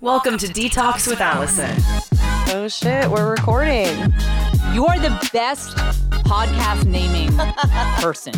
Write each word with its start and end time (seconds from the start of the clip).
Welcome 0.00 0.38
to 0.38 0.46
Detox 0.46 1.08
with 1.08 1.20
Allison. 1.20 1.74
Oh 2.54 2.68
shit, 2.68 3.10
we're 3.10 3.30
recording. 3.30 3.96
You 4.72 4.86
are 4.86 4.96
the 4.96 5.10
best 5.32 5.76
podcast 6.22 6.84
naming 6.84 7.36
person. 8.00 8.32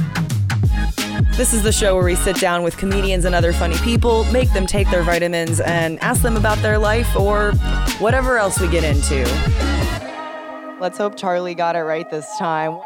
This 1.37 1.53
is 1.53 1.63
the 1.63 1.71
show 1.71 1.97
where 1.97 2.05
we 2.05 2.15
sit 2.15 2.37
down 2.37 2.63
with 2.63 2.79
comedians 2.79 3.27
and 3.27 3.35
other 3.35 3.53
funny 3.53 3.77
people, 3.79 4.25
make 4.33 4.51
them 4.55 4.67
take 4.67 4.89
their 4.91 5.03
vitamins, 5.03 5.61
and 5.61 5.99
ask 6.01 6.23
them 6.23 6.39
about 6.39 6.57
their 6.63 6.79
life 6.79 7.15
or 7.15 7.53
whatever 7.99 8.39
else 8.39 8.59
we 8.59 8.67
get 8.69 8.83
into. 8.83 9.25
Let's 10.81 10.97
hope 10.97 11.15
Charlie 11.15 11.55
got 11.55 11.77
it 11.77 11.81
right 11.83 12.09
this 12.11 12.27
time. 12.39 12.81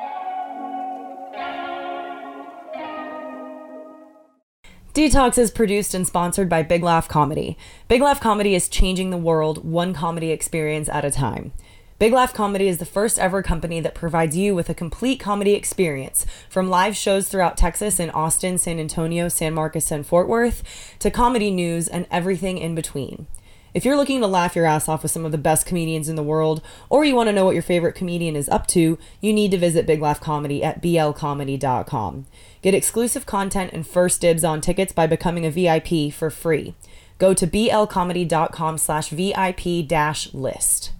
Detox 4.95 5.37
is 5.39 5.51
produced 5.51 5.93
and 5.93 6.07
sponsored 6.07 6.49
by 6.49 6.63
Big 6.63 6.85
Laugh 6.85 7.09
Comedy. 7.09 7.59
Big 7.89 8.01
Laugh 8.01 8.21
Comedy 8.21 8.55
is 8.55 8.69
changing 8.69 9.11
the 9.11 9.17
world 9.17 9.65
one 9.65 9.93
comedy 9.93 10.31
experience 10.31 10.89
at 10.89 11.05
a 11.05 11.11
time. 11.11 11.51
Big 11.99 12.13
Laugh 12.13 12.33
Comedy 12.33 12.69
is 12.69 12.79
the 12.79 12.85
first 12.85 13.19
ever 13.19 13.43
company 13.43 13.81
that 13.81 13.97
provides 13.97 14.37
you 14.37 14.55
with 14.55 14.71
a 14.71 14.75
complete 14.75 15.19
comedy 15.19 15.55
experience, 15.55 16.25
from 16.49 16.71
live 16.71 16.97
shows 16.97 17.27
throughout 17.27 17.57
Texas 17.57 17.99
in 17.99 18.11
Austin, 18.11 18.57
San 18.57 18.79
Antonio, 18.79 19.29
San 19.29 19.53
Marcos, 19.53 19.91
and 19.91 20.07
Fort 20.07 20.29
Worth, 20.29 20.63
to 21.01 21.11
comedy 21.11 21.51
news 21.51 21.89
and 21.89 22.07
everything 22.09 22.59
in 22.59 22.77
between. 22.77 23.27
If 23.75 23.85
you're 23.85 23.97
looking 23.97 24.21
to 24.21 24.29
laugh 24.29 24.55
your 24.55 24.67
ass 24.67 24.89
off 24.89 25.03
with 25.03 25.11
some 25.11 25.25
of 25.25 25.33
the 25.33 25.39
best 25.39 25.67
comedians 25.67 26.09
in 26.09 26.15
the 26.15 26.23
world, 26.23 26.63
or 26.89 27.05
you 27.05 27.17
want 27.17 27.27
to 27.27 27.33
know 27.33 27.45
what 27.45 27.55
your 27.55 27.63
favorite 27.63 27.97
comedian 27.97 28.37
is 28.37 28.49
up 28.49 28.69
to, 28.69 28.97
you 29.21 29.33
need 29.33 29.51
to 29.51 29.59
visit 29.59 29.85
Big 29.85 30.01
Laugh 30.01 30.21
Comedy 30.21 30.63
at 30.63 30.81
blcomedy.com. 30.81 32.27
Get 32.65 32.73
exclusive 32.73 33.27
content 33.27 33.75
and 33.75 33.87
first 33.87 34.23
dibs 34.23 34.43
on 34.43 34.63
tickets 34.63 34.91
by 34.91 35.07
becoming 35.07 35.45
a 35.45 35.51
VIP 35.51 36.11
for 36.11 36.31
free. 36.31 36.75
Go 37.19 37.35
to 37.35 37.47
blcomedy.com 37.47 38.79
slash 38.79 39.11
VIP 39.11 39.87
dash 39.87 40.33
list. 40.33 40.93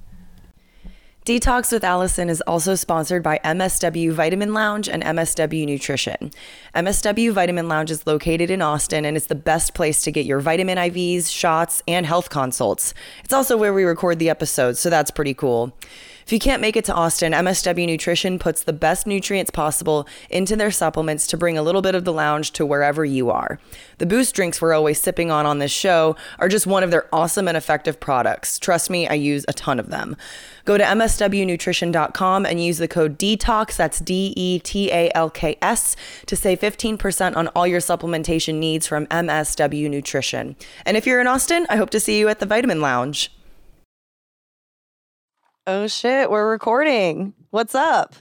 Detox 1.25 1.73
with 1.73 1.83
Allison 1.83 2.29
is 2.29 2.43
also 2.43 2.75
sponsored 2.75 3.23
by 3.23 3.41
MSW 3.43 4.13
Vitamin 4.13 4.53
Lounge 4.53 4.91
and 4.91 5.03
MSW 5.03 5.65
Nutrition. 5.65 6.33
MSW 6.75 7.33
Vitamin 7.33 7.67
Lounge 7.67 7.91
is 7.91 8.07
located 8.07 8.51
in 8.51 8.61
Austin 8.61 9.07
and 9.07 9.17
it's 9.17 9.29
the 9.29 9.35
best 9.35 9.73
place 9.73 10.03
to 10.03 10.13
get 10.13 10.27
your 10.27 10.41
vitamin 10.41 10.77
IVs, 10.77 11.33
shots, 11.33 11.83
and 11.89 12.05
health 12.05 12.29
consults. 12.29 12.93
It's 13.25 13.33
also 13.33 13.57
where 13.57 13.73
we 13.73 13.85
record 13.85 14.19
the 14.19 14.29
episodes, 14.29 14.81
so 14.81 14.91
that's 14.91 15.11
pretty 15.11 15.33
cool. 15.33 15.75
If 16.25 16.33
you 16.33 16.39
can't 16.39 16.63
make 16.63 16.75
it 16.75 16.87
to 16.87 16.95
Austin, 16.95 17.33
MSW 17.33 17.87
Nutrition 17.87 18.39
puts 18.39 18.63
the 18.63 18.73
best 18.73 19.07
nutrients 19.07 19.51
possible 19.51 20.09
into 20.31 20.57
their 20.57 20.71
supplements 20.71 21.27
to 21.27 21.37
bring 21.37 21.59
a 21.59 21.63
little 21.63 21.83
bit 21.83 21.95
of 21.95 22.05
the 22.05 22.15
lounge 22.15 22.53
to 22.53 22.65
wherever 22.65 23.05
you 23.05 23.29
are. 23.29 23.61
The 23.99 24.07
boost 24.07 24.35
drinks 24.35 24.61
we're 24.61 24.73
always 24.73 24.99
sipping 24.99 25.31
on 25.31 25.45
on 25.45 25.59
this 25.59 25.71
show 25.71 26.17
are 26.39 26.49
just 26.49 26.67
one 26.67 26.83
of 26.83 26.91
their 26.91 27.07
awesome 27.13 27.47
and 27.47 27.59
effective 27.59 28.01
products. 28.01 28.59
Trust 28.59 28.89
me, 28.89 29.07
I 29.07 29.15
use 29.15 29.45
a 29.49 29.53
ton 29.53 29.79
of 29.79 29.91
them. 29.91 30.17
Go 30.65 30.79
to 30.79 30.85
mswnutrition.com 30.85 32.47
and 32.47 32.65
use 32.65 32.79
the 32.79 32.89
code 32.89 33.19
DETOX, 33.19 33.77
that's 33.77 34.01
D 34.01 34.33
E 34.35 34.59
T 34.61 34.91
A 34.91 35.11
L 35.15 35.29
K 35.29 35.59
S, 35.61 35.95
to 36.25 36.37
save 36.37 36.61
15% 36.61 37.37
on 37.37 37.49
all 37.49 37.67
your 37.67 37.81
supplementation 37.81 38.55
needs 38.55 38.87
from 38.87 39.07
MSW 39.09 39.91
Nutrition. 39.91 40.57
And 40.87 40.97
if 40.97 41.07
you're 41.07 41.21
in 41.21 41.27
Austin, 41.27 41.67
I 41.69 41.77
hope 41.77 41.91
to 41.91 42.01
see 42.01 42.19
you 42.19 42.29
at 42.31 42.39
the 42.39 42.47
Vitamin 42.47 42.81
Lounge. 42.81 43.31
Oh 45.67 45.87
shit, 45.87 46.31
we're 46.31 46.51
recording. 46.51 47.33
What's 47.49 47.75
up? 47.75 48.15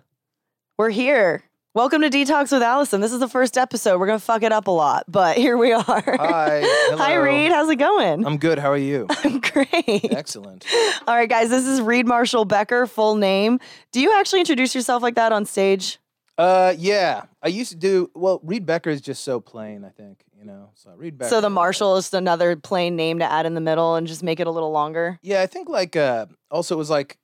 We're 0.77 0.91
here. 0.91 1.43
Welcome 1.73 2.01
to 2.03 2.09
Detox 2.09 2.53
with 2.53 2.61
Allison. 2.61 3.01
This 3.01 3.11
is 3.11 3.19
the 3.19 3.27
first 3.27 3.57
episode. 3.57 3.99
We're 3.99 4.07
gonna 4.07 4.19
fuck 4.19 4.43
it 4.43 4.53
up 4.53 4.67
a 4.67 4.71
lot, 4.71 5.03
but 5.09 5.35
here 5.43 5.57
we 5.57 5.73
are. 5.73 5.83
Hi. 5.85 6.61
Hi. 6.95 7.15
Reed. 7.15 7.51
How's 7.51 7.69
it 7.69 7.75
going? 7.75 8.25
I'm 8.25 8.37
good. 8.37 8.59
How 8.59 8.71
are 8.71 8.77
you? 8.77 9.07
I'm 9.25 9.41
great. 9.41 10.13
Excellent. 10.13 10.65
All 11.05 11.15
right, 11.15 11.27
guys. 11.29 11.49
This 11.49 11.65
is 11.67 11.81
Reed 11.81 12.07
Marshall 12.07 12.45
Becker, 12.45 12.87
full 12.87 13.15
name. 13.15 13.59
Do 13.91 13.99
you 13.99 14.17
actually 14.17 14.39
introduce 14.39 14.73
yourself 14.73 15.03
like 15.03 15.15
that 15.15 15.33
on 15.33 15.45
stage? 15.45 15.99
Uh, 16.37 16.73
yeah. 16.77 17.23
I 17.41 17.49
used 17.49 17.71
to 17.71 17.77
do 17.77 18.09
well. 18.15 18.39
Reed 18.41 18.65
Becker 18.65 18.89
is 18.89 19.01
just 19.01 19.21
so 19.21 19.41
plain. 19.41 19.83
I 19.83 19.89
think 19.89 20.23
you 20.39 20.45
know. 20.45 20.69
So 20.75 20.91
Reed 20.95 21.17
Becker. 21.17 21.29
So 21.29 21.41
the 21.41 21.49
Marshall 21.49 21.97
is 21.97 22.13
another 22.13 22.55
plain 22.55 22.95
name 22.95 23.19
to 23.19 23.29
add 23.29 23.45
in 23.45 23.53
the 23.53 23.59
middle 23.61 23.95
and 23.95 24.07
just 24.07 24.23
make 24.23 24.39
it 24.39 24.47
a 24.47 24.51
little 24.51 24.71
longer. 24.71 25.19
Yeah, 25.21 25.41
I 25.41 25.47
think 25.47 25.67
like 25.67 25.97
uh, 25.97 26.27
also 26.49 26.75
it 26.75 26.77
was 26.77 26.89
like 26.89 27.17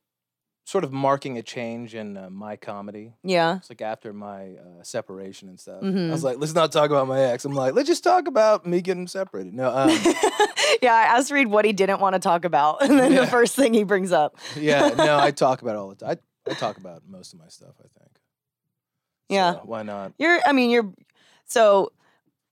sort 0.70 0.84
of 0.84 0.92
marking 0.94 1.36
a 1.40 1.42
change 1.42 1.96
in 1.96 2.16
uh, 2.16 2.30
my 2.30 2.56
comedy. 2.56 3.16
Yeah. 3.24 3.58
It's 3.58 3.72
like 3.72 3.82
after 3.82 4.14
my 4.14 4.52
uh, 4.52 4.84
separation 4.84 5.50
and 5.50 5.60
stuff. 5.60 5.82
Mhm. 5.82 6.10
I 6.10 6.12
was 6.12 6.24
like, 6.24 6.38
let's 6.38 6.54
not 6.54 6.72
talk 6.72 6.92
about 6.92 7.08
my 7.08 7.20
ex. 7.20 7.44
I'm 7.44 7.54
like, 7.54 7.74
let's 7.74 7.88
just 7.88 8.04
talk 8.04 8.28
about 8.28 8.68
me 8.68 8.80
getting 8.82 9.08
separated. 9.08 9.52
No, 9.52 9.76
um, 9.76 9.90
yeah, 10.84 10.94
I 10.94 11.18
asked 11.18 11.32
Reed 11.32 11.48
what 11.48 11.66
he 11.66 11.74
didn't 11.74 12.00
want 12.00 12.14
to 12.14 12.20
talk 12.20 12.46
about, 12.46 12.84
and 12.84 13.00
then 13.00 13.16
the 13.16 13.26
first 13.26 13.56
thing 13.56 13.74
he 13.74 13.84
brings 13.84 14.12
up. 14.12 14.38
yeah, 14.56 14.90
no, 14.90 15.18
I 15.18 15.32
talk 15.46 15.64
about 15.64 15.76
all 15.76 15.90
the 15.90 15.96
time. 15.96 16.18
I, 16.48 16.52
I 16.52 16.54
talk 16.54 16.78
about 16.78 17.02
most 17.08 17.34
of 17.34 17.40
my 17.40 17.48
stuff. 17.48 17.74
I 17.80 17.88
think. 18.00 18.12
Yeah. 19.28 19.54
So, 19.54 19.62
why 19.66 19.82
not? 19.82 20.14
You're, 20.20 20.40
I 20.46 20.52
mean, 20.52 20.70
you're, 20.70 20.94
so 21.46 21.92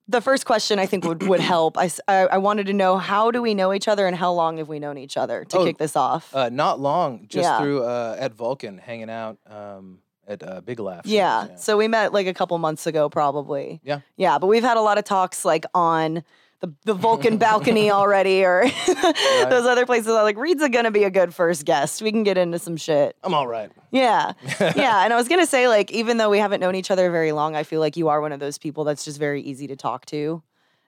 the 0.08 0.22
first 0.22 0.46
question 0.46 0.80
I 0.80 0.86
think 0.86 1.04
would, 1.06 1.24
would 1.28 1.40
help. 1.56 1.78
I, 1.78 1.90
I 2.08 2.38
wanted 2.38 2.68
to 2.68 2.74
know 2.74 2.98
how 2.98 3.32
do 3.32 3.42
we 3.42 3.54
know 3.54 3.74
each 3.74 3.88
other 3.88 4.08
and 4.08 4.16
how 4.16 4.32
long 4.32 4.58
have 4.58 4.68
we 4.70 4.80
known 4.80 4.98
each 4.98 5.18
other 5.18 5.44
to 5.46 5.58
Oh, 5.58 5.66
kick 5.66 5.78
this 5.78 5.96
off? 5.96 6.34
Uh, 6.34 6.50
not 6.50 6.80
long, 6.80 7.26
just 7.28 7.44
Yeah. 7.44 7.60
through 7.60 7.84
uh, 7.84 8.16
at 8.20 8.34
Vulcan, 8.34 8.78
hanging 8.78 9.10
out 9.10 9.38
um, 9.48 10.00
at 10.28 10.44
uh, 10.44 10.62
Big 10.62 10.80
Laugh. 10.80 11.06
shows, 11.06 11.12
yeah. 11.14 11.56
So 11.56 11.78
we 11.78 11.88
met 11.88 12.14
like 12.14 12.28
a 12.28 12.34
couple 12.34 12.58
months 12.58 12.88
ago, 12.88 13.10
probably. 13.10 13.80
Yeah. 13.84 14.00
Yeah. 14.18 14.40
But 14.40 14.48
we've 14.48 14.64
had 14.64 14.78
a 14.78 14.82
lot 14.82 14.98
of 14.98 15.04
talks 15.04 15.44
like 15.46 15.66
on 15.74 16.24
the, 16.60 16.74
the 16.86 16.94
Vulcan 16.94 17.38
balcony 17.48 17.92
already 17.92 18.44
or 18.44 18.66
those 18.88 19.66
other 19.66 19.86
places. 19.86 20.08
I'm 20.08 20.24
like, 20.24 20.38
Reed's 20.38 20.62
to 20.86 20.92
be 20.92 21.04
a 21.04 21.10
good 21.10 21.34
first 21.34 21.66
guest. 21.66 22.02
We 22.02 22.12
can 22.12 22.24
get 22.24 22.38
into 22.38 22.60
some 22.60 22.78
shit. 22.78 23.16
I'm 23.24 23.34
all 23.34 23.48
right. 23.48 23.72
Yeah. 23.92 24.34
yeah. 24.60 25.04
And 25.04 25.14
I 25.14 25.16
was 25.16 25.28
to 25.40 25.46
say, 25.46 25.68
like, 25.68 25.92
even 25.92 26.18
though 26.18 26.30
we 26.30 26.40
haven't 26.40 26.60
known 26.60 26.76
each 26.76 26.92
other 26.92 27.12
very 27.12 27.32
long, 27.32 27.56
I 27.56 27.64
feel 27.64 27.80
like 27.80 27.98
you 27.98 28.10
are 28.10 28.22
one 28.22 28.32
of 28.32 28.40
those 28.40 28.58
people 28.58 28.84
that's 28.84 29.06
just 29.06 29.20
very 29.20 29.42
easy 29.42 29.68
to 29.68 29.76
talk 29.76 30.06
to. 30.08 30.42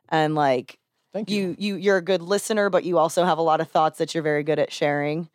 And 0.09 0.35
like, 0.35 0.79
Thank 1.13 1.31
you. 1.31 1.56
you 1.58 1.74
you 1.74 1.75
you're 1.75 1.97
a 1.97 2.03
good 2.03 2.22
listener, 2.22 2.69
but 2.69 2.84
you 2.84 2.97
also 3.00 3.25
have 3.25 3.38
a 3.40 3.41
lot 3.41 3.62
of 3.62 3.69
thoughts 3.69 3.97
that 3.97 4.13
you're 4.13 4.24
very 4.24 4.44
good 4.44 4.59
at 4.59 4.72
sharing. 4.72 5.29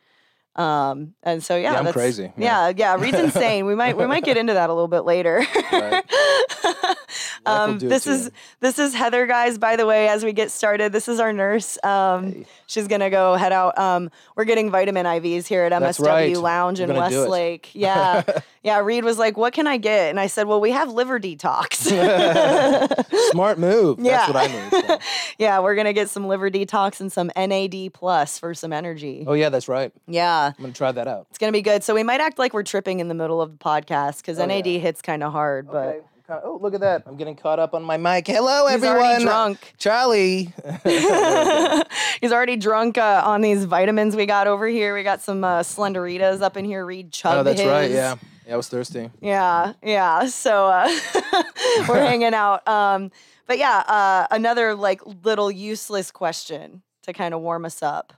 Um, 0.57 1.15
and 1.23 1.43
so 1.43 1.57
yeah, 1.57 1.73
Yeah, 1.73 1.79
I'm 1.79 1.85
that's- 1.85 1.93
crazy, 1.95 2.33
Yeah, 2.37 2.69
yeah. 2.69 2.73
yeah, 2.77 2.97
Reed's 2.97 3.19
insane. 3.35 3.67
We 3.67 3.75
might 3.75 3.97
we 3.97 4.07
might 4.07 4.25
get 4.25 4.37
into 4.37 4.55
that 4.55 4.71
a 4.71 4.73
little 4.73 4.89
bit 4.89 5.01
later. 5.01 5.45
Right. 5.73 6.05
um, 7.47 7.79
this 7.79 8.07
is 8.07 8.27
you. 8.27 8.31
this 8.61 8.79
is 8.79 8.95
Heather, 8.95 9.27
guys. 9.27 9.59
By 9.59 9.77
the 9.77 9.87
way, 9.87 10.09
as 10.09 10.25
we 10.25 10.33
get 10.33 10.51
started, 10.51 10.93
this 10.93 11.09
is 11.09 11.19
our 11.21 11.33
nurse. 11.33 11.77
Um, 11.85 12.33
Hey. 12.33 12.47
she's 12.67 12.87
gonna 12.89 13.11
go 13.11 13.35
head 13.35 13.53
out. 13.53 13.77
Um, 13.79 14.11
we're 14.37 14.45
getting 14.45 14.71
vitamin 14.71 15.07
IVs 15.07 15.47
here 15.47 15.65
at 15.65 15.73
MSW 15.73 16.07
right. 16.07 16.37
Lounge 16.37 16.81
in 16.81 16.89
gonna 16.89 17.09
do 17.11 17.17
it. 17.17 17.19
Westlake. 17.21 17.71
Yeah, 17.75 18.23
yeah. 18.63 18.79
Reed 18.81 19.05
was 19.05 19.19
like, 19.19 19.37
"What 19.37 19.53
can 19.55 19.67
I 19.67 19.77
get?" 19.77 20.11
And 20.11 20.21
I 20.21 20.27
said, 20.29 20.47
"Well, 20.47 20.61
we 20.61 20.71
have 20.71 20.91
liver 20.93 21.19
detox." 21.19 21.91
Smart 23.31 23.59
move. 23.59 23.99
Yeah. 24.01 24.27
That's 24.27 24.33
what 24.33 24.37
I 24.37 24.47
need. 24.81 24.87
so. 24.87 24.99
yeah, 25.39 25.61
we're 25.61 25.75
gonna 25.75 25.93
get 25.93 26.09
some 26.11 26.27
liver 26.29 26.51
detox 26.51 27.01
and 27.01 27.11
some 27.13 27.31
NAD 27.37 27.93
plus 27.93 28.39
for 28.39 28.55
some 28.55 28.73
energy. 28.73 29.25
Oh 29.27 29.33
yeah, 29.35 29.49
that's 29.49 29.69
right. 29.69 29.93
Yeah, 30.07 30.44
I'm 30.57 30.63
gonna 30.65 30.73
try 30.73 30.93
that 30.93 31.07
out. 31.09 31.27
it's 31.31 31.39
gonna 31.39 31.53
be 31.53 31.63
good. 31.63 31.83
So 31.85 31.95
we 31.95 32.03
might 32.03 32.21
act 32.21 32.39
like 32.39 32.53
we're 32.55 32.63
tripping 32.63 33.01
in 33.01 33.09
the 33.09 33.15
middle 33.15 33.41
of 33.41 33.53
the 33.53 33.59
podcast 33.59 34.19
because 34.19 34.39
Oh, 34.39 34.47
NAD 34.47 34.67
yeah. 34.67 34.79
hits 34.79 35.01
kind 35.03 35.23
of 35.23 35.33
hard, 35.33 35.67
but. 35.67 35.89
Okay. 35.89 35.99
Kinda- 36.27 36.41
oh, 36.47 36.59
look 36.63 36.73
at 36.73 36.81
that! 36.81 37.03
I'm 37.05 37.19
getting 37.19 37.37
caught 37.37 37.59
up 37.59 37.75
on 37.75 37.83
my 37.83 37.99
mic. 37.99 38.27
Hello, 38.27 38.65
He's 38.67 38.77
everyone. 38.77 38.97
already 38.99 39.25
drunk. 39.25 39.75
Charlie. 39.77 40.55
He's 42.23 42.33
already 42.33 42.57
drunk 42.57 42.97
uh, 42.97 43.23
on 43.27 43.43
these 43.43 43.65
vitamins 43.67 44.17
we 44.17 44.25
got 44.25 44.47
over 44.47 44.67
here. 44.67 44.95
We 44.95 45.03
got 45.03 45.21
some 45.21 45.45
uh, 45.45 45.61
Slenderitas 45.61 46.41
up 46.41 46.57
in 46.57 46.65
here. 46.65 46.87
Reed 46.87 47.13
Chubb. 47.13 47.39
oh, 47.39 47.43
that's 47.43 47.63
right. 47.63 47.91
Yeah. 47.91 48.17
Yeah, 48.47 48.55
I 48.55 48.57
was 48.57 48.69
thirsty. 48.69 49.11
Yeah, 49.21 49.73
yeah. 49.83 50.27
So 50.27 50.67
uh, 50.69 50.89
we're 51.89 52.01
hanging 52.05 52.33
out. 52.35 52.67
Um, 52.67 53.11
but 53.47 53.59
yeah, 53.59 53.79
uh, 53.87 54.27
another 54.31 54.75
like 54.75 55.03
little 55.25 55.51
useless 55.51 56.11
question 56.11 56.83
to 57.03 57.13
kind 57.13 57.35
of 57.35 57.41
warm 57.43 57.65
us 57.67 57.83
up. 57.83 58.13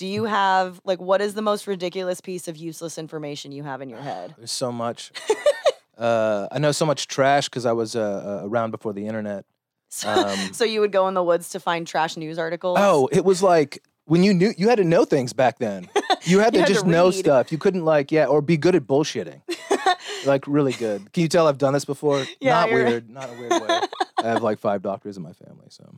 Do 0.00 0.06
you 0.06 0.24
have 0.24 0.80
like 0.86 0.98
what 0.98 1.20
is 1.20 1.34
the 1.34 1.42
most 1.42 1.66
ridiculous 1.66 2.22
piece 2.22 2.48
of 2.48 2.56
useless 2.56 2.96
information 2.96 3.52
you 3.52 3.64
have 3.64 3.82
in 3.82 3.90
your 3.90 4.00
head? 4.00 4.34
There's 4.38 4.50
so 4.50 4.72
much. 4.72 5.12
uh, 5.98 6.48
I 6.50 6.58
know 6.58 6.72
so 6.72 6.86
much 6.86 7.06
trash 7.06 7.50
because 7.50 7.66
I 7.66 7.72
was 7.72 7.94
uh, 7.94 8.40
uh, 8.42 8.48
around 8.48 8.70
before 8.70 8.94
the 8.94 9.06
internet. 9.06 9.44
So, 9.90 10.08
Um, 10.08 10.38
so 10.54 10.64
you 10.64 10.80
would 10.80 10.90
go 10.90 11.06
in 11.08 11.12
the 11.12 11.22
woods 11.22 11.50
to 11.50 11.60
find 11.60 11.86
trash 11.86 12.16
news 12.16 12.38
articles. 12.38 12.78
Oh, 12.80 13.10
it 13.12 13.26
was 13.26 13.42
like 13.42 13.82
when 14.06 14.24
you 14.24 14.32
knew 14.32 14.54
you 14.56 14.70
had 14.70 14.78
to 14.78 14.84
know 14.84 15.04
things 15.04 15.34
back 15.34 15.58
then. 15.58 15.90
You 16.24 16.40
had 16.40 16.52
to 16.52 16.58
You 16.58 16.60
had 16.60 16.68
to 16.68 16.74
just 16.74 16.86
know 16.86 17.10
stuff. 17.10 17.50
You 17.50 17.56
couldn't 17.56 17.86
like 17.86 18.12
yeah, 18.12 18.26
or 18.26 18.42
be 18.42 18.58
good 18.58 18.74
at 18.74 18.86
bullshitting. 18.86 19.40
like 20.26 20.46
really 20.46 20.72
good. 20.72 21.10
Can 21.14 21.22
you 21.22 21.28
tell 21.28 21.46
I've 21.46 21.56
done 21.56 21.72
this 21.72 21.86
before? 21.86 22.26
Yeah, 22.40 22.60
not 22.60 22.70
weird, 22.70 23.08
not 23.08 23.30
a 23.30 23.32
weird 23.32 23.50
way. 23.52 23.80
I 24.22 24.28
have 24.28 24.42
like 24.42 24.58
five 24.58 24.82
doctors 24.82 25.16
in 25.16 25.22
my 25.22 25.32
family, 25.32 25.66
so 25.68 25.94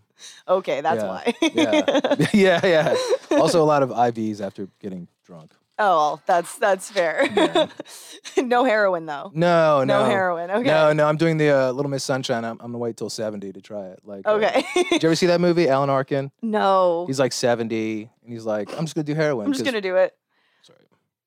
okay, 0.48 0.80
that's 0.80 1.02
yeah. 1.02 1.08
why. 1.08 1.34
yeah, 1.54 2.26
yeah, 2.62 2.66
yeah. 2.66 3.38
Also, 3.38 3.62
a 3.62 3.64
lot 3.64 3.82
of 3.82 3.90
IVs 3.90 4.40
after 4.40 4.68
getting 4.80 5.08
drunk. 5.24 5.52
Oh, 5.78 5.96
well, 5.96 6.22
that's 6.26 6.58
that's 6.58 6.90
fair. 6.90 7.26
no 8.36 8.64
heroin 8.64 9.06
though. 9.06 9.30
No, 9.34 9.82
No 9.84 10.02
no, 10.02 10.04
heroin. 10.04 10.50
Okay. 10.50 10.62
No, 10.62 10.92
no, 10.92 11.06
I'm 11.06 11.16
doing 11.16 11.38
the 11.38 11.50
uh, 11.50 11.72
Little 11.72 11.90
Miss 11.90 12.04
Sunshine. 12.04 12.44
I'm, 12.44 12.52
I'm 12.60 12.68
gonna 12.68 12.78
wait 12.78 12.96
till 12.96 13.10
70 13.10 13.52
to 13.54 13.60
try 13.60 13.86
it. 13.86 14.00
Like, 14.04 14.26
uh, 14.26 14.32
Okay. 14.34 14.64
did 14.90 15.02
you 15.02 15.08
ever 15.08 15.16
see 15.16 15.26
that 15.26 15.40
movie, 15.40 15.68
Alan 15.68 15.90
Arkin? 15.90 16.30
no. 16.42 17.04
He's 17.06 17.18
like 17.18 17.32
70, 17.32 18.10
and 18.22 18.32
he's 18.32 18.44
like, 18.44 18.70
I'm 18.76 18.84
just 18.84 18.94
gonna 18.94 19.04
do 19.04 19.14
heroin. 19.14 19.46
I'm 19.46 19.52
just 19.52 19.64
gonna 19.64 19.80
do 19.80 19.96
it. 19.96 20.14
Sorry. 20.62 20.78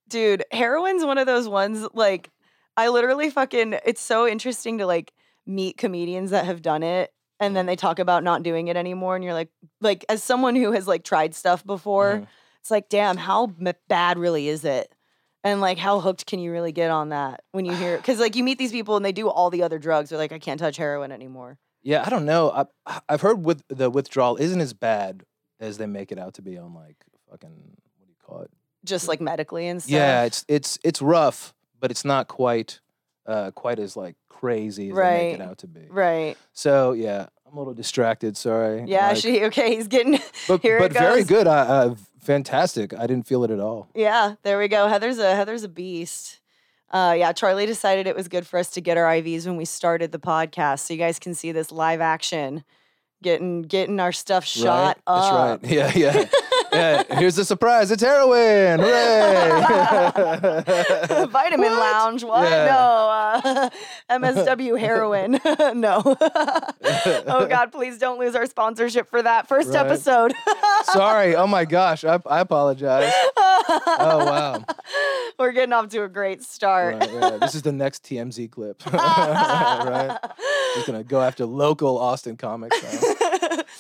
Dude, 0.08 0.44
heroin's 0.52 1.04
one 1.04 1.18
of 1.18 1.26
those 1.26 1.50
ones 1.50 1.86
like 1.94 2.30
I 2.78 2.90
literally 2.90 3.30
fucking 3.32 3.78
it's 3.86 4.02
so 4.02 4.28
interesting 4.28 4.78
to 4.78 4.86
like 4.86 5.12
meet 5.46 5.78
comedians 5.78 6.32
that 6.32 6.46
have 6.46 6.62
done 6.62 6.84
it 6.84 7.12
and 7.40 7.56
then 7.56 7.66
they 7.66 7.76
talk 7.76 8.00
about 8.00 8.24
not 8.24 8.44
doing 8.44 8.68
it 8.68 8.78
anymore 8.78 9.16
and 9.16 9.24
you're 9.24 9.34
like 9.34 9.50
like 9.82 10.04
as 10.10 10.24
someone 10.24 10.56
who 10.56 10.72
has 10.72 10.88
like 10.88 11.04
tried 11.04 11.36
stuff 11.36 11.64
before, 11.66 12.20
Mhm. 12.20 12.28
it's 12.62 12.72
like 12.72 12.90
damn, 12.90 13.18
how 13.18 13.52
m- 13.60 13.74
bad 13.88 14.18
really 14.18 14.48
is 14.48 14.64
it? 14.66 14.92
And 15.44 15.62
like 15.62 15.78
how 15.78 16.00
hooked 16.00 16.26
can 16.26 16.40
you 16.40 16.52
really 16.52 16.72
get 16.72 16.90
on 16.92 17.10
that 17.10 17.44
when 17.52 17.66
you 17.66 17.74
hear 17.76 17.98
cuz 18.04 18.20
like 18.20 18.36
you 18.36 18.44
meet 18.44 18.58
these 18.58 18.72
people 18.72 18.96
and 18.96 19.06
they 19.06 19.12
do 19.12 19.30
all 19.30 19.50
the 19.50 19.62
other 19.64 19.78
drugs 19.80 20.10
they're 20.10 20.18
like 20.18 20.32
I 20.32 20.40
can't 20.40 20.60
touch 20.60 20.78
heroin 20.78 21.12
anymore. 21.12 21.58
Yeah, 21.84 22.04
I 22.04 22.10
don't 22.10 22.26
know. 22.26 22.50
I, 22.88 23.00
I've 23.08 23.22
heard 23.22 23.46
with 23.46 23.62
the 23.68 23.92
withdrawal 23.92 24.38
isn't 24.38 24.60
as 24.62 24.74
bad 24.74 25.24
as 25.60 25.78
they 25.78 25.86
make 25.86 26.12
it 26.12 26.18
out 26.18 26.34
to 26.36 26.42
be 26.42 26.58
on 26.58 26.74
like 26.74 26.96
fucking 27.30 27.52
what 27.98 28.06
do 28.08 28.10
you 28.12 28.16
call 28.26 28.42
it? 28.42 28.50
Just 28.84 29.08
like 29.08 29.22
medically 29.22 29.68
and 29.68 29.84
stuff. 29.84 29.92
Yeah, 29.92 30.24
it's 30.24 30.44
it's 30.48 30.80
it's 30.84 31.02
rough, 31.02 31.54
but 31.80 31.92
it's 31.92 32.04
not 32.06 32.28
quite 32.28 32.80
uh 33.26 33.52
quite 33.52 33.80
as 33.80 33.96
like 33.98 34.16
crazy 34.30 34.90
as 34.90 34.96
they 34.96 35.02
make 35.32 35.40
it 35.40 35.42
out 35.42 35.60
to 35.60 35.68
be. 35.68 35.88
Right. 35.90 36.36
So 36.54 36.92
yeah, 36.94 37.28
I'm 37.48 37.56
a 37.56 37.58
little 37.60 37.74
distracted. 37.74 38.38
Sorry. 38.38 38.84
Yeah, 38.88 39.10
Like, 39.10 39.18
she 39.18 39.44
okay, 39.46 39.76
he's 39.76 39.88
getting 39.88 40.20
but 40.48 40.62
here 40.62 40.80
but 40.80 40.92
very 40.94 41.24
good. 41.24 41.48
Uh, 41.48 41.52
uh, 41.52 41.96
fantastic. 42.22 42.94
I 42.94 43.08
didn't 43.08 43.28
feel 43.28 43.44
it 43.44 43.52
at 43.52 43.60
all. 43.60 43.90
Yeah, 43.96 44.36
there 44.44 44.58
we 44.60 44.68
go. 44.68 44.88
Heather's 44.88 45.18
a 45.20 45.36
Heather's 45.36 45.64
a 45.64 45.70
beast. 45.70 46.40
Uh, 46.92 47.16
yeah, 47.18 47.32
Charlie 47.34 47.66
decided 47.66 48.08
it 48.08 48.16
was 48.16 48.28
good 48.28 48.46
for 48.46 48.60
us 48.60 48.70
to 48.72 48.82
get 48.82 48.96
our 48.98 49.06
IVs 49.06 49.46
when 49.46 49.58
we 49.58 49.66
started 49.66 50.12
the 50.12 50.20
podcast, 50.20 50.82
so 50.82 50.94
you 50.94 51.00
guys 51.00 51.18
can 51.20 51.34
see 51.34 51.52
this 51.52 51.72
live 51.72 52.00
action, 52.00 52.64
getting 53.24 53.64
getting 53.64 54.00
our 54.00 54.12
stuff 54.12 54.46
shot 54.46 54.86
right? 54.88 54.98
up. 55.08 55.60
That's 55.62 55.72
right. 55.72 55.74
Yeah, 55.74 55.92
yeah. 55.96 56.26
yeah. 56.76 57.04
Here's 57.20 57.36
the 57.36 57.46
surprise. 57.46 57.92
It's 57.92 58.04
heroin. 58.04 58.80
Hooray! 58.80 59.50
Vitamin 61.30 61.72
What? 61.72 61.80
Lounge. 61.80 62.24
What? 62.24 62.44
Yeah. 62.50 62.66
No. 62.66 63.10
Uh, 63.46 63.70
MSW 64.12 64.80
heroin. 64.80 65.40
no. 65.80 66.02
oh 66.06 67.46
God, 67.50 67.72
please 67.72 67.98
don't 67.98 68.20
lose 68.20 68.36
our 68.36 68.46
sponsorship 68.46 69.10
for 69.10 69.22
that 69.22 69.48
first 69.48 69.70
Right. 69.70 69.86
episode. 69.86 70.34
Sorry. 70.86 71.36
Oh 71.36 71.48
my 71.48 71.66
gosh. 71.66 72.04
I, 72.06 72.20
I 72.26 72.40
apologize. 72.42 73.12
Oh 73.68 74.26
wow. 74.26 74.64
We're 75.40 75.52
getting 75.52 75.74
off 75.74 75.90
to 75.90 76.04
a 76.04 76.08
great 76.10 76.44
start. 76.44 76.96
Right, 77.00 77.12
yeah. 77.12 77.38
This 77.38 77.56
is 77.56 77.62
the 77.64 77.72
next 77.72 78.04
TMZ 78.04 78.52
clip. 78.52 78.86
right? 78.94 80.18
Just 80.76 80.88
gonna 80.88 81.04
go 81.04 81.22
after 81.22 81.46
local 81.46 81.98
Austin 81.98 82.38
comics. 82.38 82.76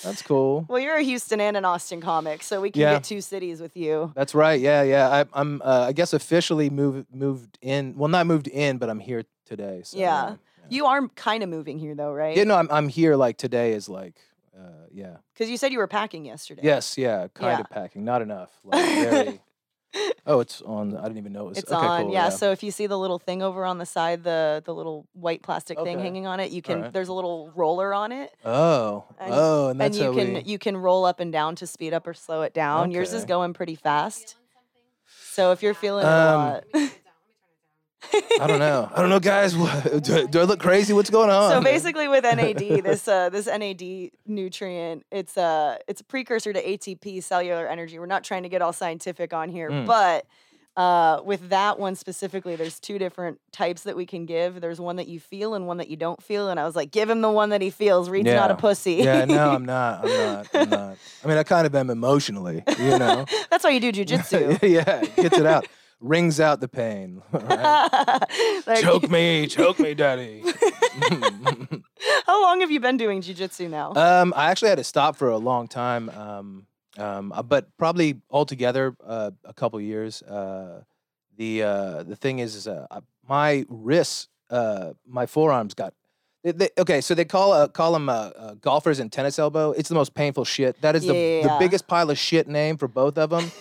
That's 0.05 0.21
cool. 0.21 0.65
Well, 0.69 0.79
you're 0.79 0.95
a 0.95 1.01
Houston 1.01 1.41
and 1.41 1.57
an 1.57 1.65
Austin 1.65 1.99
comic, 1.99 2.43
so 2.43 2.61
we 2.61 2.71
can 2.71 2.81
Yeah. 2.81 2.93
get 2.93 3.03
two 3.03 3.21
cities 3.21 3.59
with 3.59 3.75
you. 3.75 4.11
That's 4.15 4.33
right. 4.35 4.59
Yeah, 4.59 4.83
yeah. 4.83 5.09
I, 5.09 5.25
I'm. 5.33 5.61
Uh, 5.63 5.85
I 5.89 5.91
guess 5.93 6.13
officially 6.13 6.69
moved 6.69 7.07
moved 7.13 7.57
in. 7.61 7.95
Well, 7.97 8.07
not 8.07 8.27
moved 8.27 8.47
in, 8.47 8.77
but 8.77 8.89
I'm 8.89 8.99
here 8.99 9.23
today. 9.45 9.81
So, 9.83 9.97
Yeah. 9.97 10.29
yeah. 10.29 10.35
You 10.69 10.85
are 10.85 11.07
kind 11.09 11.43
of 11.43 11.49
moving 11.49 11.77
here, 11.79 11.95
though, 11.95 12.11
right? 12.13 12.35
Yeah, 12.37 12.43
no, 12.45 12.55
I'm 12.55 12.69
I'm 12.71 12.87
here. 12.87 13.15
Like 13.15 13.37
today 13.37 13.73
is 13.73 13.89
like, 13.89 14.15
uh, 14.57 14.87
yeah. 14.91 15.17
Because 15.33 15.49
you 15.49 15.57
said 15.57 15.71
you 15.71 15.77
were 15.79 15.87
packing 15.87 16.25
yesterday. 16.25 16.61
Yes, 16.63 16.97
yeah. 16.97 17.27
Kind 17.33 17.57
Yeah. 17.57 17.61
of 17.61 17.69
packing, 17.69 18.03
not 18.05 18.21
enough. 18.21 18.51
Like 18.63 18.85
very. 18.85 19.41
oh, 20.27 20.39
it's 20.39 20.61
on. 20.61 20.95
I 20.97 21.03
didn't 21.03 21.17
even 21.17 21.33
know 21.33 21.45
it 21.45 21.49
was. 21.49 21.57
It's 21.59 21.71
okay, 21.71 21.85
on, 21.85 22.03
cool, 22.03 22.13
yeah, 22.13 22.29
So 22.29 22.51
if 22.51 22.63
you 22.63 22.71
see 22.71 22.87
the 22.87 22.97
little 22.97 23.19
thing 23.19 23.41
over 23.41 23.65
on 23.65 23.77
the 23.77 23.85
side, 23.85 24.23
the 24.23 24.61
the 24.65 24.73
little 24.73 25.07
white 25.13 25.41
plastic 25.41 25.79
thing 25.79 25.99
hanging 25.99 26.27
on 26.27 26.39
it, 26.39 26.51
you 26.51 26.61
can. 26.61 26.77
Alright. 26.77 26.93
There's 26.93 27.07
a 27.07 27.13
little 27.13 27.51
roller 27.55 27.93
on 27.93 28.11
it, 28.11 28.31
Oh, 28.43 29.05
And- 29.19 29.33
oh, 29.33 29.69
and 29.69 29.79
that's 29.79 29.97
and 29.97 30.05
you 30.17 30.23
can 30.23 30.33
we. 30.35 30.41
you 30.41 30.57
can 30.59 30.77
roll 30.77 31.05
up 31.05 31.19
and 31.19 31.31
down 31.31 31.55
to 31.57 31.67
speed 31.67 31.93
up 31.93 32.07
or 32.07 32.13
slow 32.13 32.41
it 32.43 32.53
down. 32.53 32.91
Yours 32.91 33.13
is 33.13 33.25
going 33.25 33.53
pretty 33.53 33.75
fast. 33.75 34.35
So 35.31 35.51
if 35.51 35.61
you're 35.61 35.73
feeling 35.73 36.05
Um, 36.05 36.11
a 36.11 36.45
lot. 36.45 36.63
I 38.41 38.47
don't 38.47 38.59
know. 38.59 38.89
I 38.93 39.01
don't 39.01 39.09
know, 39.09 39.19
guys. 39.19 39.55
What, 39.65 40.03
do, 40.03 40.27
do 40.27 40.39
I 40.39 40.43
look 40.43 40.59
crazy? 40.59 40.93
What's 40.93 41.09
going 41.09 41.29
on? 41.29 41.51
So 41.51 41.61
basically, 41.61 42.07
with 42.07 42.23
NAD, 42.23 42.83
this 42.83 43.07
uh, 43.07 43.29
this 43.29 43.47
NAD 43.47 44.11
nutrient, 44.25 45.05
it's 45.11 45.37
a 45.37 45.79
it's 45.87 46.01
a 46.01 46.03
precursor 46.03 46.53
to 46.53 46.61
ATP, 46.63 47.23
cellular 47.23 47.67
energy. 47.67 47.97
We're 47.99 48.05
not 48.05 48.23
trying 48.23 48.43
to 48.43 48.49
get 48.49 48.61
all 48.61 48.73
scientific 48.73 49.33
on 49.33 49.49
here, 49.49 49.69
Mm. 49.69 49.85
but 49.85 50.25
uh, 50.77 51.21
with 51.23 51.49
that 51.49 51.79
one 51.79 51.95
specifically, 51.95 52.57
there's 52.57 52.81
two 52.81 52.99
different 52.99 53.39
types 53.53 53.83
that 53.83 53.95
we 53.95 54.05
can 54.05 54.25
give. 54.25 54.59
There's 54.59 54.79
one 54.81 54.97
that 54.97 55.07
you 55.07 55.21
feel 55.21 55.53
and 55.53 55.65
one 55.67 55.77
that 55.77 55.87
you 55.89 55.95
don't 55.95 56.21
feel. 56.21 56.49
And 56.49 56.59
I 56.59 56.65
was 56.65 56.75
like, 56.75 56.91
give 56.91 57.09
him 57.09 57.21
the 57.21 57.31
one 57.31 57.51
that 57.51 57.61
he 57.61 57.69
feels. 57.69 58.09
Reed's 58.09 58.25
not 58.27 58.51
a 58.51 58.55
pussy. 58.55 58.95
yeah, 58.95 59.23
no, 59.23 59.51
I'm 59.51 59.65
not. 59.65 60.03
I'm 60.03 60.09
not. 60.33 60.47
I'm 60.53 60.69
not. 60.69 60.97
I 61.23 61.27
mean, 61.29 61.37
I 61.37 61.43
kind 61.43 61.65
of 61.65 61.73
am 61.75 61.89
emotionally, 61.89 62.61
you 62.77 62.99
know. 62.99 63.25
That's 63.49 63.63
why 63.63 63.69
you 63.69 63.79
do 63.79 63.93
jujitsu. 63.93 64.59
yeah, 64.69 65.01
gets 65.15 65.37
it 65.37 65.45
out, 65.45 65.65
wrings 66.05 66.39
out 66.39 66.59
the 66.59 66.67
pain. 66.67 67.21
right? 67.31 68.21
Like, 68.67 68.79
choke 68.81 69.09
me, 69.09 69.47
choke 69.47 69.79
me, 69.79 69.93
daddy. 69.93 70.43
How 72.25 72.41
long 72.43 72.61
have 72.61 72.71
you 72.71 72.79
been 72.79 72.97
doing 72.97 73.21
jujitsu 73.21 73.69
now? 73.69 73.93
um, 73.95 74.33
I 74.35 74.49
actually 74.49 74.69
had 74.69 74.77
to 74.77 74.83
stop 74.83 75.15
for 75.15 75.29
a 75.29 75.37
long 75.37 75.67
time, 75.67 76.09
um, 76.09 76.67
um, 76.97 77.31
uh, 77.31 77.43
but 77.43 77.67
probably 77.77 78.21
altogether 78.31 78.95
uh, 79.05 79.31
a 79.43 79.53
couple 79.53 79.79
years. 79.81 80.21
Uh, 80.23 80.81
the 81.37 81.63
uh, 81.63 82.03
the 82.03 82.15
thing 82.15 82.39
is, 82.39 82.55
is 82.55 82.67
uh, 82.67 82.87
uh, 82.89 83.01
my 83.27 83.65
wrists, 83.69 84.27
uh, 84.49 84.93
my 85.05 85.25
forearms 85.25 85.73
got. 85.73 85.93
They, 86.43 86.51
they, 86.53 86.69
okay, 86.77 87.01
so 87.01 87.13
they 87.15 87.25
call 87.25 87.51
uh, 87.53 87.67
call 87.67 87.91
them 87.93 88.09
golfers 88.61 88.99
and 88.99 89.11
tennis 89.11 89.37
elbow. 89.39 89.71
It's 89.71 89.89
the 89.89 89.95
most 89.95 90.13
painful 90.13 90.45
shit. 90.45 90.79
That 90.81 90.95
is 90.95 91.05
the, 91.05 91.13
the 91.13 91.17
Yeah. 91.47 91.59
biggest 91.59 91.87
pile 91.87 92.09
of 92.09 92.17
shit 92.17 92.47
name 92.47 92.77
for 92.77 92.87
both 92.87 93.17
of 93.17 93.29
them. 93.29 93.51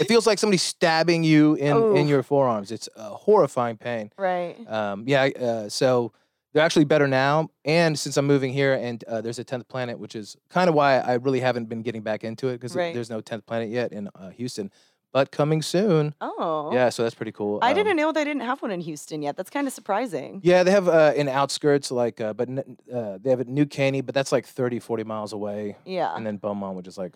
It 0.00 0.08
feels 0.08 0.26
like 0.26 0.38
somebody 0.38 0.58
stabbing 0.58 1.24
you 1.24 1.54
in, 1.54 1.96
in 1.96 2.08
your 2.08 2.22
forearms. 2.22 2.70
It's 2.70 2.88
a 2.96 3.10
horrifying 3.10 3.76
pain. 3.76 4.10
right. 4.18 4.56
Um, 4.68 5.04
yeah, 5.06 5.24
uh, 5.24 5.68
so 5.68 6.12
they're 6.52 6.64
actually 6.64 6.84
better 6.86 7.06
now. 7.06 7.50
And 7.64 7.98
since 7.98 8.16
I'm 8.16 8.26
moving 8.26 8.52
here, 8.52 8.74
and 8.74 9.02
uh, 9.04 9.20
there's 9.20 9.38
a 9.38 9.44
tenth 9.44 9.68
planet, 9.68 9.98
which 9.98 10.14
is 10.16 10.36
kind 10.50 10.68
of 10.68 10.74
why 10.74 10.98
I 10.98 11.14
really 11.14 11.40
haven't 11.40 11.66
been 11.68 11.82
getting 11.82 12.02
back 12.02 12.24
into 12.24 12.48
it 12.48 12.54
because 12.54 12.74
Right. 12.74 12.94
there's 12.94 13.10
no 13.10 13.20
tenth 13.20 13.46
planet 13.46 13.68
yet 13.70 13.92
in 13.92 14.08
uh, 14.14 14.30
Houston, 14.30 14.70
but 15.12 15.30
coming 15.30 15.62
soon. 15.62 16.14
Oh. 16.20 16.70
Yeah, 16.72 16.88
so 16.90 17.02
that's 17.02 17.14
pretty 17.14 17.32
cool. 17.32 17.58
I 17.62 17.70
Um, 17.70 17.76
didn't 17.76 17.96
know 17.96 18.12
they 18.12 18.24
didn't 18.24 18.42
have 18.42 18.60
one 18.62 18.70
in 18.70 18.80
Houston 18.80 19.22
yet. 19.22 19.36
That's 19.36 19.50
kind 19.50 19.66
of 19.66 19.72
surprising. 19.72 20.40
Yeah, 20.42 20.62
they 20.64 20.70
have 20.70 20.88
uh, 20.88 21.12
in 21.16 21.28
outskirts, 21.28 21.90
like, 21.90 22.20
uh, 22.20 22.32
but 22.34 22.48
n- 22.48 22.76
uh, 22.92 23.18
they 23.20 23.30
have 23.30 23.40
it 23.40 23.48
in 23.48 23.54
New 23.54 23.66
Caney, 23.66 24.00
but 24.02 24.14
that's 24.14 24.32
like 24.32 24.46
30, 24.46 24.78
40 24.80 25.04
miles 25.04 25.32
away. 25.32 25.76
Yeah. 25.84 26.14
And 26.14 26.26
then 26.26 26.36
Beaumont, 26.38 26.76
which 26.76 26.88
is 26.88 26.96
like 26.98 27.12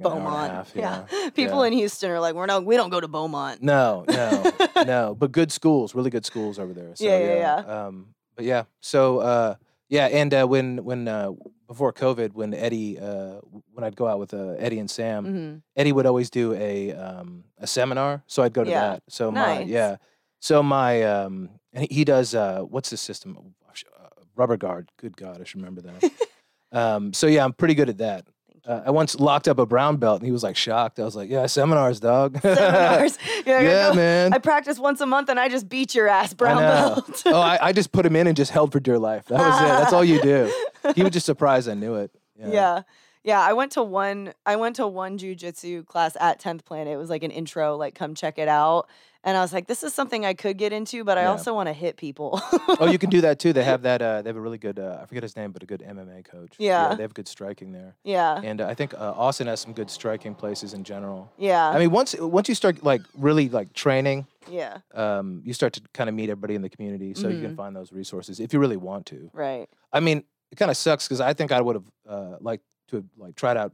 I 0.00 0.02
think 0.02 0.14
an 0.14 0.22
hour 0.22 0.26
and 0.26 0.26
a 0.26 0.30
Beaumont. 0.30 0.52
half, 0.52 0.72
yeah. 1.12 1.30
People 1.34 1.60
yeah. 1.60 1.66
in 1.68 1.72
Houston 1.74 2.10
are 2.10 2.20
like, 2.20 2.34
we're 2.34 2.46
not 2.46 2.64
we 2.64 2.76
don't 2.76 2.90
go 2.90 3.00
to 3.00 3.08
Beaumont. 3.08 3.62
No, 3.62 4.04
no, 4.08 4.52
no. 4.84 5.14
But 5.18 5.32
good 5.32 5.50
schools, 5.52 5.94
really 5.94 6.10
good 6.10 6.24
schools 6.26 6.58
over 6.58 6.72
there. 6.72 6.94
So, 6.94 7.04
Yeah, 7.04 7.34
yeah, 7.34 7.54
Um, 7.86 8.14
but 8.36 8.44
yeah, 8.44 8.64
so 8.80 9.18
uh, 9.18 9.54
yeah, 9.88 10.06
and 10.06 10.32
uh, 10.34 10.46
when 10.46 10.84
when 10.84 11.08
uh, 11.08 11.32
before 11.66 11.92
COVID, 11.92 12.32
when 12.34 12.54
Eddie, 12.54 12.98
uh, 12.98 13.40
when 13.72 13.84
I'd 13.84 13.96
go 13.96 14.06
out 14.06 14.18
with 14.18 14.32
uh, 14.34 14.54
Eddie 14.58 14.78
and 14.78 14.90
Sam, 14.90 15.24
hmm 15.26 15.56
Eddie 15.76 15.92
would 15.92 16.06
always 16.06 16.30
do 16.30 16.54
a 16.54 16.92
um, 16.92 17.44
a 17.58 17.66
seminar, 17.66 18.22
so 18.26 18.42
I'd 18.42 18.52
go 18.52 18.64
to 18.64 18.70
Yeah. 18.70 18.80
that. 18.80 19.02
So 19.08 19.30
my 19.30 19.60
yeah, 19.62 19.96
so 20.40 20.62
my 20.62 21.02
um, 21.02 21.50
and 21.72 21.86
he- 21.88 21.96
he 21.96 22.04
does 22.04 22.34
uh, 22.34 22.60
what's 22.62 22.90
the 22.90 22.96
system? 22.96 23.36
Oh, 23.38 23.52
uh, 23.68 24.08
Rubber 24.36 24.56
guard. 24.56 24.90
Good 24.98 25.16
God, 25.16 25.40
I 25.40 25.44
should 25.44 25.56
remember 25.60 25.82
that. 25.82 26.12
um, 26.72 27.12
so 27.12 27.26
yeah, 27.26 27.44
I'm 27.44 27.52
pretty 27.52 27.74
good 27.74 27.88
at 27.88 27.98
that. 27.98 28.26
Uh, 28.66 28.82
I 28.86 28.90
once 28.90 29.18
locked 29.18 29.48
up 29.48 29.58
a 29.58 29.66
brown 29.66 29.96
belt, 29.96 30.20
and 30.20 30.26
he 30.26 30.32
was 30.32 30.42
like 30.42 30.56
shocked. 30.56 30.98
I 30.98 31.04
was 31.04 31.16
like, 31.16 31.30
"Yeah, 31.30 31.46
seminars, 31.46 32.00
dog." 32.00 32.40
Seminars. 32.42 33.18
I 33.20 33.42
yeah, 33.46 33.92
man. 33.94 34.32
I 34.32 34.38
practice 34.38 34.78
once 34.78 35.00
a 35.00 35.06
month 35.06 35.28
and 35.28 35.38
I 35.38 35.48
just 35.48 35.68
beat 35.68 35.94
your 35.94 36.08
ass, 36.08 36.34
brown 36.34 36.58
I 36.58 36.60
belt. 36.60 37.22
oh, 37.26 37.40
I, 37.40 37.58
I 37.60 37.72
just 37.72 37.92
put 37.92 38.04
him 38.04 38.16
in 38.16 38.26
and 38.26 38.36
just 38.36 38.50
held 38.50 38.72
for 38.72 38.80
dear 38.80 38.98
life. 38.98 39.26
That 39.26 39.38
was 39.38 39.60
it. 39.60 39.64
That's 39.64 39.92
all 39.92 40.04
you 40.04 40.20
do. 40.22 40.52
He 40.94 41.02
was 41.02 41.12
just 41.12 41.26
surprised 41.26 41.68
I 41.68 41.74
knew 41.74 41.94
it. 41.94 42.10
Yeah. 42.40 42.50
yeah. 42.52 42.82
Yeah, 43.24 43.40
I 43.40 43.52
went 43.52 43.72
to 43.72 43.82
one 43.82 44.32
I 44.46 44.54
went 44.54 44.76
to 44.76 44.86
one 44.86 45.18
jujitsu 45.18 45.84
class 45.86 46.16
at 46.20 46.40
10th 46.40 46.64
Planet. 46.64 46.94
It 46.94 46.96
was 46.96 47.10
like 47.10 47.24
an 47.24 47.32
intro, 47.32 47.76
like 47.76 47.96
come 47.96 48.14
check 48.14 48.38
it 48.38 48.46
out. 48.46 48.88
And 49.24 49.36
I 49.36 49.40
was 49.40 49.52
like, 49.52 49.66
this 49.66 49.82
is 49.82 49.92
something 49.92 50.24
I 50.24 50.32
could 50.34 50.56
get 50.58 50.72
into, 50.72 51.02
but 51.04 51.18
I 51.18 51.22
Yeah. 51.22 51.30
also 51.30 51.52
want 51.52 51.68
to 51.68 51.72
hit 51.72 51.96
people. 51.96 52.40
Oh, 52.80 52.86
you 52.90 52.98
can 52.98 53.10
do 53.10 53.20
that 53.22 53.38
too. 53.40 53.52
They 53.52 53.64
have 53.72 53.82
that. 53.82 54.00
Uh, 54.00 54.22
they 54.22 54.28
have 54.28 54.36
a 54.36 54.40
really 54.40 54.58
good. 54.58 54.78
Uh, 54.78 55.00
I 55.02 55.06
forget 55.06 55.22
his 55.24 55.34
name, 55.36 55.50
but 55.50 55.62
a 55.62 55.66
good 55.66 55.80
MMA 55.82 56.24
coach. 56.24 56.54
Yeah. 56.58 56.94
They 56.94 57.02
have 57.02 57.14
good 57.14 57.26
striking 57.28 57.72
there, 57.72 57.96
yeah. 58.04 58.40
and 58.42 58.60
uh, 58.60 58.66
I 58.68 58.74
think 58.74 58.94
uh, 58.94 59.12
Austin 59.16 59.48
has 59.48 59.60
some 59.60 59.72
good 59.72 59.90
striking 59.90 60.34
places 60.34 60.72
in 60.72 60.84
general. 60.84 61.32
Yeah. 61.36 61.68
I 61.68 61.78
mean, 61.78 61.90
once 61.90 62.14
once 62.18 62.48
you 62.48 62.54
start 62.54 62.84
like 62.84 63.02
really 63.16 63.48
like 63.48 63.72
training, 63.72 64.26
yeah. 64.48 64.78
um, 64.94 65.42
you 65.44 65.52
start 65.52 65.72
to 65.74 65.80
kind 65.92 66.08
of 66.08 66.14
meet 66.14 66.30
everybody 66.30 66.54
in 66.54 66.62
the 66.62 66.70
community, 66.70 67.12
so 67.14 67.28
you 67.28 67.40
can 67.40 67.52
Mhm. 67.54 67.56
find 67.56 67.74
those 67.76 67.92
resources 67.92 68.38
if 68.40 68.52
you 68.52 68.60
really 68.60 68.76
want 68.76 69.06
to. 69.06 69.30
Right. 69.32 69.68
I 69.92 70.00
mean, 70.00 70.22
it 70.52 70.56
kind 70.56 70.70
of 70.70 70.76
sucks 70.76 71.06
because 71.08 71.20
I 71.20 71.34
think 71.34 71.50
I 71.52 71.60
would 71.60 71.74
have 71.76 71.90
uh, 72.08 72.36
liked 72.40 72.64
to 72.88 72.96
have 72.96 73.04
like 73.16 73.34
tried 73.34 73.56
out 73.56 73.72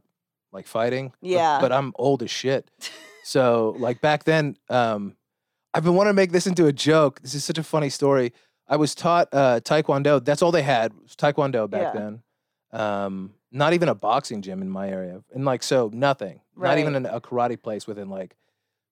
like 0.51 0.65
fighting. 0.67 1.09
but- 1.21 1.29
Yeah. 1.29 1.59
But, 1.61 1.71
I'm 1.71 1.93
old 1.95 2.23
as 2.23 2.31
shit. 2.31 2.69
So 3.27 3.75
like 3.79 4.01
back 4.01 4.23
then, 4.23 4.55
um, 4.69 5.15
I've 5.75 5.83
been 5.83 5.93
wanting 5.95 6.11
to 6.11 6.15
make 6.15 6.31
this 6.31 6.47
into 6.47 6.67
a 6.67 6.73
joke. 6.73 7.21
This 7.21 7.33
is 7.35 7.43
such 7.43 7.57
a 7.57 7.63
funny 7.63 7.89
story. 7.89 8.31
I 8.67 8.77
was 8.77 8.95
taught 8.95 9.27
uh, 9.33 9.59
Taekwondo. 9.59 10.23
That's 10.23 10.41
all 10.41 10.51
they 10.53 10.61
had 10.63 10.93
was 10.93 11.15
Taekwondo 11.17 11.69
back 11.69 11.93
Yeah. 11.93 11.99
then. 12.01 12.23
Um, 12.71 13.33
not 13.51 13.73
even 13.73 13.89
a 13.89 13.95
boxing 13.95 14.41
gym 14.41 14.61
in 14.61 14.69
my 14.69 14.89
area. 14.89 15.21
And 15.33 15.43
like, 15.43 15.63
so 15.63 15.89
nothing. 15.93 16.39
Right. 16.55 16.69
Not 16.69 16.77
even 16.79 16.95
an, 16.95 17.05
a 17.05 17.19
karate 17.19 17.61
place 17.61 17.85
within 17.87 18.09
like 18.09 18.35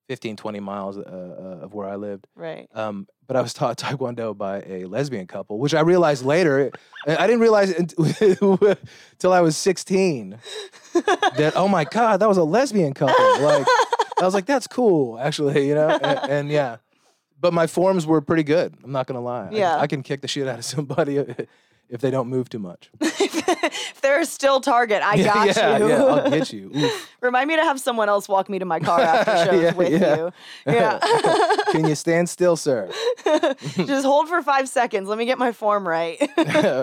15, 0.10 0.36
20 0.36 0.60
miles 0.60 0.98
uh, 0.98 1.02
uh, 1.02 1.64
of 1.64 1.74
where 1.74 1.88
I 1.88 1.96
lived. 1.96 2.28
Right. 2.36 2.68
Um, 2.74 3.08
but 3.28 3.38
I 3.38 3.42
was 3.42 3.54
taught 3.54 3.78
Taekwondo 3.80 4.38
by 4.38 4.62
a 4.68 4.84
lesbian 4.86 5.26
couple, 5.26 5.60
which 5.60 5.74
I 5.74 5.80
realized 5.82 6.26
later. 6.26 6.70
I 7.08 7.26
didn't 7.28 7.40
realize 7.40 7.72
until 7.72 8.60
I 9.34 9.40
was 9.40 9.56
16 9.56 10.38
that, 10.94 11.54
oh 11.56 11.70
my 11.70 11.86
God, 11.86 12.18
that 12.20 12.28
was 12.28 12.38
a 12.38 12.44
lesbian 12.44 12.94
couple. 12.94 13.16
Like, 13.42 13.66
I 14.24 14.26
was 14.26 14.34
like, 14.34 14.46
that's 14.46 14.68
cool, 14.68 15.20
actually, 15.20 15.68
you 15.68 15.76
know? 15.76 15.90
And, 15.90 16.20
and 16.32 16.50
yeah. 16.50 16.78
But 17.40 17.54
my 17.54 17.68
forms 17.68 18.08
were 18.08 18.22
pretty 18.22 18.44
good. 18.44 18.74
I'm 18.84 18.92
not 18.92 19.06
going 19.08 19.16
to 19.16 19.22
lie. 19.22 19.48
I- 19.52 19.56
Yeah. 19.56 19.78
I, 19.78 19.88
can 19.88 20.02
kick 20.02 20.22
the 20.22 20.28
shit 20.28 20.48
out 20.48 20.60
of 20.60 20.66
somebody 20.76 21.18
if 21.90 22.00
they 22.02 22.10
don't 22.10 22.30
move 22.30 22.50
too 22.50 22.58
much. 22.60 22.90
if 23.02 24.00
they're 24.02 24.24
still 24.24 24.62
target, 24.62 25.04
I 25.04 25.22
got 25.22 25.56
yeah, 25.56 25.78
you. 25.78 25.90
yeah, 25.90 26.04
I'll 26.04 26.30
get 26.30 26.54
you. 26.54 26.72
Oof. 26.76 27.10
Remind 27.22 27.48
me 27.50 27.58
to 27.58 27.62
have 27.64 27.80
someone 27.82 28.08
else 28.10 28.30
walk 28.30 28.50
me 28.50 28.60
to 28.60 28.66
my 28.66 28.80
car 28.80 29.02
after 29.02 29.46
shows 29.52 29.62
Yeah, 29.62 29.74
with 29.76 29.92
yeah. 29.92 30.16
you. 30.16 30.32
Yeah. 30.66 31.00
Can 31.72 31.86
you 31.88 31.96
stand 31.96 32.30
still, 32.30 32.56
sir? 32.56 32.90
just 33.76 34.06
hold 34.06 34.30
for 34.30 34.42
five 34.42 34.70
seconds. 34.70 35.08
Let 35.10 35.18
me 35.18 35.26
get 35.26 35.38
my 35.38 35.52
form 35.52 35.86
right. 35.88 36.18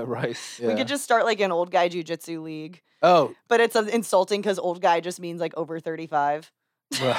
right. 0.07 0.37
We 0.63 0.75
could 0.75 0.89
just 0.89 1.03
start 1.05 1.25
like 1.25 1.41
an 1.41 1.53
old 1.53 1.71
guy 1.71 1.89
jujitsu 1.89 2.43
league. 2.43 2.83
Oh, 3.03 3.35
But 3.49 3.61
it's 3.61 3.75
uh, 3.77 3.89
insulting 3.91 4.43
because 4.43 4.59
old 4.59 4.83
guy 4.83 5.01
just 5.01 5.21
means 5.21 5.41
like 5.41 5.55
over 5.57 5.81
35. 5.81 6.53
Well, 7.01 7.17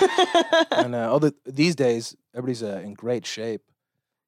I 0.71 0.87
know. 0.89 1.09
Although 1.11 1.31
these 1.45 1.75
days, 1.75 2.15
everybody's 2.35 2.63
uh, 2.63 2.81
in 2.83 2.93
great 2.93 3.25
shape. 3.25 3.61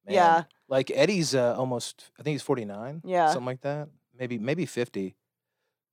Man. 0.05 0.15
Yeah. 0.15 0.43
Like 0.69 0.91
Eddie's 0.93 1.35
uh, 1.35 1.55
almost, 1.57 2.11
I 2.19 2.23
think 2.23 2.33
he's 2.35 2.41
49. 2.41 3.01
Yeah. 3.05 3.27
Something 3.27 3.45
like 3.45 3.61
that. 3.61 3.89
Maybe, 4.17 4.37
maybe 4.37 4.65
50, 4.65 5.15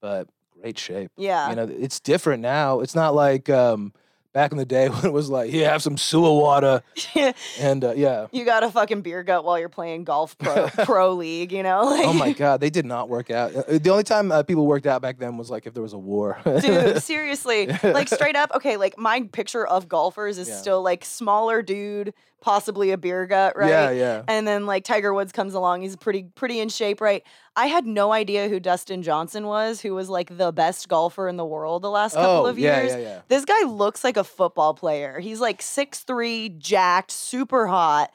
but 0.01 0.29
great 0.61 0.79
shape. 0.79 1.11
yeah. 1.17 1.51
You 1.51 1.57
know, 1.57 1.65
it's 1.65 2.01
different 2.01 2.43
now. 2.43 2.81
It's 2.81 2.95
not 2.95 3.15
like 3.15 3.49
um, 3.51 3.93
back 4.33 4.53
in 4.53 4.59
the 4.59 4.65
day 4.65 4.89
when 4.91 5.05
it 5.05 5.13
was 5.13 5.29
like, 5.29 5.53
yeah, 5.53 5.71
have 5.73 5.83
some 5.83 5.97
sewer 5.97 6.33
water. 6.33 6.83
And 7.61 7.85
uh, 7.85 7.93
yeah. 7.97 8.27
you 8.33 8.45
got 8.45 8.63
a 8.63 8.71
fucking 8.71 9.03
beer 9.03 9.23
gut 9.23 9.45
while 9.45 9.59
you're 9.59 9.69
playing 9.69 10.05
golf 10.05 10.37
pro, 10.39 10.69
pro 10.85 11.13
league, 11.15 11.53
you 11.53 11.63
know? 11.63 11.85
Like, 11.85 12.07
Oh 12.07 12.13
my 12.13 12.33
God, 12.33 12.61
they 12.61 12.71
did 12.71 12.87
not 12.87 13.09
work 13.09 13.31
out. 13.31 13.55
Uh, 13.55 13.79
The 13.79 13.91
only 13.91 14.05
time 14.05 14.33
uh, 14.33 14.43
people 14.43 14.67
worked 14.67 14.87
out 14.87 15.03
back 15.03 15.19
then 15.19 15.37
was 15.37 15.51
like 15.51 15.67
if 15.67 15.75
there 15.75 15.83
was 15.83 15.93
a 15.93 15.99
war. 15.99 16.39
Dude, 16.45 17.03
seriously. 17.03 17.67
Like 17.83 18.09
straight 18.09 18.37
up, 18.37 18.51
okay, 18.55 18.77
like 18.77 18.97
my 18.99 19.23
picture 19.33 19.67
of 19.67 19.89
golfers 19.89 20.39
is 20.39 20.49
Yeah. 20.49 20.57
still 20.57 20.83
like 20.83 21.05
smaller 21.05 21.63
dude, 21.63 22.15
possibly 22.41 22.91
a 22.91 22.99
beer 22.99 23.27
gut, 23.27 23.57
right? 23.57 23.69
Yeah, 23.69 23.91
yeah. 23.91 24.23
And 24.29 24.47
then 24.47 24.67
like 24.67 24.85
Tiger 24.85 25.13
Woods 25.13 25.33
comes 25.33 25.55
along, 25.55 25.83
he's 25.83 25.97
pretty 25.97 26.25
pretty 26.35 26.61
in 26.61 26.69
shape, 26.69 27.01
right? 27.01 27.23
I 27.57 27.67
had 27.67 27.87
no 27.87 28.13
idea 28.13 28.49
who 28.49 28.61
Dustin 28.61 29.03
Johnson 29.03 29.47
was, 29.47 29.81
who 29.81 29.95
was 29.95 30.09
like 30.09 30.37
the 30.37 30.53
best 30.53 30.89
golfer 30.89 31.29
in 31.29 31.37
the 31.37 31.45
world 31.45 31.83
the 31.83 31.91
last 31.91 32.15
couple 32.15 32.47
oh, 32.47 32.47
of 32.47 32.59
yeah, 32.59 32.81
years. 32.81 32.93
yeah, 32.93 32.99
yeah. 32.99 33.21
This 33.29 33.45
guy 33.45 33.63
looks 33.65 34.05
like 34.05 34.17
a 34.17 34.25
football 34.25 34.75
player. 34.75 35.21
He's 35.21 35.41
like 35.41 35.61
6'3, 35.61 36.59
jacked, 36.59 37.11
super 37.11 37.67
hot. 37.67 38.11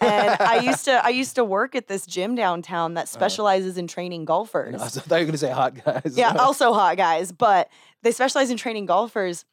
And 0.00 0.36
I 0.40 0.60
used 0.60 0.84
to 0.84 1.04
I 1.04 1.08
used 1.08 1.34
to 1.34 1.44
work 1.44 1.74
at 1.74 1.88
this 1.88 2.06
gym 2.06 2.34
downtown 2.34 2.94
that 2.94 3.02
uh. 3.02 3.06
specializes 3.06 3.76
in 3.76 3.86
training 3.86 4.24
golfers. 4.24 4.80
I 4.80 4.88
thought 4.88 5.06
you 5.08 5.14
were 5.14 5.18
going 5.20 5.32
to 5.32 5.38
say 5.38 5.50
hot 5.50 5.84
guys. 5.84 6.14
Yeah, 6.16 6.34
also 6.38 6.72
hot 6.72 6.96
guys, 6.96 7.32
but 7.32 7.68
they 8.02 8.12
specialize 8.12 8.50
in 8.50 8.56
training 8.56 8.86
golfers. 8.86 9.44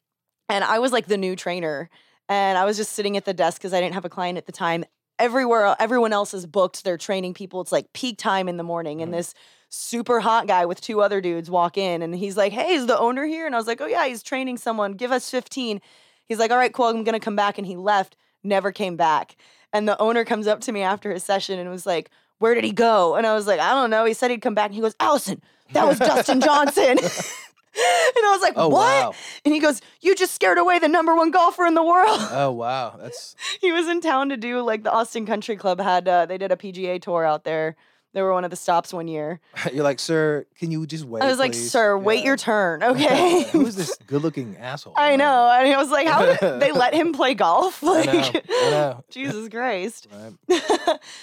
And 0.48 0.64
I 0.64 0.78
was 0.78 0.92
like 0.92 1.06
the 1.06 1.18
new 1.18 1.36
trainer. 1.36 1.90
And 2.28 2.58
I 2.58 2.64
was 2.64 2.76
just 2.76 2.92
sitting 2.92 3.16
at 3.16 3.24
the 3.24 3.34
desk 3.34 3.60
because 3.60 3.72
I 3.72 3.80
didn't 3.80 3.94
have 3.94 4.04
a 4.04 4.10
client 4.10 4.38
at 4.38 4.46
the 4.46 4.52
time. 4.52 4.84
Everywhere, 5.18 5.74
everyone 5.78 6.12
else 6.12 6.34
is 6.34 6.46
booked. 6.46 6.84
They're 6.84 6.98
training 6.98 7.34
people. 7.34 7.60
It's 7.60 7.72
like 7.72 7.92
peak 7.92 8.18
time 8.18 8.48
in 8.48 8.56
the 8.56 8.62
morning. 8.62 9.02
And 9.02 9.10
mm-hmm. 9.10 9.18
this 9.18 9.34
super 9.70 10.20
hot 10.20 10.46
guy 10.46 10.64
with 10.64 10.80
two 10.80 11.00
other 11.00 11.20
dudes 11.20 11.50
walk 11.50 11.76
in 11.76 12.02
and 12.02 12.14
he's 12.14 12.36
like, 12.36 12.52
Hey, 12.52 12.74
is 12.74 12.86
the 12.86 12.98
owner 12.98 13.26
here? 13.26 13.46
And 13.46 13.54
I 13.54 13.58
was 13.58 13.66
like, 13.66 13.80
Oh, 13.80 13.86
yeah, 13.86 14.06
he's 14.06 14.22
training 14.22 14.58
someone. 14.58 14.92
Give 14.92 15.12
us 15.12 15.30
15. 15.30 15.80
He's 16.26 16.38
like, 16.38 16.50
All 16.50 16.56
right, 16.56 16.72
cool. 16.72 16.86
I'm 16.86 17.04
going 17.04 17.18
to 17.18 17.24
come 17.24 17.36
back. 17.36 17.58
And 17.58 17.66
he 17.66 17.76
left, 17.76 18.16
never 18.44 18.72
came 18.72 18.96
back. 18.96 19.36
And 19.72 19.88
the 19.88 20.00
owner 20.00 20.24
comes 20.24 20.46
up 20.46 20.60
to 20.62 20.72
me 20.72 20.82
after 20.82 21.12
his 21.12 21.24
session 21.24 21.58
and 21.58 21.68
was 21.70 21.86
like, 21.86 22.10
Where 22.38 22.54
did 22.54 22.64
he 22.64 22.72
go? 22.72 23.16
And 23.16 23.26
I 23.26 23.34
was 23.34 23.46
like, 23.46 23.60
I 23.60 23.70
don't 23.72 23.90
know. 23.90 24.04
He 24.04 24.14
said 24.14 24.30
he'd 24.30 24.42
come 24.42 24.54
back. 24.54 24.66
And 24.66 24.74
he 24.74 24.80
goes, 24.80 24.94
Allison, 25.00 25.42
that 25.72 25.86
was 25.86 25.98
Dustin 25.98 26.40
Johnson. 26.42 26.98
and 28.16 28.24
I 28.26 28.30
was 28.32 28.42
like, 28.42 28.54
Oh, 28.56 28.68
What? 28.68 28.78
wow. 29.04 29.14
And 29.44 29.54
he 29.54 29.60
goes, 29.60 29.80
You 30.00 30.14
just 30.14 30.34
scared 30.34 30.58
away 30.58 30.78
the 30.78 30.88
number 30.88 31.14
one 31.14 31.30
golfer 31.30 31.64
in 31.66 31.74
the 31.74 31.82
world. 31.82 32.18
Oh, 32.32 32.50
wow. 32.52 32.96
That's 33.00 33.36
he 33.60 33.72
was 33.72 33.86
in 33.88 34.00
town 34.00 34.28
to 34.30 34.36
do 34.36 34.60
like 34.62 34.82
the 34.82 34.92
Austin 34.92 35.26
Country 35.26 35.56
Club 35.56 35.80
had, 35.80 36.06
uh, 36.08 36.26
they 36.26 36.38
did 36.38 36.52
a 36.52 36.56
PGA 36.56 37.00
tour 37.00 37.24
out 37.24 37.44
there. 37.44 37.76
They 38.14 38.22
were 38.22 38.32
one 38.32 38.42
of 38.44 38.50
the 38.50 38.56
stops 38.56 38.92
one 38.92 39.06
year. 39.06 39.38
You're 39.72 39.84
like, 39.84 40.00
sir, 40.00 40.46
can 40.58 40.70
you 40.70 40.86
just 40.86 41.04
wait? 41.04 41.22
I 41.22 41.26
was 41.26 41.38
like, 41.38 41.52
please?" 41.52 41.70
Sir, 41.70 41.96
wait 41.96 42.24
your 42.24 42.38
turn, 42.38 42.82
okay? 42.82 43.42
Who's 43.50 43.76
this 43.76 43.96
good-looking 44.06 44.56
asshole? 44.56 44.94
I 44.96 45.10
Like, 45.10 45.18
know. 45.18 45.50
And 45.52 45.72
I 45.74 45.76
was 45.76 45.90
like, 45.90 46.08
How 46.08 46.24
did 46.24 46.60
they 46.60 46.72
let 46.72 46.94
him 46.94 47.12
play 47.12 47.34
golf? 47.34 47.84
I 47.84 47.86
Like, 47.86 48.06
know. 48.06 48.40
I 48.50 48.70
know. 48.70 49.04
Jesus 49.10 49.48
Christ. 49.50 50.08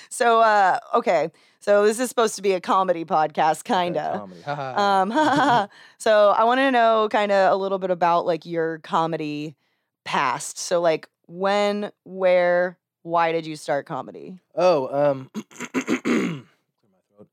So, 0.10 0.40
uh, 0.42 0.80
okay. 0.94 1.32
So 1.66 1.84
this 1.84 2.00
is 2.00 2.10
supposed 2.10 2.36
to 2.36 2.44
be 2.44 2.52
a 2.52 2.62
comedy 2.62 3.06
podcast, 3.06 3.64
kind 3.66 3.98
of. 3.98 4.32
Um, 4.48 5.68
so 5.98 6.30
I 6.30 6.44
want 6.44 6.60
to 6.60 6.70
know 6.70 7.10
kind 7.10 7.32
of 7.32 7.52
a 7.52 7.56
little 7.56 7.80
bit 7.80 7.90
about 7.90 8.28
like 8.28 8.46
your 8.46 8.78
comedy 8.84 9.56
past. 10.04 10.60
So 10.60 10.80
like 10.80 11.10
when, 11.26 11.92
where, 12.04 12.78
why 13.02 13.32
did 13.32 13.48
you 13.48 13.56
start 13.56 13.88
comedy? 13.88 14.38
oh, 14.54 15.10
um, 15.10 15.32
clear 15.34 16.44
my 16.44 16.44
throat. 17.10 17.28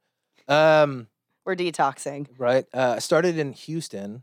Um, 0.48 1.08
We're 1.44 1.54
detoxing. 1.54 2.26
right. 2.38 2.64
Uh, 2.72 2.94
I 2.96 3.00
started 3.00 3.36
in 3.36 3.52
Houston. 3.52 4.22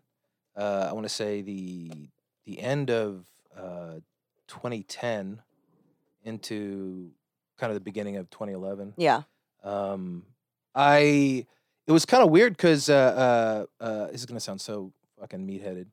Uh, 0.57 0.87
I 0.89 0.93
want 0.93 1.05
to 1.05 1.13
say 1.13 1.43
the 1.43 2.09
the 2.47 2.59
end 2.59 2.89
of 2.89 3.27
uh, 3.55 3.99
2010 4.47 5.43
into 6.23 7.11
kind 7.59 7.69
of 7.69 7.75
the 7.75 7.79
beginning 7.79 8.17
of 8.17 8.27
2011. 8.31 8.95
Yeah. 8.97 9.21
Um, 9.63 10.25
I 10.75 11.45
it 11.87 11.91
was 11.91 12.05
kind 12.05 12.23
of 12.23 12.29
weird 12.29 12.55
because 12.55 12.89
uh, 12.89 13.65
uh, 13.79 13.83
uh, 13.83 14.05
this 14.07 14.21
is 14.21 14.25
gonna 14.25 14.39
sound 14.39 14.61
so 14.61 14.91
fucking 15.19 15.45
meatheaded, 15.47 15.87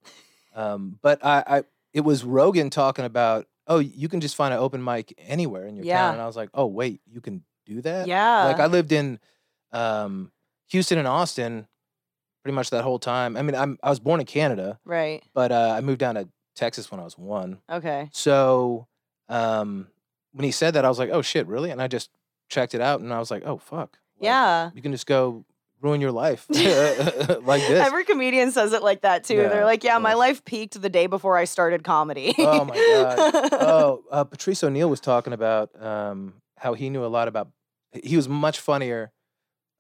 um, 0.55 0.99
but 1.03 1.25
I, 1.25 1.43
I 1.47 1.63
it 1.93 2.01
was 2.01 2.25
Rogan 2.25 2.71
talking 2.71 3.05
about 3.05 3.47
oh 3.67 3.79
you 3.79 4.09
can 4.09 4.21
just 4.21 4.37
find 4.37 4.53
an 4.55 4.61
open 4.61 4.83
mic 4.85 5.15
anywhere 5.19 5.67
in 5.67 5.77
your 5.77 5.85
Yeah. 5.87 5.99
town, 6.01 6.13
and 6.15 6.23
I 6.23 6.27
was 6.27 6.37
like 6.37 6.51
oh 6.55 6.67
wait 6.67 7.01
you 7.11 7.21
can 7.21 7.43
do 7.65 7.81
that 7.83 8.07
Yeah. 8.07 8.45
like 8.45 8.61
I 8.61 8.67
lived 8.67 8.93
in 8.93 9.19
um, 9.73 10.31
Houston 10.69 10.99
and 10.99 11.09
Austin 11.09 11.67
pretty 12.43 12.55
much 12.55 12.71
that 12.71 12.85
whole 12.85 12.99
time. 13.01 13.37
I 13.37 13.43
mean 13.43 13.55
I'm 13.57 13.79
I 13.83 13.91
was 13.91 13.99
born 13.99 14.21
in 14.21 14.27
Canada, 14.27 14.79
right. 14.85 15.25
but 15.35 15.51
uh, 15.51 15.75
I 15.77 15.81
moved 15.81 15.99
down 15.99 16.15
to 16.15 16.29
Texas 16.55 16.91
when 16.91 17.01
I 17.01 17.05
was 17.05 17.19
one. 17.19 17.59
Okay. 17.71 18.09
So 18.13 18.87
um, 19.29 19.89
when 20.33 20.45
he 20.45 20.53
said 20.53 20.75
that, 20.75 20.85
I 20.85 20.89
was 20.89 20.99
like, 20.99 21.11
"Oh 21.11 21.23
shit, 21.23 21.47
really?" 21.49 21.71
And 21.71 21.83
I 21.83 21.89
just 21.89 22.11
checked 22.49 22.75
it 22.75 22.81
out, 22.81 23.01
and 23.01 23.13
I 23.13 23.19
was 23.19 23.31
like, 23.31 23.43
"Oh 23.47 23.59
fuck, 23.59 23.99
Like, 24.19 24.25
yeah. 24.25 24.71
you 24.75 24.83
can 24.83 24.93
just 24.93 25.07
go 25.07 25.45
ruin 25.83 26.01
your 26.01 26.13
life 26.13 26.47
like 26.51 27.63
this." 27.63 27.87
Every 27.87 28.05
comedian 28.05 28.51
says 28.51 28.73
it 28.73 28.83
like 28.83 29.03
that 29.03 29.25
too. 29.25 29.35
Yeah, 29.37 29.49
They're 29.49 29.65
like, 29.65 29.85
yeah, 29.85 29.99
my 29.99 30.11
yeah. 30.11 30.15
life 30.17 30.45
peaked 30.45 30.81
the 30.81 30.89
day 30.89 31.07
before 31.07 31.37
I 31.37 31.45
started 31.45 31.85
comedy. 31.85 32.35
oh 32.39 32.65
my 32.65 32.75
god! 32.77 33.49
Oh, 33.53 34.03
uh, 34.11 34.25
Patrice 34.25 34.63
O'Neal 34.65 34.89
was 34.91 35.01
talking 35.01 35.33
about 35.33 35.71
um, 35.83 36.35
how 36.59 36.75
he 36.75 36.91
knew 36.91 37.05
a 37.05 37.09
lot 37.09 37.29
about. 37.29 37.49
He 38.05 38.17
was 38.17 38.29
much 38.29 38.61
funnier 38.61 39.13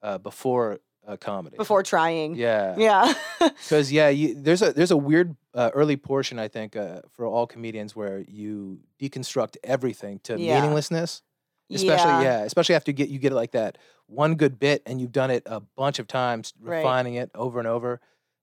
uh, 0.02 0.18
before 0.18 0.78
uh, 1.06 1.16
comedy. 1.16 1.56
Before 1.56 1.82
trying. 1.82 2.34
yeah, 2.34 2.74
Yeah. 2.78 3.12
Because 3.38 3.92
yeah, 3.92 4.08
you, 4.08 4.34
there's 4.34 4.62
a 4.62 4.72
there's 4.72 4.90
a 4.90 4.96
weird 4.96 5.36
uh, 5.54 5.70
early 5.74 5.96
portion 5.96 6.38
I 6.38 6.48
think 6.48 6.74
uh, 6.76 7.00
for 7.12 7.26
all 7.26 7.46
comedians 7.46 7.94
where 7.94 8.24
you 8.26 8.80
deconstruct 9.00 9.56
everything 9.62 10.18
to 10.24 10.38
Yeah. 10.38 10.56
meaninglessness. 10.60 11.22
Especially 11.70 12.24
yeah. 12.24 12.42
especially 12.44 12.74
after 12.74 12.90
you 12.90 12.94
get 12.96 13.08
you 13.08 13.18
get 13.18 13.32
it 13.32 13.36
like 13.36 13.52
that 13.52 13.76
one 14.06 14.34
good 14.36 14.58
bit 14.58 14.82
and 14.86 15.00
you've 15.00 15.12
done 15.12 15.30
it 15.30 15.42
a 15.46 15.60
bunch 15.60 15.98
of 15.98 16.06
times 16.06 16.54
Right. 16.60 16.78
refining 16.78 17.14
it 17.14 17.30
over 17.34 17.58
and 17.58 17.66
over 17.66 18.00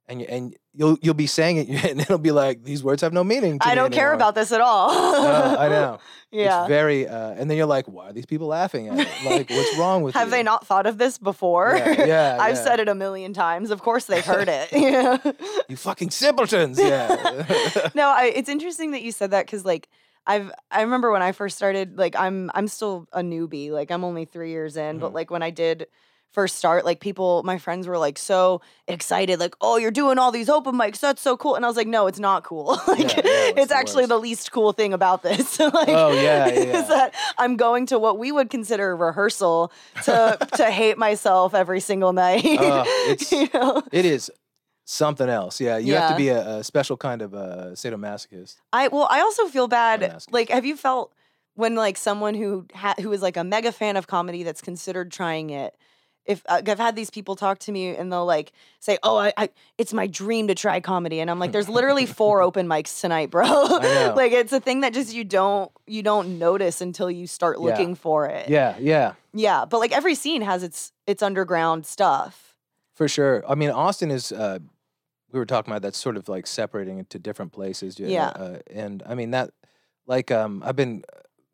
and 0.09 0.19
you, 0.19 0.27
and 0.29 0.55
you'll 0.73 0.97
you'll 1.01 1.13
be 1.13 1.27
saying 1.27 1.55
it 1.57 1.69
and 1.91 2.01
it'll 2.01 2.17
be 2.17 2.31
like 2.31 2.63
these 2.65 2.83
words 2.83 3.01
have 3.01 3.13
no 3.13 3.23
meaning 3.23 3.59
to 3.59 3.65
I 3.65 3.69
me 3.71 3.75
don't 3.75 3.93
care 3.93 4.11
about 4.11 4.35
this 4.35 4.51
at 4.51 4.59
all. 4.59 4.91
No, 4.93 5.55
i 5.57 5.69
know 5.69 5.99
yeah. 6.31 6.61
it's 6.63 6.67
very 6.67 7.07
uh, 7.07 7.31
and 7.31 7.49
then 7.49 7.55
you're 7.55 7.65
like 7.65 7.85
why 7.87 8.09
are 8.09 8.13
these 8.13 8.25
people 8.25 8.47
laughing 8.47 8.89
at 8.89 8.99
it 8.99 9.07
like 9.25 9.49
what's 9.49 9.77
wrong 9.77 10.03
with 10.03 10.13
Have 10.15 10.27
you? 10.27 10.31
they 10.31 10.43
not 10.43 10.67
thought 10.67 10.85
of 10.85 10.97
this 10.97 11.17
before? 11.17 11.75
yeah, 11.77 12.05
yeah 12.05 12.37
I've 12.41 12.55
yeah. 12.55 12.63
said 12.63 12.79
it 12.81 12.89
a 12.89 12.95
million 12.95 13.31
times. 13.31 13.71
Of 13.71 13.81
course 13.81 14.03
they've 14.05 14.25
heard 14.25 14.49
it. 14.49 14.67
Yeah. 14.73 15.17
you 15.69 15.77
fucking 15.77 16.09
simpletons 16.11 16.77
yeah 16.77 17.45
no, 17.95 18.09
I, 18.09 18.33
it's 18.35 18.49
interesting 18.49 18.91
that 18.91 19.01
you 19.03 19.13
said 19.13 19.31
that 19.31 19.45
because 19.45 19.63
like 19.63 19.87
I've 20.25 20.51
I 20.71 20.81
remember 20.81 21.11
when 21.11 21.21
I 21.21 21.31
first 21.31 21.57
started. 21.57 21.97
Like 21.97 22.15
I'm 22.15 22.49
I'm 22.53 22.67
still 22.67 23.07
a 23.13 23.21
newbie. 23.21 23.71
Like 23.71 23.91
I'm 23.91 24.03
only 24.03 24.25
three 24.25 24.51
years 24.51 24.77
in, 24.77 24.99
but 24.99 25.11
Mhm. 25.11 25.15
like 25.15 25.31
when 25.31 25.43
I 25.43 25.49
did 25.49 25.87
first 26.31 26.55
start, 26.55 26.83
like 26.83 26.99
people, 26.99 27.43
my 27.43 27.59
friends 27.59 27.87
were 27.87 27.97
like 27.99 28.17
so 28.17 28.59
excited, 28.87 29.39
like, 29.39 29.53
oh, 29.61 29.77
you're 29.77 29.91
doing 29.91 30.17
all 30.17 30.31
these 30.31 30.49
open 30.49 30.73
mics. 30.73 30.99
That's 30.99 31.21
so 31.21 31.37
cool. 31.37 31.53
And 31.53 31.63
I 31.63 31.67
was 31.67 31.77
like, 31.77 31.85
no, 31.85 32.07
it's 32.07 32.17
not 32.17 32.43
cool. 32.43 32.69
like, 32.87 33.01
Yeah, 33.17 33.21
yeah, 33.23 33.51
it's 33.55 33.67
the 33.67 33.75
actually 33.77 34.01
worst. 34.03 34.09
the 34.09 34.17
least 34.19 34.51
cool 34.51 34.71
thing 34.73 34.93
about 34.93 35.21
this. 35.21 35.59
like, 35.59 35.89
Oh, 35.89 36.11
yeah, 36.11 36.47
yeah, 36.47 36.53
is 36.81 36.87
that 36.87 37.13
I'm 37.37 37.55
going 37.55 37.85
to 37.87 37.99
what 37.99 38.17
we 38.17 38.31
would 38.31 38.49
consider 38.49 38.91
a 38.91 38.95
rehearsal 38.95 39.71
to 40.05 40.37
to 40.57 40.71
hate 40.71 40.97
myself 40.97 41.53
every 41.53 41.79
single 41.81 42.13
night. 42.13 42.43
Uh, 42.45 42.83
it's- 43.09 43.31
you 43.31 43.47
know? 43.53 43.83
It 43.91 44.05
is 44.05 44.31
something 44.93 45.29
else. 45.29 45.59
Yeah, 45.59 45.77
you 45.77 45.95
have 45.95 46.11
to 46.11 46.15
be 46.17 46.29
a, 46.29 46.57
a 46.57 46.63
special 46.63 46.95
kind 46.97 47.21
of 47.21 47.33
uh, 47.33 47.71
sadomasochist. 47.73 48.55
I 48.71 48.87
well, 48.89 49.07
I 49.09 49.19
also 49.21 49.47
feel 49.47 49.67
bad. 49.67 50.23
Like, 50.31 50.49
have 50.49 50.65
you 50.65 50.77
felt 50.77 51.13
when 51.55 51.75
like 51.75 51.97
someone 51.97 52.35
who 52.35 52.65
ha- 52.73 52.95
who 53.01 53.11
is 53.11 53.21
like 53.21 53.37
a 53.37 53.43
mega 53.43 53.71
fan 53.71 53.97
of 53.97 54.07
comedy 54.07 54.43
that's 54.43 54.61
considered 54.61 55.11
trying 55.11 55.49
it? 55.49 55.75
If 56.25 56.41
uh, 56.47 56.61
I've 56.65 56.79
had 56.79 56.95
these 56.95 57.09
people 57.09 57.35
talk 57.35 57.59
to 57.59 57.71
me 57.73 57.93
and 57.97 58.09
they'll 58.09 58.25
like 58.25 58.53
say, 58.79 58.97
"Oh, 59.03 59.17
I, 59.17 59.33
I 59.35 59.49
it's 59.77 59.91
my 59.93 60.07
dream 60.07 60.47
to 60.47 60.55
try 60.55 60.79
comedy," 60.79 61.19
and 61.19 61.29
I'm 61.29 61.37
like, 61.37 61.51
"There's 61.51 61.67
literally 61.67 62.05
four 62.05 62.41
open 62.47 62.65
mics 62.65 63.01
tonight, 63.01 63.29
bro. 63.29 63.43
like, 64.15 64.31
it's 64.31 64.53
a 64.53 64.61
thing 64.61 64.81
that 64.81 64.93
just 64.93 65.13
you 65.13 65.25
don't 65.25 65.69
you 65.85 66.01
don't 66.01 66.39
notice 66.39 66.79
until 66.79 67.11
you 67.11 67.27
start 67.27 67.57
Yeah. 67.59 67.65
looking 67.65 67.95
for 67.95 68.25
it. 68.27 68.47
Yeah, 68.47 68.77
yeah, 68.79 69.13
yeah. 69.33 69.65
But 69.65 69.79
like 69.81 69.91
every 69.91 70.15
scene 70.15 70.41
has 70.43 70.63
its 70.63 70.93
its 71.05 71.21
underground 71.21 71.85
stuff. 71.85 72.55
for 72.95 73.09
sure. 73.09 73.43
I 73.45 73.55
mean, 73.55 73.69
Austin 73.71 74.09
is. 74.09 74.31
Uh, 74.31 74.59
we 75.33 75.39
were 75.39 75.45
talking 75.45 75.71
about 75.71 75.81
that 75.81 75.95
sort 75.95 76.15
of 76.15 76.29
like 76.29 76.47
separating 76.47 76.99
into 76.99 77.19
different 77.19 77.51
places. 77.51 77.99
Yeah. 77.99 78.27
Uh, 78.27 78.59
and 78.71 79.03
I 79.05 79.15
mean 79.15 79.31
that, 79.31 79.49
like, 80.05 80.31
um, 80.31 80.61
I've 80.63 80.75
been 80.75 81.03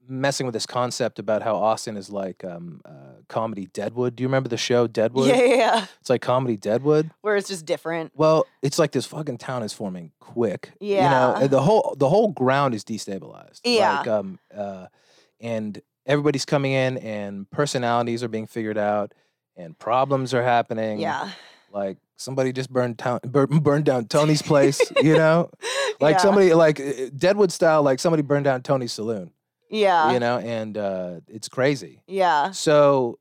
messing 0.07 0.45
with 0.45 0.53
this 0.53 0.65
concept 0.65 1.19
about 1.19 1.43
how 1.43 1.55
Austin 1.55 1.95
is 1.95 2.09
like 2.09 2.43
um, 2.43 2.81
uh, 2.83 3.21
comedy 3.29 3.67
Deadwood. 3.67 4.15
Do 4.15 4.24
you 4.24 4.27
remember 4.27 4.50
the 4.50 4.57
show 4.57 4.86
Deadwood? 5.00 5.29
Yeah, 5.29 5.41
yeah, 5.41 5.55
yeah. 5.55 5.86
It's 6.01 6.09
like 6.09 6.21
comedy 6.21 6.57
Deadwood. 6.57 7.09
Where 7.21 7.38
it's 7.38 7.48
just 7.48 7.65
different. 7.65 8.12
Well, 8.15 8.45
it's 8.62 8.77
like 8.77 8.91
this 8.91 9.05
fucking 9.05 9.38
town 9.38 9.63
is 9.63 9.71
forming 9.71 10.12
quick. 10.19 10.71
Yeah, 10.81 11.36
you 11.36 11.41
know, 11.41 11.48
the 11.48 11.62
whole 11.62 11.95
the 11.98 12.09
whole 12.09 12.31
ground 12.31 12.74
is 12.75 12.83
destabilized. 12.83 13.62
Yeah. 13.63 14.00
Like 14.00 14.07
um 14.07 14.39
uh 14.55 14.88
and 15.39 15.81
everybody's 16.05 16.45
coming 16.45 16.74
in 16.74 16.98
and 16.98 17.50
personalities 17.50 18.24
are 18.24 18.27
being 18.27 18.48
figured 18.48 18.77
out 18.77 19.13
and 19.55 19.77
problems 19.77 20.33
are 20.33 20.43
happening. 20.43 21.00
Yeah. 21.00 21.29
Like 21.71 21.98
somebody 22.20 22.52
just 22.52 22.70
burned 22.70 23.00
town 23.00 23.20
bur- 23.24 23.48
burned 23.68 23.86
down 23.86 24.06
Tony's 24.06 24.42
place, 24.42 24.80
you 25.02 25.16
know? 25.18 25.50
Like 26.02 26.16
Yeah. 26.16 26.22
somebody 26.22 26.54
like 26.54 26.80
uh, 26.80 27.10
Deadwood 27.18 27.52
style 27.52 27.84
like 27.84 28.00
somebody 28.00 28.22
burned 28.24 28.46
down 28.46 28.62
Tony's 28.62 28.94
saloon, 28.94 29.32
Yeah. 29.70 30.14
you 30.14 30.20
know, 30.20 30.38
and 30.38 30.78
uh 30.78 31.20
it's 31.28 31.50
crazy. 31.50 32.04
Yeah. 32.08 32.52
So 32.52 33.20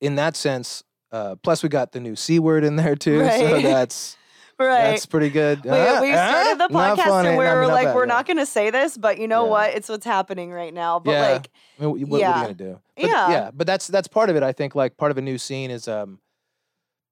in 0.00 0.14
that 0.16 0.36
sense 0.36 0.84
uh, 1.10 1.34
plus 1.42 1.62
we 1.62 1.68
got 1.68 1.92
the 1.92 2.00
new 2.00 2.14
C 2.16 2.38
word 2.38 2.64
in 2.64 2.76
there 2.76 2.96
too, 2.96 3.18
so 3.20 3.60
that's 3.60 4.16
Right. 4.58 4.90
that's 4.92 5.06
pretty 5.06 5.30
good. 5.30 5.64
We, 5.64 5.70
Uh, 5.70 6.00
we 6.00 6.12
uh, 6.12 6.28
started 6.30 6.58
the 6.60 6.68
not 6.68 6.96
podcast 6.98 7.24
and 7.24 7.36
we 7.38 7.44
I 7.44 7.50
mean, 7.50 7.58
were 7.58 7.66
like, 7.66 7.86
bad, 7.88 7.94
we're 7.96 8.02
yeah. 8.06 8.14
not 8.14 8.26
going 8.26 8.36
to 8.36 8.46
say 8.46 8.70
this, 8.70 8.96
but 8.96 9.18
you 9.18 9.26
know 9.26 9.44
Yeah. 9.44 9.50
what? 9.50 9.74
It's 9.74 9.88
what's 9.88 10.06
happening 10.06 10.52
right 10.52 10.72
now. 10.72 11.00
But 11.00 11.10
yeah. 11.12 11.32
like, 11.32 11.50
I 11.78 11.82
mean, 11.82 11.90
what, 11.90 12.08
what 12.08 12.16
are 12.18 12.20
yeah. 12.20 12.36
you 12.36 12.42
gonna 12.42 12.54
do? 12.54 12.80
But, 12.96 13.04
Yeah. 13.06 13.30
yeah. 13.30 13.50
But 13.52 13.66
that's 13.66 13.88
that's 13.88 14.06
part 14.08 14.30
of 14.30 14.36
it. 14.36 14.42
I 14.44 14.52
think 14.52 14.74
like 14.76 14.96
part 14.96 15.10
of 15.10 15.18
a 15.18 15.22
new 15.22 15.36
scene 15.38 15.70
is 15.72 15.88
um, 15.88 16.20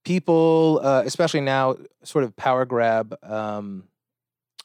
people, 0.04 0.80
uh, 0.82 1.02
especially 1.04 1.40
now, 1.40 1.76
sort 2.04 2.24
of 2.24 2.34
power 2.36 2.64
grab, 2.64 3.14
um, 3.22 3.84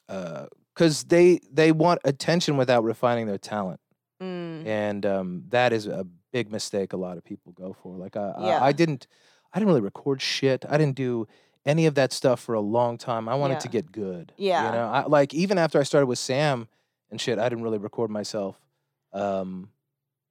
because 0.08 1.04
they 1.06 1.39
they 1.51 1.72
want 1.72 2.00
attention 2.06 2.58
without 2.58 2.84
refining 2.84 3.27
their 3.27 3.38
talent, 3.38 3.80
mm, 4.22 4.65
and 4.65 5.06
um, 5.06 5.44
that 5.50 5.74
is 5.74 5.88
a 5.88 6.06
big 6.32 6.51
mistake. 6.51 6.94
A 6.94 6.98
lot 6.98 7.18
of 7.18 7.24
people 7.24 7.51
go 7.54 7.75
for. 7.82 7.96
Like 7.98 8.15
I, 8.18 8.34
Yeah. 8.39 8.60
I, 8.60 8.68
I 8.68 8.72
didn't, 8.72 9.08
I 9.54 9.60
didn't 9.60 9.70
really 9.70 9.82
record 9.82 10.22
shit. 10.22 10.65
I 10.68 10.77
didn't 10.77 10.96
do 10.96 11.27
any 11.65 11.86
of 11.86 11.96
that 11.96 12.13
stuff 12.13 12.39
for 12.42 12.54
a 12.54 12.60
long 12.62 12.98
time. 12.98 13.27
I 13.27 13.36
wanted 13.36 13.60
to 13.62 13.70
get 13.70 13.92
good. 13.92 14.34
Yeah. 14.38 14.65
You 14.65 14.72
know, 14.74 14.88
I, 14.88 15.06
like 15.08 15.34
even 15.34 15.58
after 15.58 15.80
I 15.80 15.84
started 15.84 16.08
with 16.08 16.20
Sam 16.20 16.68
and 17.10 17.20
shit, 17.20 17.39
I 17.39 17.50
didn't 17.50 17.63
really 17.63 17.77
record 17.77 18.12
myself 18.12 18.60
um, 19.13 19.70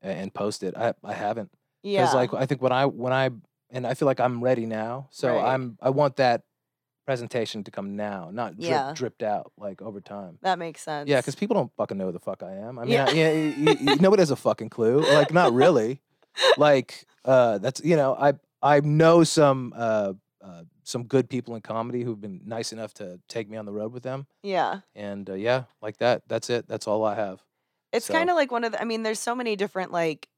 and 0.02 0.32
post 0.32 0.62
it. 0.62 0.76
I, 0.76 0.92
I 1.02 1.14
haven't. 1.14 1.50
yeah. 1.82 2.02
Because 2.02 2.14
like 2.14 2.34
I 2.34 2.46
think 2.46 2.62
when 2.62 2.73
I 2.73 2.87
when 2.87 3.12
I 3.12 3.30
and 3.71 3.87
I 3.87 3.94
feel 3.94 4.06
like 4.06 4.21
I'm 4.21 4.42
ready 4.42 4.66
now. 4.66 5.09
So 5.11 5.35
Right. 5.35 5.52
I'm 5.54 5.78
I 5.80 5.90
want 5.90 6.16
that 6.16 6.42
presentation 7.06 7.62
to 7.64 7.71
come 7.71 7.97
now, 7.97 8.30
not 8.33 8.56
drip, 8.56 8.71
Yeah. 8.71 8.92
dripped 8.94 9.23
out 9.23 9.52
like 9.59 9.83
over 9.83 10.00
time. 10.00 10.38
that 10.42 10.59
makes 10.59 10.80
sense. 10.80 11.09
Yeah, 11.09 11.21
because 11.21 11.35
people 11.35 11.54
don't 11.54 11.71
fucking 11.76 11.99
know 11.99 12.06
who 12.06 12.12
the 12.12 12.18
fuck 12.21 12.42
I 12.42 12.52
am. 12.54 12.78
I 12.78 12.83
mean, 12.85 12.92
Yeah. 12.92 13.06
I, 13.06 13.11
yeah, 13.11 13.33
y- 13.66 13.76
y- 13.83 13.97
nobody 14.00 14.21
has 14.23 14.30
a 14.30 14.37
fucking 14.37 14.71
clue. 14.71 15.00
Like, 15.02 15.33
not 15.33 15.52
really. 15.52 16.00
like, 16.56 17.05
uh, 17.24 17.59
that's 17.59 17.83
you 17.85 17.96
know, 17.96 18.14
I 18.18 18.35
I 18.62 18.81
know 18.81 19.22
some 19.24 19.74
uh, 19.77 20.14
uh, 20.42 20.62
some 20.83 21.05
good 21.05 21.29
people 21.29 21.55
in 21.55 21.61
comedy 21.61 22.03
who've 22.03 22.20
been 22.20 22.40
nice 22.46 22.72
enough 22.72 22.94
to 22.94 23.20
take 23.29 23.48
me 23.50 23.57
on 23.59 23.66
the 23.66 23.72
road 23.72 23.92
with 23.92 24.03
them, 24.03 24.27
Yeah. 24.42 24.81
and 24.94 25.29
uh, 25.29 25.35
yeah, 25.35 25.64
like 25.83 25.98
that. 25.98 26.22
That's 26.29 26.48
it. 26.50 26.66
That's 26.68 26.87
all 26.88 27.05
I 27.05 27.14
have. 27.14 27.42
It's 27.92 28.07
So- 28.07 28.14
kind 28.14 28.29
of 28.31 28.37
like 28.37 28.50
one 28.50 28.64
of 28.64 28.72
the, 28.72 28.81
I 28.81 28.85
mean, 28.85 29.03
there's 29.05 29.20
so 29.20 29.35
many 29.35 29.55
different, 29.57 29.92
like, 29.92 30.29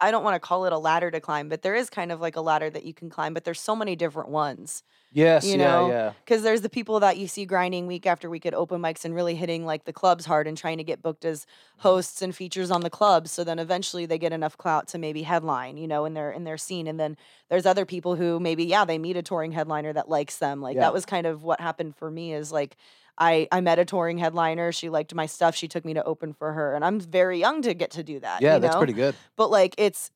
I 0.00 0.10
don't 0.10 0.24
want 0.24 0.34
to 0.34 0.40
call 0.40 0.64
it 0.66 0.72
a 0.72 0.78
ladder 0.78 1.10
to 1.10 1.20
climb, 1.20 1.48
but 1.48 1.62
there 1.62 1.74
is 1.74 1.88
kind 1.88 2.10
of 2.12 2.20
like 2.20 2.36
a 2.36 2.40
ladder 2.40 2.68
that 2.70 2.84
you 2.84 2.92
can 2.92 3.08
climb, 3.10 3.32
but 3.34 3.44
there's 3.44 3.60
so 3.60 3.76
many 3.76 3.96
different 3.96 4.28
ones. 4.28 4.82
Yes. 5.12 5.46
You 5.46 5.56
know, 5.58 5.88
yeah. 5.90 6.12
Because 6.24 6.42
there's 6.42 6.62
the 6.62 6.68
people 6.68 6.98
that 6.98 7.16
you 7.18 7.28
see 7.28 7.44
grinding 7.44 7.86
week 7.86 8.04
after 8.04 8.28
week 8.28 8.44
at 8.46 8.52
open 8.54 8.80
mics 8.82 9.04
and 9.04 9.14
really 9.14 9.36
hitting 9.36 9.64
like 9.64 9.84
the 9.84 9.92
clubs 9.92 10.26
hard 10.26 10.48
and 10.48 10.58
trying 10.58 10.78
to 10.78 10.84
get 10.84 11.02
booked 11.02 11.24
as 11.24 11.46
Mm-hmm. 11.46 11.88
hosts 11.88 12.22
and 12.22 12.34
features 12.34 12.70
on 12.70 12.80
the 12.82 12.90
clubs. 12.90 13.30
So 13.30 13.42
then 13.44 13.58
eventually 13.58 14.06
they 14.06 14.18
get 14.18 14.32
enough 14.32 14.56
clout 14.56 14.86
to 14.88 14.98
maybe 14.98 15.22
headline, 15.22 15.76
you 15.76 15.86
know, 15.88 16.04
in 16.04 16.14
their 16.14 16.30
in 16.30 16.44
their 16.44 16.56
scene. 16.58 16.86
And 16.86 16.98
then 16.98 17.16
there's 17.48 17.66
other 17.66 17.84
people 17.84 18.14
who 18.16 18.38
maybe 18.40 18.64
yeah 18.64 18.84
they 18.84 18.96
meet 18.98 19.16
a 19.16 19.22
touring 19.22 19.52
headliner 19.52 19.92
that 19.92 20.08
likes 20.08 20.38
them. 20.38 20.60
Like 20.60 20.74
Yeah. 20.76 20.82
that 20.82 20.92
was 20.92 21.04
kind 21.04 21.26
of 21.26 21.42
what 21.44 21.60
happened 21.60 21.96
for 21.96 22.10
me. 22.10 22.32
Is 22.32 22.50
like 22.52 22.76
I 23.18 23.48
I 23.52 23.60
met 23.60 23.78
a 23.78 23.84
touring 23.84 24.18
headliner. 24.18 24.72
She 24.72 24.88
liked 24.90 25.14
my 25.14 25.26
stuff. 25.26 25.54
She 25.54 25.68
took 25.68 25.84
me 25.84 25.94
to 25.94 26.04
open 26.04 26.32
for 26.32 26.52
her, 26.52 26.74
and 26.74 26.84
I'm 26.84 27.00
very 27.00 27.38
young 27.38 27.62
to 27.62 27.74
get 27.74 27.90
to 27.92 28.02
do 28.02 28.20
that. 28.20 28.42
Yeah, 28.42 28.54
you 28.54 28.60
that's 28.60 28.76
pretty 28.76 28.92
good. 28.92 29.14
but 29.36 29.50
like 29.50 29.74
it's 29.78 30.10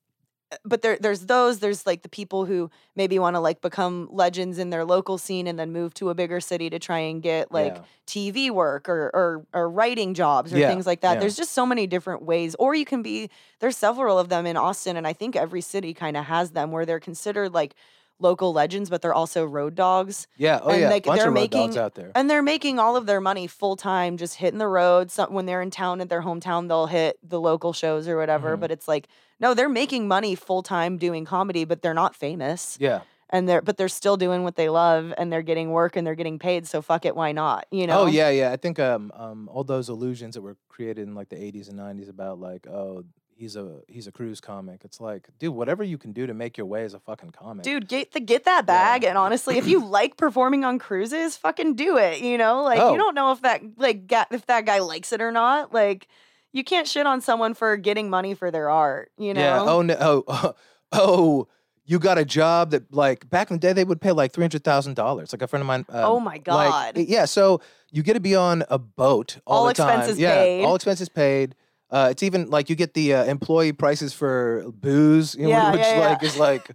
eh, 0.51 0.57
but 0.65 0.81
there 0.81 0.97
there's 0.99 1.27
those 1.27 1.59
there's 1.59 1.85
like 1.85 2.01
the 2.03 2.09
people 2.09 2.45
who 2.45 2.69
maybe 2.95 3.19
want 3.19 3.35
to 3.35 3.39
like 3.39 3.61
become 3.61 4.09
legends 4.11 4.57
in 4.59 4.69
their 4.71 4.85
local 4.85 5.17
scene 5.17 5.47
and 5.47 5.59
then 5.59 5.71
move 5.71 5.93
to 5.95 6.09
a 6.09 6.15
bigger 6.15 6.39
city 6.41 6.69
to 6.69 6.79
try 6.79 6.99
and 6.99 7.21
get 7.23 7.51
like 7.51 7.75
Yeah. 7.77 7.83
TV 8.07 8.51
work 8.51 8.89
or 8.89 9.11
or 9.13 9.45
or 9.53 9.69
writing 9.69 10.13
jobs 10.13 10.53
or 10.53 10.57
Yeah, 10.57 10.67
things 10.67 10.85
like 10.87 11.01
that. 11.01 11.15
yeah. 11.15 11.19
There's 11.19 11.35
just 11.37 11.51
so 11.53 11.65
many 11.65 11.87
different 11.87 12.23
ways 12.23 12.55
or 12.59 12.75
you 12.75 12.85
can 12.85 13.01
be 13.03 13.29
there's 13.59 13.77
several 13.77 14.19
of 14.19 14.29
them 14.29 14.45
in 14.45 14.57
Austin 14.57 14.97
and 14.97 15.07
I 15.07 15.13
think 15.13 15.35
every 15.35 15.61
city 15.61 15.93
kind 15.93 16.17
of 16.17 16.25
has 16.25 16.51
them 16.51 16.71
where 16.71 16.85
they're 16.85 16.99
considered 16.99 17.53
like 17.53 17.75
local 18.19 18.51
legends 18.53 18.89
but 18.89 19.01
they're 19.01 19.13
also 19.13 19.45
road 19.45 19.75
dogs 19.75 20.27
Yeah. 20.37 20.59
Oh 20.61 20.69
And, 20.69 20.81
yeah. 20.81 20.89
like, 20.89 21.05
Bunch 21.05 21.19
they're 21.19 21.29
of 21.29 21.33
road 21.35 21.49
dogs 21.49 21.67
making- 21.69 21.79
out 21.81 21.95
there. 21.95 22.11
and 22.15 22.29
they're 22.29 22.43
making 22.43 22.79
all 22.79 22.95
of 22.95 23.05
their 23.05 23.21
money 23.21 23.47
full 23.47 23.75
time 23.75 24.17
just 24.17 24.35
hitting 24.35 24.59
the 24.59 24.67
road. 24.67 25.09
So 25.11 25.25
when 25.29 25.45
they're 25.45 25.61
in 25.61 25.71
town 25.71 26.01
at 26.01 26.09
their 26.09 26.21
hometown, 26.23 26.67
they'll 26.67 26.87
hit 26.87 27.17
the 27.27 27.39
local 27.39 27.73
shows 27.73 28.07
or 28.07 28.17
whatever. 28.17 28.55
Mhm. 28.55 28.59
But 28.59 28.71
it's 28.71 28.87
like, 28.87 29.07
no, 29.39 29.53
they're 29.53 29.69
making 29.69 30.07
money 30.07 30.35
full 30.35 30.61
time 30.63 30.97
doing 30.97 31.23
comedy, 31.25 31.63
but 31.65 31.81
they're 31.81 31.93
not 31.93 32.15
famous. 32.15 32.77
Yeah. 32.79 33.01
And 33.31 33.47
they're 33.47 33.61
but 33.61 33.77
they're 33.77 33.87
still 33.87 34.17
doing 34.17 34.43
what 34.43 34.55
they 34.55 34.69
love 34.69 35.13
and 35.17 35.31
they're 35.31 35.43
getting 35.43 35.71
work 35.71 35.95
and 35.95 36.05
they're 36.05 36.15
getting 36.15 36.39
paid. 36.39 36.67
So 36.67 36.81
fuck 36.81 37.05
it, 37.05 37.15
why 37.15 37.31
not? 37.31 37.67
You 37.71 37.85
know? 37.85 38.01
Oh 38.01 38.05
yeah, 38.07 38.29
yeah. 38.29 38.51
I 38.51 38.57
think 38.57 38.79
um 38.79 39.11
um 39.15 39.47
all 39.53 39.63
those 39.63 39.87
illusions 39.87 40.33
that 40.35 40.41
were 40.41 40.57
created 40.67 41.07
in 41.07 41.13
like 41.13 41.29
the 41.29 41.35
80s 41.35 41.69
and 41.69 41.77
90s 41.79 42.09
about 42.09 42.39
like 42.39 42.65
oh 42.67 43.03
he's 43.39 43.55
a 43.55 43.79
he's 43.87 44.05
a 44.05 44.11
cruise 44.11 44.41
comic. 44.41 44.81
It's 44.83 44.99
like 44.99 45.27
dude, 45.39 45.55
whatever 45.55 45.83
you 45.83 45.97
can 45.97 46.11
do 46.11 46.27
to 46.27 46.33
make 46.33 46.57
your 46.57 46.67
way 46.67 46.83
as 46.83 46.93
a 46.93 46.99
fucking 46.99 47.31
comic. 47.31 47.63
Dude, 47.63 47.87
get 47.87 48.11
the 48.11 48.19
get 48.19 48.43
that 48.43 48.65
bag, 48.65 49.03
and 49.03 49.17
honestly, 49.17 49.57
if 49.57 49.67
you 49.67 49.83
like 49.85 50.17
performing 50.17 50.65
on 50.65 50.77
cruises, 50.77 51.37
fucking 51.37 51.75
do 51.75 51.97
it. 51.97 52.19
You 52.21 52.37
know, 52.37 52.61
like 52.63 52.79
Oh. 52.79 52.91
you 52.91 52.97
don't 52.97 53.15
know 53.15 53.31
if 53.31 53.41
that 53.41 53.61
like 53.77 54.11
if 54.31 54.45
that 54.47 54.65
guy 54.65 54.79
likes 54.79 55.13
it 55.13 55.21
or 55.21 55.31
not. 55.31 55.73
Like, 55.73 56.07
you 56.51 56.63
can't 56.63 56.87
shit 56.87 57.07
on 57.07 57.21
someone 57.21 57.53
for 57.53 57.77
getting 57.77 58.09
money 58.09 58.33
for 58.35 58.51
their 58.51 58.69
art. 58.69 59.11
You 59.17 59.33
know? 59.33 59.41
Yeah. 59.41 59.61
Oh 59.61 59.81
no. 59.81 59.95
Oh, 60.27 60.53
oh, 60.91 61.47
you 61.85 61.97
got 61.97 62.17
a 62.17 62.25
job 62.25 62.71
that 62.71 62.93
like 62.93 63.29
back 63.29 63.49
in 63.49 63.55
the 63.55 63.61
day 63.61 63.73
they 63.73 63.83
would 63.85 64.01
pay 64.01 64.11
like 64.11 64.33
three 64.33 64.43
hundred 64.43 64.63
thousand 64.63 64.95
dollars. 64.95 65.31
Like 65.33 65.41
a 65.41 65.47
friend 65.47 65.61
of 65.61 65.67
mine. 65.67 65.85
Um, 65.89 66.03
Oh 66.03 66.19
my 66.19 66.33
like, 66.33 66.43
God. 66.43 66.97
yeah. 66.97 67.25
So 67.25 67.61
you 67.91 68.03
get 68.03 68.13
to 68.13 68.19
be 68.19 68.35
on 68.35 68.63
a 68.69 68.77
boat 68.77 69.39
all, 69.47 69.59
All 69.59 69.65
the 69.67 69.73
time. 69.73 69.89
expenses 69.97 70.19
yeah. 70.19 70.35
paid. 70.35 70.65
All 70.65 70.75
expenses 70.75 71.09
paid. 71.09 71.55
Uh, 71.91 72.09
it's 72.11 72.21
even 72.23 72.49
like 72.49 72.69
you 72.69 72.75
get 72.75 72.93
the 72.93 73.13
uh, 73.15 73.23
employee 73.25 73.73
prices 73.73 74.13
for 74.13 74.63
booze, 74.71 75.35
you 75.35 75.43
know, 75.43 75.49
Yeah, 75.49 75.71
which 75.71 75.81
yeah, 75.81 75.99
yeah. 75.99 76.07
like 76.09 76.23
is 76.23 76.37
like 76.37 76.71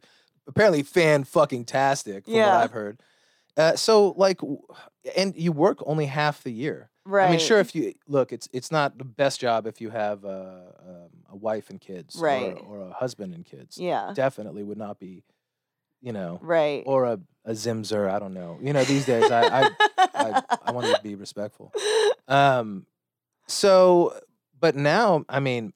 apparently 0.46 0.82
fan 0.82 1.24
fucking 1.24 1.64
tastic 1.66 2.24
from 2.24 2.34
what 2.34 2.42
I've 2.48 2.70
heard. 2.72 3.00
Uh, 3.56 3.76
so 3.76 4.08
like, 4.16 4.40
and 5.16 5.36
you 5.36 5.52
work 5.52 5.78
only 5.86 6.06
half 6.06 6.42
the 6.42 6.50
year. 6.50 6.90
right. 7.04 7.28
I 7.28 7.30
mean, 7.30 7.38
sure, 7.38 7.60
if 7.60 7.74
you 7.76 7.94
look, 8.08 8.32
it's 8.32 8.48
it's 8.52 8.72
not 8.72 8.98
the 8.98 9.04
best 9.04 9.40
job 9.40 9.66
if 9.68 9.80
you 9.80 9.90
have 9.90 10.24
uh, 10.24 10.28
um, 10.88 11.10
a 11.30 11.36
wife 11.36 11.70
and 11.70 11.80
kids, 11.80 12.16
or- 12.16 12.24
Right. 12.24 12.56
or, 12.66 12.80
a 12.88 12.92
husband 12.92 13.32
and 13.34 13.44
kids. 13.44 13.78
Yeah. 13.78 14.12
definitely 14.14 14.64
would 14.64 14.78
not 14.78 14.98
be, 14.98 15.22
you 16.02 16.10
know, 16.12 16.40
Right. 16.42 16.82
or 16.86 17.04
a, 17.04 17.20
a 17.44 17.52
Zimzer. 17.52 18.10
I 18.10 18.18
don't 18.18 18.34
know. 18.34 18.58
You 18.60 18.72
know, 18.72 18.82
these 18.82 19.06
days 19.06 19.30
I 19.30 19.42
I, 19.62 19.70
I, 20.14 20.42
I 20.66 20.72
want 20.72 20.88
to 20.88 21.00
be 21.02 21.14
respectful. 21.26 21.72
Um, 22.26 22.86
so, 23.46 24.18
but 24.64 24.74
now, 24.74 25.26
I 25.28 25.40
mean, 25.40 25.74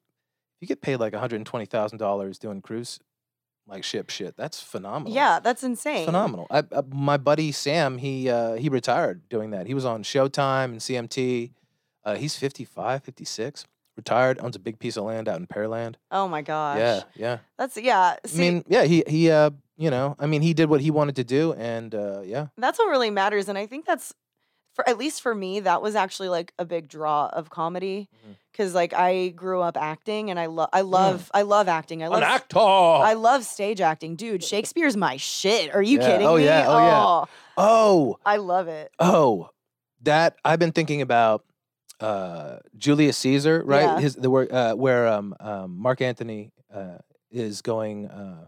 you 0.62 0.66
get 0.66 0.80
paid 0.80 0.96
like 0.96 1.12
one 1.12 1.20
hundred 1.20 1.36
and 1.36 1.44
twenty 1.44 1.66
thousand 1.66 1.98
dollars 1.98 2.38
doing 2.38 2.62
cruise, 2.62 2.98
like 3.66 3.84
ship 3.84 4.08
shit. 4.08 4.34
That's 4.38 4.62
phenomenal. 4.62 5.12
Yeah, 5.12 5.40
that's 5.40 5.62
insane. 5.62 6.06
phenomenal. 6.06 6.46
I, 6.50 6.60
uh, 6.72 6.80
my 6.90 7.18
buddy 7.18 7.52
Sam, 7.52 7.98
he 7.98 8.30
uh, 8.30 8.54
he 8.54 8.70
retired 8.70 9.28
doing 9.28 9.50
that. 9.50 9.66
He 9.66 9.74
was 9.74 9.84
on 9.84 10.04
Showtime 10.04 10.64
and 10.72 10.80
CMT. 10.80 11.50
Uh, 12.02 12.14
he's 12.14 12.34
55, 12.36 13.04
56, 13.04 13.66
retired, 13.94 14.38
owns 14.40 14.56
a 14.56 14.58
big 14.58 14.78
piece 14.78 14.96
of 14.96 15.04
land 15.04 15.28
out 15.28 15.38
in 15.38 15.46
Pearland. 15.46 15.96
Oh 16.10 16.26
my 16.26 16.40
gosh. 16.40 16.78
Yeah, 16.78 17.02
yeah. 17.14 17.38
That's 17.58 17.76
yeah. 17.76 18.16
See, 18.24 18.38
I 18.38 18.50
mean, 18.52 18.64
yeah, 18.68 18.84
he 18.84 19.04
he 19.06 19.30
uh, 19.30 19.50
you 19.76 19.90
know, 19.90 20.16
I 20.18 20.24
mean, 20.24 20.40
he 20.40 20.54
did 20.54 20.70
what 20.70 20.80
he 20.80 20.90
wanted 20.90 21.16
to 21.16 21.24
do, 21.24 21.52
and 21.52 21.94
uh, 21.94 22.22
yeah, 22.24 22.46
that's 22.56 22.78
what 22.78 22.88
really 22.88 23.10
matters, 23.10 23.50
and 23.50 23.58
I 23.58 23.66
think 23.66 23.84
that's 23.84 24.14
for 24.72 24.88
at 24.88 24.96
least 24.96 25.20
for 25.20 25.34
me, 25.34 25.60
that 25.60 25.82
was 25.82 25.94
actually 25.94 26.30
like 26.30 26.54
a 26.58 26.64
big 26.64 26.88
draw 26.88 27.26
of 27.26 27.50
comedy 27.50 28.08
Mhm. 28.26 28.36
Because 28.58 28.74
like 28.74 28.92
I 28.92 29.28
grew 29.28 29.60
up 29.60 29.76
acting, 29.76 30.30
and 30.30 30.38
I 30.40 30.46
love 30.46 30.68
I 30.72 30.80
love 30.80 31.30
I 31.32 31.42
love 31.42 31.68
acting. 31.68 32.02
I 32.02 32.08
love 32.08 32.18
an 32.18 32.24
actor. 32.24 32.58
I 32.58 33.12
love 33.14 33.44
stage 33.44 33.80
acting, 33.80 34.16
dude. 34.16 34.42
Shakespeare's 34.42 34.96
my 34.96 35.16
shit. 35.16 35.72
Are 35.74 35.82
you 35.82 35.98
Yeah. 36.00 36.06
kidding 36.06 36.26
Oh, 36.26 36.36
me? 36.36 36.44
yeah. 36.44 36.64
Oh, 36.66 36.78
yeah. 36.78 37.24
oh, 37.56 38.18
I 38.26 38.36
love 38.38 38.66
it. 38.68 38.90
oh, 38.98 39.50
that 40.02 40.36
I've 40.44 40.58
been 40.58 40.72
thinking 40.72 41.02
about 41.02 41.44
uh, 42.00 42.58
Julius 42.76 43.16
Caesar, 43.18 43.62
right? 43.64 43.82
Yeah. 43.82 44.00
His 44.00 44.14
the 44.16 44.30
word 44.30 44.52
uh, 44.52 44.74
where 44.74 45.06
um, 45.06 45.34
um, 45.40 45.76
Mark 45.78 46.00
Antony 46.00 46.52
uh, 46.74 46.98
is 47.30 47.62
going, 47.62 48.06
uh, 48.08 48.46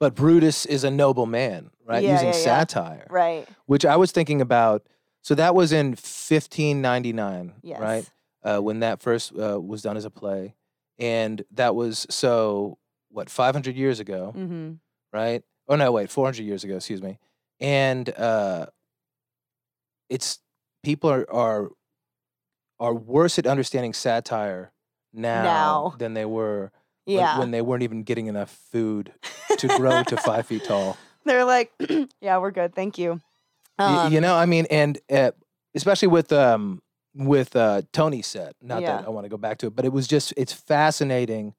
but 0.00 0.14
Brutus 0.14 0.64
is 0.66 0.84
a 0.84 0.90
noble 0.90 1.26
man, 1.26 1.70
right? 1.86 2.02
Yeah, 2.02 2.12
Using 2.12 2.28
yeah, 2.30 2.34
yeah. 2.36 2.42
satire, 2.44 3.06
Right. 3.10 3.46
which 3.66 3.84
I 3.86 3.96
was 3.96 4.12
thinking 4.12 4.40
about. 4.40 4.82
So 5.22 5.34
that 5.34 5.54
was 5.54 5.72
in 5.72 5.88
1599, 5.88 7.54
Yes. 7.62 7.80
right? 7.80 8.08
Uh, 8.48 8.60
when 8.60 8.80
that 8.80 9.02
first 9.02 9.32
uh, 9.38 9.60
was 9.60 9.82
done 9.82 9.96
as 9.96 10.04
a 10.06 10.10
play, 10.10 10.54
and 10.98 11.44
that 11.50 11.74
was 11.74 12.06
so 12.08 12.78
what 13.10 13.28
500 13.28 13.76
years 13.76 14.00
ago, 14.00 14.32
Mm-hmm. 14.36 14.72
right? 15.12 15.42
Oh 15.68 15.76
no, 15.76 15.92
wait, 15.92 16.08
400 16.10 16.42
years 16.44 16.64
ago, 16.64 16.76
excuse 16.76 17.02
me. 17.02 17.18
And 17.60 18.08
uh 18.10 18.66
it's 20.08 20.38
people 20.82 21.10
are 21.10 21.26
are 21.32 21.68
are 22.80 22.94
worse 22.94 23.38
at 23.38 23.46
understanding 23.46 23.92
satire 23.92 24.72
now, 25.12 25.42
Now. 25.42 25.94
than 25.98 26.14
they 26.14 26.24
were 26.24 26.70
when- 27.04 27.16
Yeah. 27.16 27.38
when, 27.38 27.50
they 27.50 27.62
weren't 27.62 27.82
even 27.82 28.02
getting 28.04 28.26
enough 28.28 28.50
food 28.70 29.12
to 29.58 29.66
grow 29.76 30.02
to 30.04 30.16
five 30.16 30.46
feet 30.46 30.64
tall. 30.64 30.96
They're 31.24 31.44
like, 31.44 31.72
yeah, 32.20 32.38
we're 32.38 32.52
good. 32.52 32.74
Thank 32.74 32.98
you. 32.98 33.20
Um, 33.78 34.12
you 34.12 34.20
know, 34.20 34.34
I 34.36 34.46
mean, 34.46 34.66
and 34.70 34.98
uh, 35.10 35.32
especially 35.74 36.08
with 36.08 36.32
um 36.32 36.80
with 37.18 37.54
uh 37.56 37.82
Tony's 37.92 38.26
set. 38.28 38.54
Not 38.62 38.80
Yeah. 38.82 38.98
that 38.98 39.06
I 39.06 39.10
want 39.10 39.24
to 39.24 39.28
go 39.28 39.36
back 39.36 39.58
to 39.58 39.66
it, 39.66 39.76
but 39.76 39.84
it 39.84 39.92
was 39.92 40.06
just 40.06 40.32
it's 40.36 40.52
fascinating 40.52 41.54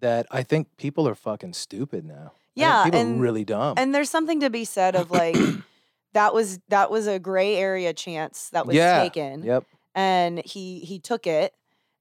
that 0.00 0.26
I 0.30 0.42
think 0.42 0.68
people 0.76 1.06
are 1.08 1.14
fucking 1.14 1.52
stupid 1.54 2.04
now. 2.04 2.32
I 2.34 2.38
Yeah, 2.54 2.84
people 2.84 3.00
and- 3.00 3.18
are 3.18 3.22
really 3.22 3.44
dumb. 3.44 3.74
and 3.76 3.94
there's 3.94 4.08
something 4.10 4.40
to 4.40 4.50
be 4.50 4.64
said 4.64 4.94
of 4.94 5.10
like 5.10 5.36
that 6.14 6.32
was 6.32 6.60
that 6.68 6.90
was 6.90 7.06
a 7.08 7.18
gray 7.18 7.56
area 7.56 7.92
chance 7.92 8.48
that 8.50 8.66
was 8.66 8.76
Yeah. 8.76 9.00
taken 9.02 9.42
yep. 9.42 9.64
and 9.94 10.38
he 10.44 10.78
he 10.80 10.98
took 11.00 11.26
it 11.26 11.52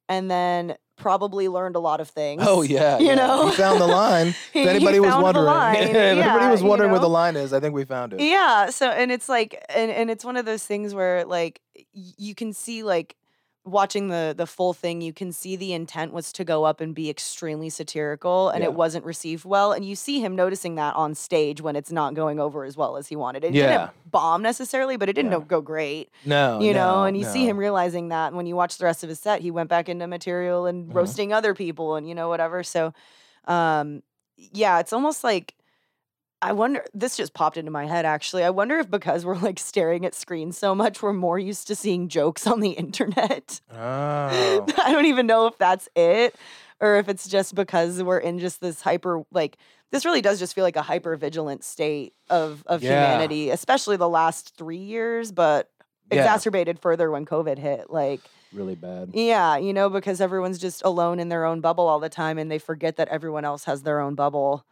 and 0.08 0.30
then 0.30 0.76
probably 0.96 1.48
learned 1.48 1.76
a 1.76 1.80
lot 1.80 2.00
of 2.00 2.08
things 2.10 2.44
Oh 2.46 2.62
yeah, 2.62 3.00
you 3.00 3.08
yeah. 3.08 3.16
know? 3.16 3.48
he 3.50 3.56
found 3.56 3.82
the 3.82 3.88
line. 3.88 4.28
He- 4.54 4.62
if 4.62 4.66
he 4.66 4.76
anybody 4.76 5.00
was 5.00 5.10
found 5.10 5.20
the 5.22 5.24
wondering, 5.24 5.46
line, 5.48 5.76
if 5.84 5.96
anybody 5.96 6.20
yeah, 6.46 6.52
was 6.52 6.62
you 6.62 6.68
wondering 6.68 6.92
where 6.92 7.00
the 7.00 7.10
line 7.10 7.36
is, 7.36 7.52
I 7.54 7.60
think 7.60 7.74
we 7.74 7.84
found 7.86 8.14
it. 8.14 8.20
yeah 8.22 8.70
so 8.70 8.90
and 8.90 9.12
it's 9.12 9.28
like 9.28 9.64
and, 9.70 9.90
and 9.92 10.10
it's 10.12 10.24
one 10.24 10.38
of 10.38 10.46
those 10.46 10.64
things 10.66 10.94
where 10.94 11.26
like 11.26 11.62
y- 11.76 11.84
you 12.18 12.36
can 12.36 12.54
see 12.54 12.84
like 12.84 13.16
watching 13.66 14.10
the 14.10 14.34
the 14.36 14.46
full 14.46 14.74
thing 14.74 15.00
you 15.00 15.14
can 15.14 15.32
see 15.32 15.56
the 15.56 15.72
intent 15.72 16.12
was 16.12 16.34
to 16.34 16.44
go 16.44 16.66
up 16.66 16.82
and 16.82 16.94
be 16.94 17.10
extremely 17.10 17.70
satirical 17.70 18.50
and 18.50 18.62
Yeah. 18.62 18.70
it 18.70 18.74
wasn't 18.74 19.06
received 19.06 19.46
well 19.46 19.72
and 19.72 19.86
you 19.86 19.96
see 19.96 20.20
him 20.20 20.36
noticing 20.36 20.76
that 20.76 20.96
on 20.98 21.16
stage 21.16 21.62
when 21.62 21.78
it's 21.78 21.90
not 21.92 22.14
going 22.14 22.42
over 22.42 22.66
as 22.66 22.76
well 22.76 22.98
as 22.98 23.08
he 23.08 23.16
wanted 23.16 23.46
it 23.46 23.54
Yeah. 23.54 23.68
didn't 23.78 23.92
bomb 24.12 24.42
necessarily 24.42 24.98
but 24.98 25.08
it 25.08 25.14
didn't 25.14 25.32
Yeah. 25.32 25.40
go 25.48 25.62
great 25.62 26.10
No, 26.26 26.60
you 26.60 26.74
know 26.74 27.06
and 27.06 27.16
you 27.16 27.24
see 27.24 27.48
him 27.48 27.56
realizing 27.58 28.10
that 28.10 28.28
and 28.28 28.36
when 28.36 28.48
you 28.48 28.56
watch 28.58 28.78
the 28.78 28.84
rest 28.84 29.02
of 29.02 29.08
his 29.08 29.22
set 29.22 29.40
he 29.40 29.50
went 29.50 29.70
back 29.70 29.88
into 29.88 30.08
material 30.08 30.66
and 30.66 30.90
Mhm. 30.90 30.96
roasting 30.96 31.32
other 31.32 31.54
people 31.54 31.96
and 31.96 32.06
you 32.08 32.16
know 32.16 32.28
whatever 32.28 32.64
so 32.64 32.94
um 33.46 34.04
yeah 34.36 34.80
it's 34.80 34.92
almost 34.92 35.24
like 35.24 35.56
i 36.44 36.52
wonder 36.52 36.84
this 36.94 37.16
just 37.18 37.34
popped 37.34 37.58
into 37.58 37.72
my 37.72 37.86
head 37.86 38.06
actually 38.06 38.44
i 38.44 38.50
wonder 38.50 38.78
if 38.80 38.90
because 38.90 39.26
we're 39.26 39.38
like 39.38 39.58
staring 39.60 40.06
at 40.06 40.14
screens 40.14 40.58
so 40.58 40.76
much 40.76 41.02
we're 41.02 41.14
more 41.14 41.40
used 41.40 41.68
to 41.68 41.76
seeing 41.76 42.08
jokes 42.10 42.46
on 42.48 42.60
the 42.60 42.72
internet 42.72 43.60
Oh, 43.72 44.66
i 44.86 44.92
don't 44.92 45.06
even 45.06 45.26
know 45.28 45.48
if 45.48 45.58
that's 45.58 45.90
it 45.96 46.36
or 46.80 46.98
if 46.98 47.08
it's 47.10 47.28
just 47.28 47.56
because 47.56 48.02
we're 48.04 48.20
in 48.20 48.40
just 48.40 48.62
this 48.62 48.82
hyper 48.82 49.24
like 49.32 49.58
this 49.92 50.06
really 50.06 50.22
does 50.22 50.40
just 50.40 50.54
feel 50.56 50.64
like 50.64 50.76
a 50.76 50.82
hyper 50.82 51.16
vigilant 51.16 51.64
state 51.64 52.14
of 52.30 52.64
of 52.68 52.82
Yeah. 52.84 52.92
humanity 52.92 53.50
especially 53.50 53.98
the 53.98 54.10
last 54.10 54.56
3 54.58 54.78
years 54.78 55.32
but 55.32 55.70
Yeah. 56.12 56.20
exacerbated 56.20 56.80
further 56.80 57.10
when 57.12 57.26
covid 57.26 57.58
hit 57.58 57.90
like 57.90 58.30
really 58.52 58.76
bad. 58.76 59.10
yeah 59.14 59.58
you 59.58 59.74
know 59.74 59.90
because 59.90 60.22
everyone's 60.22 60.60
just 60.60 60.84
alone 60.84 61.20
in 61.20 61.30
their 61.30 61.46
own 61.46 61.60
bubble 61.62 61.88
all 61.88 62.00
the 62.00 62.10
time 62.10 62.38
and 62.38 62.52
they 62.52 62.60
forget 62.60 62.98
that 62.98 63.08
everyone 63.08 63.46
else 63.46 63.64
has 63.66 63.82
their 63.84 64.00
own 64.00 64.14
bubble 64.16 64.66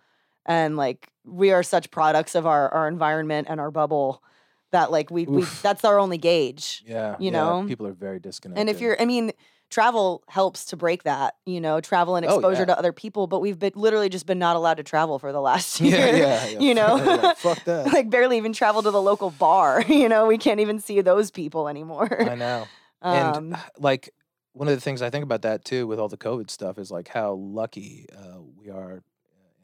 and 0.45 0.77
like 0.77 1.07
we 1.25 1.51
are 1.51 1.63
such 1.63 1.91
products 1.91 2.35
of 2.35 2.45
our 2.47 2.69
our 2.73 2.87
environment 2.87 3.47
and 3.49 3.59
our 3.59 3.71
bubble 3.71 4.23
that 4.71 4.91
like 4.91 5.11
we, 5.11 5.25
we 5.25 5.43
that's 5.61 5.83
our 5.83 5.99
only 5.99 6.17
gauge 6.17 6.83
Yeah, 6.85 7.15
you 7.19 7.25
yeah, 7.31 7.31
know? 7.31 7.65
people 7.67 7.85
are 7.87 7.93
very 7.93 8.19
disconnected. 8.19 8.59
and 8.61 8.69
if 8.69 8.81
you're, 8.81 8.95
I 9.01 9.05
mean, 9.05 9.31
travel 9.69 10.23
helps 10.29 10.65
to 10.65 10.77
break 10.77 11.03
that, 11.03 11.35
you 11.45 11.59
know, 11.59 11.81
travel 11.81 12.15
and 12.15 12.25
Oh, 12.25 12.35
exposure 12.35 12.61
yeah. 12.61 12.65
to 12.65 12.77
other 12.79 12.93
people. 12.93 13.27
But 13.27 13.41
we've 13.41 13.59
been 13.59 13.73
literally 13.75 14.07
just 14.09 14.25
been 14.25 14.39
not 14.39 14.55
allowed 14.55 14.75
to 14.77 14.83
travel 14.83 15.19
for 15.19 15.31
the 15.33 15.41
last 15.41 15.79
year. 15.81 15.97
yeah, 16.15 16.47
yeah, 16.47 16.59
you 16.59 16.73
know, 16.73 16.95
yeah, 17.21 17.33
fuck 17.33 17.63
that. 17.65 17.87
like 17.91 18.09
barely 18.09 18.37
even 18.37 18.53
travel 18.53 18.81
to 18.81 18.91
the 18.91 19.01
local 19.01 19.29
bar. 19.29 19.83
You 19.87 20.07
know, 20.09 20.25
we 20.25 20.37
can't 20.37 20.59
even 20.61 20.79
see 20.79 21.01
those 21.01 21.31
people 21.31 21.67
anymore. 21.67 22.09
I 22.29 22.35
know. 22.35 22.67
And 23.01 23.35
Um, 23.35 23.57
like 23.77 24.09
one 24.53 24.67
of 24.69 24.73
the 24.75 24.81
things 24.81 25.01
I 25.01 25.09
think 25.09 25.23
about 25.23 25.41
that 25.41 25.65
too, 25.65 25.85
with 25.87 25.99
all 25.99 26.07
the 26.09 26.17
COVID 26.17 26.49
stuff, 26.49 26.77
is 26.77 26.91
like 26.91 27.07
how 27.09 27.33
lucky 27.33 28.07
uh, 28.15 28.39
we 28.57 28.69
are 28.69 29.03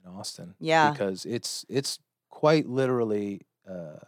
in 0.08 0.18
Austin. 0.18 0.56
Yeah. 0.60 0.92
because 0.92 1.26
it's 1.26 1.66
it's 1.70 2.00
quite 2.30 2.68
literally 2.68 3.42
uh, 3.70 4.00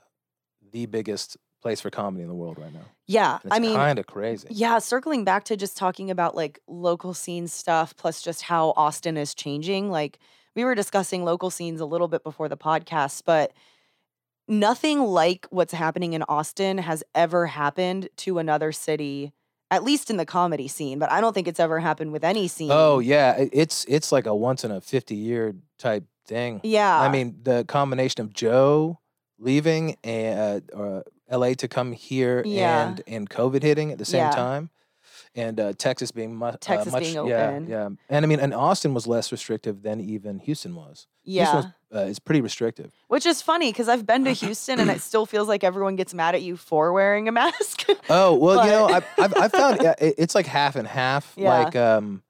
the 0.71 0.85
biggest 0.85 1.37
place 1.61 1.81
for 1.81 1.89
comedy 1.89 2.21
in 2.21 2.29
the 2.29 2.35
world 2.35 2.57
right 2.57 2.73
now. 2.73 2.85
yeah, 3.05 3.39
I 3.51 3.59
mean, 3.59 3.75
kind 3.75 3.99
of 3.99 4.07
crazy. 4.07 4.47
Yeah, 4.49 4.79
circling 4.79 5.25
back 5.25 5.43
to 5.45 5.57
just 5.57 5.77
talking 5.77 6.09
about 6.09 6.35
like 6.35 6.59
local 6.67 7.13
scene 7.13 7.47
stuff, 7.47 7.95
plus 7.97 8.21
just 8.21 8.43
how 8.43 8.73
Austin 8.77 9.17
is 9.17 9.35
changing. 9.35 9.89
Like 9.89 10.19
we 10.55 10.63
were 10.63 10.75
discussing 10.75 11.23
local 11.23 11.49
scenes 11.49 11.81
a 11.81 11.85
little 11.85 12.07
bit 12.07 12.23
before 12.23 12.47
the 12.47 12.57
podcast, 12.57 13.23
but 13.25 13.51
nothing 14.47 14.99
like 14.99 15.47
what's 15.49 15.73
happening 15.73 16.13
in 16.13 16.23
Austin 16.23 16.77
has 16.77 17.03
ever 17.13 17.47
happened 17.47 18.09
to 18.17 18.39
another 18.39 18.71
city, 18.71 19.33
at 19.71 19.83
least 19.83 20.09
in 20.09 20.17
the 20.17 20.25
comedy 20.25 20.67
scene. 20.67 20.99
But 20.99 21.11
I 21.11 21.21
don't 21.21 21.33
think 21.33 21.47
it's 21.47 21.59
ever 21.59 21.79
happened 21.79 22.11
with 22.11 22.23
any 22.23 22.47
scene. 22.47 22.69
Oh 22.71 22.99
yeah, 22.99 23.35
it's 23.37 23.85
it's 23.87 24.11
like 24.11 24.25
a 24.25 24.35
once 24.35 24.63
in 24.63 24.71
a 24.71 24.81
fifty 24.81 25.15
year 25.15 25.55
type 25.77 26.03
thing. 26.25 26.61
yeah. 26.63 26.99
I 26.99 27.09
mean, 27.09 27.39
the 27.43 27.65
combination 27.65 28.21
of 28.21 28.33
Joe 28.33 28.99
leaving 29.39 29.95
and 30.03 30.63
uh, 30.73 30.77
uh, 30.77 31.01
L.A. 31.29 31.55
to 31.55 31.67
come 31.67 31.91
here 31.93 32.43
Yeah. 32.45 32.87
and 32.87 33.01
and 33.07 33.29
COVID 33.29 33.63
hitting 33.63 33.91
at 33.91 33.97
the 33.97 34.05
same 34.05 34.19
Yeah. 34.25 34.31
time, 34.31 34.69
and 35.35 35.59
uh, 35.59 35.73
Texas 35.77 36.11
being 36.11 36.35
mu- 36.35 36.51
Texas 36.59 36.93
uh, 36.93 36.97
much 36.97 37.03
being 37.03 37.27
yeah 37.27 37.47
open. 37.49 37.67
yeah, 37.67 37.89
and 38.09 38.25
I 38.25 38.27
mean, 38.27 38.39
and 38.39 38.53
Austin 38.53 38.93
was 38.93 39.07
less 39.07 39.31
restrictive 39.31 39.81
than 39.83 39.99
even 40.01 40.39
Houston 40.39 40.75
was. 40.75 41.07
yeah. 41.23 41.43
Houston 41.51 41.73
was, 41.91 41.99
uh, 42.01 42.05
it's 42.09 42.19
pretty 42.19 42.41
restrictive. 42.41 42.91
Which 43.07 43.25
is 43.25 43.41
funny 43.41 43.71
because 43.71 43.87
I've 43.89 44.05
been 44.05 44.23
to 44.25 44.31
Houston 44.31 44.79
and 44.79 44.89
it 44.89 45.01
still 45.09 45.25
feels 45.25 45.47
like 45.47 45.63
everyone 45.63 45.95
gets 45.95 46.13
mad 46.13 46.35
at 46.35 46.41
you 46.41 46.55
for 46.57 46.91
wearing 46.93 47.27
a 47.27 47.31
mask. 47.31 47.85
Oh 48.09 48.33
well, 48.35 48.65
you 48.65 48.71
know, 48.71 48.87
I, 48.89 49.01
I've, 49.23 49.37
I've 49.37 49.51
found 49.51 49.79
yeah, 49.83 49.93
it- 49.99 50.15
it's 50.17 50.33
like 50.35 50.45
half 50.47 50.75
and 50.75 50.87
half. 50.87 51.33
Yeah. 51.37 51.49
Like 51.63 51.75
um 51.75 52.23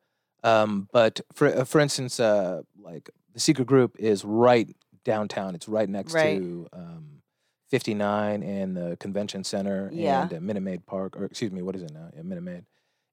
um, 0.44 0.88
but 0.94 1.20
for 1.34 1.48
uh, 1.48 1.64
for 1.66 1.80
instance, 1.80 2.20
uh, 2.20 2.62
like 2.82 3.10
the 3.34 3.40
secret 3.40 3.66
group 3.68 3.96
is 4.00 4.24
right 4.26 4.74
downtown. 5.04 5.56
It's 5.56 5.68
right 5.68 5.88
next 5.90 6.14
Right. 6.14 6.38
to 6.40 6.68
um, 6.74 7.22
59 7.70 8.42
and 8.44 8.76
the 8.76 8.98
convention 9.00 9.44
center 9.44 9.90
Yeah. 9.94 10.24
and 10.24 10.34
uh, 10.34 10.40
Minute 10.40 10.62
Maid 10.64 10.86
Park, 10.86 11.16
or 11.18 11.26
excuse 11.26 11.52
me, 11.52 11.62
what 11.62 11.76
is 11.76 11.84
it 11.84 11.92
now? 11.94 12.10
Yeah, 12.16 12.22
Minute 12.24 12.44
Maid. 12.44 12.66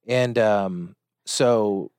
And 0.06 0.38
um, 0.38 0.96
so 1.24 1.90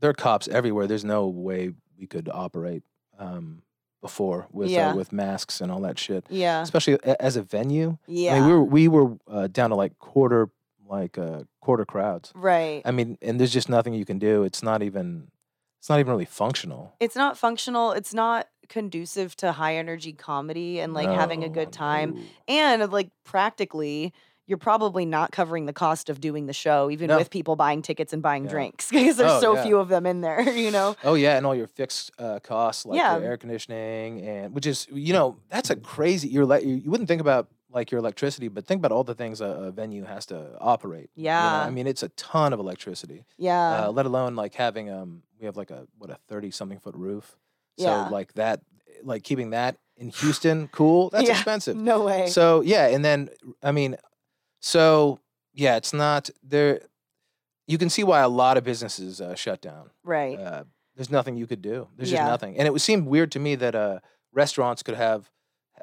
there 0.00 0.10
are 0.10 0.14
cops 0.14 0.48
everywhere. 0.48 0.86
There's 0.86 1.04
no 1.04 1.26
way 1.26 1.72
we 1.98 2.06
could 2.06 2.28
operate 2.32 2.82
um, 3.18 3.62
before 4.02 4.46
with 4.52 4.70
Yeah. 4.70 4.90
uh, 4.90 4.94
with 4.96 5.12
masks 5.12 5.60
and 5.60 5.72
all 5.72 5.80
that 5.80 5.98
shit. 5.98 6.24
yeah. 6.30 6.62
Especially 6.62 6.94
a- 7.02 7.20
as 7.22 7.36
a 7.36 7.42
venue. 7.42 7.98
Yeah. 8.06 8.34
I 8.34 8.40
mean, 8.40 8.48
we 8.48 8.54
were 8.54 8.64
we 8.64 8.88
were 8.88 9.16
uh, 9.28 9.46
down 9.48 9.70
to 9.70 9.76
like 9.76 9.98
quarter 9.98 10.50
like 10.88 11.18
uh, 11.18 11.42
quarter 11.60 11.84
crowds. 11.84 12.30
right. 12.36 12.80
I 12.84 12.92
mean, 12.92 13.18
and 13.20 13.40
there's 13.40 13.52
just 13.52 13.68
nothing 13.68 13.92
you 13.94 14.04
can 14.04 14.18
do. 14.20 14.44
It's 14.44 14.62
not 14.62 14.82
even 14.82 15.28
it's 15.80 15.88
not 15.88 15.98
even 15.98 16.12
really 16.12 16.24
functional. 16.24 16.94
it's 17.00 17.16
not 17.16 17.36
functional. 17.36 17.92
It's 17.92 18.14
not 18.14 18.46
conducive 18.68 19.34
to 19.36 19.52
high 19.52 19.76
energy 19.76 20.12
comedy 20.12 20.78
and 20.80 20.92
like 20.94 21.08
having 21.08 21.42
a 21.44 21.48
good 21.48 21.72
time. 21.72 22.14
no. 22.14 22.22
And 22.48 22.92
like 22.92 23.10
practically, 23.24 24.12
you're 24.46 24.58
probably 24.58 25.04
not 25.04 25.32
covering 25.32 25.66
the 25.66 25.72
cost 25.72 26.08
of 26.08 26.20
doing 26.20 26.46
the 26.46 26.52
show, 26.52 26.88
even 26.90 27.08
No. 27.08 27.18
with 27.18 27.30
people 27.30 27.56
buying 27.56 27.82
tickets 27.82 28.12
and 28.12 28.22
buying 28.22 28.44
Yeah. 28.44 28.50
drinks, 28.50 28.90
because 28.90 29.16
there's 29.16 29.32
Oh, 29.32 29.40
so 29.40 29.54
yeah. 29.54 29.62
few 29.64 29.78
of 29.78 29.88
them 29.88 30.06
in 30.06 30.20
there. 30.20 30.40
You 30.66 30.70
know. 30.70 30.96
Oh 31.04 31.14
yeah, 31.14 31.36
and 31.36 31.44
all 31.46 31.54
your 31.54 31.66
fixed 31.66 32.10
uh, 32.18 32.38
costs 32.40 32.86
like 32.86 32.96
Yeah. 32.98 33.16
your 33.16 33.24
air 33.24 33.36
conditioning 33.36 34.20
and 34.22 34.54
which 34.54 34.66
is 34.66 34.86
you 34.90 35.12
know 35.12 35.36
that's 35.50 35.70
a 35.70 35.76
crazy. 35.76 36.28
You're 36.28 36.46
like 36.46 36.64
you, 36.64 36.82
wouldn't 36.90 37.08
think 37.08 37.20
about 37.20 37.48
like 37.70 37.90
your 37.90 37.98
electricity, 37.98 38.48
but 38.48 38.64
think 38.66 38.78
about 38.78 38.92
all 38.92 39.04
the 39.04 39.14
things 39.14 39.40
a, 39.40 39.44
a 39.46 39.70
venue 39.70 40.04
has 40.04 40.24
to 40.26 40.56
operate. 40.60 41.10
you 41.14 41.24
know? 41.24 41.30
Yeah. 41.30 41.62
I 41.66 41.70
mean 41.70 41.86
it's 41.86 42.02
a 42.02 42.08
ton 42.10 42.52
of 42.52 42.58
electricity. 42.60 43.24
Yeah. 43.36 43.86
uh, 43.88 43.90
let 43.90 44.06
alone 44.06 44.34
like 44.36 44.54
having 44.54 44.88
um 44.90 45.22
we 45.38 45.46
have 45.46 45.56
like 45.56 45.70
a 45.70 45.86
what 45.98 46.08
a 46.10 46.18
30 46.28 46.50
something 46.52 46.78
foot 46.78 46.94
roof 46.96 47.36
so 47.78 47.84
Yeah. 47.84 48.08
like 48.08 48.32
that 48.34 48.60
like 49.02 49.22
keeping 49.24 49.50
that 49.50 49.76
in 49.98 50.08
houston 50.08 50.68
cool 50.68 51.10
that's 51.10 51.26
Yeah, 51.26 51.32
expensive 51.32 51.76
no 51.76 52.04
way. 52.04 52.28
so 52.28 52.62
yeah 52.62 52.86
and 52.86 53.04
then 53.04 53.28
i 53.62 53.70
mean 53.72 53.96
so 54.60 55.20
yeah 55.54 55.76
it's 55.76 55.92
not 55.92 56.30
there 56.42 56.80
you 57.66 57.78
can 57.78 57.90
see 57.90 58.04
why 58.04 58.20
a 58.20 58.28
lot 58.28 58.56
of 58.56 58.64
businesses 58.64 59.20
uh, 59.20 59.34
shut 59.34 59.60
down 59.60 59.90
right. 60.04 60.38
uh, 60.38 60.64
there's 60.94 61.10
nothing 61.10 61.36
you 61.36 61.46
could 61.46 61.62
do 61.62 61.88
there's 61.96 62.10
Yeah. 62.12 62.18
just 62.18 62.30
nothing 62.30 62.56
and 62.58 62.66
it 62.66 62.72
would 62.72 62.82
seem 62.82 63.06
weird 63.06 63.32
to 63.32 63.38
me 63.38 63.54
that 63.56 63.74
uh 63.74 64.00
restaurants 64.32 64.82
could 64.82 64.96
have 64.96 65.30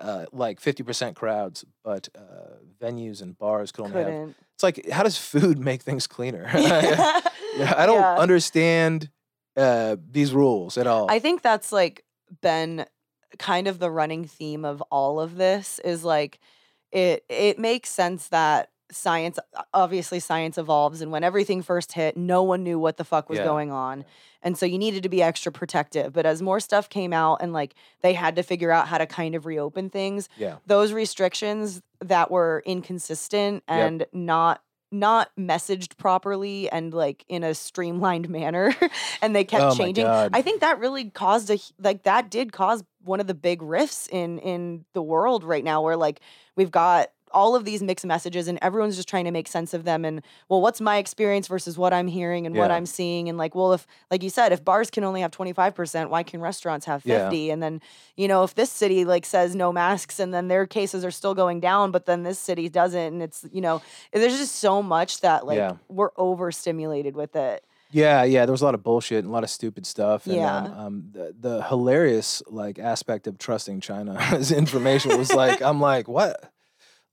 uh, 0.01 0.25
like 0.31 0.59
50% 0.59 1.15
crowds 1.15 1.63
but 1.83 2.09
uh, 2.17 2.57
venues 2.81 3.21
and 3.21 3.37
bars 3.37 3.71
could 3.71 3.85
only 3.85 3.97
have 3.97 4.05
Couldn't. 4.07 4.35
it's 4.55 4.63
like 4.63 4.89
how 4.89 5.03
does 5.03 5.17
food 5.17 5.59
make 5.69 5.81
things 5.83 6.07
cleaner 6.07 6.49
yeah. 6.55 7.21
yeah, 7.55 7.73
I 7.77 7.85
don't 7.85 8.03
understand 8.03 9.09
uh, 9.55 9.97
these 10.09 10.33
rules 10.33 10.79
at 10.79 10.87
all. 10.87 11.11
I 11.11 11.19
think 11.19 11.43
that's 11.43 11.71
like 11.71 12.03
been 12.41 12.85
kind 13.37 13.67
of 13.67 13.77
the 13.77 13.91
running 13.91 14.25
theme 14.25 14.65
of 14.65 14.81
all 14.89 15.19
of 15.19 15.35
this 15.35 15.77
is 15.79 16.03
like 16.03 16.39
it 16.93 17.25
it 17.27 17.59
makes 17.59 17.89
sense 17.89 18.29
that 18.29 18.69
science 18.91 19.39
obviously 19.73 20.19
science 20.19 20.55
evolves 20.57 21.01
and 21.01 21.11
when 21.11 21.23
everything 21.23 21.63
first 21.63 21.93
hit 21.93 22.15
no 22.15 22.43
one 22.43 22.61
knew 22.63 22.77
what 22.77 22.97
the 22.97 23.03
fuck 23.03 23.27
was 23.27 23.39
Yeah. 23.39 23.45
going 23.45 23.71
on 23.71 24.05
and 24.43 24.55
so 24.55 24.67
you 24.67 24.77
needed 24.77 25.01
to 25.03 25.09
be 25.09 25.23
extra 25.23 25.51
protective 25.51 26.13
but 26.13 26.27
as 26.27 26.43
more 26.43 26.59
stuff 26.59 26.89
came 26.89 27.11
out 27.11 27.37
and 27.41 27.53
like 27.53 27.73
they 28.03 28.13
had 28.13 28.35
to 28.35 28.43
figure 28.43 28.69
out 28.71 28.87
how 28.87 28.99
to 28.99 29.07
kind 29.07 29.33
of 29.33 29.47
reopen 29.47 29.89
things 29.89 30.29
yeah, 30.37 30.57
those 30.67 30.93
restrictions 30.93 31.81
that 32.01 32.29
were 32.29 32.61
inconsistent 32.67 33.63
Yep. 33.67 33.77
and 33.87 34.05
not 34.13 34.61
not 34.93 35.31
messaged 35.37 35.97
properly 35.97 36.69
and 36.69 36.93
like 36.93 37.25
in 37.27 37.43
a 37.43 37.53
streamlined 37.53 38.29
manner 38.33 38.75
and 39.21 39.35
they 39.35 39.43
kept 39.43 39.63
Oh 39.63 39.75
changing. 39.75 40.05
I 40.05 40.41
think 40.41 40.61
that 40.61 40.79
really 40.79 41.09
caused 41.09 41.49
a 41.49 41.59
like 41.79 42.03
that 42.03 42.29
did 42.29 42.51
cause 42.51 42.83
one 43.03 43.19
of 43.19 43.27
the 43.27 43.33
big 43.33 43.61
rifts 43.61 44.07
in 44.11 44.39
in 44.39 44.85
the 44.93 45.01
world 45.01 45.43
right 45.43 45.63
now 45.63 45.81
where 45.81 45.97
like 45.97 46.21
we've 46.55 46.71
got 46.71 47.11
all 47.33 47.55
of 47.55 47.65
these 47.65 47.81
mixed 47.83 48.05
messages 48.05 48.47
and 48.47 48.59
everyone's 48.61 48.95
just 48.95 49.07
trying 49.07 49.25
to 49.25 49.31
make 49.31 49.47
sense 49.47 49.73
of 49.73 49.83
them 49.83 50.05
and 50.05 50.21
well 50.49 50.61
what's 50.61 50.79
my 50.79 50.97
experience 50.97 51.47
versus 51.47 51.77
what 51.77 51.93
i'm 51.93 52.07
hearing 52.07 52.45
and 52.45 52.55
what 52.55 52.71
i'm 52.71 52.85
seeing 52.85 53.27
and 53.29 53.37
like 53.37 53.55
well 53.55 53.73
if 53.73 53.85
like 54.11 54.21
you 54.23 54.29
said 54.29 54.51
if 54.51 54.63
bars 54.63 54.89
can 54.89 55.03
only 55.03 55.21
have 55.21 55.31
25% 55.31 56.09
why 56.09 56.23
can 56.23 56.39
restaurants 56.41 56.85
have 56.85 57.05
Yeah. 57.05 57.29
50 57.29 57.49
and 57.49 57.63
then 57.63 57.81
you 58.15 58.27
know 58.27 58.43
if 58.43 58.55
this 58.55 58.69
city 58.69 59.03
like 59.05 59.25
says 59.25 59.55
no 59.55 59.71
masks 59.73 60.19
and 60.19 60.33
then 60.33 60.47
their 60.47 60.65
cases 60.67 61.03
are 61.03 61.11
still 61.11 61.33
going 61.33 61.59
down 61.59 61.91
but 61.91 62.05
then 62.05 62.23
this 62.23 62.39
city 62.39 62.69
doesn't 62.69 63.13
and 63.13 63.21
it's 63.23 63.45
you 63.51 63.61
know 63.61 63.81
there's 64.11 64.37
just 64.37 64.55
so 64.57 64.81
much 64.83 65.21
that 65.21 65.45
like 65.45 65.57
Yeah. 65.57 65.73
we're 65.89 66.11
overstimulated 66.17 67.15
with 67.15 67.35
it 67.35 67.63
yeah, 67.95 68.23
yeah. 68.23 68.47
There 68.47 68.51
was 68.51 68.63
a 68.63 68.65
lot 68.65 68.73
of 68.73 68.81
bullshit 68.81 69.19
and 69.19 69.27
a 69.27 69.31
lot 69.31 69.43
of 69.43 69.51
stupid 69.51 69.85
stuff. 69.85 70.25
And, 70.25 70.37
Yeah. 70.37 70.57
Um, 70.57 70.73
um, 70.79 71.03
the, 71.11 71.35
the 71.39 71.61
hilarious 71.61 72.41
like 72.47 72.79
aspect 72.79 73.27
of 73.27 73.37
trusting 73.37 73.81
China's 73.81 74.51
information 74.63 75.15
was 75.15 75.31
like, 75.31 75.61
I'm 75.61 75.79
like, 75.79 76.07
what? 76.07 76.51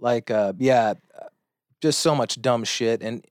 Like, 0.00 0.30
uh, 0.30 0.52
yeah, 0.58 0.94
uh, 1.18 1.26
just 1.80 2.00
so 2.00 2.14
much 2.14 2.40
dumb 2.40 2.64
shit. 2.64 3.02
And 3.02 3.24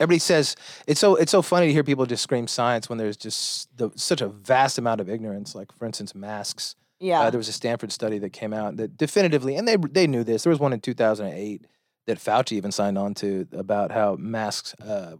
everybody 0.00 0.18
says 0.18 0.56
it's 0.86 1.00
so 1.00 1.16
it's 1.16 1.32
so 1.32 1.42
funny 1.42 1.66
to 1.66 1.72
hear 1.72 1.84
people 1.84 2.06
just 2.06 2.22
scream 2.22 2.46
science 2.46 2.88
when 2.88 2.98
there's 2.98 3.16
just 3.16 3.74
the, 3.76 3.90
such 3.96 4.20
a 4.20 4.28
vast 4.28 4.78
amount 4.78 5.00
of 5.00 5.08
ignorance. 5.08 5.54
Like, 5.54 5.72
for 5.72 5.86
instance, 5.86 6.14
masks. 6.14 6.76
yeah 7.00 7.20
Uh, 7.20 7.30
there 7.30 7.38
was 7.38 7.48
a 7.48 7.52
Stanford 7.52 7.92
study 7.92 8.18
that 8.18 8.32
came 8.32 8.52
out 8.52 8.76
that 8.76 8.96
definitively, 8.96 9.56
and 9.56 9.66
they 9.66 9.76
they 9.76 10.06
knew 10.06 10.24
this. 10.24 10.44
There 10.44 10.50
was 10.50 10.60
one 10.60 10.72
in 10.72 10.80
2008 10.80 11.66
that 12.06 12.18
Fauci 12.18 12.52
even 12.52 12.72
signed 12.72 12.98
on 12.98 13.14
to 13.14 13.46
about 13.52 13.92
how 13.92 14.16
masks, 14.16 14.74
uh, 14.80 15.16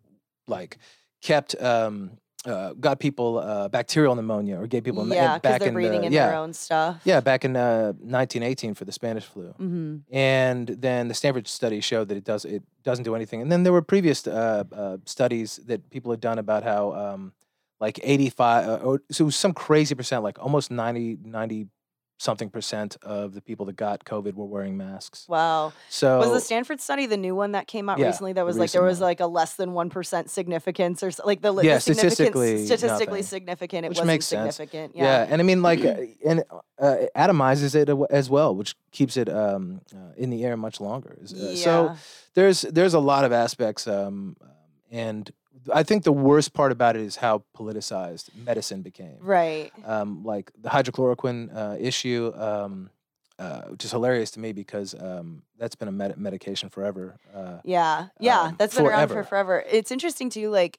like, 0.48 0.78
kept 1.22 1.54
um, 1.62 2.18
uh, 2.44 2.72
got 2.74 2.98
people 2.98 3.38
uh, 3.38 3.68
bacterial 3.68 4.14
pneumonia 4.14 4.58
or 4.60 4.66
gave 4.66 4.82
people 4.84 5.06
yeah 5.06 5.38
back 5.38 5.60
they're 5.60 5.68
in 5.68 5.74
breathing 5.74 6.00
the, 6.00 6.06
in 6.08 6.12
yeah 6.12 6.26
their 6.26 6.36
own 6.36 6.52
stuff 6.52 7.00
yeah 7.04 7.20
back 7.20 7.44
in 7.44 7.56
uh, 7.56 7.92
1918 8.00 8.74
for 8.74 8.84
the 8.84 8.92
Spanish 8.92 9.24
flu. 9.24 9.48
hmm 9.52 9.98
And 10.10 10.66
then 10.68 11.08
the 11.08 11.14
Stanford 11.14 11.46
study 11.46 11.80
showed 11.80 12.08
that 12.08 12.16
it 12.16 12.24
does 12.24 12.44
it 12.44 12.62
doesn't 12.82 13.04
do 13.04 13.14
anything. 13.14 13.42
And 13.42 13.50
then 13.52 13.62
there 13.62 13.72
were 13.72 13.82
previous 13.82 14.26
uh, 14.26 14.64
uh, 14.72 14.96
studies 15.04 15.60
that 15.66 15.88
people 15.90 16.10
had 16.10 16.20
done 16.20 16.38
about 16.38 16.64
how 16.64 16.92
um, 16.92 17.32
like 17.80 18.00
85 18.02 18.68
uh, 18.68 18.74
or, 18.86 19.02
so 19.10 19.24
it 19.24 19.26
was 19.26 19.36
some 19.36 19.52
crazy 19.52 19.94
percent 19.94 20.22
like 20.22 20.38
almost 20.38 20.70
90 20.70 21.18
90 21.24 21.66
something 22.22 22.48
percent 22.50 22.96
of 23.02 23.34
the 23.34 23.40
people 23.42 23.66
that 23.66 23.76
got 23.76 24.04
covid 24.04 24.34
were 24.34 24.46
wearing 24.46 24.76
masks. 24.76 25.26
wow 25.28 25.72
So 25.88 26.18
was 26.18 26.30
the 26.30 26.40
Stanford 26.40 26.80
study 26.80 27.06
the 27.06 27.16
new 27.16 27.34
one 27.34 27.52
that 27.52 27.66
came 27.66 27.88
out 27.88 27.98
Yeah, 27.98 28.06
recently 28.06 28.32
that 28.34 28.44
was 28.44 28.56
like 28.56 28.70
there 28.70 28.82
was 28.82 29.00
one. 29.00 29.08
like 29.10 29.20
a 29.20 29.26
less 29.26 29.54
than 29.54 29.70
1% 29.70 30.28
significance 30.28 31.02
or 31.02 31.10
like 31.24 31.40
the, 31.42 31.52
Yeah, 31.62 31.74
the 31.74 31.80
significance- 31.80 32.14
statistically 32.14 32.66
statistically 32.66 33.06
nothing. 33.20 33.22
significant 33.24 33.84
it 33.86 33.88
Which 33.88 33.98
wasn't 33.98 34.06
makes 34.06 34.26
sense. 34.26 34.56
significant 34.56 34.94
yeah. 34.96 35.04
yeah, 35.04 35.26
and 35.30 35.40
I 35.40 35.44
mean 35.44 35.62
like 35.62 35.80
uh, 35.84 35.96
and 36.24 36.44
uh, 36.80 36.96
it 37.00 37.10
atomizes 37.16 37.74
it 37.74 37.88
as 38.10 38.28
well, 38.30 38.54
which 38.56 38.74
keeps 38.92 39.16
it 39.16 39.28
um, 39.28 39.80
uh, 39.94 40.12
in 40.16 40.30
the 40.30 40.44
air 40.44 40.56
much 40.56 40.80
longer. 40.80 41.18
Uh, 41.22 41.26
yeah. 41.36 41.54
So 41.54 41.94
there's 42.34 42.62
there's 42.62 42.94
a 42.94 42.98
lot 43.00 43.24
of 43.24 43.32
aspects 43.32 43.86
um, 43.86 44.36
and 44.90 45.30
I 45.72 45.82
think 45.82 46.04
the 46.04 46.12
worst 46.12 46.52
part 46.52 46.72
about 46.72 46.96
it 46.96 47.02
is 47.02 47.16
how 47.16 47.44
politicized 47.56 48.34
medicine 48.34 48.82
became. 48.82 49.16
right 49.20 49.70
Um, 49.84 50.24
like 50.24 50.50
the 50.60 50.68
hydrochloroquine 50.70 51.54
uh, 51.54 51.76
issue, 51.78 52.32
um, 52.36 52.90
uh, 53.38 53.62
which 53.62 53.84
is 53.84 53.90
hilarious 53.90 54.30
to 54.32 54.40
me 54.40 54.52
because 54.52 54.94
um, 54.94 55.42
that's 55.58 55.74
been 55.74 55.88
a 55.88 55.92
med- 55.92 56.16
medication 56.18 56.68
forever. 56.68 57.16
Uh, 57.34 57.58
Yeah, 57.64 58.08
yeah, 58.20 58.42
um, 58.42 58.56
that's 58.58 58.76
been 58.76 58.86
around 58.86 59.08
for 59.08 59.14
forever. 59.14 59.24
forever. 59.24 59.64
It's 59.70 59.90
interesting 59.90 60.30
too, 60.30 60.50
like, 60.50 60.78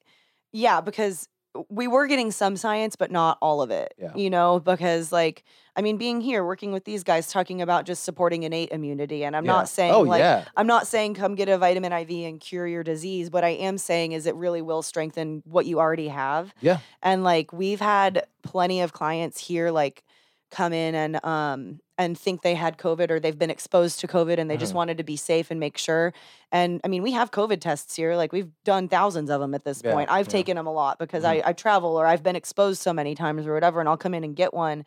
yeah, 0.52 0.82
because 0.82 1.28
we 1.70 1.88
were 1.88 2.08
getting 2.08 2.32
some 2.32 2.56
science, 2.58 2.96
but 2.96 3.12
not 3.12 3.38
all 3.42 3.62
of 3.62 3.72
it. 3.72 3.94
Yeah. 3.98 4.16
You 4.16 4.30
know, 4.30 4.60
because 4.60 5.12
like, 5.12 5.44
I 5.76 5.82
mean, 5.82 5.98
being 5.98 6.22
here, 6.22 6.44
working 6.44 6.72
with 6.72 6.86
these 6.86 7.04
guys, 7.04 7.32
talking 7.32 7.62
about 7.62 7.86
just 7.86 8.04
supporting 8.04 8.44
innate 8.44 8.72
immunity, 8.72 9.24
and 9.24 9.36
I'm 9.36 9.46
yeah. 9.46 9.52
not 9.52 9.70
saying 9.70 9.94
Oh 9.94 10.02
like. 10.02 10.20
yeah. 10.20 10.46
I'm 10.56 10.68
not 10.68 10.88
saying 10.88 11.16
come 11.16 11.36
get 11.36 11.50
a 11.50 11.58
vitamin 11.58 11.92
IV 11.92 12.10
and 12.28 12.40
cure 12.40 12.68
your 12.68 12.84
disease. 12.84 13.32
What 13.32 13.44
I 13.44 13.50
am 13.50 13.78
saying 13.78 14.12
is 14.14 14.26
it 14.26 14.36
really 14.36 14.62
will 14.62 14.82
strengthen 14.82 15.44
what 15.46 15.66
you 15.66 15.80
already 15.80 16.08
have. 16.10 16.54
Yeah. 16.62 16.80
And 17.02 17.24
like 17.24 17.54
we've 17.54 17.82
had 17.82 18.26
plenty 18.44 18.82
of 18.82 18.94
clients 18.94 19.40
here 19.40 19.72
like 19.72 20.04
come 20.52 20.74
in 20.74 20.94
and 20.94 21.24
um 21.26 21.80
and 21.98 22.18
think 22.18 22.42
they 22.42 22.56
had 22.56 22.78
COVID 22.78 23.12
or 23.12 23.20
they've 23.20 23.38
been 23.38 23.52
exposed 23.52 24.00
to 24.00 24.08
COVID 24.08 24.40
and 24.40 24.50
they 24.50 24.58
just 24.58 24.74
Mhm. 24.74 24.78
wanted 24.78 24.98
to 24.98 25.04
be 25.04 25.16
safe 25.16 25.52
and 25.52 25.60
make 25.60 25.78
sure. 25.78 26.12
And 26.52 26.82
I 26.84 26.88
mean, 26.88 27.04
we 27.04 27.12
have 27.12 27.30
COVID 27.32 27.62
tests 27.62 27.96
here. 27.96 28.16
Like 28.16 28.32
we've 28.34 28.50
done 28.64 28.88
thousands 28.88 29.30
of 29.30 29.40
them 29.40 29.54
at 29.54 29.64
this 29.64 29.82
Yeah, 29.84 29.94
point. 29.94 30.10
I've 30.10 30.26
yeah. 30.28 30.32
taken 30.32 30.56
them 30.58 30.66
a 30.66 30.74
lot 30.74 30.98
because 30.98 31.24
Mhm. 31.24 31.44
I, 31.44 31.50
I 31.50 31.54
travel 31.54 31.96
or 31.96 32.08
I've 32.08 32.24
been 32.24 32.36
exposed 32.36 32.82
so 32.82 32.94
many 32.94 33.14
times 33.14 33.46
or 33.46 33.54
whatever, 33.54 33.80
and 33.80 33.88
I'll 33.88 33.98
come 33.98 34.16
in 34.16 34.24
and 34.24 34.36
get 34.36 34.54
one. 34.56 34.86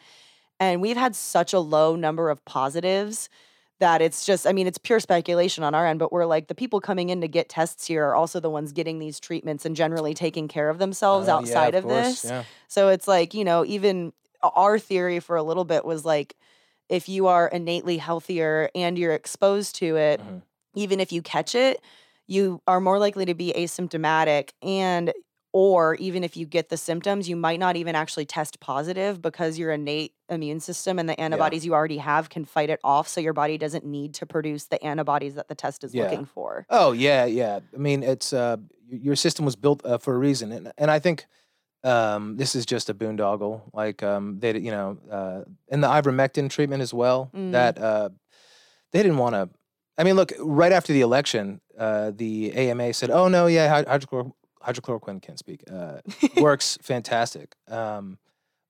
And 0.59 0.81
we've 0.83 0.97
had 0.97 1.14
such 1.14 1.53
a 1.53 1.61
low 1.61 1.95
number 1.97 2.29
of 2.31 2.45
positives 2.45 3.29
that 3.79 4.01
it's 4.01 4.25
just, 4.25 4.47
I 4.47 4.53
mean, 4.53 4.66
it's 4.66 4.79
pure 4.79 4.99
speculation 5.01 5.62
on 5.62 5.75
our 5.75 5.87
end, 5.87 5.99
but 5.99 6.11
we're 6.11 6.25
like 6.25 6.49
the 6.49 6.55
people 6.55 6.81
coming 6.81 7.11
in 7.11 7.21
to 7.21 7.29
get 7.29 7.49
tests 7.51 7.87
here 7.87 8.05
are 8.07 8.14
also 8.16 8.40
the 8.40 8.49
ones 8.51 8.73
getting 8.73 8.99
these 8.99 9.21
treatments 9.21 9.66
and 9.66 9.77
generally 9.77 10.14
taking 10.14 10.49
care 10.49 10.71
of 10.71 10.79
themselves 10.79 11.29
Oh, 11.29 11.33
yeah, 11.33 11.37
outside 11.37 11.75
of, 11.75 11.87
this. 11.87 12.25
Yeah. 12.25 12.45
So 12.69 12.88
it's 12.88 13.07
like, 13.07 13.35
you 13.35 13.45
know, 13.45 13.64
even 13.66 14.12
our 14.42 14.79
theory 14.79 15.21
for 15.21 15.37
a 15.37 15.42
little 15.42 15.64
bit 15.64 15.85
was 15.85 16.05
like, 16.07 16.37
if 16.88 17.09
you 17.09 17.27
are 17.27 17.49
innately 17.49 17.99
healthier 17.99 18.70
and 18.75 18.99
you're 18.99 19.14
exposed 19.14 19.77
to 19.77 19.96
it, 19.96 20.20
Mhm. 20.20 20.42
even 20.75 21.01
if 21.01 21.12
you 21.12 21.22
catch 21.22 21.55
it, 21.55 21.81
you 22.27 22.61
are 22.66 22.81
more 22.81 22.99
likely 22.99 23.25
to 23.25 23.35
be 23.35 23.53
asymptomatic 23.57 24.51
and 24.62 25.12
or 25.53 25.94
even 25.94 26.22
if 26.22 26.37
you 26.37 26.44
get 26.44 26.68
the 26.68 26.77
symptoms, 26.77 27.31
you 27.31 27.37
might 27.37 27.59
not 27.59 27.77
even 27.77 27.94
actually 27.94 28.27
test 28.27 28.61
positive 28.61 29.22
because 29.22 29.59
your 29.59 29.72
innate 29.72 30.12
immune 30.29 30.61
system 30.61 30.99
and 30.99 31.09
the 31.09 31.18
antibodies 31.18 31.64
you 31.64 31.72
already 31.72 31.96
have 31.96 32.29
can 32.29 32.44
fight 32.44 32.68
it 32.68 32.79
off 32.85 33.09
so 33.09 33.22
your 33.22 33.33
body 33.33 33.57
doesn't 33.57 33.83
need 33.83 34.12
to 34.12 34.27
produce 34.27 34.66
the 34.66 34.83
antibodies 34.85 35.35
that 35.35 35.49
the 35.49 35.55
test 35.55 35.83
is 35.83 35.94
Yeah. 35.94 36.03
looking 36.03 36.27
for. 36.27 36.66
Oh 36.68 36.92
yeah, 36.92 37.25
yeah. 37.25 37.61
I 37.75 37.79
mean, 37.79 38.03
it's 38.03 38.35
uh, 38.35 38.59
your 38.90 39.16
system 39.16 39.46
was 39.46 39.57
built 39.57 39.83
uh, 39.87 39.96
for 39.96 40.14
a 40.14 40.18
reason, 40.18 40.53
and 40.53 40.72
and 40.77 40.90
I 40.90 40.99
think 40.99 41.25
um, 41.87 42.37
this 42.37 42.55
is 42.55 42.66
just 42.66 42.90
a 42.90 42.94
boondoggle. 42.94 43.62
Like 43.72 44.03
um, 44.03 44.38
they, 44.40 44.59
you 44.59 44.70
know, 44.70 44.99
uh, 45.11 45.42
in 45.68 45.81
the 45.81 45.88
ivermectin 45.88 46.51
treatment 46.51 46.83
as 46.83 46.92
well. 46.92 47.31
Mm. 47.35 47.53
That 47.53 47.79
uh, 47.79 48.09
they 48.92 49.03
didn't 49.03 49.18
want 49.18 49.35
to. 49.35 49.49
I 49.99 50.05
mean, 50.05 50.16
look, 50.16 50.33
right 50.38 50.72
after 50.72 50.92
the 50.92 51.01
election, 51.01 51.61
uh, 51.79 52.11
the 52.14 52.53
AMA 52.53 52.92
said, 52.92 53.11
"Oh 53.11 53.29
no, 53.29 53.46
yeah, 53.46 53.85
hydrochlor- 53.85 54.33
hydrochloroquine 54.62 55.22
can't 55.22 55.38
speak. 55.38 55.64
Uh, 55.70 56.01
works 56.37 56.79
fantastic, 56.83 57.55
um, 57.68 58.18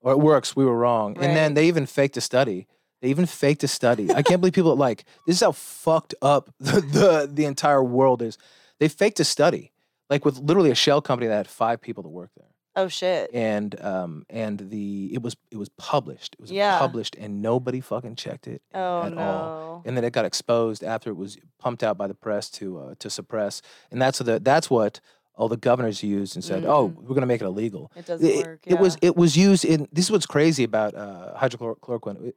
or 0.01 0.13
it 0.13 0.19
works. 0.19 0.55
We 0.55 0.63
were 0.65 0.77
wrong." 0.77 1.17
And 1.19 1.35
then 1.35 1.53
they 1.53 1.67
even 1.67 1.85
faked 1.85 2.15
a 2.17 2.21
study 2.21 2.67
They 3.01 3.09
even 3.09 3.25
faked 3.25 3.63
a 3.63 3.67
study. 3.67 4.11
I 4.11 4.21
can't 4.23 4.41
believe 4.41 4.53
people 4.53 4.75
like 4.75 5.05
this 5.25 5.35
is 5.35 5.41
how 5.41 5.51
fucked 5.51 6.15
up 6.21 6.49
the, 6.59 6.81
the 6.81 7.29
the 7.31 7.45
entire 7.45 7.83
world 7.83 8.21
is. 8.21 8.37
They 8.79 8.87
faked 8.89 9.19
a 9.19 9.23
study, 9.23 9.71
like 10.09 10.23
with 10.25 10.37
literally 10.39 10.71
a 10.71 10.75
shell 10.75 11.01
company 11.01 11.27
that 11.27 11.35
had 11.35 11.47
five 11.47 11.81
people 11.81 12.03
to 12.03 12.09
work 12.09 12.31
there, 12.37 12.49
Oh 12.79 12.87
shit. 12.87 13.29
and 13.33 13.75
um 13.81 14.25
and 14.29 14.59
the 14.69 15.09
it 15.13 15.21
was 15.21 15.35
it 15.51 15.57
was 15.57 15.69
published. 15.77 16.35
It 16.35 16.41
was 16.41 16.51
Yeah. 16.51 16.77
published, 16.79 17.15
and 17.15 17.41
nobody 17.41 17.81
fucking 17.81 18.15
checked 18.15 18.47
it 18.47 18.61
Oh 18.73 19.01
at 19.03 19.13
no. 19.13 19.21
all. 19.21 19.81
And 19.85 19.97
then 19.97 20.03
it 20.03 20.13
got 20.13 20.25
exposed 20.25 20.83
after 20.83 21.09
it 21.09 21.17
was 21.17 21.37
pumped 21.59 21.83
out 21.83 21.97
by 21.97 22.07
the 22.07 22.13
press 22.15 22.49
to 22.51 22.65
uh, 22.79 22.95
to 22.99 23.09
suppress, 23.09 23.61
and 23.91 24.01
that's 24.01 24.19
the 24.19 24.39
that's 24.39 24.69
what 24.69 24.99
all 25.39 25.47
the 25.47 25.57
governors 25.69 26.01
used 26.01 26.35
and 26.35 26.43
said, 26.43 26.65
"Oh, 26.65 26.85
we're 26.85 27.09
going 27.17 27.21
to 27.21 27.27
make 27.27 27.41
it 27.41 27.45
illegal." 27.45 27.91
It 27.95 28.07
doesn't 28.07 28.27
it, 28.27 28.45
work. 28.47 28.59
it 28.65 28.79
was 28.79 28.97
it 29.01 29.15
was 29.15 29.37
used 29.37 29.63
in 29.65 29.87
this 29.91 30.05
is 30.05 30.11
what's 30.11 30.25
crazy 30.25 30.63
about 30.63 30.95
uh, 30.95 31.33
hydrochloroquine. 31.37 32.33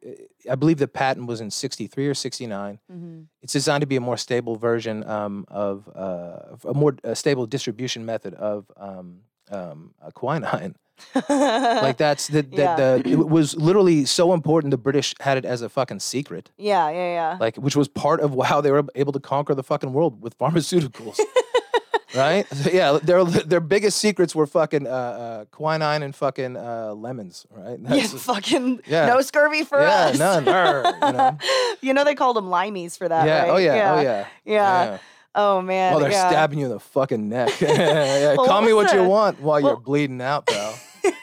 I- 0.51 0.55
believe 0.57 0.77
the 0.79 0.87
patent 0.89 1.27
was 1.27 1.41
in 1.41 1.51
63 1.51 2.09
or 2.09 2.15
69. 2.15 2.79
Mhm. 2.93 3.27
It's 3.43 3.55
designed 3.55 3.81
to 3.83 3.87
be 3.87 3.97
a 3.97 4.01
more 4.03 4.19
stable 4.19 4.57
version 4.57 5.03
um, 5.09 5.45
of 5.49 5.89
uh, 5.95 6.57
a 6.69 6.75
more 6.75 6.95
uh, 7.03 7.15
stable 7.15 7.47
distribution 7.47 8.05
method 8.05 8.35
of 8.35 8.71
um, 8.77 9.21
um, 9.51 9.95
uh, 10.03 10.11
quinine. 10.11 10.75
like 11.31 11.97
that's 11.97 12.27
the, 12.29 12.43
the, 12.43 12.57
Yeah. 12.63 12.77
the 12.77 13.03
it 13.07 13.29
was 13.29 13.57
literally 13.57 14.05
so 14.05 14.35
important 14.35 14.71
the 14.71 14.77
British 14.77 15.15
had 15.21 15.39
it 15.39 15.45
as 15.47 15.63
a 15.63 15.69
fucking 15.69 16.01
secret. 16.01 16.51
yeah, 16.59 16.91
yeah, 16.91 17.13
yeah. 17.15 17.37
Like 17.41 17.57
which 17.57 17.75
was 17.75 17.89
part 17.89 18.21
of 18.21 18.37
how 18.45 18.61
they 18.61 18.71
were 18.71 18.85
able 18.95 19.13
to 19.13 19.21
conquer 19.21 19.55
the 19.55 19.63
fucking 19.63 19.93
world 19.95 20.21
with 20.23 20.37
pharmaceuticals. 20.39 21.19
right? 22.15 22.47
So, 22.55 22.71
yeah, 22.73 22.99
their 23.03 23.25
their 23.25 23.61
biggest 23.61 23.99
secrets 23.99 24.35
were 24.35 24.47
fucking 24.47 24.87
uh, 24.87 24.91
uh, 24.91 25.45
quinine 25.47 26.03
and 26.03 26.15
fucking 26.15 26.57
uh, 26.57 26.93
lemons, 26.95 27.47
right? 27.51 27.79
yeah, 27.81 27.89
That's- 27.89 28.23
fucking 28.23 28.81
yeah. 28.87 29.07
no 29.07 29.21
scurvy 29.23 29.65
for 29.65 29.81
yeah, 29.81 30.07
us. 30.07 30.19
none. 30.19 30.49
Arr, 30.49 30.85
you 31.03 31.13
know? 31.13 31.39
You 31.81 31.95
know 31.95 32.05
they 32.05 32.15
called 32.15 32.37
them 32.37 32.47
limeys 32.47 32.99
for 32.99 33.09
that, 33.09 33.27
yeah. 33.27 33.43
right? 33.43 33.51
Oh 33.51 33.57
yeah. 33.57 33.95
Oh 33.95 34.01
yeah. 34.03 34.27
Yeah. 34.45 34.99
Oh 35.35 35.61
man. 35.63 35.93
While 35.93 36.01
they're 36.01 36.11
yeah. 36.11 36.29
stabbing 36.29 36.59
you 36.59 36.67
in 36.67 36.71
the 36.73 36.81
fucking 36.81 37.29
neck. 37.29 37.51
yeah, 37.61 38.35
Well, 38.37 38.47
call 38.47 38.61
what 38.61 38.65
me 38.67 38.73
what 38.73 38.93
you 38.95 39.05
want 39.05 39.41
while 39.41 39.61
you're 39.61 39.77
bleeding 39.77 40.21
out, 40.21 40.47
pal. 40.47 40.79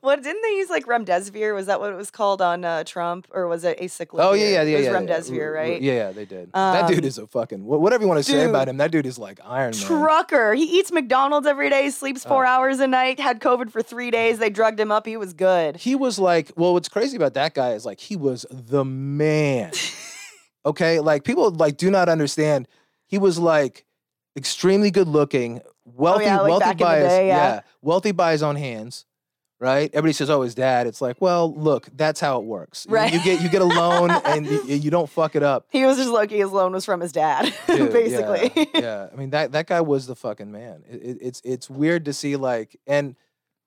What 0.00 0.22
didn't 0.22 0.42
they 0.42 0.56
use 0.56 0.68
like 0.70 0.86
remdesivir? 0.86 1.54
Was 1.54 1.66
that 1.66 1.80
what 1.80 1.92
it 1.92 1.96
was 1.96 2.10
called 2.10 2.40
on 2.42 2.64
uh, 2.64 2.84
Trump, 2.84 3.26
or 3.32 3.48
was 3.48 3.64
it 3.64 3.78
acyclovir? 3.80 4.20
Oh 4.20 4.32
yeah, 4.32 4.44
yeah, 4.48 4.62
yeah, 4.62 4.76
It 4.76 4.76
was 4.76 4.86
yeah. 4.86 4.92
remdesivir, 4.92 5.46
r- 5.46 5.52
right? 5.52 5.82
Yeah, 5.82 5.92
yeah, 5.94 6.12
they 6.12 6.24
did. 6.24 6.52
that 6.52 6.86
dude 6.88 6.98
Um, 6.98 7.04
is 7.04 7.18
a 7.18 7.26
fucking 7.26 7.64
whatever 7.64 8.04
you 8.04 8.08
want 8.08 8.24
to 8.24 8.30
say 8.30 8.48
about 8.48 8.68
him. 8.68 8.76
That 8.76 8.90
dude 8.92 9.06
is 9.06 9.18
like 9.18 9.40
Iron 9.44 9.72
Man. 9.72 9.80
Trucker. 9.86 10.54
He 10.54 10.64
eats 10.78 10.92
McDonald's 10.92 11.46
every 11.46 11.68
day, 11.70 11.88
sleeps 11.90 12.22
four 12.24 12.44
Oh. 12.44 12.48
hours 12.48 12.80
a 12.80 12.86
night, 12.86 13.18
had 13.18 13.40
COVID 13.40 13.70
for 13.70 13.82
three 13.82 14.10
days. 14.10 14.38
They 14.38 14.50
drugged 14.50 14.78
him 14.78 14.92
up. 14.92 15.06
He 15.06 15.16
was 15.16 15.32
good. 15.32 15.76
he 15.76 15.94
was 15.94 16.18
like, 16.18 16.52
well, 16.56 16.72
what's 16.74 16.88
crazy 16.88 17.16
about 17.16 17.34
that 17.34 17.54
guy 17.54 17.72
is 17.72 17.84
like 17.86 17.98
he 17.98 18.16
was 18.16 18.46
the 18.50 18.84
man. 18.84 19.72
okay, 20.66 21.00
like 21.00 21.24
people 21.24 21.50
like 21.50 21.76
do 21.76 21.90
not 21.90 22.08
understand. 22.08 22.68
He 23.10 23.18
was 23.18 23.38
like 23.38 23.84
extremely 24.36 24.90
good 24.90 25.08
looking, 25.08 25.60
wealthy, 25.84 26.24
Oh, 26.24 26.26
yeah, 26.26 26.40
like 26.40 26.50
wealthy 26.60 26.74
by 26.84 26.98
his 27.00 27.08
day, 27.08 27.26
yeah. 27.28 27.60
wealthy 27.82 28.12
by 28.12 28.32
his 28.32 28.42
own 28.42 28.56
hands. 28.56 29.04
Right? 29.58 29.90
Everybody 29.92 30.14
says, 30.14 30.30
"Oh, 30.30 30.40
his 30.40 30.54
dad." 30.54 30.86
It's 30.86 31.02
like, 31.02 31.20
well, 31.20 31.52
look, 31.54 31.86
that's 31.94 32.18
how 32.18 32.38
it 32.38 32.44
works. 32.46 32.86
You- 32.88 32.94
Right. 32.94 33.12
You, 33.12 33.22
get 33.22 33.42
you 33.42 33.50
get 33.50 33.60
a 33.60 33.66
loan 33.66 34.10
and 34.24 34.46
you, 34.46 34.62
you 34.64 34.90
don't 34.90 35.10
fuck 35.10 35.36
it 35.36 35.42
up. 35.42 35.66
He 35.70 35.84
was 35.84 35.98
just 35.98 36.08
lucky 36.08 36.38
his 36.38 36.50
loan 36.50 36.72
was 36.72 36.86
from 36.86 37.00
his 37.00 37.12
dad, 37.12 37.52
Dude, 37.66 37.92
basically. 37.92 38.50
Yeah, 38.56 38.80
yeah. 38.80 39.08
I 39.12 39.16
mean 39.16 39.28
that 39.30 39.52
that 39.52 39.66
guy 39.66 39.82
was 39.82 40.06
the 40.06 40.16
fucking 40.16 40.50
man. 40.50 40.82
It, 40.88 41.02
it, 41.02 41.18
it's 41.20 41.42
it's 41.44 41.68
weird 41.68 42.06
to 42.06 42.14
see 42.14 42.36
like, 42.36 42.74
and 42.86 43.16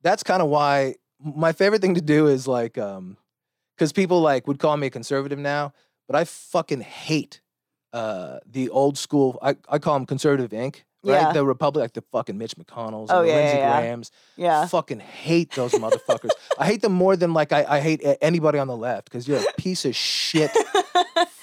that's 0.02 0.24
kind 0.24 0.42
of 0.42 0.48
why 0.50 0.96
my 1.20 1.52
favorite 1.52 1.82
thing 1.82 1.94
to 1.94 2.02
do 2.02 2.26
is 2.26 2.48
like, 2.48 2.80
um, 2.80 3.16
because 3.78 3.94
people 3.94 4.20
like 4.20 4.48
would 4.48 4.58
call 4.58 4.76
me 4.78 4.88
a 4.88 4.90
conservative 4.90 5.38
now, 5.38 5.74
but 6.08 6.16
I 6.16 6.24
fucking 6.24 6.82
hate 6.82 7.40
uh 7.94 8.40
the 8.52 8.70
old 8.70 8.98
school. 8.98 9.38
I 9.42 9.56
I 9.70 9.80
call 9.80 9.94
them 9.96 10.06
conservative 10.06 10.52
Inc. 10.52 10.82
Right, 11.06 11.20
Yeah. 11.20 11.34
the 11.34 11.46
Republic, 11.46 11.82
like 11.82 11.94
the 11.94 12.02
fucking 12.14 12.38
Mitch 12.38 12.56
McConnells, 12.56 13.08
Oh, 13.10 13.20
and 13.20 13.26
the 13.28 13.32
yeah, 13.32 13.36
Lindsey 13.38 13.58
yeah. 13.58 13.80
Grahams. 13.82 14.12
yeah. 14.38 14.66
Fucking 14.68 15.02
hate 15.02 15.52
those 15.52 15.72
motherfuckers. 15.84 16.30
I 16.58 16.66
hate 16.66 16.82
them 16.82 16.94
more 16.94 17.18
than 17.18 17.34
like 17.34 17.52
I, 17.52 17.66
I 17.68 17.80
hate 17.82 18.02
anybody 18.22 18.58
on 18.58 18.68
the 18.68 18.78
left 18.78 19.06
because 19.10 19.28
you're 19.28 19.40
a 19.42 19.54
piece 19.58 19.84
of 19.84 19.96
shit 19.98 20.50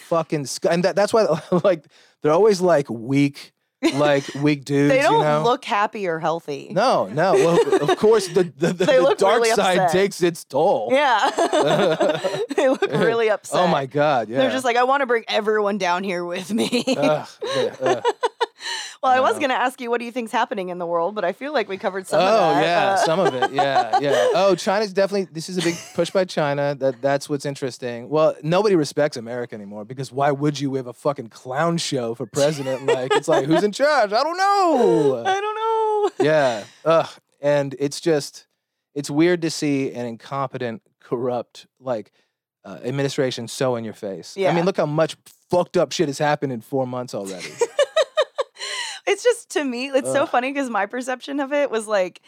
fucking 0.09 0.47
sc- 0.47 0.67
and 0.67 0.83
that, 0.85 0.97
that's 0.97 1.13
why 1.13 1.27
like 1.65 1.85
they're 2.23 2.33
always 2.33 2.61
like 2.61 2.89
weak 2.91 3.53
like 3.95 4.25
weak 4.43 4.65
dudes 4.67 4.93
they 4.93 5.01
don't 5.01 5.19
you 5.21 5.25
know 5.25 5.43
look 5.43 5.65
happy 5.65 6.07
or 6.07 6.19
healthy. 6.19 6.69
no 6.71 7.07
no 7.07 7.33
well 7.33 7.83
of 7.91 7.97
course 7.99 8.29
the 8.29 8.45
the, 8.59 8.73
the, 8.73 8.85
the 8.85 9.15
dark 9.19 9.37
really 9.43 9.51
side 9.51 9.79
upset. 9.79 9.91
takes 9.93 10.23
its 10.23 10.45
toll 10.45 10.89
Yeah. 10.93 11.31
they 12.57 12.69
look 12.69 12.83
really 12.93 13.31
upset. 13.31 13.59
oh 13.61 13.67
my 13.69 13.87
god 13.87 14.29
yeah 14.29 14.39
They're 14.39 14.51
just 14.51 14.65
like, 14.65 14.77
I 14.77 14.85
want 14.85 15.01
to 15.01 15.07
bring 15.07 15.25
everyone 15.29 15.79
down 15.79 16.05
here 16.05 16.25
with 16.25 16.53
me. 16.53 16.85
Ugh, 16.87 17.29
yeah, 17.57 17.77
ugh. 17.81 18.05
well, 19.03 19.13
I 19.13 19.21
was 19.21 19.39
going 19.39 19.51
to 19.51 19.57
ask 19.57 19.81
you, 19.81 19.91
what 19.91 19.99
do 19.99 20.05
you 20.05 20.13
think's 20.13 20.33
happening 20.33 20.69
in 20.69 20.79
the 20.79 20.87
world? 20.87 21.15
But 21.15 21.25
I 21.25 21.33
feel 21.33 21.53
like 21.53 21.69
we 21.69 21.79
covered 21.79 22.07
some 22.07 22.21
oh 22.21 22.25
of 22.25 22.63
yeah 22.63 22.91
Uh, 22.93 22.97
some 22.99 23.21
of 23.21 23.35
it 23.35 23.53
yeah 23.53 23.99
yeah 24.01 24.29
oh 24.35 24.55
china's 24.55 24.93
definitely 24.93 25.27
this 25.33 25.49
is 25.49 25.59
a 25.59 25.63
big 25.63 25.75
push 25.95 26.11
by 26.11 26.25
china 26.25 26.75
that 26.77 27.01
that's 27.01 27.29
what's 27.29 27.45
interesting 27.47 28.09
well 28.09 28.35
nobody 28.43 28.77
respects 28.77 29.17
america 29.17 29.55
anymore 29.55 29.85
because 29.85 30.13
why 30.13 30.31
would 30.31 30.59
you 30.61 30.71
we 30.71 30.79
have 30.79 30.87
a 30.87 30.93
fucking 30.93 31.29
clown 31.29 31.79
show 31.79 32.15
for 32.15 32.27
president 32.27 32.87
like 32.97 33.15
it's 33.15 33.29
like 33.29 33.45
who's 33.47 33.63
in 33.63 33.73
charge 33.73 34.13
i 34.13 34.23
don't 34.23 34.37
know 34.37 35.23
I 35.27 35.41
don't 35.41 36.19
know. 36.19 36.25
yeah. 36.25 36.65
Ugh. 36.85 37.09
And 37.41 37.75
it's 37.79 38.01
just, 38.01 38.47
it's 38.95 39.11
weird 39.11 39.43
to 39.43 39.51
see 39.51 39.93
an 39.93 40.07
incompetent, 40.07 40.83
corrupt, 41.01 41.67
like, 41.79 42.13
uh, 42.65 42.79
administration 42.85 43.49
so 43.49 43.77
in 43.77 43.85
your 43.85 43.95
face. 43.95 44.37
Yeah. 44.37 44.51
I 44.51 44.55
mean, 44.55 44.65
look 44.67 44.77
how 44.77 44.87
much 44.87 45.17
fucked 45.51 45.77
up 45.77 45.93
shit 45.93 46.09
has 46.09 46.19
happened 46.19 46.53
in 46.53 46.61
four 46.61 46.87
months 46.87 47.15
already. 47.15 47.49
It's 49.11 49.23
just 49.25 49.51
to 49.51 49.65
me, 49.65 49.89
it's 49.89 50.13
so 50.13 50.25
funny 50.27 50.53
because 50.53 50.71
my 50.71 50.87
perception 50.87 51.41
of 51.41 51.53
it 51.53 51.71
was 51.71 51.87
like, 51.89 52.23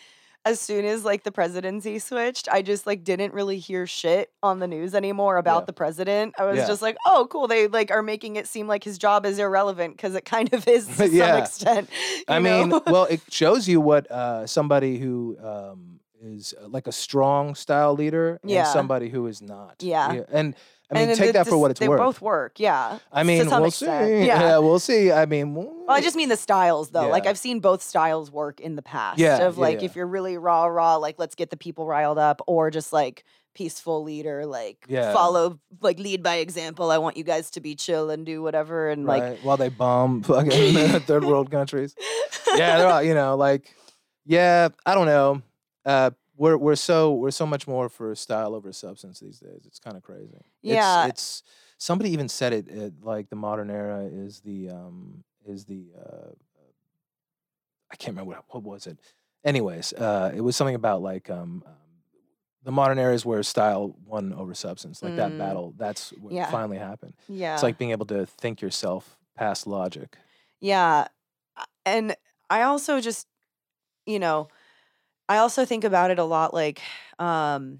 as 0.44 0.58
soon 0.60 0.84
as 0.84 1.04
like 1.04 1.22
the 1.22 1.30
presidency 1.30 2.00
switched, 2.00 2.48
I 2.50 2.62
just 2.62 2.84
like 2.84 3.04
didn't 3.04 3.32
really 3.32 3.58
hear 3.60 3.86
shit 3.86 4.32
on 4.42 4.58
the 4.58 4.66
news 4.66 4.92
anymore 4.92 5.36
about 5.36 5.62
Yeah. 5.62 5.66
the 5.66 5.72
president. 5.72 6.34
I 6.36 6.44
was 6.44 6.56
Yeah. 6.58 6.66
just 6.66 6.82
like, 6.82 6.96
oh, 7.06 7.28
cool. 7.30 7.46
They 7.46 7.68
like 7.68 7.92
are 7.92 8.02
making 8.02 8.34
it 8.34 8.48
seem 8.48 8.66
like 8.66 8.82
his 8.82 8.98
job 8.98 9.24
is 9.24 9.38
irrelevant 9.38 9.96
because 9.96 10.16
it 10.16 10.24
kind 10.24 10.52
of 10.52 10.66
is 10.76 10.88
to 10.96 11.08
Yeah. 11.12 11.28
some 11.34 11.38
extent. 11.44 11.90
I 12.26 12.38
you 12.38 12.42
mean, 12.42 12.80
well, 12.88 13.04
it 13.04 13.20
shows 13.30 13.68
you 13.68 13.80
what 13.80 14.10
uh, 14.10 14.44
somebody 14.48 14.98
who 14.98 15.36
um, 15.40 16.00
is 16.20 16.52
uh, 16.60 16.66
like 16.68 16.88
a 16.88 16.92
strong 16.92 17.54
style 17.54 17.94
leader 17.94 18.40
and 18.42 18.50
Yeah. 18.50 18.64
somebody 18.64 19.10
who 19.10 19.28
is 19.28 19.40
not. 19.40 19.76
Yeah. 19.80 20.22
And 20.32 20.56
I 20.92 20.98
mean, 21.00 21.08
And 21.10 21.18
take 21.18 21.32
that 21.32 21.46
for 21.46 21.58
what 21.58 21.70
it's 21.70 21.80
they 21.80 21.88
worth. 21.88 21.98
They 21.98 22.04
both 22.04 22.20
work. 22.20 22.60
Yeah. 22.60 22.98
I 23.12 23.22
mean, 23.22 23.46
we'll 23.48 23.64
extent. 23.64 24.06
see. 24.06 24.26
Yeah. 24.26 24.58
we'll 24.58 24.78
see. 24.78 25.10
I 25.10 25.26
mean, 25.26 25.54
Well, 25.54 25.72
I 25.88 26.00
just 26.00 26.16
mean 26.16 26.28
the 26.28 26.36
styles 26.36 26.90
though. 26.90 27.08
Like 27.08 27.26
I've 27.26 27.38
seen 27.38 27.60
both 27.60 27.82
styles 27.82 28.30
work 28.30 28.60
in 28.60 28.76
the 28.76 28.82
past. 28.82 29.18
Yeah, 29.18 29.38
Of 29.46 29.56
yeah, 29.56 29.60
like 29.60 29.80
yeah. 29.80 29.86
if 29.86 29.96
you're 29.96 30.06
really 30.06 30.36
raw, 30.38 30.66
raw, 30.66 30.96
like 30.96 31.18
let's 31.18 31.34
get 31.34 31.50
the 31.50 31.56
people 31.56 31.86
riled 31.86 32.18
up, 32.18 32.40
or 32.46 32.70
just 32.70 32.92
like 32.92 33.24
peaceful 33.54 34.02
leader, 34.02 34.46
like 34.46 34.78
Yeah. 34.88 35.12
follow, 35.12 35.58
like 35.80 35.98
lead 35.98 36.22
by 36.22 36.36
example. 36.36 36.90
I 36.90 36.98
want 36.98 37.16
you 37.16 37.24
guys 37.24 37.50
to 37.52 37.60
be 37.60 37.74
chill 37.74 38.08
and 38.10 38.24
do 38.24 38.42
whatever, 38.42 38.88
and 38.88 39.04
like 39.06 39.40
while 39.40 39.56
they 39.56 39.68
bomb 39.68 40.22
fucking 40.24 41.00
third 41.00 41.24
world 41.24 41.50
countries. 41.50 41.94
yeah, 42.56 42.78
they're 42.78 42.88
all 42.88 43.02
you 43.02 43.14
know, 43.14 43.36
like, 43.36 43.74
yeah, 44.24 44.68
I 44.86 44.94
don't 44.94 45.06
know. 45.06 45.42
Uh, 45.84 46.10
we're 46.42 46.56
we're 46.56 46.74
so 46.90 47.14
we're 47.22 47.30
so 47.42 47.46
much 47.46 47.64
more 47.68 47.88
for 47.88 48.14
style 48.14 48.54
over 48.54 48.72
substance 48.72 49.20
these 49.20 49.38
days. 49.38 49.62
It's 49.66 49.78
kind 49.78 49.96
of 49.96 50.02
crazy. 50.02 50.40
Yeah. 50.62 51.06
it's, 51.06 51.10
it's 51.10 51.42
somebody 51.78 52.10
even 52.10 52.28
said 52.28 52.52
it, 52.52 52.68
it. 52.68 52.92
Like 53.02 53.28
the 53.30 53.36
modern 53.36 53.70
era 53.70 54.00
is 54.24 54.40
the 54.40 54.70
um 54.70 55.22
is 55.46 55.64
the 55.64 55.82
uh, 55.98 56.30
I 57.90 57.96
can't 57.96 58.16
remember 58.16 58.34
what 58.36 58.44
what 58.48 58.62
was 58.64 58.86
it. 58.86 58.98
Anyways, 59.44 59.92
uh, 59.92 60.32
it 60.34 60.40
was 60.40 60.56
something 60.56 60.74
about 60.74 61.02
like 61.02 61.30
um. 61.30 61.62
um 61.66 61.72
the 62.64 62.70
modern 62.70 62.96
era 62.96 63.12
is 63.12 63.26
where 63.26 63.42
style 63.42 63.92
won 64.06 64.32
over 64.32 64.54
substance. 64.54 65.02
Like 65.02 65.16
that 65.16 65.32
Mm. 65.32 65.38
battle, 65.38 65.74
that's 65.76 66.10
what 66.22 66.32
Yeah. 66.32 66.48
finally 66.48 66.78
happened. 66.78 67.14
yeah, 67.28 67.54
It's 67.54 67.62
like 67.64 67.76
being 67.76 67.90
able 67.90 68.06
to 68.06 68.24
think 68.24 68.62
yourself 68.62 69.18
past 69.34 69.66
logic. 69.66 70.16
Yeah. 70.60 71.08
And 71.84 72.14
I 72.48 72.62
also 72.62 73.00
just, 73.00 73.26
you 74.06 74.20
know, 74.20 74.46
I 75.32 75.38
also 75.38 75.64
think 75.64 75.84
about 75.84 76.10
it 76.10 76.18
a 76.18 76.24
lot 76.24 76.52
like 76.52 76.80
um 77.18 77.78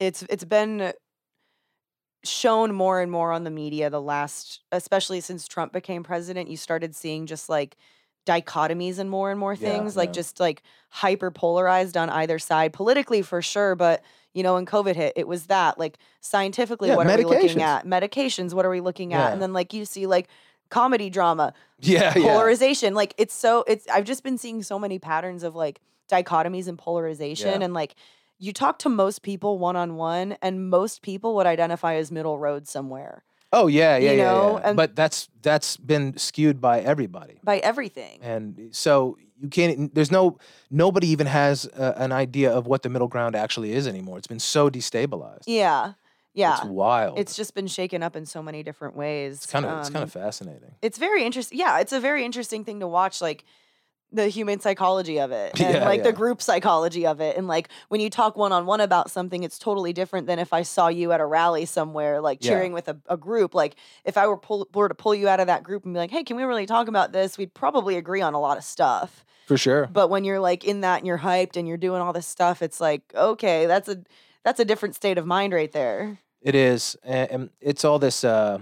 it's 0.00 0.22
it's 0.30 0.44
been 0.44 0.92
shown 2.24 2.74
more 2.74 3.00
and 3.02 3.10
more 3.12 3.32
on 3.32 3.44
the 3.44 3.50
media 3.50 3.90
the 3.90 4.00
last 4.00 4.62
especially 4.72 5.20
since 5.20 5.46
Trump 5.46 5.72
became 5.72 6.02
president, 6.02 6.48
you 6.48 6.56
started 6.56 6.94
seeing 6.96 7.26
just 7.26 7.48
like 7.50 7.76
dichotomies 8.26 8.98
and 8.98 9.10
more 9.10 9.30
and 9.30 9.38
more 9.38 9.54
Yeah, 9.54 9.68
things 9.68 9.94
like 9.94 10.08
yeah. 10.08 10.12
just 10.14 10.40
like 10.40 10.62
hyper 10.88 11.30
polarized 11.30 11.96
on 11.98 12.08
either 12.08 12.38
side 12.38 12.72
politically 12.72 13.20
for 13.20 13.42
sure 13.42 13.74
but 13.74 14.02
you 14.32 14.42
know 14.42 14.54
when 14.54 14.64
covid 14.64 14.96
hit 14.96 15.12
it 15.16 15.28
was 15.28 15.46
that 15.48 15.78
like 15.78 15.98
scientifically 16.22 16.88
Yeah, 16.88 16.96
what 16.96 17.06
are 17.06 17.18
we 17.18 17.24
looking 17.26 17.60
at 17.60 17.84
medications 17.84 18.54
what 18.54 18.64
are 18.64 18.70
we 18.70 18.80
looking 18.80 19.12
at 19.12 19.18
Yeah. 19.26 19.32
and 19.34 19.42
then 19.42 19.52
like 19.52 19.74
you 19.74 19.84
see 19.84 20.06
like 20.06 20.28
comedy 20.70 21.10
drama 21.10 21.52
Yeah, 21.80 22.16
yeah. 22.16 22.22
polarization 22.22 22.94
like 22.94 23.12
it's 23.18 23.34
so 23.34 23.62
it's 23.66 23.86
i've 23.88 24.06
just 24.06 24.22
been 24.22 24.38
seeing 24.38 24.62
so 24.62 24.78
many 24.78 24.98
patterns 24.98 25.42
of 25.42 25.54
like 25.54 25.82
dichotomies 26.10 26.68
and 26.68 26.78
polarization 26.78 27.60
Yeah. 27.60 27.64
and 27.64 27.74
like 27.74 27.94
you 28.38 28.52
talk 28.52 28.78
to 28.80 28.88
most 28.88 29.22
people 29.22 29.58
one 29.58 29.76
on 29.76 29.96
one, 29.96 30.36
and 30.42 30.68
most 30.68 31.02
people 31.02 31.34
would 31.36 31.46
identify 31.46 31.94
as 31.94 32.10
middle 32.10 32.38
road 32.38 32.66
somewhere 32.68 33.22
Oh 33.52 33.68
yeah, 33.68 33.96
yeah, 33.96 34.10
You 34.10 34.18
yeah, 34.18 34.24
know, 34.24 34.58
yeah. 34.58 34.68
and- 34.68 34.76
but 34.76 34.96
that's 34.96 35.28
that's 35.42 35.76
been 35.76 36.16
skewed 36.18 36.60
by 36.60 36.80
everybody, 36.80 37.38
by 37.44 37.58
everything. 37.58 38.18
and 38.22 38.70
so 38.72 39.16
you 39.40 39.48
can't. 39.48 39.94
There's 39.94 40.10
no 40.10 40.38
nobody 40.70 41.06
even 41.08 41.28
has 41.28 41.66
uh, 41.66 41.92
an 41.96 42.10
idea 42.10 42.50
of 42.52 42.66
what 42.66 42.82
the 42.82 42.88
middle 42.88 43.06
ground 43.08 43.36
actually 43.36 43.72
is 43.72 43.86
anymore. 43.86 44.18
It's 44.18 44.26
been 44.26 44.40
so 44.40 44.68
destabilized. 44.70 45.44
yeah, 45.46 45.92
yeah. 46.34 46.56
it's 46.56 46.64
wild. 46.64 47.16
It's 47.18 47.36
just 47.36 47.54
been 47.54 47.68
shaken 47.68 48.02
up 48.02 48.16
in 48.16 48.26
so 48.26 48.42
many 48.42 48.64
different 48.64 48.96
ways. 48.96 49.36
it's 49.36 49.46
kind 49.46 49.64
of 49.64 49.78
it's 49.80 49.88
kind 49.88 49.98
Um, 49.98 50.02
of 50.04 50.12
fascinating. 50.12 50.74
it's 50.82 50.98
very 50.98 51.22
interesting. 51.24 51.56
Yeah, 51.56 51.78
it's 51.78 51.92
a 51.92 52.00
very 52.00 52.24
interesting 52.24 52.64
thing 52.64 52.80
to 52.80 52.88
watch, 52.88 53.20
like 53.20 53.44
the 54.14 54.28
human 54.28 54.60
psychology 54.60 55.18
of 55.20 55.32
it 55.32 55.60
and 55.60 55.74
Yeah, 55.74 55.84
like 55.84 55.98
yeah. 55.98 56.04
the 56.04 56.12
group 56.12 56.40
psychology 56.40 57.06
of 57.06 57.20
it. 57.20 57.36
And 57.36 57.46
like 57.48 57.68
when 57.88 58.00
you 58.00 58.08
talk 58.08 58.36
one 58.36 58.52
on 58.52 58.64
one 58.64 58.80
about 58.80 59.10
something, 59.10 59.42
it's 59.42 59.58
totally 59.58 59.92
different 59.92 60.26
than 60.26 60.38
if 60.38 60.52
I 60.52 60.62
saw 60.62 60.88
you 60.88 61.12
at 61.12 61.20
a 61.20 61.26
rally 61.26 61.64
somewhere, 61.66 62.20
like 62.20 62.42
Yeah. 62.42 62.52
cheering 62.52 62.72
with 62.72 62.88
a, 62.88 62.96
a 63.08 63.16
group. 63.16 63.54
Like 63.54 63.76
if 64.04 64.16
I 64.16 64.26
were, 64.26 64.36
pull, 64.38 64.68
were 64.72 64.88
to 64.88 64.94
pull 64.94 65.14
you 65.14 65.28
out 65.28 65.40
of 65.40 65.48
that 65.48 65.62
group 65.62 65.84
and 65.84 65.92
be 65.92 65.98
like, 65.98 66.10
hey, 66.10 66.22
can 66.24 66.36
we 66.36 66.44
really 66.44 66.66
talk 66.66 66.88
about 66.88 67.12
this? 67.12 67.36
We'd 67.36 67.52
probably 67.54 67.96
agree 67.96 68.22
on 68.22 68.34
a 68.34 68.40
lot 68.40 68.56
of 68.56 68.64
stuff. 68.64 69.24
For 69.46 69.58
sure. 69.58 69.86
But 69.92 70.08
when 70.08 70.24
you're 70.24 70.40
like 70.40 70.64
in 70.64 70.80
that 70.82 70.98
and 70.98 71.06
you're 71.06 71.18
hyped 71.18 71.56
and 71.56 71.68
you're 71.68 71.76
doing 71.76 72.00
all 72.00 72.12
this 72.14 72.26
stuff, 72.26 72.62
it's 72.62 72.80
like, 72.80 73.02
okay, 73.14 73.66
that's 73.66 73.88
a 73.88 74.02
that's 74.42 74.60
a 74.60 74.64
different 74.64 74.94
state 74.94 75.18
of 75.18 75.26
mind 75.26 75.52
right 75.52 75.72
there. 75.72 76.18
It 76.40 76.54
is, 76.54 76.96
and, 77.02 77.50
it's 77.60 77.84
all 77.84 77.98
this. 77.98 78.22
Uh, 78.24 78.58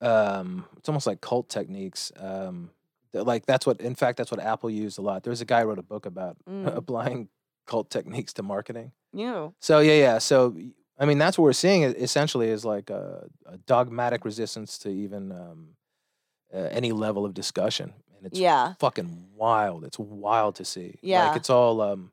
um, 0.00 0.66
it's 0.76 0.88
almost 0.88 1.06
like 1.06 1.20
cult 1.20 1.48
techniques. 1.48 2.12
Um, 2.16 2.70
like 3.14 3.46
that's 3.46 3.66
what, 3.66 3.80
in 3.80 3.94
fact, 3.94 4.18
that's 4.18 4.30
what 4.30 4.40
Apple 4.40 4.68
used 4.70 4.98
a 4.98 5.02
lot. 5.02 5.22
There's 5.22 5.40
a 5.40 5.44
guy 5.44 5.60
who 5.62 5.68
wrote 5.68 5.78
a 5.78 5.82
book 5.82 6.06
about 6.06 6.36
Mm. 6.48 6.76
applying 6.76 7.28
cult 7.66 7.88
techniques 7.90 8.32
to 8.34 8.42
marketing. 8.42 8.92
You. 9.12 9.54
So 9.60 9.78
yeah, 9.80 9.94
yeah. 9.94 10.18
So 10.18 10.56
I 10.98 11.06
mean, 11.06 11.18
that's 11.18 11.36
what 11.38 11.44
we're 11.44 11.52
seeing. 11.52 11.82
Essentially, 11.84 12.48
is 12.48 12.64
like 12.64 12.90
a, 12.90 13.26
a 13.46 13.56
dogmatic 13.58 14.24
resistance 14.24 14.78
to 14.78 14.88
even 14.90 15.32
um, 15.32 15.68
uh, 16.52 16.58
any 16.70 16.92
level 16.92 17.24
of 17.24 17.34
discussion, 17.34 17.92
and 18.16 18.26
it's 18.26 18.38
Yeah. 18.38 18.74
fucking 18.80 19.28
wild. 19.36 19.84
It's 19.84 19.98
wild 19.98 20.54
to 20.56 20.64
see. 20.64 20.98
Yeah. 21.02 21.28
like 21.28 21.36
it's 21.36 21.50
all 21.50 21.80
um, 21.80 22.12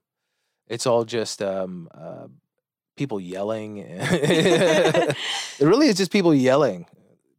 it's 0.67 0.85
all 0.87 1.03
just 1.05 1.41
um, 1.41 1.89
uh, 1.93 2.27
people 2.95 3.19
yelling. 3.19 3.77
it 3.87 5.15
really 5.59 5.87
is 5.87 5.97
just 5.97 6.11
people 6.11 6.33
yelling. 6.33 6.85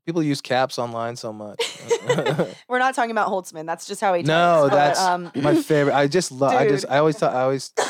People 0.04 0.22
use 0.22 0.40
caps 0.40 0.78
online 0.78 1.14
so 1.16 1.32
much. 1.32 1.78
We're 2.68 2.80
not 2.80 2.94
talking 2.94 3.12
about 3.12 3.28
Holtzman. 3.28 3.66
That's 3.66 3.86
just 3.86 4.00
how 4.00 4.14
he 4.14 4.22
no, 4.22 4.68
types, 4.68 4.70
but, 4.70 4.76
that's 4.76 5.00
um, 5.00 5.32
my 5.36 5.54
favorite. 5.54 5.94
I 5.94 6.08
just 6.08 6.32
love. 6.32 6.52
I 6.52 6.68
just. 6.68 6.86
I 6.88 6.98
always. 6.98 7.18
Thought, 7.18 7.34
I 7.34 7.42
always. 7.42 7.72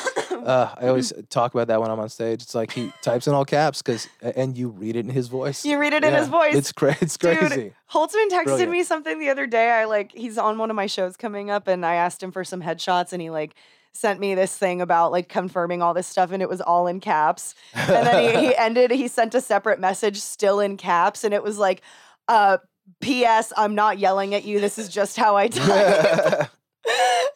Uh, 0.42 0.74
I 0.76 0.88
always 0.88 1.12
talk 1.30 1.54
about 1.54 1.68
that 1.68 1.80
when 1.80 1.88
I'm 1.88 2.00
on 2.00 2.08
stage. 2.08 2.42
It's 2.42 2.52
like 2.52 2.72
he 2.72 2.92
types 3.00 3.28
in 3.28 3.32
all 3.32 3.44
caps 3.44 3.80
because, 3.80 4.08
and 4.20 4.58
you 4.58 4.70
read 4.70 4.96
it 4.96 5.06
in 5.06 5.08
his 5.08 5.28
voice. 5.28 5.64
You 5.64 5.78
read 5.78 5.92
it 5.92 6.02
in 6.02 6.12
his 6.12 6.26
voice. 6.26 6.56
It's 6.56 6.72
cra- 6.72 6.96
It's 7.00 7.16
Dude, 7.16 7.38
crazy. 7.38 7.72
Holtzman 7.92 8.28
texted 8.28 8.44
Brilliant. 8.46 8.72
me 8.72 8.82
something 8.82 9.20
the 9.20 9.30
other 9.30 9.46
day. 9.46 9.70
I 9.70 9.84
like 9.84 10.10
he's 10.10 10.38
on 10.38 10.58
one 10.58 10.68
of 10.68 10.74
my 10.74 10.86
shows 10.86 11.16
coming 11.16 11.48
up, 11.48 11.68
and 11.68 11.86
I 11.86 11.94
asked 11.94 12.20
him 12.20 12.32
for 12.32 12.42
some 12.42 12.60
headshots, 12.60 13.12
and 13.12 13.22
he 13.22 13.30
like 13.30 13.54
sent 13.92 14.20
me 14.20 14.34
this 14.34 14.56
thing 14.56 14.80
about 14.80 15.12
like 15.12 15.28
confirming 15.28 15.82
all 15.82 15.94
this 15.94 16.06
stuff, 16.06 16.32
and 16.32 16.42
it 16.42 16.48
was 16.48 16.60
all 16.60 16.86
in 16.86 17.00
caps. 17.00 17.54
And 17.74 18.06
then 18.06 18.36
he, 18.36 18.46
he 18.46 18.56
ended. 18.58 18.90
He 18.90 19.08
sent 19.08 19.34
a 19.34 19.40
separate 19.40 19.80
message, 19.80 20.18
still 20.18 20.60
in 20.60 20.76
caps, 20.76 21.24
and 21.24 21.34
it 21.34 21.42
was 21.42 21.58
like, 21.58 21.82
uh, 22.28 22.58
"P.S. 23.00 23.52
I'm 23.56 23.74
not 23.74 23.98
yelling 23.98 24.34
at 24.34 24.44
you. 24.44 24.60
This 24.60 24.78
is 24.78 24.88
just 24.88 25.16
how 25.16 25.36
I 25.36 25.48
type." 25.48 26.50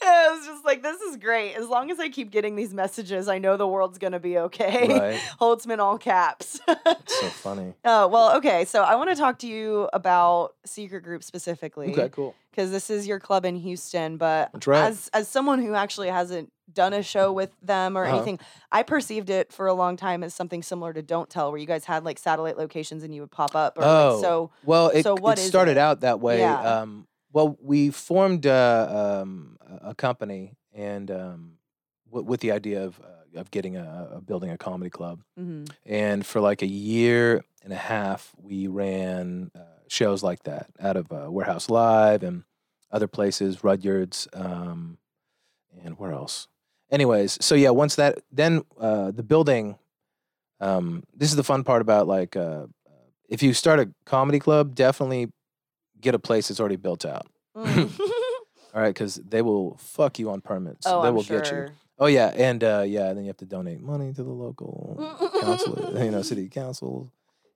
I 0.29 0.37
was 0.37 0.47
just 0.47 0.65
like, 0.65 0.83
"This 0.83 1.01
is 1.01 1.17
great. 1.17 1.55
As 1.55 1.69
long 1.69 1.91
as 1.91 1.99
I 2.01 2.09
keep 2.09 2.31
getting 2.31 2.57
these 2.57 2.73
messages, 2.75 3.29
I 3.29 3.39
know 3.39 3.57
the 3.57 3.67
world's 3.67 3.99
gonna 3.99 4.21
be 4.21 4.39
okay." 4.39 4.87
right. 4.89 5.21
Holtzman 5.41 5.79
all 5.79 5.99
caps. 5.99 6.61
It's 6.69 7.21
so 7.21 7.27
funny. 7.43 7.75
Oh, 7.85 8.07
well, 8.09 8.37
okay. 8.39 8.65
So 8.65 8.83
I 8.83 8.95
want 8.97 9.11
to 9.11 9.17
talk 9.17 9.39
to 9.41 9.47
you 9.47 9.89
about 9.93 10.55
Secret 10.65 11.03
Group 11.03 11.23
specifically 11.25 11.93
Okay, 11.93 12.09
cool. 12.11 12.35
because 12.51 12.71
this 12.71 12.91
is 12.91 13.07
your 13.07 13.21
club 13.21 13.45
in 13.45 13.57
Houston. 13.57 14.17
But 14.17 14.67
right. 14.67 14.85
as 14.89 15.11
as 15.13 15.29
someone 15.29 15.61
who 15.61 15.75
actually 15.75 16.09
hasn't 16.09 16.53
done 16.73 16.93
a 16.93 17.03
show 17.03 17.33
with 17.33 17.51
them 17.63 17.97
or 17.97 18.05
Uh-huh. 18.05 18.17
anything, 18.17 18.41
I 18.73 18.83
perceived 18.83 19.31
it 19.31 19.53
for 19.53 19.67
a 19.69 19.75
long 19.75 19.97
time 19.97 20.23
as 20.25 20.35
something 20.35 20.63
similar 20.63 20.93
to 20.93 21.03
Don't 21.03 21.31
Tell, 21.31 21.51
where 21.51 21.61
you 21.61 21.67
guys 21.67 21.85
had 21.85 22.05
like 22.05 22.19
satellite 22.19 22.59
locations 22.59 23.03
and 23.05 23.15
you 23.15 23.21
would 23.23 23.31
pop 23.31 23.55
up. 23.55 23.79
Or, 23.79 23.85
Oh, 23.85 24.15
like, 24.15 24.23
so 24.25 24.51
well, 24.65 24.89
it, 24.89 25.03
so 25.05 25.15
what 25.15 25.39
it 25.39 25.43
started 25.43 25.73
it? 25.73 25.79
out 25.79 26.01
that 26.01 26.21
way. 26.21 26.41
Yeah. 26.41 26.81
Um, 26.81 27.07
well, 27.37 27.59
we 27.61 27.91
formed 27.91 28.47
uh, 28.47 29.21
um, 29.21 29.59
a 29.83 29.95
company 29.95 30.57
and 30.73 31.11
um, 31.11 31.59
w- 32.11 32.25
with 32.27 32.41
the 32.41 32.51
idea 32.51 32.83
of 32.83 32.99
uh, 32.99 33.41
of 33.41 33.51
getting 33.51 33.77
a, 33.77 34.09
a 34.15 34.21
building 34.23 34.49
a 34.51 34.57
comedy 34.57 34.89
club. 34.89 35.21
mhm. 35.39 35.71
And 35.85 36.25
for 36.25 36.41
like 36.41 36.63
a 36.63 36.67
year 36.67 37.45
and 37.63 37.75
a 37.75 37.83
half, 37.95 38.33
we 38.39 38.69
ran 38.69 39.51
uh, 39.55 39.61
shows 39.87 40.23
like 40.23 40.45
that 40.45 40.71
out 40.81 40.97
of 40.97 41.13
uh, 41.13 41.31
Warehouse 41.31 41.69
Live 41.69 42.23
and 42.23 42.45
other 42.91 43.07
places, 43.07 43.63
Rudyard's, 43.63 44.27
um, 44.33 44.97
and 45.85 45.99
where 45.99 46.13
else? 46.13 46.49
Anyways, 46.91 47.37
so 47.45 47.55
yeah, 47.55 47.69
once 47.69 47.97
that, 47.97 48.21
then 48.33 48.65
uh, 48.81 49.11
the 49.11 49.23
building. 49.23 49.77
Um, 50.59 51.03
this 51.15 51.29
is 51.29 51.37
the 51.37 51.45
fun 51.45 51.65
part 51.65 51.83
about 51.83 52.09
like 52.09 52.35
uh, 52.35 52.65
if 53.29 53.43
you 53.43 53.53
start 53.53 53.79
a 53.79 53.93
comedy 54.07 54.39
club, 54.39 54.75
definitely 54.75 55.29
get 56.07 56.15
a 56.15 56.19
place 56.19 56.49
that's 56.49 56.61
already 56.61 56.77
built 56.77 57.05
out. 57.05 57.27
Mm. 57.57 58.01
All 58.75 58.83
right, 58.83 58.95
because 58.95 59.17
they 59.17 59.43
will 59.43 59.77
fuck 59.79 60.19
you 60.19 60.31
on 60.31 60.41
permits. 60.41 60.87
oh, 60.87 61.03
they 61.03 61.09
I'm 61.09 61.15
will 61.15 61.23
sure. 61.23 61.41
get 61.41 61.51
you. 61.51 61.69
Oh 61.99 62.07
yeah, 62.07 62.33
and 62.37 62.63
uh, 62.63 62.85
yeah, 62.87 63.13
then 63.15 63.25
you 63.25 63.29
have 63.29 63.39
to 63.39 63.47
donate 63.47 63.81
money 63.81 64.13
to 64.13 64.23
the 64.23 64.31
local 64.31 64.97
council, 65.41 65.95
you 66.05 66.11
know, 66.11 66.21
city 66.21 66.49
council, 66.49 67.11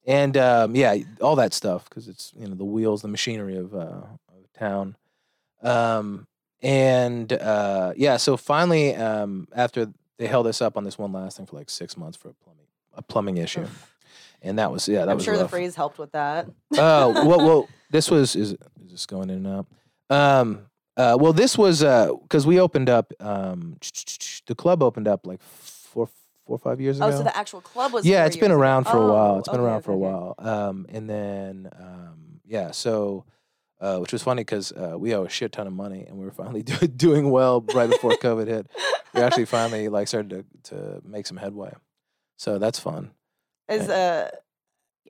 and 0.07 0.35
um, 0.39 0.75
yeah, 0.75 0.97
all 1.21 1.37
that 1.37 1.53
stuff 1.53 1.87
because 1.89 2.09
it's 2.09 2.33
you 2.35 2.49
know 2.49 2.55
the 2.55 2.65
wheels, 2.65 3.03
the 3.03 3.09
machinery 3.09 3.57
of, 3.59 3.75
uh, 3.75 3.79
of 3.79 4.53
town, 4.59 4.97
um, 5.63 6.27
and 6.63 7.31
uh, 7.35 7.93
yeah. 7.97 8.17
So 8.17 8.39
finally, 8.39 8.97
um, 8.97 9.47
after 9.55 9.93
they 10.17 10.27
held 10.27 10.47
us 10.47 10.63
up 10.63 10.79
on 10.79 10.85
this 10.85 10.97
one 10.97 11.13
last 11.13 11.37
thing 11.37 11.45
for 11.45 11.57
like 11.57 11.69
six 11.69 11.99
months 11.99 12.17
for 12.17 12.31
a 12.31 12.35
plumbing 12.35 12.67
a 12.95 13.03
plumbing 13.03 13.37
issue, 13.37 13.67
and 14.41 14.59
that 14.59 14.73
was 14.73 14.89
yeah, 14.89 15.05
that 15.05 15.09
was. 15.09 15.11
I'm 15.11 15.17
was 15.17 15.25
sure 15.25 15.37
the 15.37 15.43
rough. 15.43 15.51
phrase 15.51 15.75
helped 15.75 15.99
with 15.99 16.13
that. 16.13 16.47
Oh 16.79 17.27
well, 17.27 17.39
well, 17.47 17.69
this 17.91 18.11
was 18.11 18.35
is 18.37 18.53
is 18.53 18.91
this 18.91 19.07
going 19.07 19.31
in 19.31 19.47
and 19.47 19.47
out? 19.47 19.67
Um, 20.09 20.67
uh, 20.97 21.17
well, 21.19 21.33
this 21.33 21.57
was 21.57 21.81
because 21.83 22.47
we 22.47 22.59
opened 22.61 22.89
up. 22.91 23.13
Um, 23.21 23.77
the 24.47 24.55
club 24.55 24.83
opened 24.83 25.07
up 25.09 25.27
like 25.27 25.41
four, 25.43 26.09
four 26.47 26.57
or 26.57 26.59
five 26.59 26.81
years 26.81 26.99
ago. 26.99 27.07
Oh, 27.09 27.11
so 27.13 27.23
the 27.23 27.37
actual 27.37 27.61
club 27.61 27.93
was. 27.93 28.05
yeah, 28.05 28.27
it's 28.27 28.37
been 28.37 28.51
years 28.51 28.57
ago. 28.57 28.61
around 28.61 28.85
for 28.85 28.97
a 28.97 29.07
while. 29.07 29.35
Oh, 29.35 29.39
It's 29.39 29.49
been 29.49 29.61
okay, 29.61 29.67
around 29.71 29.83
for 29.83 29.93
a 29.93 29.97
okay, 29.97 30.05
okay. 30.07 30.35
while. 30.43 30.69
Um, 30.69 30.87
and 30.89 31.09
then 31.09 31.71
um, 31.79 32.41
yeah, 32.45 32.73
so 32.73 33.25
uh, 33.81 33.99
which 33.99 34.13
was 34.13 34.23
funny 34.23 34.43
because 34.43 34.73
uh, 34.73 34.97
we 34.99 35.15
owe 35.15 35.25
a 35.25 35.29
shit 35.29 35.53
ton 35.53 35.67
of 35.67 35.73
money, 35.73 36.05
and 36.07 36.19
we 36.19 36.25
were 36.25 36.33
finally 36.33 36.63
do- 36.65 36.87
doing 36.89 37.31
well 37.31 37.65
right 37.75 37.89
before 37.89 38.11
COVID 38.23 38.49
hit. 38.49 38.67
We 39.15 39.23
actually 39.23 39.47
finally 39.47 39.89
like 39.89 40.09
started 40.09 40.45
to 40.65 40.75
to 40.75 41.01
make 41.07 41.27
some 41.27 41.37
headway. 41.37 41.73
So 42.37 42.59
that's 42.59 42.79
fun. 42.79 43.13
Is 43.69 43.89
uh, 43.89 44.31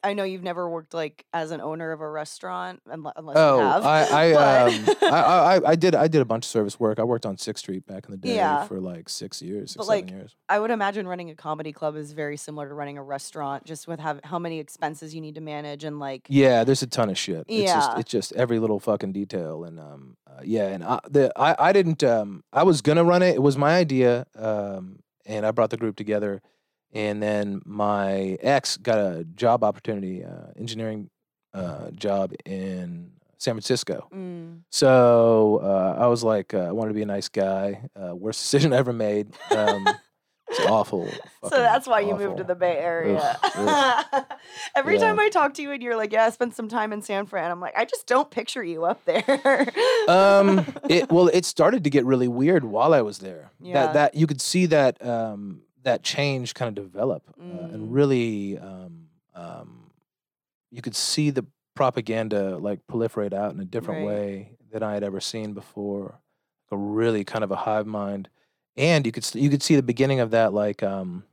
I 0.03 0.15
know 0.15 0.25
you've 0.25 0.43
never 0.43 0.69
worked 0.69 0.95
like 0.95 1.27
as 1.33 1.51
an 1.51 1.61
owner 1.61 1.93
of 1.93 2.01
a 2.01 2.09
restaurant, 2.09 2.81
unle- 2.89 3.13
unless 3.17 3.35
you 3.37 3.41
Oh, 3.43 3.59
have. 3.61 3.85
I 3.85 4.33
I, 4.33 4.63
um, 4.63 4.87
I 5.03 5.07
I 5.57 5.71
I- 5.73 5.77
did 5.77 5.95
I 5.95 6.09
did 6.09 6.23
a 6.23 6.25
bunch 6.25 6.47
of 6.47 6.51
service 6.51 6.81
work. 6.81 6.99
I 6.99 7.05
worked 7.05 7.27
on 7.27 7.37
Sixth 7.37 7.61
Street 7.65 7.87
back 7.87 8.07
in 8.07 8.13
the 8.13 8.17
day 8.17 8.37
Yeah. 8.37 8.65
for 8.65 8.81
like 8.81 9.09
six 9.09 9.43
years, 9.43 9.73
six 9.73 9.77
But, 9.77 9.85
seven 9.85 10.07
like, 10.07 10.11
years. 10.11 10.37
I 10.49 10.59
would 10.59 10.71
imagine 10.71 11.07
running 11.07 11.29
a 11.31 11.35
comedy 11.35 11.73
club 11.73 11.97
is 11.97 12.13
very 12.13 12.37
similar 12.39 12.69
to 12.69 12.75
running 12.75 12.97
a 12.97 13.03
restaurant, 13.03 13.65
just 13.65 13.87
with 13.87 14.01
have, 14.01 14.21
how 14.25 14.39
many 14.39 14.59
expenses 14.59 15.15
you 15.15 15.21
need 15.21 15.35
to 15.35 15.41
manage 15.43 15.85
and 15.85 15.99
like. 15.99 16.27
Yeah, 16.29 16.65
there's 16.65 16.83
a 16.83 16.87
ton 16.87 17.11
of 17.11 17.19
shit. 17.19 17.45
It's 17.49 17.71
just 17.73 17.91
Yeah. 17.93 17.99
it's 17.99 18.11
just 18.11 18.33
every 18.33 18.59
little 18.59 18.81
fucking 18.81 19.13
detail 19.13 19.65
and 19.65 19.79
um 19.79 20.17
uh, 20.27 20.41
yeah 20.43 20.69
and 20.69 20.83
I 20.83 20.99
the 21.11 21.31
I 21.37 21.55
I 21.59 21.73
didn't 21.73 22.03
um 22.05 22.43
I 22.53 22.63
was 22.63 22.81
gonna 22.81 23.05
run 23.05 23.23
it. 23.23 23.35
It 23.35 23.43
was 23.43 23.59
my 23.59 23.77
idea 23.77 24.27
um 24.37 25.01
and 25.27 25.45
I 25.45 25.51
brought 25.51 25.71
the 25.71 25.77
group 25.77 25.97
together 25.97 26.41
and 26.93 27.23
then 27.23 27.63
my 27.65 28.37
ex 28.41 28.77
got 28.77 28.99
a 28.99 29.25
job 29.25 29.63
opportunity 29.65 30.25
uh, 30.25 30.53
engineering 30.59 31.11
uh, 31.55 31.91
job 31.91 32.33
in 32.45 33.13
San 33.39 33.55
Francisco. 33.55 34.09
Mm. 34.15 34.61
So 34.71 35.61
uh, 35.63 35.97
I 35.99 36.07
was 36.07 36.23
like, 36.23 36.55
uh, 36.55 36.59
I 36.61 36.73
wanted 36.73 36.91
to 36.91 36.95
be 36.95 37.03
a 37.03 37.07
nice 37.07 37.29
guy. 37.29 37.89
Uh, 37.97 38.15
worst 38.15 38.41
decision 38.43 38.73
I 38.73 38.77
ever 38.77 38.93
made. 38.93 39.35
Um, 39.51 39.87
it's 40.49 40.61
awful. 40.61 41.17
So 41.45 41.51
that's 41.51 41.87
why 41.87 42.01
you 42.01 42.17
moved 42.17 42.39
to 42.39 42.45
the 42.45 42.55
Bay 42.57 42.77
Area. 42.79 43.39
Every 44.75 44.95
Yeah. 44.95 45.01
time 45.01 45.19
I 45.21 45.29
talk 45.33 45.55
to 45.55 45.63
you 45.63 45.71
and 45.73 45.83
you're 45.83 45.97
like, 45.97 46.13
"Yeah, 46.13 46.25
I 46.27 46.31
spent 46.31 46.55
some 46.55 46.69
time 46.69 46.93
in 46.93 47.03
San 47.03 47.27
Fran," 47.27 47.51
I'm 47.51 47.61
like, 47.61 47.75
I 47.77 47.85
just 47.85 48.07
don't 48.07 48.31
picture 48.31 48.63
you 48.63 48.85
up 48.85 49.05
there. 49.05 49.73
um 50.09 50.67
it 50.89 51.09
well 51.13 51.29
it 51.29 51.45
started 51.45 51.85
to 51.85 51.91
get 51.91 52.05
really 52.05 52.27
weird 52.29 52.65
while 52.65 52.93
i 52.95 53.01
was 53.03 53.19
there 53.19 53.51
Yeah. 53.61 53.75
that 53.87 53.93
that 53.95 54.15
you 54.15 54.27
could 54.27 54.41
see 54.41 54.67
that 54.67 55.05
um 55.07 55.63
that 55.83 56.03
change 56.03 56.55
kind 56.55 56.69
of 56.69 56.85
develop 56.85 57.23
uh, 57.39 57.43
Mm. 57.43 57.73
and 57.75 57.93
really 57.93 58.59
um 58.59 59.09
um 59.35 59.91
you 60.71 60.83
could 60.83 60.95
see 60.97 61.31
the 61.31 61.45
propaganda 61.75 62.59
like 62.59 62.81
proliferate 62.87 63.33
out 63.33 63.53
in 63.55 63.61
a 63.61 63.65
different 63.65 64.01
Right. 64.01 64.07
way 64.07 64.57
than 64.73 64.83
i 64.83 64.93
had 64.95 65.03
ever 65.03 65.21
seen 65.21 65.53
before 65.55 66.21
a 66.71 66.77
really 66.77 67.25
kind 67.25 67.43
of 67.45 67.51
a 67.51 67.57
hive 67.57 67.87
mind 67.87 68.29
and 68.77 69.07
you 69.07 69.13
could 69.13 69.27
you 69.35 69.51
could 69.51 69.63
see 69.63 69.75
the 69.77 69.83
beginning 69.83 70.21
of 70.21 70.31
that 70.31 70.53
like 70.53 70.83
um 70.83 71.25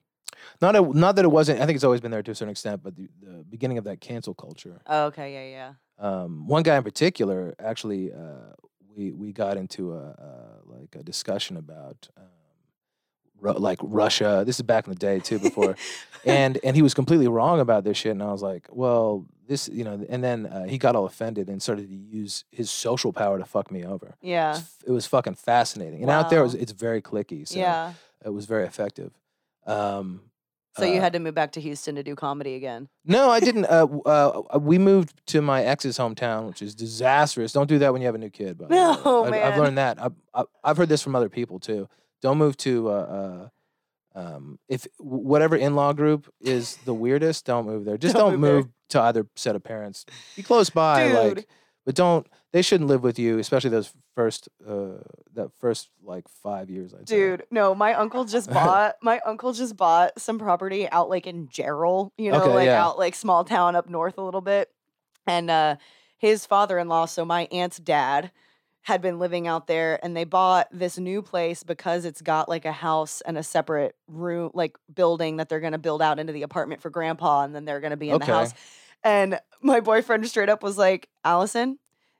not 0.61 0.75
a, 0.75 0.81
not 0.81 1.15
that 1.15 1.25
it 1.25 1.31
wasn't 1.31 1.59
I 1.61 1.65
think 1.65 1.75
it's 1.75 1.83
always 1.83 2.01
been 2.01 2.11
there 2.11 2.23
to 2.23 2.31
a 2.31 2.35
certain 2.35 2.51
extent, 2.51 2.81
but 2.83 2.95
the, 2.95 3.07
the 3.21 3.43
beginning 3.43 3.77
of 3.79 3.83
that 3.85 4.01
cancel 4.01 4.33
culture. 4.33 4.81
Oh, 4.85 5.05
okay, 5.05 5.33
yeah, 5.33 5.73
yeah. 5.99 6.13
Um, 6.23 6.47
one 6.47 6.63
guy 6.63 6.77
in 6.77 6.83
particular 6.83 7.55
actually 7.59 8.11
uh, 8.13 8.53
we 8.95 9.11
we 9.11 9.33
got 9.33 9.57
into 9.57 9.93
a, 9.93 10.09
uh 10.11 10.59
like 10.65 10.95
a 10.95 11.03
discussion 11.03 11.57
about. 11.57 12.09
Ru- 12.17 12.23
like 13.41 13.79
Russia, 13.81 14.43
this 14.45 14.57
is 14.57 14.61
back 14.63 14.87
in 14.87 14.93
the 14.93 14.99
day 14.99 15.19
too. 15.19 15.39
Before, 15.39 15.75
and 16.25 16.59
and 16.63 16.75
he 16.75 16.81
was 16.81 16.93
completely 16.93 17.27
wrong 17.27 17.59
about 17.59 17.83
this 17.83 17.97
shit 17.97 18.11
and 18.11 18.21
i 18.23 18.31
was 18.31 18.41
like 18.41 18.67
well 18.71 19.25
this 19.47 19.69
you 19.69 19.83
know 19.83 20.05
and 20.09 20.23
then 20.23 20.45
uh, 20.45 20.63
he 20.65 20.77
got 20.77 20.95
all 20.95 21.05
offended 21.05 21.47
and 21.47 21.61
started 21.61 21.87
to 21.87 21.95
use 21.95 22.43
his 22.51 22.69
social 22.69 23.13
power 23.13 23.37
to 23.37 23.45
fuck 23.45 23.71
me 23.71 23.85
over 23.85 24.07
it 24.07 24.15
Yeah. 24.21 24.51
was, 24.53 24.75
it 24.87 24.91
was 24.91 25.05
fucking 25.05 25.35
fascinating 25.35 26.01
and 26.01 26.11
out 26.11 26.29
there 26.29 26.39
it 26.41 26.43
was, 26.43 26.55
it's 26.55 26.71
very 26.73 27.01
clicky 27.01 27.47
so 27.47 27.57
yeah. 27.57 27.93
it 28.25 28.29
was 28.29 28.45
very 28.45 28.65
effective 28.65 29.11
um 29.65 30.21
So 30.77 30.85
you 30.85 30.97
uh, 30.97 31.01
had 31.01 31.13
to 31.13 31.19
move 31.19 31.33
back 31.33 31.51
to 31.53 31.61
Houston 31.61 31.95
to 31.95 32.03
do 32.03 32.15
comedy 32.15 32.55
again. 32.55 32.89
no 33.05 33.29
i 33.29 33.39
didn't 33.39 33.65
uh, 33.65 33.87
uh 34.05 34.59
we 34.59 34.77
moved 34.77 35.25
to 35.27 35.41
my 35.41 35.63
ex's 35.63 35.97
hometown 35.97 36.47
which 36.47 36.61
is 36.61 36.75
disastrous 36.75 37.53
don't 37.53 37.67
do 37.67 37.79
that 37.79 37.93
when 37.93 38.01
you 38.01 38.07
have 38.07 38.15
a 38.15 38.17
new 38.19 38.29
kid 38.29 38.57
but 38.57 38.69
No, 38.79 39.25
I, 39.25 39.29
man. 39.29 39.43
i've 39.53 39.59
learned 39.59 39.77
that 39.77 40.01
I, 40.01 40.09
I, 40.33 40.43
i've 40.63 40.77
heard 40.77 40.89
this 40.89 41.01
from 41.01 41.15
other 41.15 41.29
people 41.29 41.59
too 41.59 41.87
don't 42.21 42.37
move 42.37 42.57
to 42.57 42.89
uh, 42.89 42.91
uh 42.91 43.49
um, 44.17 44.57
if 44.67 44.87
whatever 44.97 45.55
in-law 45.55 45.93
group 45.93 46.33
is 46.41 46.77
the 46.85 46.93
weirdest, 46.93 47.45
don't 47.45 47.67
move 47.67 47.85
there. 47.85 47.99
Just 47.99 48.15
Don't 48.15 48.31
don't, 48.31 48.39
move 48.39 48.55
move 48.55 48.67
to 48.89 49.01
either 49.01 49.27
set 49.35 49.55
of 49.55 49.63
parents. 49.63 50.05
Be 50.35 50.41
close 50.41 50.71
by, 50.71 51.07
Dude. 51.07 51.15
like, 51.15 51.47
but 51.85 51.93
don't. 51.93 52.25
They 52.51 52.63
shouldn't 52.63 52.89
live 52.89 53.03
with 53.03 53.19
you, 53.19 53.37
especially 53.37 53.69
those 53.69 53.93
first, 54.15 54.49
uh, 54.67 55.03
that 55.35 55.51
first 55.59 55.89
like 56.03 56.27
five 56.29 56.71
years. 56.71 56.95
I'd 56.95 57.07
say. 57.07 57.15
Dude, 57.15 57.43
no, 57.51 57.75
my 57.75 57.93
uncle 57.93 58.25
just 58.25 58.49
bought 58.51 58.95
my 59.03 59.19
uncle 59.23 59.53
just 59.53 59.77
bought 59.77 60.19
some 60.19 60.39
property 60.39 60.89
out 60.89 61.09
like 61.09 61.27
in 61.27 61.47
Jarrell, 61.47 62.09
you 62.17 62.31
know, 62.31 62.41
Okay, 62.41 62.53
like 62.53 62.65
yeah. 62.65 62.83
out 62.83 62.97
like 62.97 63.13
small 63.13 63.43
town 63.43 63.75
up 63.75 63.87
north 63.87 64.17
a 64.17 64.23
little 64.23 64.41
bit. 64.41 64.71
And 65.27 65.51
uh 65.51 65.75
his 66.17 66.47
father-in-law, 66.47 67.05
so 67.05 67.23
my 67.23 67.47
aunt's 67.51 67.77
dad, 67.77 68.31
had 68.87 69.01
been 69.01 69.19
living 69.19 69.49
out 69.49 69.67
there 69.67 69.99
and 70.01 70.15
they 70.15 70.23
bought 70.23 70.65
this 70.71 70.97
new 70.97 71.21
place 71.21 71.61
because 71.61 72.05
it's 72.05 72.21
got 72.21 72.47
like 72.47 72.63
a 72.63 72.71
house 72.71 73.19
and 73.19 73.37
a 73.37 73.43
separate 73.43 73.97
room 74.07 74.49
like 74.53 74.77
building 74.95 75.35
that 75.35 75.49
they're 75.49 75.59
going 75.59 75.73
to 75.73 75.77
build 75.77 76.01
out 76.01 76.19
into 76.19 76.31
the 76.31 76.43
apartment 76.43 76.81
for 76.81 76.89
grandpa 76.89 77.43
and 77.43 77.53
then 77.53 77.65
they're 77.65 77.81
going 77.81 77.91
to 77.91 77.97
be 77.97 78.07
in 78.11 78.15
Okay. 78.15 78.25
the 78.27 78.31
house. 78.33 78.53
And 79.03 79.41
my 79.61 79.81
boyfriend 79.81 80.25
straight 80.29 80.47
up 80.47 80.63
was 80.63 80.77
like, 80.77 81.09
"Allison, 81.25 81.79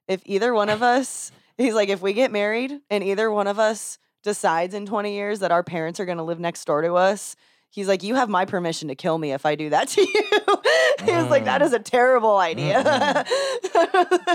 if 0.10 0.22
either 0.26 0.54
one 0.54 0.68
of 0.68 0.84
us, 0.84 1.32
he's 1.58 1.74
like 1.74 1.88
if 1.88 2.02
we 2.02 2.12
get 2.12 2.34
married 2.34 2.74
and 2.90 3.02
either 3.02 3.32
one 3.32 3.48
of 3.48 3.60
us 3.60 3.98
decides 4.22 4.74
in 4.74 4.86
20 4.86 5.14
years 5.16 5.40
that 5.40 5.54
our 5.54 5.64
parents 5.64 6.02
are 6.02 6.06
going 6.06 6.18
to 6.18 6.24
live 6.26 6.38
next 6.38 6.66
door 6.66 6.82
to 6.82 6.96
us, 6.96 7.38
he's 7.70 7.88
like, 7.88 8.04
you 8.04 8.16
have 8.16 8.28
my 8.28 8.44
permission 8.44 8.90
to 8.90 8.96
kill 8.96 9.18
me 9.18 9.32
if 9.32 9.46
I 9.46 9.56
do 9.56 9.70
that 9.70 9.88
to 9.88 10.02
you. 10.14 10.62
he 11.06 11.12
was 11.12 11.30
like, 11.30 11.46
that 11.46 11.62
Mm. 11.62 11.74
a 11.74 11.80
terrible 11.80 12.38
idea. 12.38 13.26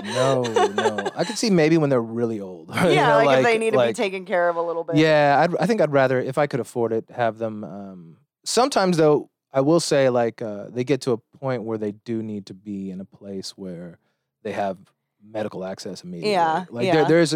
No, 0.04 0.42
no. 0.42 1.10
I 1.14 1.24
could 1.24 1.38
see 1.38 1.50
maybe 1.50 1.78
when 1.78 1.90
they're 1.90 2.00
really 2.00 2.40
old. 2.40 2.68
you 2.84 2.90
yeah, 2.90 3.08
know, 3.18 3.24
like, 3.24 3.38
if 3.38 3.44
they 3.44 3.58
need 3.58 3.72
to 3.72 3.86
be 3.86 3.92
taken 3.92 4.24
care 4.24 4.48
of 4.48 4.56
a 4.56 4.62
little 4.62 4.84
bit. 4.84 4.96
Yeah, 4.96 5.38
I'd, 5.40 5.56
I 5.56 5.66
think 5.66 5.80
I'd 5.80 5.92
rather, 5.92 6.20
if 6.20 6.38
I 6.38 6.46
could 6.46 6.60
afford 6.60 6.92
it, 6.92 7.04
have 7.10 7.38
them. 7.38 7.64
Um, 7.64 8.16
sometimes, 8.44 8.96
though, 8.96 9.30
I 9.52 9.60
will 9.60 9.80
say, 9.80 10.08
like, 10.08 10.40
uh, 10.42 10.66
they 10.70 10.84
get 10.84 11.00
to 11.02 11.12
a 11.12 11.18
point 11.38 11.62
where 11.64 11.78
they 11.78 11.92
do 11.92 12.22
need 12.22 12.46
to 12.46 12.54
be 12.54 12.90
in 12.90 13.00
a 13.00 13.04
place 13.04 13.50
where 13.56 13.98
they 14.42 14.52
have 14.52 14.78
medical 15.24 15.64
access 15.64 16.02
immediately. 16.02 16.32
Yeah, 16.32 16.64
Like, 16.70 16.86
yeah. 16.86 16.94
There, 16.94 17.04
there's 17.04 17.34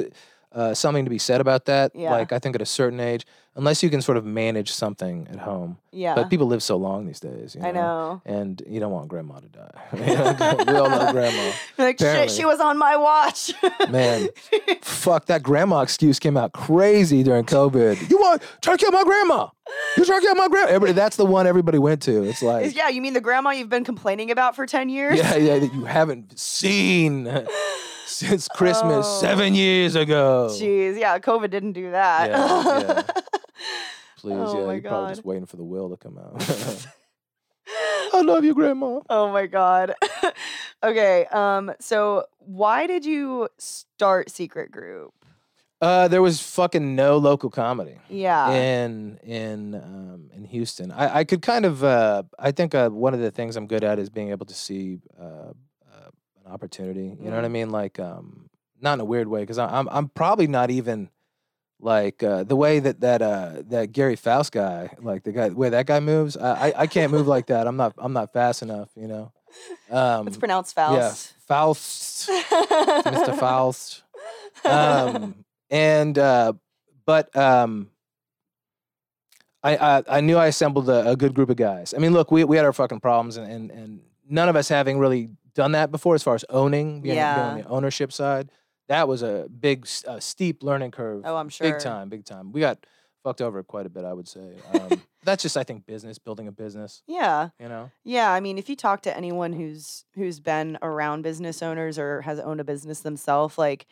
uh, 0.56 0.72
something 0.74 1.04
to 1.04 1.10
be 1.10 1.18
said 1.18 1.40
about 1.40 1.66
that. 1.66 1.92
Yeah. 1.94 2.10
Like, 2.10 2.32
I 2.32 2.38
think 2.38 2.54
at 2.54 2.62
a 2.62 2.66
certain 2.66 2.98
age, 2.98 3.26
unless 3.56 3.82
you 3.82 3.90
can 3.90 4.00
sort 4.00 4.16
of 4.16 4.24
manage 4.24 4.72
something 4.72 5.28
at 5.30 5.38
home. 5.38 5.76
Yeah. 5.92 6.14
But 6.14 6.30
people 6.30 6.46
live 6.46 6.62
so 6.62 6.76
long 6.76 7.06
these 7.06 7.20
days. 7.20 7.54
You 7.54 7.60
know? 7.60 7.68
I 7.68 7.72
know. 7.72 8.22
And 8.24 8.62
you 8.66 8.80
don't 8.80 8.90
want 8.90 9.08
grandma 9.08 9.40
to 9.40 9.48
die. 9.48 9.82
We 10.66 10.74
all 10.74 10.88
love 10.88 11.12
grandma. 11.12 11.52
Like, 11.78 11.98
shit, 11.98 12.30
she 12.30 12.46
was 12.46 12.58
on 12.58 12.78
my 12.78 12.96
watch. 12.96 13.52
Man, 13.90 14.28
fuck 14.80 15.26
that 15.26 15.42
grandma 15.42 15.82
excuse 15.82 16.18
came 16.18 16.36
out 16.38 16.52
crazy 16.52 17.22
during 17.22 17.44
COVID. 17.44 18.08
You 18.08 18.16
want 18.16 18.42
try 18.62 18.76
to 18.76 18.78
kill 18.78 18.92
my 18.92 19.04
grandma? 19.04 19.48
You 19.96 20.04
try 20.06 20.20
to 20.20 20.22
kill 20.24 20.34
my 20.36 20.48
grandma? 20.48 20.68
Everybody, 20.68 20.92
that's 20.92 21.16
the 21.16 21.26
one 21.26 21.46
everybody 21.46 21.78
went 21.78 22.00
to. 22.02 22.24
It's 22.24 22.42
like, 22.42 22.74
yeah, 22.74 22.88
you 22.88 23.02
mean 23.02 23.12
the 23.12 23.20
grandma 23.20 23.50
you've 23.50 23.68
been 23.68 23.84
complaining 23.84 24.30
about 24.30 24.56
for 24.56 24.64
10 24.64 24.88
years? 24.88 25.18
yeah, 25.18 25.36
yeah, 25.36 25.58
that 25.58 25.74
you 25.74 25.84
haven't 25.84 26.38
seen 26.38 27.46
since 28.06 28.48
Christmas 28.48 29.04
Oh. 29.06 29.20
seven 29.20 29.54
years 29.54 29.94
ago. 29.96 30.48
Jeez, 30.50 30.98
yeah, 30.98 31.18
COVID 31.18 31.50
didn't 31.50 31.72
do 31.72 31.90
that. 31.90 32.30
Yeah, 32.30 32.80
yeah. 32.80 33.02
Please, 34.18 34.34
Oh 34.34 34.66
yeah, 34.66 34.72
you're 34.72 34.82
probably 34.82 35.10
just 35.10 35.24
waiting 35.24 35.46
for 35.46 35.56
the 35.56 35.64
will 35.64 35.90
to 35.90 35.96
come 35.96 36.18
out. 36.18 36.42
I 38.14 38.22
love 38.22 38.44
you, 38.44 38.54
grandma. 38.54 39.00
Oh 39.10 39.30
my 39.32 39.46
god. 39.46 39.94
okay, 40.82 41.26
um 41.26 41.72
so 41.80 42.24
why 42.38 42.86
did 42.86 43.04
you 43.04 43.48
start 43.58 44.30
Secret 44.30 44.70
Group? 44.70 45.12
Uh, 45.78 46.08
there 46.08 46.22
was 46.22 46.40
fucking 46.40 46.96
no 46.96 47.18
local 47.18 47.50
comedy. 47.50 47.98
Yeah. 48.08 48.50
in 48.50 49.18
in 49.22 49.74
um, 49.74 50.30
in 50.34 50.44
Houston. 50.44 50.90
I, 50.90 51.18
I 51.18 51.24
could 51.24 51.42
kind 51.42 51.66
of 51.66 51.84
uh, 51.84 52.22
I 52.38 52.50
think 52.52 52.74
uh, 52.74 52.88
one 52.88 53.12
of 53.12 53.20
the 53.20 53.30
things 53.30 53.56
I'm 53.56 53.66
good 53.66 53.84
at 53.84 53.98
is 53.98 54.08
being 54.08 54.30
able 54.30 54.46
to 54.46 54.54
see 54.54 55.00
uh, 55.20 55.52
an 56.46 56.52
opportunity. 56.52 57.16
You 57.20 57.30
know 57.30 57.36
what 57.36 57.44
I 57.44 57.48
mean? 57.48 57.70
Like 57.70 57.98
um, 57.98 58.48
not 58.80 58.94
in 58.94 59.00
a 59.00 59.04
weird 59.04 59.28
way 59.28 59.40
because 59.40 59.58
I'm 59.58 59.88
I'm 59.90 60.08
probably 60.08 60.46
not 60.46 60.70
even 60.70 61.10
like 61.78 62.22
uh, 62.22 62.44
the 62.44 62.56
way 62.56 62.78
that 62.78 63.00
that 63.00 63.22
uh, 63.22 63.62
that 63.68 63.92
Gary 63.92 64.16
Faust 64.16 64.52
guy 64.52 64.90
like 65.00 65.24
the 65.24 65.32
guy 65.32 65.48
the 65.50 65.56
way 65.56 65.68
that 65.70 65.86
guy 65.86 66.00
moves. 66.00 66.36
I, 66.36 66.68
I 66.68 66.72
I 66.82 66.86
can't 66.86 67.12
move 67.12 67.26
like 67.26 67.46
that. 67.46 67.66
I'm 67.66 67.76
not 67.76 67.94
I'm 67.98 68.12
not 68.12 68.32
fast 68.32 68.62
enough. 68.62 68.90
You 68.96 69.08
know. 69.08 69.32
Um, 69.90 70.26
it's 70.26 70.36
pronounced 70.36 70.74
yeah, 70.76 71.08
Faust. 71.08 71.32
Faust, 71.46 72.28
Mr. 72.28 73.38
Faust 73.38 74.02
um, 74.64 75.44
and 75.70 76.18
uh, 76.18 76.52
but 77.04 77.34
um, 77.36 77.90
I, 79.62 79.76
I 79.76 80.02
I 80.08 80.20
knew 80.20 80.36
I 80.36 80.46
assembled 80.46 80.88
a, 80.88 81.10
a 81.10 81.16
good 81.16 81.34
group 81.34 81.50
of 81.50 81.56
guys. 81.56 81.94
I 81.94 81.98
mean, 81.98 82.12
look, 82.12 82.30
we 82.30 82.44
we 82.44 82.56
had 82.56 82.64
our 82.64 82.72
fucking 82.72 83.00
problems, 83.00 83.36
and 83.36 83.50
and, 83.50 83.70
and 83.70 84.00
none 84.28 84.48
of 84.48 84.56
us 84.56 84.68
having 84.68 84.98
really 84.98 85.30
done 85.56 85.72
that 85.72 85.90
before, 85.90 86.14
as 86.14 86.22
far 86.22 86.36
as 86.36 86.44
owning, 86.50 87.00
being, 87.00 87.16
being 87.16 87.18
on 87.18 87.56
Yeah. 87.56 87.62
the 87.64 87.68
ownership 87.68 88.12
side. 88.12 88.50
That 88.88 89.08
was 89.08 89.22
a 89.22 89.48
big, 89.48 89.88
uh, 90.06 90.20
steep 90.20 90.62
learning 90.62 90.92
curve. 90.92 91.22
Oh, 91.24 91.34
I'm 91.36 91.48
sure. 91.48 91.72
Big 91.72 91.80
time, 91.80 92.08
big 92.08 92.24
time. 92.24 92.52
We 92.52 92.60
got 92.60 92.78
fucked 93.24 93.40
over 93.40 93.60
quite 93.64 93.86
a 93.86 93.88
bit, 93.88 94.04
I 94.04 94.12
would 94.12 94.28
say. 94.28 94.52
Um, 94.72 95.02
that's 95.24 95.42
just, 95.42 95.56
I 95.56 95.64
think, 95.64 95.84
business, 95.86 96.18
building 96.20 96.46
a 96.46 96.52
business. 96.52 97.02
yeah. 97.08 97.48
You 97.58 97.68
know. 97.68 97.90
Yeah, 98.04 98.30
I 98.30 98.38
mean, 98.38 98.58
if 98.58 98.68
you 98.68 98.76
talk 98.76 99.02
to 99.02 99.16
anyone 99.16 99.52
who's 99.54 100.04
who's 100.14 100.38
been 100.38 100.78
around 100.82 101.22
business 101.22 101.62
owners 101.62 101.98
or 101.98 102.20
has 102.22 102.38
owned 102.38 102.60
a 102.60 102.64
business 102.64 103.00
themselves, 103.00 103.58
like 103.58 103.86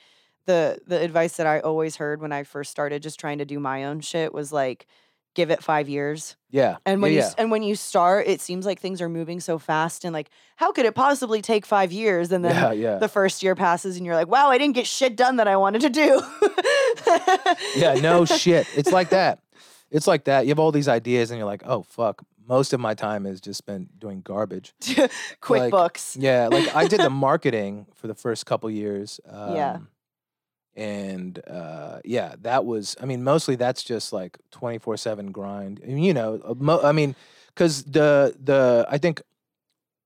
the 0.46 0.78
the 0.86 1.00
advice 1.00 1.36
that 1.38 1.46
I 1.48 1.58
always 1.58 1.96
heard 1.96 2.20
when 2.20 2.30
I 2.30 2.44
first 2.44 2.70
started 2.70 3.02
just 3.02 3.18
trying 3.18 3.38
to 3.38 3.44
do 3.44 3.58
my 3.58 3.82
own 3.84 3.98
shit 4.00 4.32
was 4.32 4.52
like 4.52 4.86
give 5.35 5.51
it 5.51 5.62
5 5.62 5.89
years. 5.89 6.37
Yeah. 6.51 6.76
And 6.87 7.03
when 7.03 7.12
yeah, 7.12 7.18
you 7.18 7.24
yeah. 7.24 7.35
and 7.39 7.51
when 7.51 7.62
you 7.62 7.74
start, 7.74 8.26
it 8.26 8.41
seems 8.41 8.64
like 8.64 8.80
things 8.80 9.01
are 9.03 9.09
moving 9.09 9.41
so 9.41 9.59
fast 9.59 10.05
and 10.05 10.12
like 10.12 10.30
how 10.57 10.72
could 10.72 10.87
it 10.87 10.95
possibly 10.95 11.43
take 11.43 11.66
5 11.66 11.93
years 11.93 12.32
and 12.32 12.45
then 12.45 12.55
yeah, 12.55 12.72
yeah. 12.72 12.99
the 12.99 13.09
first 13.09 13.43
year 13.43 13.55
passes 13.55 13.97
and 13.97 14.07
you're 14.07 14.14
like, 14.14 14.28
"Wow, 14.28 14.51
I 14.51 14.59
didn't 14.59 14.74
get 14.74 14.87
shit 14.87 15.16
done 15.16 15.37
that 15.37 15.49
I 15.49 15.57
wanted 15.57 15.80
to 15.82 15.91
do." 15.91 16.22
yeah, 17.76 17.95
no 17.95 18.24
shit. 18.24 18.66
It's 18.76 18.93
like 18.93 19.11
that. 19.11 19.41
It's 19.91 20.07
like 20.07 20.24
that. 20.24 20.45
You 20.45 20.51
have 20.51 20.59
all 20.59 20.72
these 20.72 20.89
ideas, 20.89 21.30
and 21.30 21.39
you're 21.39 21.47
like, 21.47 21.62
oh 21.64 21.82
fuck. 21.82 22.22
Most 22.47 22.74
of 22.74 22.80
my 22.80 22.93
time 22.93 23.24
is 23.24 23.41
just 23.41 23.57
spent 23.57 23.99
doing 23.99 24.20
garbage. 24.20 24.74
QuickBooks. 25.41 26.18
Yeah, 26.20 26.49
like 26.49 26.74
I 26.76 26.87
did 26.87 27.01
the 27.01 27.09
marketing 27.28 27.87
for 27.95 28.07
the 28.07 28.14
first 28.14 28.45
couple 28.45 28.68
years. 28.70 29.18
Um, 29.26 29.55
Yeah. 29.55 29.78
And 30.77 31.41
uh, 31.49 32.01
yeah, 32.05 32.35
that 32.43 32.64
was. 32.64 32.97
I 33.01 33.05
mean, 33.07 33.22
mostly 33.22 33.55
that's 33.57 33.83
just 33.83 34.12
like 34.12 34.39
twenty 34.51 34.79
four 34.79 34.97
seven 34.97 35.31
grind. 35.31 35.81
I 35.85 35.87
mean, 35.89 36.03
you 36.05 36.14
know, 36.14 36.41
uh, 36.45 36.55
mo- 36.57 36.81
I 36.83 36.93
mean, 36.93 37.14
because 37.49 37.85
the 37.85 38.35
the 38.43 38.85
I 38.91 38.99
think, 38.99 39.22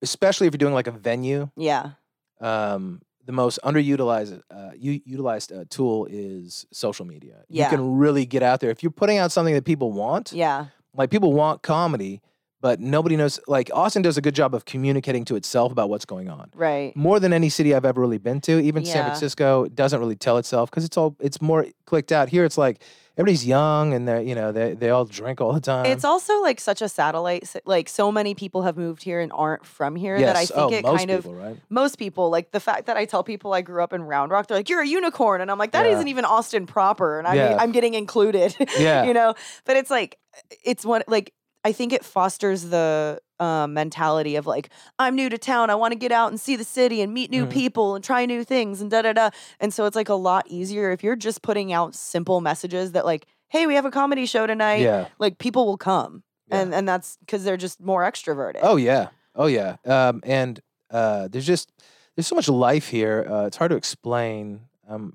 especially 0.03 0.47
if 0.47 0.53
you're 0.53 0.59
doing 0.59 0.75
like 0.75 0.87
a 0.87 0.91
venue, 0.93 1.49
Yeah. 1.57 1.93
um, 2.41 3.01
the 3.25 3.33
most 3.33 3.59
underutilized 3.65 4.41
uh, 4.51 4.71
u- 4.77 5.01
utilized 5.05 5.53
uh, 5.53 5.65
tool 5.71 6.07
is 6.11 6.67
social 6.73 7.05
media. 7.07 7.45
Yeah. 7.49 7.65
You 7.71 7.77
can 7.77 7.97
really 7.99 8.27
get 8.27 8.43
out 8.43 8.61
there 8.61 8.71
if 8.71 8.83
you're 8.83 8.93
putting 8.93 9.19
out 9.19 9.33
something 9.33 9.55
that 9.55 9.65
people 9.65 9.93
want. 9.93 10.33
Yeah. 10.33 10.67
Like 10.95 11.11
people 11.11 11.33
want 11.33 11.63
comedy, 11.63 12.21
but 12.61 12.81
nobody 12.81 13.17
knows. 13.17 13.39
Like 13.47 13.71
Austin 13.73 14.03
does 14.03 14.17
a 14.17 14.21
good 14.21 14.35
job 14.35 14.55
of 14.55 14.65
communicating 14.65 15.25
to 15.27 15.37
itself 15.37 15.73
about 15.73 15.89
what's 15.91 16.05
going 16.05 16.29
on. 16.29 16.51
Right. 16.55 16.95
More 16.97 17.21
than 17.21 17.33
any 17.33 17.49
city 17.49 17.75
I've 17.75 17.85
ever 17.85 18.01
really 18.01 18.19
been 18.19 18.41
to, 18.43 18.59
even 18.61 18.85
San 18.85 19.05
Francisco 19.05 19.67
doesn't 19.69 19.99
really 20.01 20.17
tell 20.17 20.39
itself 20.39 20.71
because 20.71 20.85
it's 20.85 20.97
all 20.97 21.17
it's 21.21 21.41
more 21.41 21.67
clicked 21.87 22.13
out. 22.13 22.29
Here 22.29 22.45
it's 22.45 22.59
like 22.59 22.83
everybody's 23.17 23.45
young 23.45 23.93
and 23.95 24.07
they're 24.07 24.21
you 24.21 24.35
know 24.35 24.53
they 24.53 24.75
they 24.75 24.91
all 24.91 25.05
drink 25.05 25.41
all 25.41 25.53
the 25.53 25.61
time. 25.61 25.87
It's 25.87 26.05
also 26.05 26.41
like 26.41 26.61
such 26.61 26.83
a 26.83 26.89
satellite. 26.89 27.49
Like 27.65 27.89
so 27.89 28.11
many 28.13 28.35
people 28.35 28.63
have 28.63 28.77
moved 28.77 29.03
here 29.03 29.21
and 29.21 29.33
aren't 29.33 29.65
from 29.65 29.97
here 29.97 30.19
that 30.21 30.37
I 30.37 30.47
think 30.47 30.59
oh, 30.59 30.73
it 30.73 30.85
kind 30.85 31.11
of 31.11 31.27
right? 31.27 31.57
most 31.69 31.99
people 31.99 32.31
like 32.31 32.51
the 32.53 32.61
fact 32.61 32.87
that 32.87 32.97
I 32.97 33.05
tell 33.05 33.23
people 33.25 33.53
I 33.53 33.63
grew 33.63 33.83
up 33.83 33.93
in 33.93 34.03
Round 34.03 34.31
Rock, 34.31 34.47
they're 34.49 34.57
like, 34.57 34.69
"You're 34.69 34.83
a 34.83 34.87
unicorn," 34.87 35.41
and 35.41 35.51
I'm 35.51 35.59
like, 35.59 35.73
"That 35.73 35.87
Yeah. 35.87 35.95
not 35.95 36.09
even 36.09 36.25
Austin 36.25 36.67
proper," 36.67 37.19
and 37.19 37.27
I'm 37.29 37.37
Yeah. 37.37 37.57
I'm 37.59 37.73
getting 37.73 37.95
included. 37.95 38.55
Yeah. 38.79 39.05
you 39.05 39.15
know. 39.15 39.35
But 39.65 39.77
it's 39.77 39.91
like 39.91 40.19
it's 40.65 40.85
one 40.85 41.03
like 41.09 41.33
I 41.65 41.73
think 41.73 41.93
it 41.93 42.05
fosters 42.05 42.65
the 42.65 43.21
um, 43.41 43.75
mentality 43.75 44.37
of 44.37 44.47
like 44.47 44.71
I'm 44.99 45.15
new 45.15 45.29
to 45.29 45.39
town, 45.39 45.71
I 45.71 45.75
want 45.77 45.93
to 45.93 45.99
get 45.99 46.11
out 46.13 46.31
and 46.31 46.41
see 46.41 46.57
the 46.57 46.65
city 46.65 47.03
and 47.03 47.13
meet 47.15 47.31
new 47.31 47.47
Mhm. 47.47 47.51
people 47.51 47.95
and 47.95 48.03
try 48.05 48.27
new 48.27 48.43
things 48.45 48.81
and 48.81 48.91
da 48.91 49.03
da 49.03 49.13
da. 49.13 49.31
And 49.61 49.73
so 49.73 49.85
it's 49.85 49.95
like 49.97 50.09
a 50.09 50.15
lot 50.15 50.45
easier 50.49 50.91
if 50.91 51.03
you're 51.05 51.17
just 51.17 51.43
putting 51.43 51.73
out 51.73 51.95
simple 51.95 52.41
messages 52.41 52.93
that 52.93 53.05
like, 53.05 53.27
"Hey, 53.49 53.67
we 53.67 53.75
have 53.77 53.85
a 53.85 53.91
comedy 53.91 54.27
show 54.27 54.47
tonight." 54.47 54.81
Yeah. 54.83 55.07
Like 55.19 55.39
people 55.39 55.67
will 55.67 55.77
come. 55.79 56.23
Yeah. 56.49 56.61
And 56.61 56.75
and 56.75 56.89
that's 56.89 57.17
because 57.19 57.45
they're 57.45 57.57
just 57.57 57.81
more 57.81 58.03
extroverted. 58.03 58.59
Oh 58.63 58.77
yeah. 58.77 59.09
Oh 59.37 59.47
yeah. 59.47 59.77
Um, 59.85 60.21
and 60.25 60.61
uh, 60.91 61.29
there's 61.29 61.47
just 61.47 61.71
there's 62.17 62.27
so 62.27 62.35
much 62.35 62.49
life 62.49 62.89
here. 62.89 63.25
Uh, 63.31 63.47
it's 63.47 63.57
hard 63.57 63.71
to 63.71 63.77
explain. 63.77 64.63
Um, 64.89 65.15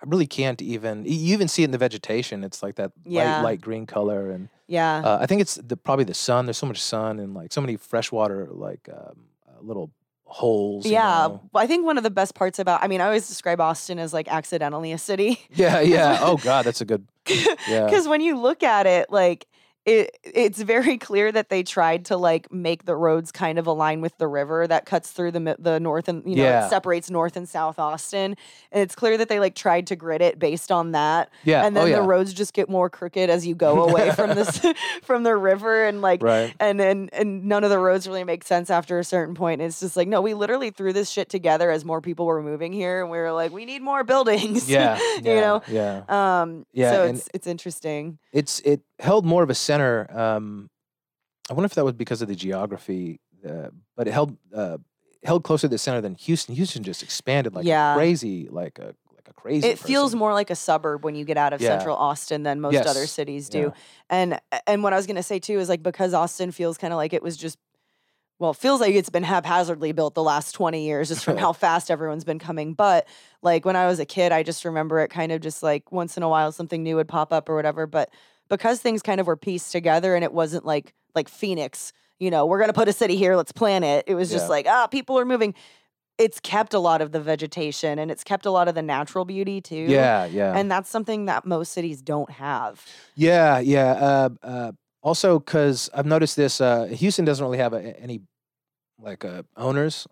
I 0.00 0.04
really 0.06 0.26
can't 0.26 0.60
even. 0.60 1.04
You 1.04 1.32
even 1.34 1.48
see 1.48 1.62
it 1.62 1.66
in 1.66 1.70
the 1.70 1.78
vegetation. 1.78 2.44
It's 2.44 2.62
like 2.62 2.74
that 2.76 2.92
Yeah. 3.04 3.36
light, 3.38 3.42
light 3.42 3.60
green 3.60 3.86
color, 3.86 4.30
and 4.30 4.48
yeah. 4.66 5.00
uh, 5.04 5.18
I 5.20 5.26
think 5.26 5.40
it's 5.40 5.54
the 5.56 5.76
probably 5.76 6.04
the 6.04 6.14
sun. 6.14 6.46
There's 6.46 6.58
so 6.58 6.66
much 6.66 6.82
sun 6.82 7.18
and 7.18 7.34
like 7.34 7.52
so 7.52 7.60
many 7.60 7.76
freshwater 7.76 8.48
like 8.50 8.88
um, 8.92 9.24
uh, 9.48 9.60
little 9.62 9.90
holes. 10.24 10.84
you 10.84 10.92
Yeah, 10.92 11.28
know. 11.28 11.40
well, 11.52 11.64
I 11.64 11.66
think 11.66 11.86
one 11.86 11.96
of 11.96 12.02
the 12.04 12.10
best 12.10 12.34
parts 12.34 12.58
about 12.58 12.82
I 12.82 12.88
mean, 12.88 13.00
I 13.00 13.06
always 13.06 13.26
describe 13.28 13.60
Austin 13.60 13.98
as 13.98 14.12
like 14.12 14.28
accidentally 14.28 14.92
a 14.92 14.98
city. 14.98 15.40
Yeah. 15.54 15.80
Yeah. 15.80 16.18
Oh 16.20 16.36
God, 16.50 16.66
that's 16.66 16.80
a 16.80 16.84
good. 16.84 17.06
Yeah. 17.28 17.54
Because 17.86 18.06
when 18.06 18.20
you 18.20 18.36
look 18.38 18.62
at 18.62 18.86
it, 18.86 19.10
like 19.10 19.46
it, 19.86 20.18
it's 20.24 20.60
very 20.60 20.98
clear 21.08 21.30
that 21.32 21.48
they 21.48 21.62
tried 21.62 22.04
to 22.06 22.16
like 22.16 22.52
make 22.52 22.84
the 22.84 22.96
roads 22.96 23.30
kind 23.32 23.58
of 23.58 23.66
align 23.66 24.00
with 24.00 24.18
the 24.18 24.26
river 24.26 24.66
that 24.66 24.84
cuts 24.84 25.12
through 25.12 25.30
the 25.30 25.56
the 25.58 25.78
north 25.80 26.08
and 26.08 26.28
you 26.28 26.34
know 26.36 26.42
Yeah. 26.42 26.66
it 26.66 26.70
separates 26.70 27.08
north 27.10 27.36
and 27.36 27.48
south 27.48 27.78
Austin, 27.78 28.36
and 28.72 28.82
it's 28.82 28.94
clear 28.96 29.16
that 29.16 29.28
they 29.28 29.38
like 29.40 29.54
tried 29.54 29.86
to 29.86 29.96
grid 29.96 30.20
it 30.20 30.38
based 30.38 30.70
on 30.72 30.92
that. 30.92 31.30
Yeah. 31.44 31.64
and 31.64 31.76
then 31.76 31.84
oh, 31.84 31.86
yeah. 31.86 31.96
the 31.96 32.02
roads 32.02 32.34
just 32.34 32.52
get 32.52 32.68
more 32.68 32.90
crooked 32.90 33.30
as 33.30 33.46
you 33.46 33.54
go 33.54 33.84
away 33.88 34.10
from 34.10 34.34
this 34.34 34.60
from 35.02 35.22
the 35.22 35.36
river, 35.36 35.84
and 35.86 36.02
like 36.02 36.22
Right. 36.22 36.54
and 36.58 36.78
then 36.80 37.08
and 37.12 37.44
none 37.46 37.62
of 37.64 37.70
the 37.70 37.78
roads 37.78 38.08
really 38.08 38.24
make 38.24 38.42
sense 38.44 38.68
after 38.70 38.98
a 38.98 39.04
certain 39.04 39.34
point. 39.36 39.60
And 39.60 39.68
it's 39.68 39.78
just 39.80 39.96
like, 39.96 40.08
no, 40.08 40.20
we 40.20 40.34
literally 40.34 40.70
threw 40.70 40.92
this 40.92 41.08
shit 41.08 41.28
together 41.28 41.70
as 41.70 41.84
more 41.84 42.00
people 42.00 42.26
were 42.26 42.42
moving 42.42 42.72
here, 42.72 43.00
and 43.02 43.10
we 43.10 43.18
were 43.18 43.32
like, 43.32 43.52
we 43.52 43.64
need 43.64 43.82
more 43.82 44.02
buildings. 44.02 44.68
Yeah. 44.68 44.98
you 45.18 45.22
know. 45.40 45.62
Yeah. 45.68 46.02
Um, 46.08 46.66
Yeah, 46.72 46.90
so 46.90 47.04
it's 47.04 47.28
it's 47.32 47.46
interesting. 47.46 48.18
it's 48.32 48.58
it 48.60 48.80
held 48.98 49.24
more 49.24 49.42
of 49.42 49.50
a 49.50 49.54
center. 49.54 50.06
Um, 50.10 50.68
I 51.50 51.52
wonder 51.54 51.66
if 51.66 51.74
that 51.74 51.84
was 51.84 51.94
because 51.94 52.22
of 52.22 52.28
the 52.28 52.34
geography, 52.34 53.20
uh, 53.46 53.68
but 53.96 54.08
it 54.08 54.12
held 54.12 54.36
uh, 54.54 54.78
held 55.22 55.44
closer 55.44 55.62
to 55.62 55.68
the 55.68 55.78
center 55.78 56.00
than 56.00 56.14
Houston. 56.14 56.54
Houston 56.54 56.82
just 56.82 57.02
expanded 57.02 57.54
like 57.54 57.66
Yeah. 57.66 57.94
crazy, 57.94 58.48
like 58.50 58.78
a 58.78 58.94
like 59.14 59.28
a 59.28 59.32
crazy. 59.32 59.68
It 59.68 59.78
feels 59.78 60.14
more 60.14 60.32
like 60.32 60.50
a 60.50 60.56
suburb 60.56 61.04
when 61.04 61.14
you 61.14 61.24
get 61.24 61.36
out 61.36 61.52
of 61.52 61.60
Yeah. 61.60 61.68
central 61.70 61.96
Austin 61.96 62.42
than 62.42 62.60
most 62.60 62.76
other 62.86 63.00
Yes. 63.00 63.12
cities 63.12 63.48
Yeah. 63.52 63.60
do. 63.60 63.72
And 64.10 64.40
and 64.66 64.82
what 64.82 64.92
I 64.92 64.96
was 64.96 65.06
gonna 65.06 65.22
say 65.22 65.38
too 65.38 65.58
is 65.58 65.68
like 65.68 65.82
because 65.82 66.14
Austin 66.14 66.50
feels 66.52 66.78
kind 66.78 66.92
of 66.92 66.96
like 66.96 67.12
it 67.12 67.22
was 67.22 67.36
just 67.36 67.58
well, 68.38 68.50
it 68.50 68.56
feels 68.58 68.82
like 68.82 68.94
it's 68.94 69.08
been 69.08 69.22
haphazardly 69.22 69.92
built 69.92 70.14
the 70.14 70.22
last 70.22 70.52
20 70.52 70.84
years 70.84 71.08
just 71.08 71.24
from 71.24 71.36
how 71.38 71.54
fast 71.54 71.90
everyone's 71.90 72.24
been 72.24 72.38
coming. 72.38 72.74
But 72.74 73.06
like 73.40 73.64
when 73.64 73.76
I 73.76 73.86
was 73.86 73.98
a 73.98 74.04
kid, 74.04 74.30
I 74.30 74.42
just 74.42 74.64
remember 74.66 74.98
it 75.00 75.08
kind 75.08 75.32
of 75.32 75.40
just 75.40 75.62
like 75.62 75.90
once 75.90 76.16
in 76.18 76.22
a 76.22 76.28
while 76.28 76.52
something 76.52 76.82
new 76.82 76.96
would 76.96 77.08
pop 77.08 77.32
up 77.32 77.48
or 77.48 77.54
whatever. 77.56 77.86
But 77.86 78.10
because 78.48 78.80
things 78.80 79.02
kind 79.02 79.20
of 79.20 79.26
were 79.26 79.36
pieced 79.36 79.72
together 79.72 80.14
and 80.14 80.24
it 80.24 80.32
wasn't 80.32 80.64
like 80.64 80.94
like 81.14 81.28
Phoenix, 81.28 81.92
you 82.18 82.30
know, 82.30 82.46
we're 82.46 82.60
gonna 82.60 82.72
put 82.72 82.88
a 82.88 82.92
city 82.92 83.16
here, 83.16 83.36
let's 83.36 83.52
plan 83.52 83.82
it. 83.82 84.04
It 84.06 84.14
was 84.14 84.30
just 84.30 84.44
Yeah. 84.46 84.50
like, 84.50 84.66
ah, 84.68 84.86
people 84.86 85.18
are 85.18 85.24
moving. 85.24 85.54
It's 86.18 86.40
kept 86.40 86.72
a 86.72 86.78
lot 86.78 87.02
of 87.02 87.12
the 87.12 87.20
vegetation 87.20 87.98
and 87.98 88.10
it's 88.10 88.24
kept 88.24 88.46
a 88.46 88.50
lot 88.50 88.68
of 88.68 88.74
the 88.74 88.82
natural 88.82 89.24
beauty 89.26 89.60
too. 89.60 89.76
Yeah, 89.76 90.24
yeah, 90.26 90.56
And 90.56 90.70
that's 90.70 90.88
something 90.88 91.26
that 91.26 91.44
most 91.44 91.72
cities 91.72 92.00
don't 92.00 92.30
have. 92.30 92.86
yeah, 93.16 93.58
yeah. 93.58 93.92
Uh, 93.92 94.28
uh, 94.42 94.72
also, 95.02 95.38
because 95.38 95.90
I've 95.94 96.06
noticed 96.06 96.36
this, 96.36 96.60
uh, 96.60 96.84
Houston 96.86 97.24
doesn't 97.26 97.44
really 97.44 97.58
have 97.58 97.74
a, 97.74 97.98
any 98.00 98.22
like 98.98 99.24
uh, 99.26 99.42
owners. 99.56 100.06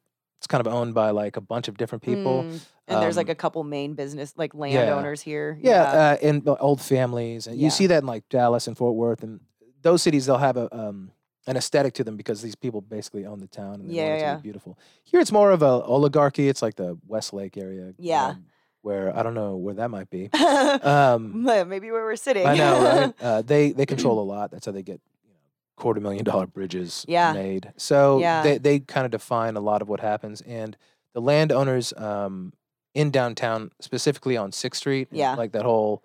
It's 0.45 0.47
kind 0.47 0.61
of 0.67 0.71
owned 0.71 0.93
by 0.93 1.09
like 1.09 1.39
a 1.39 1.41
bunch 1.41 1.69
of 1.69 1.79
different 1.79 2.05
people. 2.05 2.45
Mm, 2.45 2.61
And 2.87 3.03
there's 3.03 3.17
like 3.17 3.29
Um, 3.29 3.33
a 3.33 3.35
couple 3.35 3.65
main 3.65 3.95
business, 3.95 4.35
like 4.37 4.55
landowners 4.55 5.23
here. 5.23 5.59
Yeah, 5.59 5.85
uh, 5.85 6.17
and 6.21 6.47
old 6.61 6.83
families, 6.83 7.47
and 7.47 7.57
Yeah. 7.57 7.65
you 7.65 7.71
see 7.71 7.87
that 7.87 8.03
in 8.03 8.07
like 8.07 8.29
Dallas 8.29 8.69
and 8.69 8.77
Fort 8.77 8.95
Worth, 8.95 9.23
and 9.23 9.41
those 9.81 10.03
cities 10.03 10.27
they'll 10.27 10.37
have 10.37 10.59
a 10.59 10.69
um, 10.77 11.13
an 11.47 11.57
aesthetic 11.57 11.95
to 11.95 12.05
them 12.05 12.19
because 12.19 12.43
these 12.43 12.55
people 12.55 12.83
basically 12.83 13.25
own 13.25 13.39
the 13.41 13.47
town 13.47 13.77
and 13.81 13.89
they 13.89 13.95
Yeah, 13.95 14.09
want 14.11 14.21
it 14.21 14.25
to 14.33 14.37
be 14.37 14.43
beautiful. 14.43 14.79
Here, 15.03 15.19
it's 15.19 15.33
more 15.33 15.51
of 15.51 15.63
a 15.63 15.83
oligarchy. 15.95 16.47
It's 16.51 16.61
like 16.61 16.75
the 16.75 16.99
Westlake 17.07 17.57
area. 17.57 17.95
Yeah. 17.97 18.27
um, 18.33 18.45
where 18.83 19.17
I 19.17 19.23
don't 19.23 19.33
know 19.33 19.57
where 19.57 19.73
that 19.77 19.89
might 19.91 20.11
be. 20.11 20.29
Um, 20.83 21.43
Maybe 21.45 21.91
where 21.91 22.05
we're 22.05 22.17
sitting. 22.17 22.47
I 22.47 22.55
know, 22.55 22.83
right? 22.85 23.15
Uh, 23.23 23.41
they 23.41 23.73
they 23.73 23.87
control 23.95 24.21
a 24.21 24.27
lot. 24.35 24.51
That's 24.51 24.67
how 24.67 24.73
they 24.73 24.83
get 24.83 25.01
quarter 25.77 26.01
million 26.01 26.25
dollar 26.25 26.47
bridges 26.47 27.05
Yeah. 27.09 27.33
made. 27.33 27.73
So 27.77 28.19
Yeah. 28.19 28.43
they 28.43 28.59
they 28.59 28.81
kind 28.81 29.05
of 29.05 29.11
define 29.11 29.57
a 29.57 29.61
lot 29.61 29.83
of 29.83 29.89
what 29.89 30.01
happens, 30.01 30.41
and 30.43 30.77
the 31.15 31.21
landowners 31.21 31.93
um, 31.97 32.53
in 32.95 33.11
downtown, 33.11 33.71
specifically 33.81 34.37
on 34.37 34.53
Sixth 34.53 34.79
Street, 34.81 35.09
Yeah. 35.11 35.35
like 35.35 35.53
that 35.53 35.65
whole. 35.65 36.03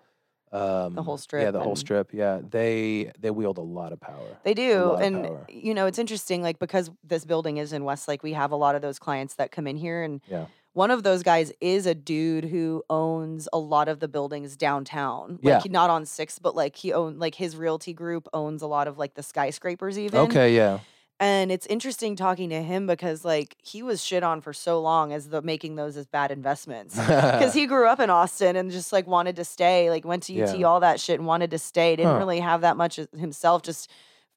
Um, 0.52 0.94
the 0.94 1.02
whole 1.04 1.16
strip. 1.16 1.42
yeah, 1.44 1.52
the 1.52 1.60
whole 1.60 1.76
strip. 1.76 2.12
Yeah, 2.12 2.40
they 2.42 3.12
they 3.20 3.30
wield 3.30 3.56
a 3.58 3.60
lot 3.62 3.92
of 3.92 4.00
power. 4.00 4.36
They 4.42 4.52
do. 4.54 4.94
And, 4.96 5.30
you 5.48 5.74
know, 5.74 5.86
it's 5.86 5.98
interesting, 6.00 6.42
like, 6.42 6.58
because 6.58 6.90
this 7.04 7.24
building 7.24 7.58
is 7.58 7.72
in 7.72 7.84
Westlake, 7.84 8.24
we 8.24 8.32
have 8.32 8.50
a 8.50 8.56
lot 8.56 8.74
of 8.74 8.82
those 8.82 8.98
clients 8.98 9.34
that 9.36 9.52
come 9.52 9.68
in 9.68 9.76
here. 9.76 10.02
And 10.02 10.20
Yeah. 10.26 10.46
One 10.72 10.90
of 10.90 11.02
those 11.02 11.22
guys 11.22 11.52
is 11.60 11.84
a 11.86 11.94
dude 11.94 12.44
who 12.44 12.82
owns 12.88 13.48
a 13.52 13.58
lot 13.58 13.88
of 13.88 13.98
the 14.00 14.08
buildings 14.08 14.56
downtown. 14.56 15.32
Like, 15.32 15.44
Yeah. 15.44 15.60
he- 15.60 15.68
not 15.68 15.90
on 15.90 16.06
Sixth, 16.06 16.40
but 16.40 16.54
like 16.54 16.76
he 16.76 16.92
owned, 16.92 17.18
like, 17.18 17.34
his 17.34 17.56
realty 17.56 17.92
group 17.92 18.28
owns 18.32 18.62
a 18.62 18.66
lot 18.66 18.86
of 18.88 18.96
like 18.98 19.14
the 19.14 19.22
skyscrapers, 19.22 19.98
even. 19.98 20.20
Okay, 20.20 20.54
yeah, 20.54 20.78
And 21.22 21.52
it's 21.52 21.66
interesting 21.66 22.16
talking 22.16 22.48
to 22.48 22.62
him 22.62 22.86
because, 22.86 23.26
like, 23.26 23.54
he 23.62 23.82
was 23.82 24.02
shit 24.02 24.22
on 24.22 24.40
for 24.40 24.54
so 24.54 24.80
long 24.80 25.12
as 25.12 25.28
the 25.28 25.42
making 25.42 25.74
those 25.74 25.96
as 25.98 26.06
bad 26.06 26.30
investments. 26.30 26.96
because 26.98 27.52
he 27.52 27.66
grew 27.66 27.86
up 27.86 28.00
in 28.00 28.08
Austin 28.08 28.56
and 28.56 28.70
just 28.70 28.90
like 28.90 29.06
wanted 29.06 29.36
to 29.36 29.44
stay, 29.44 29.90
like 29.90 30.04
went 30.06 30.22
to 30.24 30.32
UT, 30.42 30.56
Yeah. 30.58 30.66
all 30.66 30.80
that 30.80 30.98
shit, 30.98 31.18
and 31.18 31.26
wanted 31.26 31.50
to 31.50 31.58
stay. 31.58 31.94
Didn't 31.96 32.12
Huh. 32.12 32.18
really 32.18 32.40
have 32.40 32.62
that 32.62 32.76
much 32.78 32.98
himself. 33.14 33.60
Just 33.62 33.90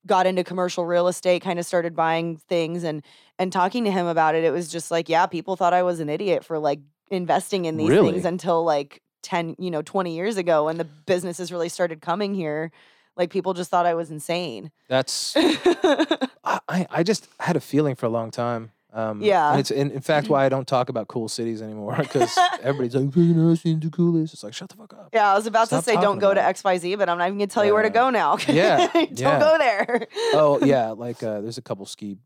got 0.05 0.25
into 0.27 0.43
commercial 0.43 0.85
real 0.85 1.07
estate, 1.07 1.41
kind 1.41 1.59
of 1.59 1.65
started 1.65 1.95
buying 1.95 2.37
things, 2.37 2.83
and 2.83 3.03
and 3.39 3.51
talking 3.51 3.83
to 3.85 3.91
him 3.91 4.05
about 4.05 4.35
it, 4.35 4.43
it 4.43 4.51
was 4.51 4.69
just 4.69 4.91
like, 4.91 5.09
yeah, 5.09 5.25
people 5.25 5.55
thought 5.55 5.73
I 5.73 5.83
was 5.83 5.99
an 5.99 6.09
idiot 6.09 6.43
for 6.43 6.59
like 6.59 6.79
investing 7.09 7.65
in 7.65 7.77
these 7.77 7.89
Really? 7.89 8.11
things 8.11 8.25
until 8.25 8.63
like 8.63 9.01
ten, 9.21 9.55
you 9.57 9.71
know, 9.71 9.81
twenty 9.81 10.15
years 10.15 10.37
ago, 10.37 10.65
when 10.65 10.77
the 10.77 10.83
businesses 10.85 11.51
really 11.51 11.69
started 11.69 12.01
coming 12.01 12.33
here. 12.35 12.71
Like 13.15 13.29
people 13.29 13.53
just 13.53 13.69
thought 13.69 13.85
I 13.85 13.93
was 13.93 14.09
insane. 14.09 14.71
that's 14.89 15.35
I 16.43 16.87
I 16.89 17.03
just 17.03 17.27
had 17.39 17.55
a 17.55 17.59
feeling 17.61 17.95
for 17.95 18.05
a 18.07 18.09
long 18.09 18.31
time. 18.31 18.71
Um, 18.95 19.21
Yeah. 19.21 19.51
and 19.51 19.59
it's 19.59 19.71
in, 19.71 19.89
in 19.91 20.01
fact 20.01 20.29
why 20.29 20.45
I 20.45 20.49
don't 20.49 20.67
talk 20.67 20.89
about 20.89 21.07
cool 21.07 21.27
cities 21.27 21.61
anymore 21.61 21.95
because 21.97 22.37
everybody's 22.61 22.95
like, 22.95 23.15
"You 23.15 23.33
know, 23.33 23.51
Austin's 23.51 23.83
the 23.83 23.89
coolest." 23.89 24.33
It's 24.35 24.43
like, 24.43 24.53
shut 24.53 24.69
the 24.69 24.75
fuck 24.75 24.93
up. 24.93 25.09
yeah, 25.13 25.31
I 25.31 25.35
was 25.35 25.47
about 25.47 25.67
Stop 25.67 25.79
to 25.83 25.85
say 25.85 25.95
don't 25.99 26.19
go 26.19 26.33
to 26.33 26.39
XYZ, 26.39 26.97
but 26.97 27.09
I'm 27.09 27.17
not 27.17 27.25
even 27.27 27.39
gonna 27.39 27.47
tell 27.47 27.65
you 27.65 27.73
where 27.73 27.83
to 27.83 27.89
go 27.89 28.09
now. 28.09 28.37
Yeah, 28.47 28.87
don't 28.93 29.17
yeah. 29.19 29.39
go 29.39 29.57
there. 29.57 30.07
oh 30.33 30.59
yeah, 30.63 30.91
like 30.91 31.23
uh, 31.23 31.41
there's 31.41 31.57
a 31.57 31.61
couple 31.63 31.85
ski 31.87 32.17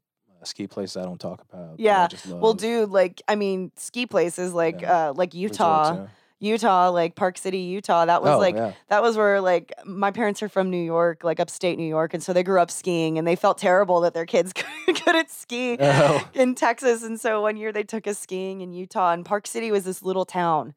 uh, 0.41 0.43
ski 0.45 0.68
places 0.68 0.97
I 0.97 1.03
don't 1.03 1.20
talk 1.20 1.41
about. 1.49 1.80
Yeah. 1.80 2.09
Well, 2.28 2.53
dude, 2.53 2.89
like 2.89 3.22
I 3.28 3.36
mean, 3.36 3.72
ski 3.78 4.05
places 4.05 4.53
like 4.53 4.82
Yeah. 4.82 5.07
uh 5.09 5.13
like 5.15 5.34
Resorts, 5.34 5.59
Utah, 5.59 5.93
yeah. 5.93 6.07
Utah, 6.39 6.89
like 6.89 7.15
Park 7.15 7.38
City, 7.38 7.57
Utah. 7.59 8.05
That 8.05 8.21
was 8.21 8.31
Oh, 8.31 8.38
like 8.39 8.55
yeah. 8.55 8.73
that 8.89 9.01
was 9.01 9.17
where 9.17 9.41
like 9.41 9.73
my 9.85 10.11
parents 10.11 10.43
are 10.43 10.49
from 10.49 10.69
New 10.69 10.83
York, 10.83 11.23
like 11.23 11.39
upstate 11.39 11.77
New 11.77 11.88
York, 11.88 12.13
and 12.13 12.21
so 12.21 12.31
they 12.33 12.43
grew 12.43 12.59
up 12.59 12.69
skiing, 12.69 13.17
and 13.17 13.27
they 13.27 13.35
felt 13.35 13.57
terrible 13.57 14.01
that 14.01 14.13
their 14.13 14.25
kids 14.25 14.53
couldn't 14.85 15.29
ski 15.31 15.77
Oh. 15.81 16.27
in 16.33 16.53
Texas, 16.55 17.03
and 17.03 17.19
so 17.19 17.41
one 17.41 17.57
year 17.57 17.71
they 17.71 17.83
took 17.83 18.05
us 18.07 18.19
skiing 18.19 18.61
in 18.61 18.73
Utah, 18.73 19.13
and 19.13 19.25
Park 19.25 19.47
City 19.47 19.71
was 19.71 19.83
this 19.83 20.03
little 20.03 20.25
town. 20.25 20.73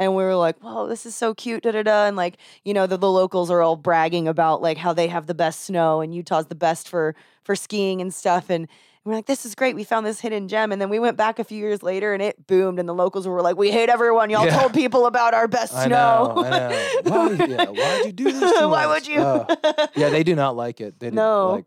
And 0.00 0.14
we 0.14 0.22
were 0.22 0.36
like, 0.36 0.56
whoa, 0.60 0.86
this 0.86 1.04
is 1.06 1.16
so 1.16 1.34
cute, 1.34 1.64
da 1.64 1.72
da 1.72 1.82
da. 1.82 2.06
And 2.06 2.16
like, 2.16 2.36
you 2.64 2.72
know, 2.72 2.86
the, 2.86 2.96
the 2.96 3.10
locals 3.10 3.50
are 3.50 3.62
all 3.62 3.74
bragging 3.74 4.28
about 4.28 4.62
like 4.62 4.78
how 4.78 4.92
they 4.92 5.08
have 5.08 5.26
the 5.26 5.34
best 5.34 5.62
snow 5.64 6.00
and 6.00 6.14
Utah's 6.14 6.46
the 6.46 6.54
best 6.54 6.88
for 6.88 7.16
for 7.42 7.56
skiing 7.56 8.00
and 8.00 8.14
stuff. 8.14 8.48
And 8.48 8.68
we're 9.08 9.14
like, 9.14 9.26
this 9.26 9.44
is 9.46 9.54
great. 9.54 9.74
We 9.74 9.84
found 9.84 10.04
this 10.06 10.20
hidden 10.20 10.48
gem. 10.48 10.70
And 10.72 10.80
then 10.80 10.88
we 10.90 10.98
went 10.98 11.16
back 11.16 11.38
a 11.38 11.44
few 11.44 11.58
years 11.58 11.82
later 11.82 12.12
and 12.12 12.22
it 12.22 12.46
boomed. 12.46 12.78
And 12.78 12.88
the 12.88 12.94
locals 12.94 13.26
were 13.26 13.40
like, 13.42 13.56
we 13.56 13.70
hate 13.70 13.88
everyone. 13.88 14.30
Y'all 14.30 14.44
Yeah. 14.46 14.58
told 14.58 14.74
people 14.74 15.06
about 15.06 15.34
our 15.34 15.48
best 15.48 15.74
I 15.74 15.86
snow. 15.86 16.34
know, 16.36 16.44
I 16.44 16.50
know. 16.50 17.02
Why, 17.04 17.46
yeah, 17.46 17.64
why'd 17.66 18.06
you 18.06 18.12
do 18.12 18.24
this 18.32 18.40
Why 18.40 18.84
us? 18.84 18.88
would 18.94 19.06
you? 19.08 19.20
Uh, 19.20 19.56
yeah, 19.96 20.10
they 20.10 20.22
do 20.22 20.34
not 20.34 20.56
like 20.56 20.80
it. 20.80 20.98
They 21.00 21.10
No. 21.10 21.50
like 21.52 21.64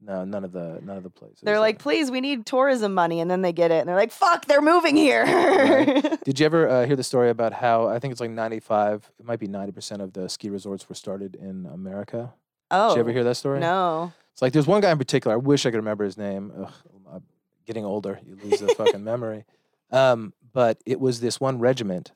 No, 0.00 0.24
none 0.24 0.44
of 0.44 0.52
the 0.52 0.78
none 0.82 0.96
of 0.98 1.02
the 1.02 1.10
places. 1.10 1.40
They're 1.42 1.58
like, 1.58 1.78
please, 1.78 2.10
we 2.10 2.20
need 2.20 2.44
tourism 2.46 2.92
money, 2.94 3.18
and 3.20 3.30
then 3.30 3.40
they 3.42 3.52
get 3.52 3.70
it, 3.70 3.80
and 3.80 3.88
they're 3.88 3.96
like, 3.96 4.12
fuck, 4.12 4.44
they're 4.46 4.60
moving 4.62 4.94
here. 4.96 5.24
Right. 5.24 6.18
Did 6.24 6.38
you 6.38 6.46
ever 6.46 6.68
uh, 6.68 6.86
hear 6.86 6.96
the 6.96 7.02
story 7.02 7.30
about 7.30 7.52
how 7.54 7.88
I 7.88 7.98
think 7.98 8.12
it's 8.12 8.20
like 8.20 8.30
95, 8.30 9.10
it 9.18 9.24
might 9.24 9.40
be 9.40 9.48
90% 9.48 10.00
of 10.00 10.12
the 10.12 10.28
ski 10.28 10.50
resorts 10.50 10.88
were 10.88 10.94
started 10.94 11.34
in 11.34 11.66
America? 11.72 12.34
oh, 12.70 12.88
Did 12.90 12.94
you 12.96 13.00
ever 13.00 13.12
hear 13.12 13.24
that 13.24 13.36
story? 13.36 13.58
No. 13.60 14.12
It's 14.36 14.42
like 14.42 14.52
there's 14.52 14.66
one 14.66 14.82
guy 14.82 14.90
in 14.90 14.98
particular. 14.98 15.34
I 15.34 15.38
wish 15.38 15.64
I 15.64 15.70
could 15.70 15.78
remember 15.78 16.04
his 16.04 16.18
name. 16.18 16.52
Ugh, 16.54 16.72
I'm 17.10 17.22
getting 17.64 17.86
older, 17.86 18.20
you 18.22 18.36
lose 18.36 18.60
the 18.60 18.68
fucking 18.74 19.02
memory. 19.12 19.46
Um, 19.90 20.34
but 20.52 20.78
it 20.84 21.00
was 21.00 21.22
this 21.22 21.40
one 21.40 21.58
regiment 21.58 22.12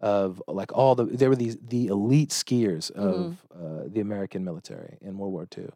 of 0.00 0.42
like 0.48 0.76
all 0.76 0.96
the 0.96 1.04
there 1.04 1.28
were 1.28 1.36
these 1.36 1.56
the 1.62 1.86
elite 1.86 2.30
skiers 2.30 2.90
of 2.90 3.36
uh, 3.54 3.84
the 3.86 4.00
American 4.00 4.44
military 4.44 4.98
in 5.00 5.16
World 5.16 5.32
War 5.32 5.46
II, 5.56 5.68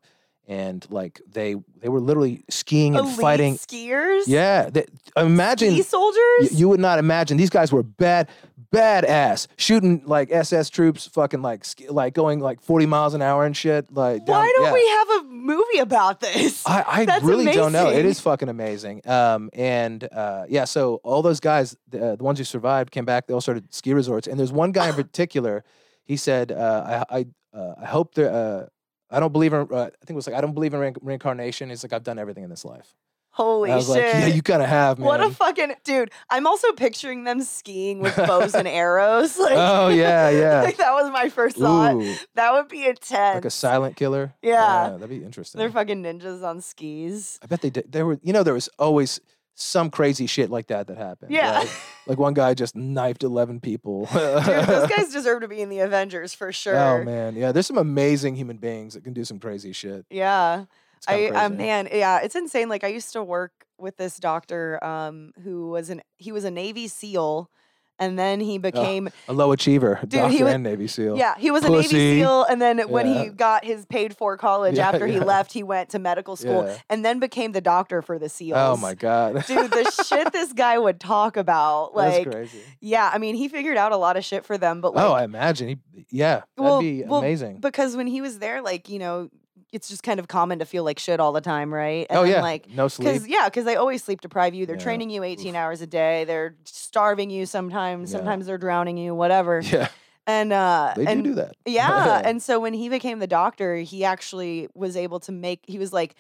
and 0.47 0.87
like 0.91 1.21
they 1.31 1.57
they 1.81 1.89
were 1.89 2.01
literally 2.01 2.45
skiing 2.51 2.97
and 2.97 3.07
Elite 3.07 3.21
fighting. 3.21 3.55
skiers. 3.57 4.25
Yeah, 4.27 4.71
they, 4.71 4.85
imagine 5.17 5.71
Ski 5.71 5.79
y- 5.81 5.83
soldiers. 5.85 6.59
you 6.59 6.69
would 6.69 6.81
not 6.81 6.99
imagine 6.99 7.37
these 7.37 7.51
guys 7.51 7.73
were 7.73 7.83
bad 7.83 8.29
badass 8.73 9.47
shooting 9.57 10.03
like 10.05 10.33
SS 10.33 10.69
troops 10.69 11.07
fucking 11.07 11.43
like 11.43 11.65
ski, 11.65 11.89
like 11.89 12.13
going 12.13 12.41
like 12.41 12.61
40 12.61 12.87
miles 12.87 13.15
an 13.15 13.23
hour 13.23 13.45
and 13.45 13.57
shit 13.57 13.91
like 13.93 14.27
down, 14.27 14.37
Why 14.37 14.53
don't 14.57 14.65
yeah. 14.67 14.73
we 14.73 14.89
have 14.89 15.09
a 15.11 15.23
movie 15.29 15.79
about 15.79 16.21
this? 16.21 16.63
I, 16.67 17.07
I 17.09 17.19
really 17.19 17.53
don't 17.53 17.73
know. 17.73 17.89
It 17.91 18.05
is 18.05 18.21
fucking 18.21 18.49
amazing. 18.49 19.09
Um, 19.09 19.51
and 19.53 20.09
uh, 20.13 20.47
yeah, 20.49 20.65
so 20.65 21.01
all 21.05 21.23
those 21.23 21.39
guys, 21.41 21.77
the, 21.89 22.05
uh, 22.13 22.17
the 22.17 22.25
ones 22.25 22.39
who 22.39 22.45
survived, 22.45 22.91
came 22.91 23.05
back. 23.05 23.27
They 23.29 23.35
all 23.35 23.41
started 23.41 23.73
ski 23.73 23.95
resorts. 23.95 24.27
And 24.27 24.39
there's 24.39 24.53
one 24.53 24.73
guy 24.73 24.89
in 24.89 24.95
particular. 25.05 25.63
He 26.05 26.17
said, 26.17 26.51
uh, 26.53 27.05
"I 27.11 27.19
I, 27.19 27.27
uh, 27.57 27.75
I 27.81 27.87
hope 27.87 28.15
there. 28.15 28.33
Uh, 28.33 28.67
I 29.15 29.21
don't 29.21 29.33
believe 29.33 29.53
in. 29.53 29.61
Uh, 29.71 29.77
I 29.85 29.85
think 29.85 30.11
it 30.11 30.15
was 30.15 30.27
like 30.27 30.37
I 30.37 30.41
don't 30.41 30.55
believe 30.55 30.75
in 30.75 30.81
rein- 30.81 30.97
reincarnation. 31.03 31.71
He's 31.71 31.83
like 31.85 31.93
I've 31.93 32.05
done 32.05 32.19
everything 32.19 32.45
in 32.45 32.51
this 32.51 32.65
life. 32.65 32.95
Holy 33.31 33.73
I 33.73 33.75
was 33.75 33.87
shit. 33.87 33.97
like, 33.97 34.05
yeah, 34.05 34.27
you 34.27 34.43
kind 34.43 34.63
of 34.63 34.69
have, 34.69 34.97
man. 35.01 35.07
what 35.09 35.21
a 35.21 35.29
fucking 35.29 35.75
dude. 35.83 36.13
I'm 36.31 36.47
also 36.47 36.71
picturing 36.73 37.25
them 37.25 37.43
skiing 37.43 37.99
with 37.99 38.15
bows 38.17 38.55
and 38.55 38.69
arrows. 38.83 39.37
Like, 39.37 39.55
oh 39.57 39.89
yeah, 39.89 40.31
yeah. 40.31 40.63
like 40.65 40.77
that 40.77 40.93
was 40.93 41.11
my 41.11 41.29
first 41.31 41.57
thought. 41.57 41.97
Ooh, 41.97 42.15
That 42.37 42.53
would 42.53 42.69
be 42.69 42.87
intense. 42.87 43.35
like 43.35 43.45
a 43.45 43.51
silent 43.51 43.97
killer. 43.97 44.35
Yeah. 44.41 44.91
that'd 44.91 45.09
be 45.09 45.25
interesting. 45.25 45.59
They're 45.59 45.71
fucking 45.73 46.05
ninjas 46.05 46.45
on 46.45 46.61
skis. 46.61 47.41
I 47.43 47.47
bet 47.47 47.61
they 47.61 47.71
did. 47.71 47.91
There 47.91 48.07
were, 48.07 48.21
you 48.23 48.33
know, 48.33 48.45
there 48.45 48.55
was 48.55 48.69
always 48.79 49.21
some 49.55 49.91
crazy 49.91 50.27
shit 50.27 50.51
like 50.51 50.67
that 50.69 50.89
that 50.89 50.97
happened. 50.99 51.33
Yeah. 51.33 51.59
right? 51.59 51.71
Like 52.07 52.19
one 52.19 52.35
guy 52.35 52.53
just 52.53 52.77
knifed 52.77 53.23
11 53.23 53.61
people. 53.61 54.05
Dude, 54.13 54.21
those 54.67 54.91
guys 54.95 55.11
deserve 55.11 55.41
to 55.41 55.49
be 55.49 55.63
in 55.63 55.71
the 55.71 55.79
Avengers 55.79 56.35
for 56.35 56.53
sure. 56.53 56.77
Oh 56.77 57.03
man, 57.03 57.35
yeah. 57.35 57.51
There's 57.51 57.67
some 57.67 57.79
amazing 57.79 58.37
human 58.37 58.59
beings 58.59 58.93
that 58.93 59.05
can 59.05 59.15
do 59.15 59.25
some 59.25 59.39
crazy 59.39 59.73
shit. 59.73 60.05
Yeah. 60.11 60.67
I, 61.09 61.29
uh, 61.29 61.49
man, 61.49 61.89
yeah, 61.91 62.21
it's 62.21 62.35
insane. 62.35 62.69
Like 62.69 62.85
I 62.85 62.89
used 62.89 63.15
to 63.15 63.23
work 63.23 63.53
with 63.79 63.97
this 63.97 64.19
doctor 64.19 64.83
um 64.85 65.33
who 65.43 65.71
was 65.71 65.89
an 65.89 66.03
he 66.17 66.31
was 66.31 66.45
a 66.45 66.51
Navy 66.51 66.89
SEAL 66.89 67.51
and 67.99 68.19
then 68.19 68.41
he 68.41 68.59
became 68.59 69.09
a 69.29 69.33
low 69.33 69.53
achiever, 69.53 69.97
he 70.01 70.07
doctor 70.07 70.45
was- 70.45 70.53
and 70.55 70.63
Navy 70.63 70.87
SEAL. 70.89 71.17
yeah, 71.17 71.35
he 71.39 71.51
was 71.51 71.65
a 71.65 71.71
Navy 71.71 71.89
SEAL 71.89 72.45
and 72.45 72.61
then 72.61 72.79
when 72.89 73.07
Yeah. 73.07 73.23
he 73.25 73.29
got 73.31 73.65
his 73.65 73.87
paid 73.87 74.17
for 74.17 74.37
college 74.37 74.77
Yeah, 74.77 74.89
after 74.89 75.07
he 75.07 75.21
left, 75.21 75.53
he 75.53 75.63
went 75.63 75.91
to 75.91 75.99
medical 75.99 76.37
school 76.37 76.65
Yeah. 76.67 76.77
and 76.91 77.05
then 77.05 77.19
became 77.21 77.53
the 77.53 77.61
doctor 77.61 78.03
for 78.03 78.19
the 78.19 78.29
SEALs. 78.29 78.57
Oh 78.59 78.77
my 78.77 78.95
god. 78.95 79.45
Dude, 79.47 79.71
the 79.71 79.85
shit 80.07 80.33
this 80.33 80.53
guy 80.53 80.79
would 80.79 80.99
talk 81.01 81.37
about. 81.37 81.95
That's 81.95 82.19
Like 82.19 82.31
crazy. 82.31 82.61
yeah, 82.81 83.11
I 83.13 83.19
mean, 83.19 83.35
he 83.35 83.49
figured 83.49 83.77
out 83.77 83.93
a 83.93 83.97
lot 83.97 84.17
of 84.17 84.25
shit 84.25 84.45
for 84.45 84.59
them, 84.59 84.81
but 84.81 84.89
oh, 84.89 84.93
like 84.97 85.05
oh, 85.05 85.13
I 85.13 85.25
imagine 85.25 85.69
he. 85.69 85.77
Yeah, 86.11 86.35
that'd 86.37 86.45
Well- 86.59 86.81
be 86.81 87.03
well, 87.05 87.21
amazing. 87.21 87.59
because 87.61 87.97
when 87.97 88.07
he 88.07 88.21
was 88.21 88.39
there, 88.39 88.61
like, 88.63 88.89
you 88.89 88.99
know, 88.99 89.29
it's 89.75 89.89
just 89.89 90.03
kind 90.03 90.19
of 90.21 90.29
common 90.29 90.61
to 90.61 90.65
feel 90.65 90.85
like 90.85 90.99
shit 90.99 91.21
all 91.21 91.33
the 91.33 91.41
time, 91.41 91.73
right? 91.75 92.07
And 92.09 92.19
oh 92.19 92.23
yeah, 92.23 92.41
like 92.41 92.71
no 92.71 92.89
sleep. 92.89 93.09
because 93.09 93.29
yeah, 93.29 93.47
because 93.49 93.65
they 93.65 93.77
always 93.77 94.03
sleep 94.05 94.21
deprive 94.21 94.55
you. 94.55 94.65
They're 94.67 94.77
Yeah. 94.77 94.83
training 94.83 95.11
you 95.11 95.23
18 95.25 95.55
hours 95.57 95.81
a 95.81 95.87
day. 95.87 96.25
They're 96.25 96.55
starving 96.65 97.31
you 97.31 97.45
sometimes. 97.47 98.11
Yeah. 98.13 98.19
Sometimes 98.19 98.47
they're 98.47 98.59
drowning 98.59 98.97
you, 98.97 99.15
whatever. 99.15 99.61
Yeah, 99.61 99.89
And 100.27 100.53
uh, 100.53 100.95
they 100.97 101.07
and 101.07 101.23
do 101.25 101.31
do 101.31 101.35
that. 101.37 101.57
yeah, 101.67 102.23
and 102.25 102.43
so 102.43 102.59
when 102.61 102.73
he 102.73 102.89
became 102.89 103.19
the 103.19 103.27
doctor, 103.27 103.77
he 103.77 104.05
actually 104.05 104.69
was 104.75 104.97
able 104.97 105.21
to 105.21 105.33
make. 105.33 105.61
He 105.67 105.79
was 105.79 105.93
like, 105.93 106.15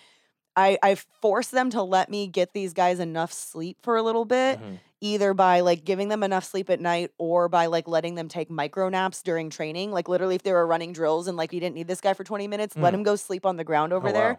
I 0.56 0.78
I 0.82 0.96
forced 1.20 1.50
them 1.52 1.70
to 1.70 1.82
let 1.82 2.08
me 2.10 2.26
get 2.26 2.52
these 2.52 2.72
guys 2.72 3.00
enough 3.00 3.32
sleep 3.32 3.78
for 3.82 3.96
a 3.96 4.02
little 4.02 4.24
bit, 4.24 4.60
Mhm. 4.60 4.78
either 5.00 5.34
by 5.34 5.60
like 5.60 5.84
giving 5.84 6.08
them 6.08 6.22
enough 6.22 6.44
sleep 6.44 6.70
at 6.70 6.80
night 6.80 7.10
or 7.18 7.48
by 7.48 7.66
like 7.66 7.88
letting 7.88 8.14
them 8.14 8.28
take 8.28 8.50
micro 8.50 8.88
naps 8.88 9.22
during 9.22 9.50
training. 9.50 9.90
Like 9.92 10.08
literally, 10.08 10.34
if 10.36 10.42
they 10.42 10.52
were 10.52 10.66
running 10.66 10.92
drills 10.92 11.26
and 11.28 11.36
like 11.36 11.52
you 11.52 11.60
didn't 11.60 11.74
need 11.74 11.88
this 11.88 12.00
guy 12.00 12.12
for 12.14 12.24
20 12.24 12.46
minutes, 12.48 12.76
let 12.76 12.92
Mm. 12.92 12.98
him 12.98 13.02
go 13.02 13.16
sleep 13.16 13.44
on 13.44 13.56
the 13.56 13.64
ground 13.64 13.92
over 13.92 14.08
Oh, 14.08 14.12
there. 14.12 14.30
wow. 14.34 14.36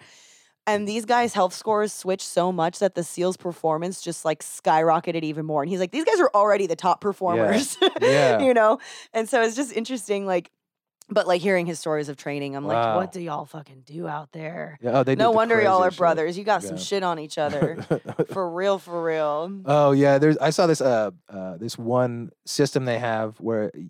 And 0.67 0.87
these 0.87 1.05
guys' 1.05 1.33
health 1.35 1.53
scores 1.53 1.93
switched 1.93 2.25
so 2.25 2.51
much 2.51 2.79
that 2.79 2.95
the 2.95 3.03
SEALs' 3.03 3.37
performance 3.37 4.01
just 4.01 4.25
like 4.25 4.41
skyrocketed 4.41 5.21
even 5.21 5.45
more. 5.45 5.61
And 5.61 5.69
he's 5.69 5.79
like, 5.79 5.91
these 5.91 6.05
guys 6.05 6.19
are 6.19 6.31
already 6.33 6.65
the 6.65 6.75
top 6.75 7.01
performers. 7.01 7.77
Yeah. 8.01 8.39
you 8.41 8.51
know? 8.53 8.79
And 9.13 9.29
so 9.29 9.43
it's 9.43 9.55
just 9.55 9.71
interesting, 9.73 10.25
like, 10.25 10.49
but 11.09 11.27
like 11.27 11.41
hearing 11.41 11.65
his 11.65 11.79
stories 11.79 12.09
of 12.09 12.17
training, 12.17 12.55
I'm 12.55 12.65
like, 12.65 12.95
what 12.95 13.11
do 13.11 13.21
y'all 13.21 13.45
fucking 13.45 13.81
do 13.85 14.07
out 14.07 14.31
there? 14.31 14.77
Yeah, 14.81 14.99
oh, 14.99 15.03
they 15.03 15.15
No 15.15 15.29
the 15.31 15.35
wonder 15.35 15.55
y'all 15.61 15.73
are 15.77 15.85
craziest 15.85 15.93
shit. 15.95 15.99
brothers. 15.99 16.37
You 16.37 16.43
got 16.43 16.63
some 16.63 16.77
Yeah. 16.77 16.81
shit 16.83 17.03
on 17.03 17.19
each 17.19 17.37
other. 17.37 17.77
for 18.33 18.49
real, 18.49 18.79
for 18.79 19.03
real. 19.03 19.61
Oh 19.65 19.91
yeah, 19.91 20.17
there's 20.17 20.37
I 20.37 20.49
saw 20.49 20.65
this 20.67 20.81
uh, 20.81 21.11
uh 21.29 21.57
this 21.57 21.77
one 21.77 22.31
system 22.45 22.85
they 22.85 22.99
have 22.99 23.39
where 23.39 23.71
y- 23.75 23.89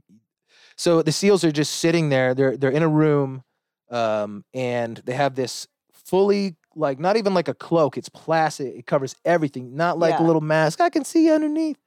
so 0.75 1.01
the 1.01 1.11
seals 1.11 1.43
are 1.45 1.51
just 1.51 1.75
sitting 1.75 2.09
there. 2.09 2.33
They're 2.33 2.57
they're 2.57 2.69
in 2.71 2.83
a 2.83 2.89
room 2.89 3.43
um 3.89 4.43
and 4.53 4.97
they 5.05 5.13
have 5.13 5.35
this 5.35 5.67
fully 5.93 6.55
like 6.75 6.99
not 6.99 7.15
even 7.15 7.33
like 7.33 7.47
a 7.47 7.53
cloak, 7.53 7.97
it's 7.97 8.09
plastic. 8.09 8.75
It 8.75 8.85
covers 8.85 9.15
everything, 9.23 9.75
not 9.75 9.97
like 9.97 10.19
Yeah. 10.19 10.23
a 10.23 10.27
little 10.27 10.41
mask. 10.41 10.81
I 10.81 10.89
can 10.89 11.05
see 11.05 11.31
underneath. 11.31 11.77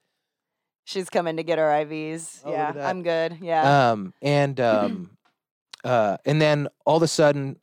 She's 0.85 1.11
coming 1.11 1.37
to 1.37 1.43
get 1.43 1.59
her 1.59 1.67
IVs. 1.67 2.41
Oh, 2.45 2.49
look 2.49 2.57
yeah, 2.59 2.69
at 2.71 2.75
that. 2.77 2.87
I'm 2.87 3.03
good. 3.03 3.39
Yeah. 3.43 3.91
Um 3.91 4.15
and 4.23 4.59
um 4.61 5.18
uh 5.89 6.17
and 6.25 6.41
then 6.41 6.69
all 6.85 6.97
of 6.97 7.03
a 7.03 7.09
sudden 7.09 7.57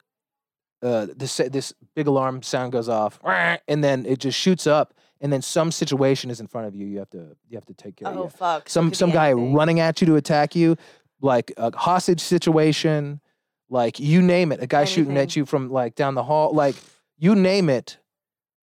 uh 0.82 1.08
this 1.16 1.38
this 1.38 1.74
big 1.96 2.08
alarm 2.08 2.42
sound 2.42 2.72
goes 2.72 2.90
off 2.90 3.20
and 3.68 3.84
then 3.84 4.06
it 4.06 4.20
just 4.20 4.38
shoots 4.38 4.68
up 4.68 4.94
and 5.22 5.32
then 5.32 5.42
some 5.42 5.72
situation 5.72 6.30
is 6.30 6.40
in 6.40 6.48
front 6.48 6.68
of 6.68 6.76
you. 6.76 6.86
You 6.86 7.00
have 7.00 7.10
to 7.12 7.36
you 7.50 7.58
have 7.58 7.66
to 7.66 7.74
take 7.74 7.98
care 7.98 8.10
of. 8.10 8.18
oh, 8.18 8.24
it. 8.26 8.34
fuck. 8.34 8.70
Some 8.70 8.94
some 8.94 9.12
guy 9.12 9.32
anything. 9.32 9.54
running 9.54 9.80
at 9.80 10.02
you 10.02 10.08
to 10.08 10.16
attack 10.16 10.56
you, 10.56 10.78
like 11.22 11.54
a 11.58 11.76
hostage 11.76 12.22
situation, 12.22 13.22
like 13.70 14.00
you 14.00 14.22
name 14.22 14.52
it, 14.52 14.62
a 14.62 14.68
guy 14.68 14.86
shooting 14.86 15.18
at 15.18 15.36
you 15.36 15.46
from 15.46 15.72
like 15.72 15.96
down 15.96 16.16
the 16.16 16.24
hall, 16.24 16.54
like 16.54 16.76
you 17.18 17.34
name 17.34 17.70
it, 17.70 17.98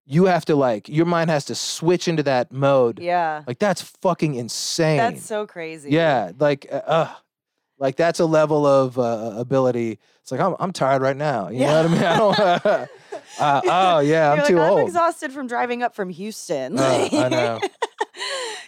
you 0.04 0.26
have 0.26 0.44
to 0.44 0.54
like 0.54 0.88
your 0.88 1.06
mind 1.06 1.30
has 1.30 1.44
to 1.46 1.54
switch 1.54 2.06
into 2.06 2.22
that 2.24 2.52
mode. 2.52 3.00
Yeah. 3.00 3.42
Like 3.46 3.58
that's 3.58 3.82
fucking 3.82 4.34
insane. 4.34 4.98
That's 4.98 5.24
so 5.24 5.46
crazy. 5.46 5.90
yeah, 5.90 6.32
like 6.38 6.66
uh, 6.70 6.82
uh, 6.86 7.14
like 7.82 7.96
that's 7.96 8.20
a 8.20 8.24
level 8.26 8.64
of 8.64 8.98
uh, 8.98 9.34
ability. 9.36 9.98
It's 10.22 10.30
like 10.32 10.40
I'm 10.40 10.54
I'm 10.60 10.72
tired 10.72 11.02
right 11.02 11.16
now. 11.16 11.48
You 11.48 11.66
know 11.66 11.82
what 11.82 11.86
I 11.86 11.88
mean? 11.94 12.02
I 12.02 12.16
don't. 12.16 12.38
uh, 12.40 12.86
oh 13.64 13.98
yeah, 13.98 14.30
I'm 14.32 14.38
You're 14.38 14.46
too 14.46 14.56
like, 14.56 14.66
I'm 14.66 14.78
old. 14.78 14.88
exhausted 14.88 15.32
from 15.32 15.46
driving 15.48 15.82
up 15.82 15.94
from 15.94 16.08
Houston. 16.10 16.78
Uh, 16.78 17.08
I 17.12 17.28
know. 17.28 17.60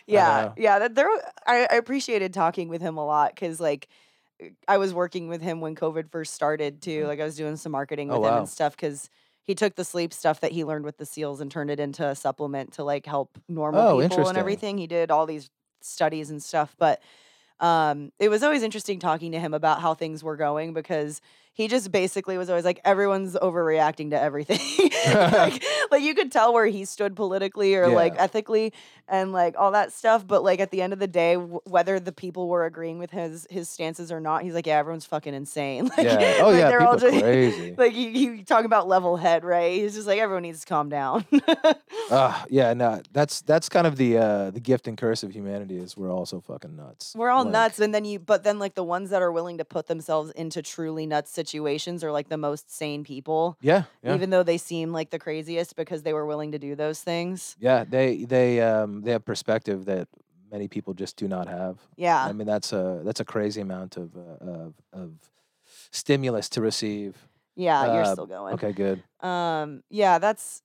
yeah, 0.06 0.42
know. 0.46 0.54
yeah. 0.56 0.78
That 0.80 0.94
there, 0.94 1.08
I, 1.46 1.66
I 1.70 1.76
appreciated 1.76 2.34
talking 2.34 2.68
with 2.68 2.82
him 2.82 2.96
a 2.96 3.04
lot 3.06 3.34
because, 3.34 3.60
like, 3.60 3.88
I 4.68 4.78
was 4.78 4.92
working 4.92 5.28
with 5.28 5.40
him 5.42 5.60
when 5.60 5.74
COVID 5.76 6.10
first 6.10 6.34
started 6.34 6.82
too. 6.82 7.04
Mhm. 7.04 7.08
Like, 7.08 7.20
I 7.20 7.24
was 7.24 7.36
doing 7.36 7.56
some 7.56 7.72
marketing 7.72 8.10
Oh, 8.10 8.18
with 8.20 8.28
him 8.28 8.34
wow. 8.34 8.38
and 8.40 8.48
stuff 8.48 8.74
because 8.76 9.08
he 9.44 9.54
took 9.54 9.74
the 9.76 9.84
sleep 9.84 10.12
stuff 10.12 10.40
that 10.40 10.52
he 10.52 10.64
learned 10.64 10.84
with 10.84 10.96
the 10.98 11.06
SEALs 11.06 11.40
and 11.40 11.50
turned 11.50 11.70
it 11.70 11.78
into 11.78 12.06
a 12.06 12.14
supplement 12.14 12.72
to 12.74 12.84
like 12.84 13.06
help 13.06 13.38
normal 13.48 13.80
Oh, 13.80 14.00
people 14.08 14.28
and 14.28 14.38
everything. 14.38 14.78
He 14.78 14.86
did 14.86 15.10
all 15.10 15.26
these 15.26 15.50
studies 15.82 16.30
and 16.30 16.42
stuff, 16.42 16.74
but 16.78 17.00
um, 17.64 18.12
it 18.18 18.28
was 18.28 18.42
always 18.42 18.62
interesting 18.62 18.98
talking 18.98 19.32
to 19.32 19.40
him 19.40 19.54
about 19.54 19.80
how 19.80 19.94
things 19.94 20.22
were 20.22 20.36
going 20.36 20.74
because 20.74 21.22
he 21.54 21.66
just 21.66 21.90
basically 21.90 22.36
was 22.36 22.50
always 22.50 22.64
like 22.64 22.78
everyone's 22.84 23.36
overreacting 23.36 24.10
to 24.10 24.20
everything. 24.20 24.60
Like, 25.14 25.64
like 25.90 26.02
you 26.02 26.14
could 26.14 26.30
tell 26.32 26.52
where 26.52 26.66
he 26.66 26.84
stood 26.84 27.16
politically 27.16 27.74
or 27.74 27.88
like 27.88 28.14
ethically 28.18 28.72
and 29.08 29.32
like 29.32 29.54
all 29.58 29.72
that 29.72 29.92
stuff 29.92 30.26
but 30.26 30.42
like 30.42 30.60
at 30.60 30.70
the 30.70 30.80
end 30.80 30.92
of 30.92 30.98
the 30.98 31.06
day 31.06 31.34
w- 31.34 31.60
whether 31.64 32.00
the 32.00 32.12
people 32.12 32.48
were 32.48 32.64
agreeing 32.64 32.98
with 32.98 33.10
his 33.10 33.46
his 33.50 33.68
stances 33.68 34.10
or 34.10 34.20
not 34.20 34.42
he's 34.42 34.54
like 34.54 34.66
yeah 34.66 34.78
everyone's 34.78 35.06
fucking 35.06 35.34
insane 35.34 35.84
like, 35.96 36.06
yeah. 36.06 36.38
Oh 36.40 36.50
like, 36.50 36.58
yeah, 36.58 36.68
they're 36.68 36.80
all 36.82 36.96
just 36.96 37.18
crazy. 37.20 37.74
like 37.78 37.94
you, 37.94 38.08
you 38.08 38.44
talking 38.44 38.66
about 38.66 38.88
level 38.88 39.16
head 39.16 39.44
right 39.44 39.74
he's 39.74 39.94
just 39.94 40.06
like 40.06 40.18
everyone 40.18 40.42
needs 40.42 40.60
to 40.60 40.66
calm 40.66 40.88
down 40.88 41.24
Uh, 42.10 42.44
yeah, 42.50 42.74
no, 42.74 43.00
that's 43.12 43.40
that's 43.42 43.68
kind 43.68 43.86
of 43.86 43.96
the 43.96 44.18
uh, 44.18 44.50
the 44.50 44.60
gift 44.60 44.86
and 44.86 44.98
curse 44.98 45.22
of 45.22 45.32
humanity 45.32 45.78
is 45.78 45.96
we're 45.96 46.12
all 46.12 46.26
so 46.26 46.40
fucking 46.40 46.76
nuts. 46.76 47.14
We're 47.16 47.30
all 47.30 47.44
Like, 47.44 47.52
nuts, 47.52 47.80
and 47.80 47.94
then 47.94 48.04
you, 48.04 48.18
but 48.18 48.44
then 48.44 48.58
like 48.58 48.74
the 48.74 48.84
ones 48.84 49.10
that 49.10 49.22
are 49.22 49.32
willing 49.32 49.58
to 49.58 49.64
put 49.64 49.86
themselves 49.86 50.30
into 50.32 50.60
truly 50.60 51.06
nuts 51.06 51.30
situations 51.30 52.04
are 52.04 52.12
like 52.12 52.28
the 52.28 52.36
most 52.36 52.70
sane 52.70 53.04
people, 53.04 53.56
Yeah, 53.62 53.84
yeah, 54.02 54.14
even 54.14 54.30
though 54.30 54.42
they 54.42 54.58
seem 54.58 54.92
like 54.92 55.10
the 55.10 55.18
craziest 55.18 55.73
because 55.76 56.02
they 56.02 56.12
were 56.12 56.26
willing 56.26 56.52
to 56.52 56.58
do 56.58 56.74
those 56.74 57.00
things. 57.02 57.56
yeah. 57.58 57.84
They 57.84 58.24
they 58.24 58.60
um 58.60 59.02
they 59.02 59.12
have 59.12 59.24
perspective 59.24 59.84
that 59.86 60.08
many 60.50 60.68
people 60.68 60.94
just 60.94 61.16
do 61.16 61.28
not 61.28 61.48
have. 61.48 61.78
Yeah, 61.96 62.24
I 62.28 62.32
mean, 62.32 62.46
that's 62.46 62.72
a 62.72 63.00
that's 63.04 63.20
a 63.20 63.24
crazy 63.24 63.60
amount 63.60 63.96
of 63.96 64.16
uh, 64.16 64.44
of 64.50 64.74
of 64.92 65.10
stimulus 65.90 66.48
to 66.50 66.60
receive. 66.60 67.16
Yeah, 67.56 67.84
you're 67.94 68.02
Uh, 68.04 68.12
still 68.12 68.26
going. 68.26 68.54
Okay, 68.54 68.72
good. 68.72 69.02
Um, 69.20 69.82
yeah, 69.90 70.18
that's 70.18 70.62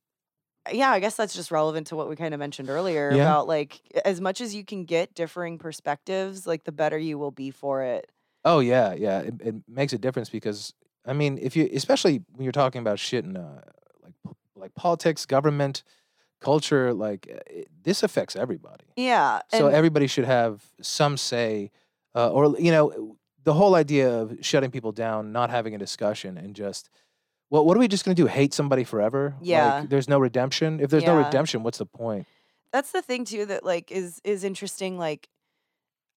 yeah, 0.72 0.92
I 0.92 1.00
guess 1.00 1.16
that's 1.16 1.34
just 1.34 1.52
relevant 1.52 1.88
to 1.88 1.96
what 1.96 2.10
we 2.10 2.16
kind 2.16 2.34
of 2.34 2.40
mentioned 2.40 2.70
earlier 2.70 3.12
Yeah. 3.12 3.24
about 3.24 3.48
like 3.48 3.82
as 4.06 4.20
much 4.22 4.42
as 4.42 4.54
you 4.54 4.64
can 4.66 4.86
get 4.86 5.14
differing 5.16 5.58
perspectives, 5.58 6.46
like 6.46 6.64
the 6.66 6.72
better 6.72 6.98
you 6.98 7.18
will 7.18 7.32
be 7.32 7.52
for 7.52 7.82
it. 7.84 8.12
Oh 8.46 8.60
yeah, 8.60 8.94
yeah. 8.94 9.20
It, 9.20 9.34
it 9.42 9.56
makes 9.68 9.94
a 9.94 9.98
difference 9.98 10.30
because 10.30 10.74
I 11.06 11.14
mean, 11.14 11.38
if 11.42 11.56
you, 11.56 11.70
especially 11.74 12.22
when 12.34 12.44
you're 12.44 12.52
talking 12.52 12.82
about 12.82 13.00
shit 13.00 13.26
in 13.26 13.38
uh, 13.38 13.62
like 14.60 14.76
politics, 14.76 15.26
government, 15.26 15.84
culture, 16.42 16.94
like 16.94 17.28
it, 17.28 17.68
this 17.84 18.04
affects 18.04 18.36
everybody. 18.36 18.86
Yeah. 18.96 19.42
So 19.50 19.68
everybody 19.68 20.08
should 20.08 20.26
have 20.26 20.64
some 20.82 21.18
say, 21.18 21.72
uh, 22.16 22.30
or 22.30 22.56
you 22.60 22.72
know, 22.72 23.18
the 23.44 23.54
whole 23.54 23.76
idea 23.76 24.10
of 24.10 24.38
shutting 24.42 24.72
people 24.72 24.92
down, 24.92 25.32
not 25.32 25.50
having 25.50 25.74
a 25.74 25.78
discussion, 25.78 26.38
and 26.38 26.56
just, 26.56 26.90
well, 27.50 27.66
what 27.66 27.76
are 27.76 27.80
we 27.80 27.88
just 27.88 28.06
going 28.06 28.16
to 28.16 28.22
do? 28.22 28.28
Hate 28.28 28.54
somebody 28.54 28.84
forever? 28.84 29.36
Yeah. 29.42 29.80
Like, 29.80 29.90
there's 29.90 30.10
no 30.10 30.20
redemption. 30.20 30.80
If 30.80 30.90
there's 30.90 31.06
no 31.06 31.18
redemption, 31.18 31.64
what's 31.64 31.78
the 31.78 31.86
point? 31.86 32.28
that's 32.72 32.92
the 32.92 33.02
thing 33.02 33.26
too 33.26 33.46
that 33.46 33.64
like 33.64 33.92
is 33.92 34.22
is 34.24 34.44
interesting 34.44 34.98
like 34.98 35.30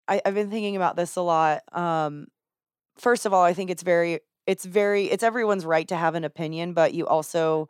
I, 0.08 0.22
i've 0.26 0.36
been 0.36 0.50
thinking 0.50 0.76
about 0.76 0.96
this 0.96 1.16
a 1.16 1.22
lot 1.22 1.62
um 1.72 2.28
first 2.98 3.26
of 3.26 3.34
all 3.34 3.44
i 3.44 3.54
think 3.54 3.70
it's 3.70 3.84
very 3.84 4.20
it's 4.46 4.66
very 4.66 5.06
it's 5.06 5.24
everyone's 5.24 5.66
right 5.66 5.88
to 5.88 5.96
have 5.96 6.16
an 6.16 6.24
opinion 6.24 6.74
but 6.74 6.94
you 6.94 7.08
also 7.08 7.70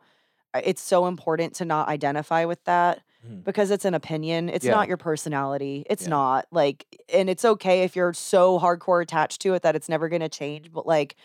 it's 0.54 0.82
so 0.82 1.06
important 1.06 1.54
to 1.56 1.64
not 1.64 1.88
identify 1.88 2.44
with 2.44 2.62
that 2.64 3.00
Mhm. 3.26 3.44
because 3.44 3.70
it's 3.70 3.84
an 3.84 3.94
opinion 3.94 4.48
it's 4.48 4.64
Yeah. 4.64 4.72
not 4.72 4.88
your 4.88 4.96
personality 4.96 5.86
it's 5.88 6.04
Yeah. 6.04 6.10
not 6.10 6.46
like 6.50 6.86
and 7.12 7.30
it's 7.30 7.44
okay 7.44 7.82
if 7.82 7.96
you're 7.96 8.12
so 8.12 8.58
hardcore 8.58 9.02
attached 9.02 9.40
to 9.42 9.54
it 9.54 9.62
that 9.62 9.74
it's 9.76 9.88
never 9.88 10.08
going 10.08 10.20
to 10.22 10.28
change 10.28 10.70
but 10.72 10.86
like 10.86 11.16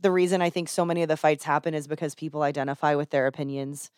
the 0.00 0.10
reason 0.10 0.40
i 0.40 0.48
think 0.50 0.68
so 0.68 0.84
many 0.84 1.02
of 1.02 1.08
the 1.08 1.16
fights 1.16 1.44
happen 1.44 1.74
is 1.74 1.86
because 1.86 2.14
people 2.14 2.42
identify 2.42 2.94
with 2.94 3.10
their 3.10 3.26
opinions 3.26 3.90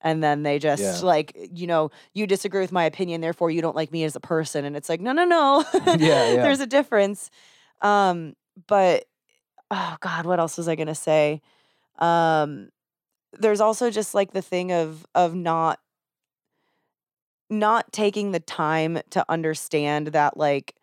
and 0.00 0.22
then 0.24 0.42
they 0.42 0.58
just 0.58 0.82
Yeah. 1.02 1.06
like 1.06 1.36
you 1.52 1.66
know 1.66 1.90
you 2.14 2.26
disagree 2.26 2.62
with 2.62 2.72
my 2.72 2.84
opinion 2.84 3.20
therefore 3.20 3.50
you 3.50 3.60
don't 3.60 3.76
like 3.76 3.92
me 3.92 4.04
as 4.04 4.16
a 4.16 4.20
person 4.20 4.64
and 4.64 4.74
it's 4.76 4.88
like 4.88 5.00
no 5.02 5.12
no 5.12 5.24
no 5.26 5.64
Yeah, 5.74 5.96
yeah. 5.98 6.42
there's 6.42 6.60
a 6.60 6.66
difference 6.66 7.30
um 7.82 8.34
but 8.66 9.04
oh 9.70 9.96
god 10.00 10.24
what 10.26 10.40
else 10.40 10.56
was 10.56 10.66
i 10.68 10.74
going 10.76 10.86
to 10.88 10.94
say 10.94 11.42
um 11.98 12.70
there's 13.38 13.60
also 13.60 13.90
just 13.90 14.14
like 14.14 14.32
the 14.32 14.42
thing 14.42 14.72
of 14.72 15.06
of 15.14 15.34
not 15.34 15.80
not 17.48 17.92
taking 17.92 18.30
the 18.30 18.40
time 18.40 19.00
to 19.10 19.24
understand 19.28 20.08
that 20.08 20.36
like 20.36 20.74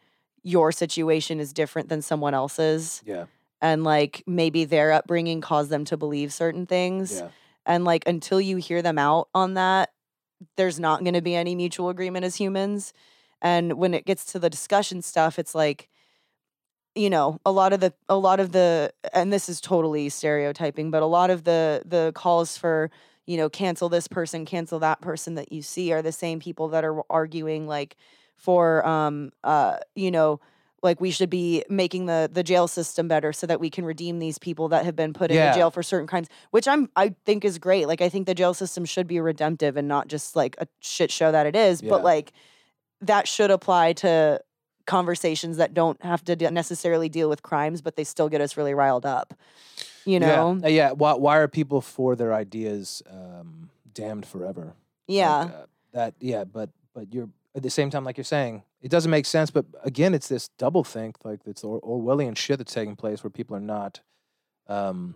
your 0.44 0.72
situation 0.72 1.40
is 1.40 1.54
different 1.54 1.90
than 1.90 2.02
someone 2.02 2.34
else's 2.34 3.02
Yeah, 3.06 3.26
and 3.62 3.84
like 3.84 4.24
maybe 4.28 4.66
their 4.66 4.92
upbringing 4.92 5.42
caused 5.42 5.70
them 5.70 5.86
to 5.86 5.98
believe 5.98 6.34
certain 6.34 6.66
things 6.66 7.14
yeah, 7.14 7.30
and 7.66 7.86
like 7.86 8.08
until 8.08 8.40
you 8.42 8.58
hear 8.58 8.82
them 8.82 8.98
out 8.98 9.30
on 9.34 9.56
that 9.56 9.90
there's 10.56 10.80
not 10.80 11.04
going 11.04 11.16
to 11.16 11.22
be 11.22 11.36
any 11.36 11.56
mutual 11.56 11.90
agreement 11.90 12.24
as 12.24 12.36
humans. 12.36 12.94
And 13.42 13.74
when 13.74 13.96
it 13.96 14.06
gets 14.06 14.24
to 14.34 14.40
the 14.40 14.50
discussion 14.50 15.02
stuff 15.02 15.40
it's 15.40 15.56
like 15.56 15.90
you 16.98 17.10
know 17.10 17.40
a 17.46 17.52
lot 17.52 17.72
of 17.74 17.80
the 17.80 17.94
a 18.10 18.18
lot 18.18 18.40
of 18.40 18.52
the 18.52 18.92
and 19.14 19.32
this 19.32 19.48
is 19.50 19.62
totally 19.62 20.10
stereotyping 20.10 20.92
but 20.92 21.02
a 21.04 21.06
lot 21.06 21.30
of 21.30 21.44
the 21.44 21.82
the 21.86 22.12
calls 22.16 22.58
for 22.58 22.90
you 23.26 23.38
know 23.38 23.50
cancel 23.50 23.90
this 23.90 24.08
person 24.08 24.46
cancel 24.46 24.80
that 24.80 25.00
person 25.02 25.36
that 25.36 25.52
you 25.52 25.62
see 25.62 25.92
are 25.94 26.02
the 26.02 26.12
same 26.12 26.40
people 26.40 26.70
that 26.70 26.84
are 26.84 27.02
arguing 27.10 27.68
like 27.68 27.96
for 28.36 28.86
um 28.88 29.32
uh 29.44 29.78
you 29.96 30.12
know 30.12 30.40
like 30.84 31.02
we 31.02 31.10
should 31.12 31.30
be 31.30 31.64
making 31.70 32.06
the 32.06 32.30
the 32.32 32.44
jail 32.44 32.68
system 32.68 33.08
better 33.08 33.34
so 33.34 33.48
that 33.48 33.60
we 33.60 33.70
can 33.70 33.84
redeem 33.84 34.20
these 34.20 34.38
people 34.38 34.68
that 34.70 34.86
have 34.86 34.96
been 34.96 35.12
put 35.14 35.32
Yeah. 35.32 35.48
into 35.48 35.60
jail 35.60 35.72
for 35.72 35.84
certain 35.84 36.08
crimes 36.08 36.28
which 36.52 36.68
i'm 36.68 36.90
i 36.96 37.14
think 37.26 37.44
is 37.44 37.58
great 37.60 37.88
like 37.88 38.02
i 38.02 38.10
think 38.10 38.28
the 38.28 38.36
jail 38.36 38.54
system 38.54 38.86
should 38.86 39.08
be 39.08 39.20
redemptive 39.20 39.76
and 39.78 39.88
not 39.88 40.08
just 40.08 40.36
like 40.36 40.56
a 40.60 40.68
shit 40.80 41.12
show 41.12 41.32
that 41.32 41.46
it 41.46 41.56
is 41.56 41.82
Yeah. 41.82 41.90
but 41.90 42.04
like 42.04 42.32
that 43.02 43.28
should 43.28 43.52
apply 43.52 43.94
to 43.94 44.40
conversations 44.88 45.58
that 45.58 45.74
don't 45.74 46.02
have 46.04 46.24
to 46.26 46.36
de- 46.36 46.50
necessarily 46.50 47.10
deal 47.10 47.30
with 47.30 47.44
crimes 47.44 47.82
but 47.82 47.96
they 47.96 48.04
still 48.04 48.30
get 48.30 48.42
us 48.42 48.58
really 48.58 48.74
riled 48.74 49.06
up 49.06 49.34
you 50.06 50.20
know 50.20 50.58
yeah. 50.62 50.66
Uh, 50.66 50.70
yeah. 50.70 50.92
Why, 50.92 51.14
why 51.14 51.38
are 51.38 51.48
people 51.48 51.82
for 51.82 52.16
their 52.16 52.34
ideas 52.34 53.04
um, 53.12 53.70
damned 53.94 54.26
forever? 54.26 54.62
Like, 54.68 54.74
yeah 55.08 55.38
uh, 55.40 55.66
that 55.92 56.14
yeah, 56.20 56.44
but 56.46 56.70
but 56.94 57.14
you're 57.14 57.30
at 57.56 57.64
the 57.64 57.70
same 57.70 57.90
time, 57.90 58.04
like 58.06 58.18
you're 58.18 58.24
saying, 58.24 58.64
it 58.82 58.90
doesn't 58.92 59.10
make 59.12 59.26
sense. 59.26 59.50
But 59.52 59.66
again, 59.84 60.14
it's 60.14 60.28
this 60.30 60.48
double 60.60 60.84
think, 60.84 61.16
like 61.26 61.40
it's 61.46 61.64
Or- 61.64 61.82
Orwellian 61.82 62.38
shit 62.38 62.58
that's 62.60 62.74
taking 62.74 62.96
place 62.96 63.24
where 63.24 63.32
people 63.32 63.56
are 63.56 63.60
not, 63.78 64.00
um, 64.68 65.16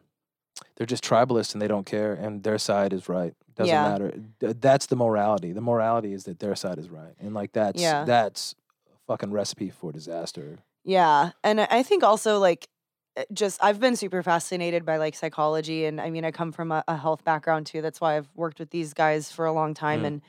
they're 0.75 0.87
just 0.87 1.03
tribalists 1.03 1.53
and 1.53 1.61
they 1.61 1.67
don't 1.67 1.85
care, 1.85 2.13
and 2.13 2.43
their 2.43 2.57
side 2.57 2.93
is 2.93 3.07
right. 3.07 3.33
Doesn't 3.55 3.69
Yeah. 3.73 3.87
matter. 3.89 4.13
Th- 4.39 4.55
That's 4.59 4.87
the 4.87 4.95
morality. 4.95 5.51
The 5.51 5.61
morality 5.61 6.13
is 6.13 6.23
that 6.25 6.39
their 6.39 6.55
side 6.55 6.79
is 6.79 6.89
right, 6.89 7.13
and 7.19 7.33
like 7.33 7.51
that's 7.53 7.81
Yeah. 7.81 8.03
that's 8.05 8.55
fucking 9.11 9.31
recipe 9.31 9.69
for 9.69 9.91
disaster. 9.91 10.59
Yeah. 10.85 11.31
And 11.43 11.59
I 11.61 11.83
think 11.83 12.03
also 12.03 12.39
like 12.39 12.67
uh, 13.17 13.23
just 13.33 13.61
I've 13.61 13.79
been 13.79 13.95
super 13.97 14.23
fascinated 14.23 14.85
by 14.85 14.95
like 14.97 15.15
psychology 15.15 15.83
and 15.85 15.99
I 15.99 16.09
mean 16.09 16.23
I 16.25 16.31
come 16.31 16.51
from 16.53 16.71
a, 16.71 16.83
a 16.87 16.95
health 16.95 17.23
background 17.25 17.65
too. 17.67 17.81
That's 17.81 17.99
why 17.99 18.15
I've 18.17 18.29
worked 18.35 18.59
with 18.59 18.69
these 18.69 18.93
guys 18.93 19.31
for 19.31 19.45
a 19.45 19.51
long 19.53 19.73
time 19.73 20.03
Mm. 20.03 20.07
and 20.07 20.21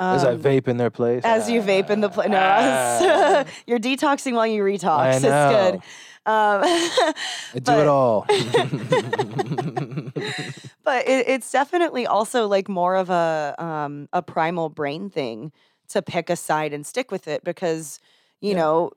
As 0.00 0.24
I 0.24 0.32
um, 0.32 0.40
vape 0.42 0.66
in 0.66 0.76
their 0.78 0.90
place, 0.90 1.22
as 1.24 1.48
you 1.48 1.60
vape 1.62 1.90
in 1.90 2.00
the 2.00 2.08
place. 2.08 2.28
No, 2.30 2.38
Ah. 2.40 3.44
you're 3.68 3.78
detoxing 3.78 4.32
while 4.34 4.46
you 4.46 4.62
retox. 4.64 4.98
I 4.98 5.10
It's 5.14 5.22
good. 5.22 5.74
know. 5.74 5.80
Um, 6.26 6.60
I 6.64 7.12
do 7.54 7.60
but- 7.64 7.78
it 7.84 7.88
all. 7.88 8.26
but 10.84 11.06
it, 11.08 11.28
it's 11.28 11.50
definitely 11.52 12.06
also 12.06 12.46
like 12.48 12.68
more 12.68 12.96
of 12.96 13.10
a 13.10 13.54
um, 13.58 14.08
a 14.12 14.22
primal 14.22 14.68
brain 14.68 15.10
thing 15.10 15.52
to 15.90 16.02
pick 16.02 16.30
a 16.30 16.36
side 16.36 16.72
and 16.72 16.86
stick 16.86 17.10
with 17.10 17.28
it 17.28 17.44
because 17.44 18.00
you 18.40 18.50
Yeah. 18.52 18.58
know 18.58 18.92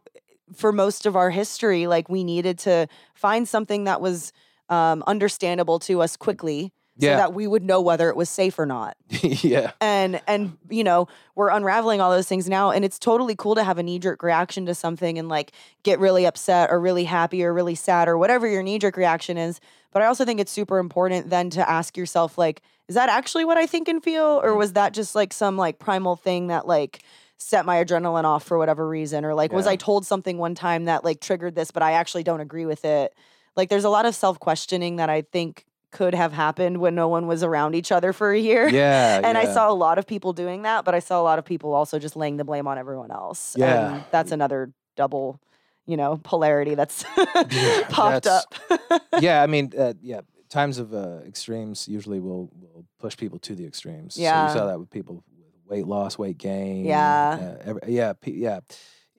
for 0.55 0.71
most 0.71 1.05
of 1.05 1.15
our 1.15 1.29
history 1.29 1.87
like 1.87 2.09
we 2.09 2.23
needed 2.23 2.59
to 2.59 2.87
find 3.15 3.47
something 3.47 3.85
that 3.85 4.01
was 4.01 4.31
um, 4.69 5.03
understandable 5.07 5.79
to 5.79 6.01
us 6.01 6.15
quickly 6.17 6.71
so 6.99 7.07
that 7.17 7.33
we 7.33 7.47
would 7.47 7.63
know 7.63 7.81
whether 7.81 8.07
it 8.09 8.15
was 8.15 8.29
safe 8.29 8.59
or 8.59 8.67
not 8.67 8.95
yeah. 9.21 9.71
and 9.81 10.21
and 10.27 10.55
you 10.69 10.83
know 10.83 11.07
we're 11.33 11.49
unraveling 11.49 11.99
all 12.01 12.11
those 12.11 12.27
things 12.27 12.47
now 12.47 12.69
and 12.69 12.85
it's 12.85 12.99
totally 12.99 13.35
cool 13.35 13.55
to 13.55 13.63
have 13.63 13.79
a 13.79 13.83
knee 13.83 13.97
jerk 13.97 14.21
reaction 14.21 14.65
to 14.67 14.75
something 14.75 15.17
and 15.17 15.27
like 15.27 15.51
get 15.81 15.97
really 15.99 16.25
upset 16.25 16.69
or 16.69 16.79
really 16.79 17.05
happy 17.05 17.43
or 17.43 17.51
really 17.51 17.73
sad 17.75 18.07
or 18.07 18.15
whatever 18.17 18.47
your 18.47 18.61
knee 18.61 18.77
jerk 18.77 18.95
reaction 18.95 19.37
is 19.37 19.59
but 19.91 20.03
i 20.03 20.05
also 20.05 20.23
think 20.23 20.39
it's 20.39 20.51
super 20.51 20.77
important 20.77 21.31
then 21.31 21.49
to 21.49 21.67
ask 21.67 21.97
yourself 21.97 22.37
like 22.37 22.61
is 22.89 22.95
that 22.95 23.09
actually 23.09 23.45
what 23.45 23.57
i 23.57 23.65
think 23.65 23.87
and 23.87 24.03
feel 24.03 24.37
Mm-hmm. 24.37 24.47
or 24.47 24.55
was 24.55 24.73
that 24.73 24.93
just 24.93 25.15
like 25.15 25.33
some 25.33 25.57
like 25.57 25.79
primal 25.79 26.15
thing 26.15 26.47
that 26.47 26.67
like 26.67 27.03
set 27.37 27.65
my 27.65 27.83
adrenaline 27.83 28.23
off 28.23 28.43
for 28.43 28.57
whatever 28.57 28.87
reason 28.87 29.25
or 29.25 29.33
like 29.33 29.51
was 29.51 29.67
i 29.67 29.75
told 29.75 30.05
something 30.05 30.37
one 30.37 30.55
time 30.55 30.85
that 30.85 31.03
like 31.03 31.19
triggered 31.19 31.55
this 31.55 31.71
but 31.71 31.83
i 31.83 31.93
actually 31.93 32.23
don't 32.23 32.39
agree 32.41 32.65
with 32.65 32.85
it 32.85 33.13
like 33.55 33.69
there's 33.69 33.83
a 33.83 33.89
lot 33.89 34.05
of 34.05 34.15
self 34.15 34.39
questioning 34.39 34.95
that 34.97 35.09
i 35.09 35.21
think 35.21 35.65
could 35.91 36.15
have 36.15 36.33
happened 36.33 36.77
when 36.79 36.95
no 36.95 37.07
one 37.07 37.27
was 37.27 37.43
around 37.43 37.75
each 37.75 37.91
other 37.91 38.13
for 38.13 38.31
a 38.31 38.39
year 38.39 38.67
Yeah. 38.81 39.21
and 39.23 39.37
I 39.37 39.45
saw 39.45 39.69
a 39.69 39.75
lot 39.75 39.99
of 39.99 40.07
people 40.07 40.33
doing 40.33 40.63
that, 40.63 40.85
but 40.85 40.95
I 40.95 40.99
saw 40.99 41.21
a 41.21 41.25
lot 41.29 41.37
of 41.37 41.45
people 41.45 41.75
also 41.75 41.99
just 41.99 42.15
laying 42.15 42.37
the 42.37 42.43
blame 42.43 42.65
on 42.65 42.79
everyone 42.79 43.11
else. 43.11 43.55
Yeah. 43.55 43.93
And 43.97 44.03
that's 44.09 44.31
another 44.31 44.73
double, 44.95 45.39
you 45.85 45.95
know, 45.95 46.19
polarity 46.23 46.73
that's 46.73 47.05
Yeah, 47.15 47.83
popped 47.89 48.23
that's- 48.23 48.45
up. 48.71 49.01
yeah, 49.21 49.43
I 49.43 49.45
mean, 49.45 49.71
uh, 49.77 49.93
yeah, 50.01 50.21
times 50.49 50.79
of 50.79 50.95
uh, 50.95 51.19
extremes 51.27 51.87
usually 51.87 52.19
will 52.19 52.49
will 52.59 52.72
push 53.03 53.15
people 53.23 53.39
to 53.47 53.53
the 53.59 53.65
extremes. 53.71 54.15
So 54.15 54.21
Yeah. 54.21 54.47
you 54.47 54.53
saw 54.57 54.65
that 54.67 54.79
with 54.79 54.89
people 54.89 55.15
with 55.15 55.71
weight 55.71 55.87
loss, 55.93 56.17
weight 56.17 56.37
gain. 56.37 56.85
Yeah. 56.85 57.37
uh, 57.59 57.69
every, 57.69 57.81
yeah, 57.99 58.13
pe- 58.23 58.39
yeah. 58.45 58.59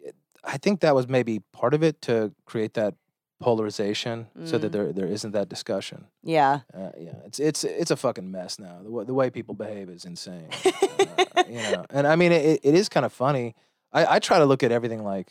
It- 0.06 0.16
I 0.54 0.56
think 0.58 0.80
that 0.80 0.94
was 0.94 1.06
maybe 1.08 1.40
part 1.52 1.74
of 1.74 1.82
it 1.82 2.00
to 2.02 2.14
create 2.50 2.72
that 2.74 2.94
polarization, 3.40 4.26
so 4.44 4.56
that 4.58 4.68
Mm. 4.68 4.72
there 4.72 4.92
there 4.98 5.06
isn't 5.16 5.32
that 5.32 5.48
discussion. 5.48 6.06
yeah. 6.22 6.60
Uh, 6.72 6.90
yeah, 7.06 7.16
it's 7.26 7.38
it's 7.48 7.62
it's 7.82 7.90
a 7.90 7.96
fucking 7.96 8.30
mess 8.30 8.58
now. 8.58 8.76
The, 8.84 9.04
the 9.10 9.14
way 9.20 9.28
people 9.30 9.54
behave 9.54 9.88
is 9.96 10.04
insane. 10.04 10.48
uh, 11.36 11.44
you 11.48 11.60
know, 11.72 11.84
and 11.90 12.06
I 12.06 12.16
mean, 12.16 12.32
it, 12.32 12.60
it 12.62 12.74
is 12.74 12.88
kind 12.88 13.04
of 13.04 13.12
funny. 13.12 13.54
I, 13.92 14.16
I 14.16 14.18
try 14.18 14.38
to 14.38 14.46
look 14.46 14.62
at 14.62 14.72
everything 14.72 15.02
like 15.04 15.28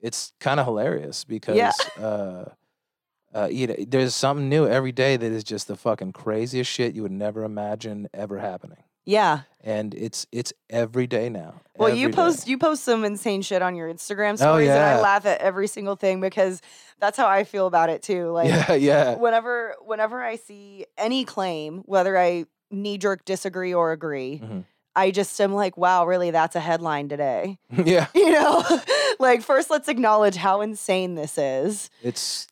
it's 0.00 0.32
kind 0.40 0.58
of 0.60 0.64
hilarious 0.66 1.24
because 1.24 1.56
Yeah. 1.62 1.72
uh, 2.06 2.44
uh, 3.34 3.48
you 3.50 3.66
know, 3.66 3.74
there's 3.86 4.14
something 4.14 4.48
new 4.48 4.66
every 4.66 4.92
day 4.92 5.16
that 5.16 5.30
is 5.32 5.44
just 5.44 5.68
the 5.68 5.76
fucking 5.76 6.12
craziest 6.12 6.70
shit 6.70 6.94
you 6.94 7.02
would 7.02 7.12
never 7.12 7.44
imagine 7.44 8.08
ever 8.12 8.38
happening, 8.38 8.82
Yeah. 9.04 9.40
and 9.62 9.94
it's 9.94 10.26
it's 10.32 10.52
every 10.68 11.06
day 11.06 11.28
now. 11.28 11.60
Well, 11.76 11.90
you 11.90 12.08
every 12.08 12.12
day. 12.12 12.16
post 12.16 12.48
you 12.48 12.58
post 12.58 12.82
some 12.84 13.04
insane 13.04 13.42
shit 13.42 13.62
on 13.62 13.74
your 13.76 13.88
Instagram 13.92 14.32
Oh, 14.32 14.36
stories, 14.36 14.68
and 14.68 14.78
I 14.82 15.00
laugh 15.00 15.24
at 15.26 15.40
every 15.40 15.66
single 15.68 15.96
thing 15.96 16.20
because 16.20 16.60
that's 16.98 17.16
how 17.16 17.26
I 17.28 17.44
feel 17.44 17.66
about 17.66 17.88
it 17.88 18.02
too. 18.02 18.30
Like 18.30 18.48
yeah, 18.48 18.74
yeah, 18.74 19.14
whenever 19.16 19.74
whenever 19.84 20.22
I 20.22 20.36
see 20.36 20.86
any 20.98 21.24
claim, 21.24 21.82
whether 21.86 22.18
I 22.18 22.46
knee 22.70 22.98
jerk 22.98 23.24
disagree 23.24 23.72
or 23.74 23.92
agree, 23.92 24.40
Mhm. 24.44 24.64
I 24.94 25.12
just 25.12 25.40
am 25.40 25.54
like, 25.54 25.76
wow, 25.76 26.04
really, 26.04 26.30
that's 26.32 26.56
a 26.56 26.60
headline 26.60 27.08
today. 27.08 27.58
yeah. 27.84 28.06
You 28.14 28.32
know, 28.32 28.64
like 29.20 29.40
first 29.42 29.70
let's 29.70 29.88
acknowledge 29.88 30.36
how 30.36 30.60
insane 30.60 31.14
this 31.14 31.38
is. 31.38 31.90
It's 32.02 32.46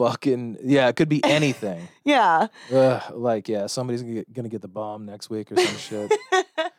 fucking 0.00 0.58
yeah, 0.64 0.88
it 0.88 0.96
could 0.96 1.08
be 1.08 1.22
anything. 1.24 1.88
Yeah. 2.04 2.48
Ugh, 2.72 3.02
like 3.14 3.48
yeah, 3.48 3.66
somebody's 3.66 4.02
gonna 4.02 4.14
get, 4.14 4.32
gonna 4.32 4.48
get 4.48 4.62
the 4.62 4.68
bomb 4.68 5.04
next 5.06 5.30
week 5.30 5.52
or 5.52 5.56
some 5.56 5.76
shit. 5.76 6.12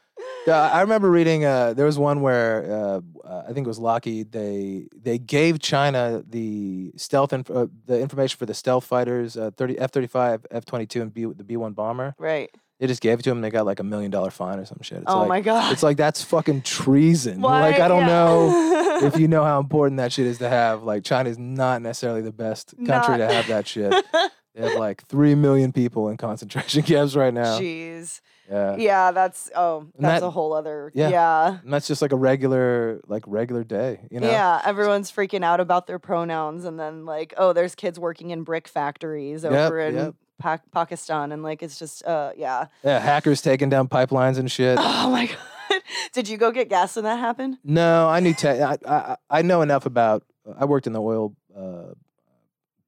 Yeah, 0.47 0.59
I 0.71 0.81
remember 0.81 1.09
reading. 1.11 1.45
Uh, 1.45 1.73
there 1.73 1.85
was 1.85 1.99
one 1.99 2.21
where 2.21 2.65
uh, 2.71 3.01
uh, 3.23 3.43
I 3.47 3.53
think 3.53 3.65
it 3.65 3.67
was 3.67 3.77
Lockheed. 3.77 4.31
They 4.31 4.87
they 4.99 5.19
gave 5.19 5.59
China 5.59 6.23
the 6.27 6.91
stealth 6.97 7.31
inf- 7.31 7.51
uh, 7.51 7.67
the 7.85 7.99
information 8.01 8.39
for 8.39 8.47
the 8.47 8.55
stealth 8.55 8.83
fighters, 8.85 9.37
uh, 9.37 9.51
thirty 9.55 9.77
F 9.77 9.91
thirty 9.91 10.07
five, 10.07 10.43
F 10.49 10.65
twenty 10.65 10.87
two, 10.87 11.03
and 11.03 11.13
B, 11.13 11.25
the 11.25 11.43
B 11.43 11.57
one 11.57 11.73
bomber. 11.73 12.15
right. 12.17 12.49
They 12.81 12.87
just 12.87 12.99
gave 13.01 13.19
it 13.19 13.21
to 13.21 13.29
them. 13.29 13.41
They 13.41 13.51
got 13.51 13.65
like 13.67 13.79
a 13.79 13.83
million 13.83 14.09
dollar 14.09 14.31
fine 14.31 14.57
or 14.57 14.65
some 14.65 14.79
shit. 14.81 14.97
It's 14.97 15.05
oh 15.07 15.19
like, 15.19 15.29
my 15.29 15.41
god. 15.41 15.71
It's 15.71 15.83
like 15.83 15.97
that's 15.97 16.23
fucking 16.23 16.63
treason. 16.63 17.39
Like 17.39 17.77
Why? 17.77 17.85
I 17.85 17.87
don't 17.87 17.99
Yeah. 18.01 18.07
know 18.07 18.99
if 19.03 19.19
you 19.19 19.27
know 19.27 19.43
how 19.43 19.59
important 19.59 19.97
that 19.97 20.11
shit 20.11 20.25
is 20.25 20.39
to 20.39 20.49
have. 20.49 20.81
Like 20.81 21.03
China's 21.03 21.37
not 21.37 21.83
necessarily 21.83 22.21
the 22.21 22.31
best 22.33 22.73
country 22.85 23.17
Not- 23.17 23.17
to 23.17 23.33
have 23.33 23.47
that 23.47 23.67
shit. 23.67 23.93
They 24.53 24.67
have 24.69 24.77
like 24.77 25.05
three 25.07 25.33
million 25.33 25.71
people 25.71 26.09
in 26.09 26.17
concentration 26.17 26.83
camps 26.89 27.15
right 27.15 27.33
now. 27.33 27.57
Jeez. 27.57 28.19
Yeah. 28.49 28.75
Yeah, 28.75 29.11
that's 29.11 29.49
oh, 29.55 29.87
And 29.95 30.03
that's 30.05 30.19
that- 30.19 30.27
a 30.27 30.29
whole 30.29 30.51
other 30.51 30.91
Yeah. 30.93 31.07
yeah. 31.09 31.59
And 31.63 31.71
that's 31.71 31.87
just 31.87 32.01
like 32.01 32.11
a 32.11 32.17
regular, 32.17 32.99
like 33.07 33.23
regular 33.27 33.63
day, 33.63 34.01
you 34.11 34.19
know? 34.19 34.27
Yeah, 34.29 34.59
everyone's 34.65 35.09
freaking 35.09 35.45
out 35.45 35.61
about 35.61 35.87
their 35.87 35.99
pronouns, 35.99 36.65
and 36.65 36.77
then 36.77 37.05
like, 37.05 37.33
oh, 37.37 37.53
there's 37.53 37.75
kids 37.75 37.97
working 37.97 38.31
in 38.31 38.43
brick 38.43 38.67
factories 38.67 39.43
Yep, 39.45 39.53
over 39.53 39.79
in 39.79 39.95
yep. 39.95 40.15
Pa- 40.41 40.59
Pakistan, 40.71 41.31
and 41.31 41.43
like, 41.43 41.63
it's 41.63 41.77
just, 41.79 42.03
uh, 42.05 42.31
yeah. 42.35 42.67
Yeah, 42.83 42.99
hackers 42.99 43.41
taking 43.41 43.69
down 43.69 43.87
pipelines 43.87 44.37
and 44.37 44.51
shit. 44.51 44.77
Oh 45.03 45.09
my 45.11 45.27
god, 45.27 45.81
did 46.13 46.27
you 46.27 46.37
go 46.37 46.51
get 46.51 46.69
gas 46.69 46.95
when 46.95 47.05
that 47.05 47.19
happened? 47.19 47.57
No, 47.63 48.09
I 48.09 48.19
knew. 48.19 48.33
Te- 48.33 48.61
I, 48.61 48.77
I 48.87 49.15
I 49.29 49.41
know 49.41 49.61
enough 49.61 49.85
about. 49.85 50.23
I 50.59 50.65
worked 50.65 50.87
in 50.87 50.93
the 50.93 51.01
oil 51.01 51.35
uh, 51.55 51.93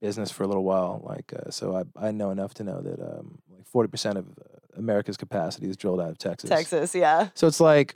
business 0.02 0.32
for 0.32 0.44
a 0.44 0.48
little 0.48 0.64
while, 0.64 1.02
like 1.06 1.32
uh, 1.34 1.50
so. 1.50 1.76
I 1.76 2.08
I 2.08 2.12
know 2.12 2.32
enough 2.32 2.54
to 2.56 2.64
know 2.64 2.82
that 2.82 3.00
um, 3.00 3.40
like 3.56 3.66
forty 3.68 3.90
percent 3.90 4.18
of 4.18 4.26
America's 4.76 5.18
capacity 5.18 5.70
is 5.70 5.78
drilled 5.78 6.02
out 6.02 6.10
of 6.10 6.18
Texas. 6.18 6.50
Texas, 6.50 6.96
yeah, 6.96 7.30
So 7.36 7.46
it's 7.48 7.60
like 7.60 7.96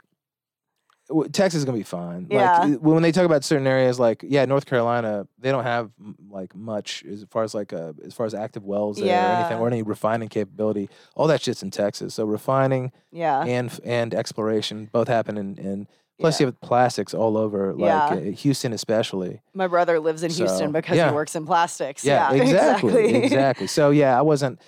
Texas 1.32 1.58
is 1.60 1.64
gonna 1.64 1.78
be 1.78 1.84
fine. 1.84 2.26
Yeah. 2.30 2.58
Like 2.58 2.78
when 2.80 3.02
they 3.02 3.12
talk 3.12 3.24
about 3.24 3.42
certain 3.44 3.66
areas, 3.66 3.98
like 3.98 4.22
yeah, 4.26 4.44
North 4.44 4.66
Carolina, 4.66 5.26
they 5.38 5.50
don't 5.50 5.64
have 5.64 5.90
like 6.28 6.54
much 6.54 7.04
as 7.10 7.24
far 7.30 7.44
as 7.44 7.54
like 7.54 7.72
uh, 7.72 7.94
as 8.04 8.12
far 8.14 8.26
as 8.26 8.34
active 8.34 8.64
wells 8.64 8.98
there 8.98 9.06
or 9.16 9.36
anything 9.40 9.58
or 9.58 9.66
any 9.68 9.82
refining 9.82 10.28
capability. 10.28 10.90
All 11.14 11.26
that 11.28 11.40
shit's 11.42 11.62
in 11.62 11.70
Texas. 11.70 12.14
So 12.14 12.24
refining 12.24 12.92
yeah, 13.10 13.42
and 13.42 13.78
and 13.84 14.14
exploration 14.14 14.90
both 14.92 15.08
happen 15.08 15.36
in. 15.38 15.56
in 15.58 15.88
Plus, 16.20 16.40
Yeah. 16.40 16.46
you 16.46 16.46
have 16.48 16.60
plastics 16.60 17.14
all 17.14 17.36
over, 17.38 17.72
like 17.74 17.86
Yeah. 17.88 18.06
uh, 18.30 18.32
Houston 18.32 18.72
especially. 18.72 19.40
My 19.54 19.68
brother 19.68 20.00
lives 20.00 20.24
in 20.24 20.30
So, 20.30 20.38
Houston 20.46 20.72
because 20.72 20.96
yeah. 20.96 21.10
he 21.10 21.14
works 21.14 21.36
in 21.36 21.46
plastics. 21.46 22.04
Yeah, 22.04 22.32
Yeah, 22.32 22.42
exactly, 22.42 23.14
exactly. 23.14 23.66
So 23.68 23.90
yeah, 23.90 24.18
I 24.18 24.22
wasn't 24.22 24.60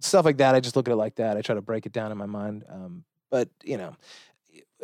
stuff 0.00 0.24
like 0.24 0.38
that. 0.38 0.54
I 0.54 0.60
just 0.60 0.76
look 0.76 0.88
at 0.88 0.92
it 0.92 0.96
like 0.96 1.16
that. 1.16 1.36
I 1.36 1.42
try 1.42 1.54
to 1.54 1.60
break 1.60 1.86
it 1.86 1.92
down 1.92 2.10
in 2.10 2.18
my 2.18 2.26
mind. 2.26 2.64
Um, 2.68 3.04
but 3.30 3.48
you 3.62 3.76
know, 3.76 3.96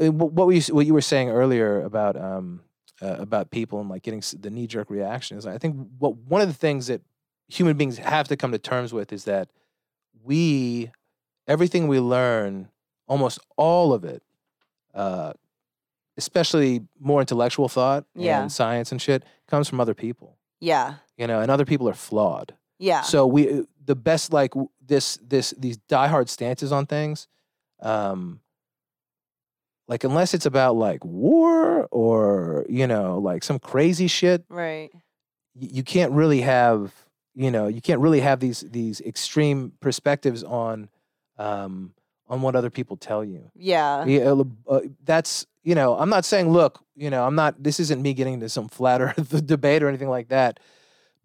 what 0.09 0.47
we 0.47 0.61
what 0.63 0.87
you 0.87 0.95
were 0.95 1.01
saying 1.03 1.29
earlier 1.31 1.83
about 1.83 2.17
um, 2.17 2.63
uh, 3.03 3.17
about 3.19 3.51
people 3.51 3.81
and 3.81 3.89
like 3.91 4.03
getting 4.03 4.23
the 4.41 4.51
knee 4.51 4.67
jerk 4.67 4.89
reaction 4.91 5.37
is 5.39 5.47
I 5.47 5.59
think 5.59 5.77
what 5.99 6.17
one 6.17 6.41
of 6.41 6.49
the 6.49 6.55
things 6.55 6.87
that 6.87 7.03
human 7.49 7.77
beings 7.77 7.99
have 7.99 8.29
to 8.29 8.37
come 8.37 8.53
to 8.53 8.59
terms 8.59 8.93
with 8.93 9.13
is 9.13 9.25
that 9.25 9.49
we 10.23 10.91
everything 11.47 11.89
we 11.89 11.99
learn, 12.01 12.69
almost 13.09 13.39
all 13.57 13.93
of 13.93 14.05
it, 14.05 14.23
uh, 14.95 15.33
especially 16.17 16.83
more 16.99 17.21
intellectual 17.21 17.69
thought 17.69 18.05
Yeah. 18.15 18.43
and 18.43 18.53
science 18.53 18.93
and 18.93 19.01
shit, 19.01 19.25
comes 19.49 19.69
from 19.69 19.81
other 19.81 19.95
people. 19.95 20.37
yeah, 20.61 20.97
You 21.17 21.27
know, 21.27 21.41
and 21.41 21.51
other 21.51 21.65
people 21.65 21.89
are 21.89 21.95
flawed. 21.95 22.55
yeah, 22.79 23.01
So 23.03 23.27
we 23.27 23.67
the 23.85 23.97
best 23.97 24.33
like 24.33 24.53
this 24.87 25.19
this 25.27 25.51
these 25.59 25.79
diehard 25.89 26.29
stances 26.29 26.71
on 26.73 26.87
things, 26.87 27.27
um, 27.81 28.41
like 29.91 30.05
unless 30.05 30.35
it's 30.35 30.47
about 30.47 30.77
like 30.77 31.05
war 31.05 31.89
or 31.91 32.65
you 32.69 32.87
know 32.87 33.19
like 33.19 33.43
some 33.43 33.59
crazy 33.59 34.07
shit, 34.07 34.45
right, 34.49 34.91
you 35.59 35.83
can't 35.83 36.13
really 36.13 36.41
have 36.43 36.95
you 37.35 37.51
know 37.51 37.67
you 37.67 37.81
can't 37.81 38.01
really 38.01 38.21
have 38.21 38.39
these 38.39 38.61
these 38.61 39.01
extreme 39.01 39.73
perspectives 39.81 40.45
on 40.45 40.89
um 41.39 41.93
on 42.29 42.41
what 42.41 42.55
other 42.55 42.71
people 42.71 42.97
tell 42.97 43.25
you. 43.25 43.51
yeah, 43.57 44.05
Yeah, 44.07 44.31
uh, 44.31 44.45
uh, 44.69 44.81
that's 45.05 45.45
you 45.65 45.75
know 45.75 45.99
I'm 45.99 46.09
not 46.09 46.25
saying 46.25 46.51
look 46.51 46.83
you 46.95 47.11
know 47.11 47.25
I'm 47.25 47.35
not 47.35 47.61
this 47.61 47.81
isn't 47.81 48.01
me 48.01 48.15
getting 48.15 48.35
into 48.35 48.49
some 48.49 48.69
flat 48.69 49.01
earth 49.01 49.45
debate 49.47 49.83
or 49.83 49.89
anything 49.89 50.09
like 50.09 50.29
that, 50.29 50.61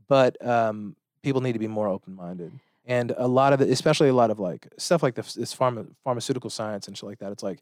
but 0.08 0.44
um, 0.44 0.96
people 1.22 1.42
need 1.42 1.54
to 1.54 1.60
be 1.60 1.68
more 1.68 1.88
open 1.88 2.16
minded. 2.16 2.52
And 2.88 3.14
a 3.18 3.28
lot 3.28 3.54
of 3.54 3.62
it, 3.62 3.70
especially 3.70 4.10
a 4.10 4.14
lot 4.14 4.30
of 4.30 4.40
like 4.40 4.68
stuff 4.78 5.02
like 5.02 5.16
this, 5.16 5.34
this 5.34 5.56
pharma, 5.56 5.88
pharmaceutical 6.04 6.52
science 6.52 6.88
and 6.88 6.96
shit 6.96 7.10
like 7.10 7.18
that. 7.18 7.32
It's 7.32 7.42
like 7.42 7.60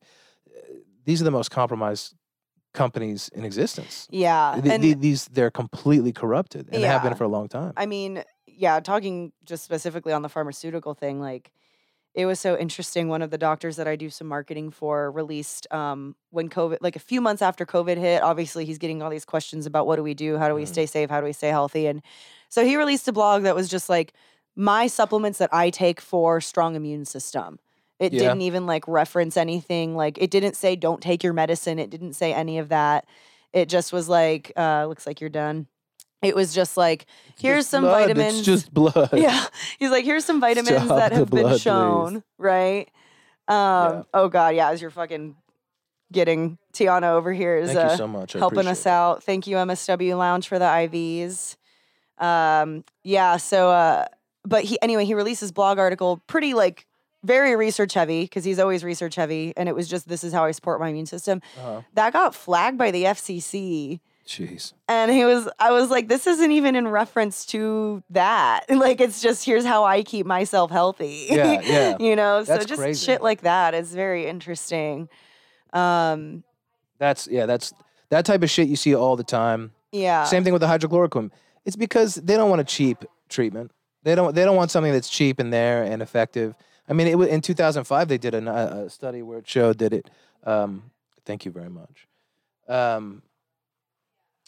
these 1.06 1.22
are 1.22 1.26
the 1.26 1.32
most 1.32 1.52
compromised 1.52 2.16
companies 2.74 3.30
in 3.30 3.46
existence. 3.46 4.08
yeah. 4.10 4.60
Th- 4.62 4.74
and 4.74 4.82
th- 4.84 4.98
these 4.98 5.26
they're 5.28 5.52
completely 5.52 6.12
corrupted 6.12 6.70
and 6.72 6.84
have 6.84 7.04
been 7.04 7.16
for 7.16 7.24
a 7.24 7.28
long 7.30 7.48
time. 7.48 7.74
I 7.78 7.86
mean, 7.86 8.24
yeah, 8.48 8.80
talking 8.80 9.32
just 9.46 9.64
specifically 9.64 10.12
on 10.14 10.22
the 10.22 10.30
pharmaceutical 10.30 10.94
thing, 10.94 11.20
like 11.20 11.52
it 12.16 12.26
was 12.28 12.40
so 12.40 12.56
interesting. 12.58 13.08
One 13.08 13.22
of 13.24 13.32
the 13.32 13.38
doctors 13.40 13.76
that 13.78 13.88
I 13.88 13.96
do 13.96 14.10
some 14.10 14.28
marketing 14.28 14.70
for 14.72 15.12
released 15.12 15.72
um, 15.74 16.16
when 16.30 16.50
COVID, 16.50 16.78
like 16.82 16.96
a 16.96 17.00
few 17.00 17.22
months 17.22 17.42
after 17.42 17.66
COVID 17.66 17.98
hit, 17.98 18.22
obviously 18.22 18.66
he's 18.66 18.78
getting 18.78 19.02
all 19.02 19.10
these 19.10 19.26
questions 19.26 19.66
about 19.66 19.88
what 19.88 19.96
do 19.96 20.04
we 20.04 20.14
do? 20.14 20.38
How 20.38 20.48
do 20.48 20.54
we 20.56 20.64
Mhm. 20.64 20.68
stay 20.68 20.86
safe? 20.86 21.10
How 21.10 21.20
do 21.20 21.26
we 21.26 21.34
stay 21.34 21.50
healthy? 21.50 21.88
And 21.88 22.02
so 22.50 22.64
he 22.64 22.76
released 22.78 23.08
a 23.08 23.12
blog 23.12 23.44
that 23.44 23.56
was 23.56 23.68
just 23.68 23.90
like 23.90 24.14
my 24.56 24.86
supplements 24.86 25.40
that 25.40 25.52
I 25.52 25.72
take 25.72 26.00
for 26.00 26.40
strong 26.40 26.76
immune 26.76 27.06
system. 27.06 27.58
It 28.00 28.14
Yeah. 28.14 28.20
didn't 28.20 28.42
even 28.42 28.66
like 28.66 28.88
reference 28.88 29.38
anything. 29.38 29.96
Like 29.96 30.18
it 30.18 30.32
didn't 30.32 30.56
say 30.56 30.76
don't 30.76 31.02
take 31.02 31.24
your 31.24 31.34
medicine. 31.34 31.80
It 31.80 31.90
didn't 31.90 32.14
say 32.14 32.34
any 32.34 32.58
of 32.58 32.70
that. 32.70 33.06
It 33.54 33.70
just 33.70 33.94
was 33.94 34.10
like, 34.10 34.52
uh, 34.58 34.86
looks 34.88 35.06
like 35.06 35.22
you're 35.22 35.30
done. 35.30 35.68
It 36.22 36.36
was 36.36 36.54
just 36.56 36.78
like, 36.78 37.06
It's 37.34 37.42
here's 37.42 37.58
just 37.60 37.70
some 37.72 37.84
blood, 37.84 38.08
vitamins. 38.08 38.38
It's 38.40 38.46
just 38.46 38.74
blood. 38.74 39.10
yeah. 39.14 39.46
He's 39.78 39.92
like, 39.92 40.06
here's 40.06 40.26
some 40.26 40.40
vitamins 40.48 40.84
Stop 40.86 40.98
that 40.98 41.12
have 41.12 41.30
been 41.30 41.42
blood, 41.42 41.52
please. 41.52 41.62
shown, 41.62 42.24
right? 42.38 42.90
Um, 43.48 43.56
Yeah. 43.56 44.02
oh 44.14 44.30
god, 44.30 44.56
yeah, 44.56 44.70
as 44.70 44.82
you're 44.82 44.90
fucking 44.90 45.36
getting 46.12 46.58
Tiana 46.74 47.12
over 47.12 47.34
here 47.34 47.58
is 47.58 47.74
Thank 47.74 47.86
uh, 47.88 47.92
you 47.92 47.98
so 47.98 48.08
much. 48.08 48.34
Helping 48.34 48.68
us 48.68 48.82
it. 48.86 48.90
out. 48.90 49.24
Thank 49.24 49.48
you, 49.48 49.58
MSW 49.58 50.18
Lounge, 50.18 50.48
for 50.48 50.60
the 50.60 50.66
IVs. 50.66 51.58
Um, 52.18 52.84
yeah, 53.04 53.38
so 53.38 53.70
uh 53.70 54.06
but 54.46 54.64
he 54.64 54.78
anyway, 54.82 55.06
he 55.06 55.14
released 55.14 55.42
his 55.42 55.52
blog 55.52 55.78
article 55.78 56.22
pretty 56.28 56.54
like 56.54 56.86
very 57.24 57.56
research 57.56 57.94
heavy 57.94 58.24
because 58.24 58.44
he's 58.44 58.60
always 58.60 58.84
research 58.84 59.16
heavy 59.16 59.54
and 59.56 59.70
it 59.70 59.76
was 59.76 59.88
just 59.88 60.08
this 60.08 60.24
is 60.24 60.34
how 60.34 60.44
I 60.44 60.52
support 60.52 60.80
my 60.80 60.90
immune 60.90 61.06
system. 61.06 61.42
Uh-huh. 61.58 61.82
That 61.94 62.14
got 62.14 62.36
flagged 62.36 62.78
by 62.78 62.92
the 62.92 63.04
FCC 63.06 64.00
Jeez. 64.28 64.74
and 64.88 65.12
he 65.12 65.26
was 65.26 65.50
I 65.60 65.72
was 65.72 65.90
like 65.90 66.08
this 66.08 66.28
isn't 66.28 66.52
even 66.52 66.76
in 66.76 66.88
reference 66.88 67.46
to 67.48 68.04
that. 68.10 68.66
Like 68.70 69.00
it's 69.02 69.22
just 69.22 69.46
here's 69.46 69.66
how 69.66 69.84
I 69.86 70.04
keep 70.04 70.26
myself 70.26 70.70
healthy. 70.72 71.28
Yeah, 71.30 71.62
yeah. 71.66 71.98
you 72.00 72.16
know, 72.16 72.44
so 72.44 72.58
just 72.60 72.82
crazy. 72.82 73.06
shit 73.06 73.22
like 73.22 73.42
that 73.42 73.74
is 73.74 73.94
very 73.94 74.28
interesting. 74.28 75.10
Um 75.72 76.44
That's 77.00 77.28
yeah. 77.28 77.46
That's 77.46 77.74
that 78.10 78.26
type 78.26 78.44
of 78.44 78.50
shit 78.50 78.68
you 78.68 78.76
see 78.76 78.94
all 78.94 79.16
the 79.16 79.24
time. 79.24 79.72
yeah. 79.92 80.26
Same 80.26 80.44
thing 80.44 80.54
with 80.54 80.62
the 80.62 80.68
hydrochloroquine. 80.68 81.32
It's 81.66 81.76
because 81.78 82.16
they 82.16 82.36
don't 82.36 82.50
want 82.50 82.62
a 82.62 82.66
cheap 82.66 83.06
treatment. 83.30 83.72
They 84.04 84.16
don't. 84.16 84.36
They 84.36 84.44
don't 84.44 84.56
want 84.56 84.70
something 84.70 84.92
that's 84.92 85.10
cheap 85.10 85.40
and 85.40 85.52
there 85.52 85.84
and 85.84 86.02
effective. 86.02 86.56
I 86.88 86.94
mean, 86.94 87.08
it, 87.08 87.18
wa- 87.18 87.26
in 87.26 87.42
2005 87.42 88.08
they 88.08 88.18
did 88.18 88.34
a 88.36 88.90
study 88.90 89.22
where 89.22 89.40
it 89.40 89.48
showed 89.48 89.78
that 89.80 89.94
it. 89.94 90.10
Um, 90.44 90.92
thank 91.26 91.46
you 91.46 91.52
very 91.52 91.70
much. 91.70 92.08
Um, 92.68 93.22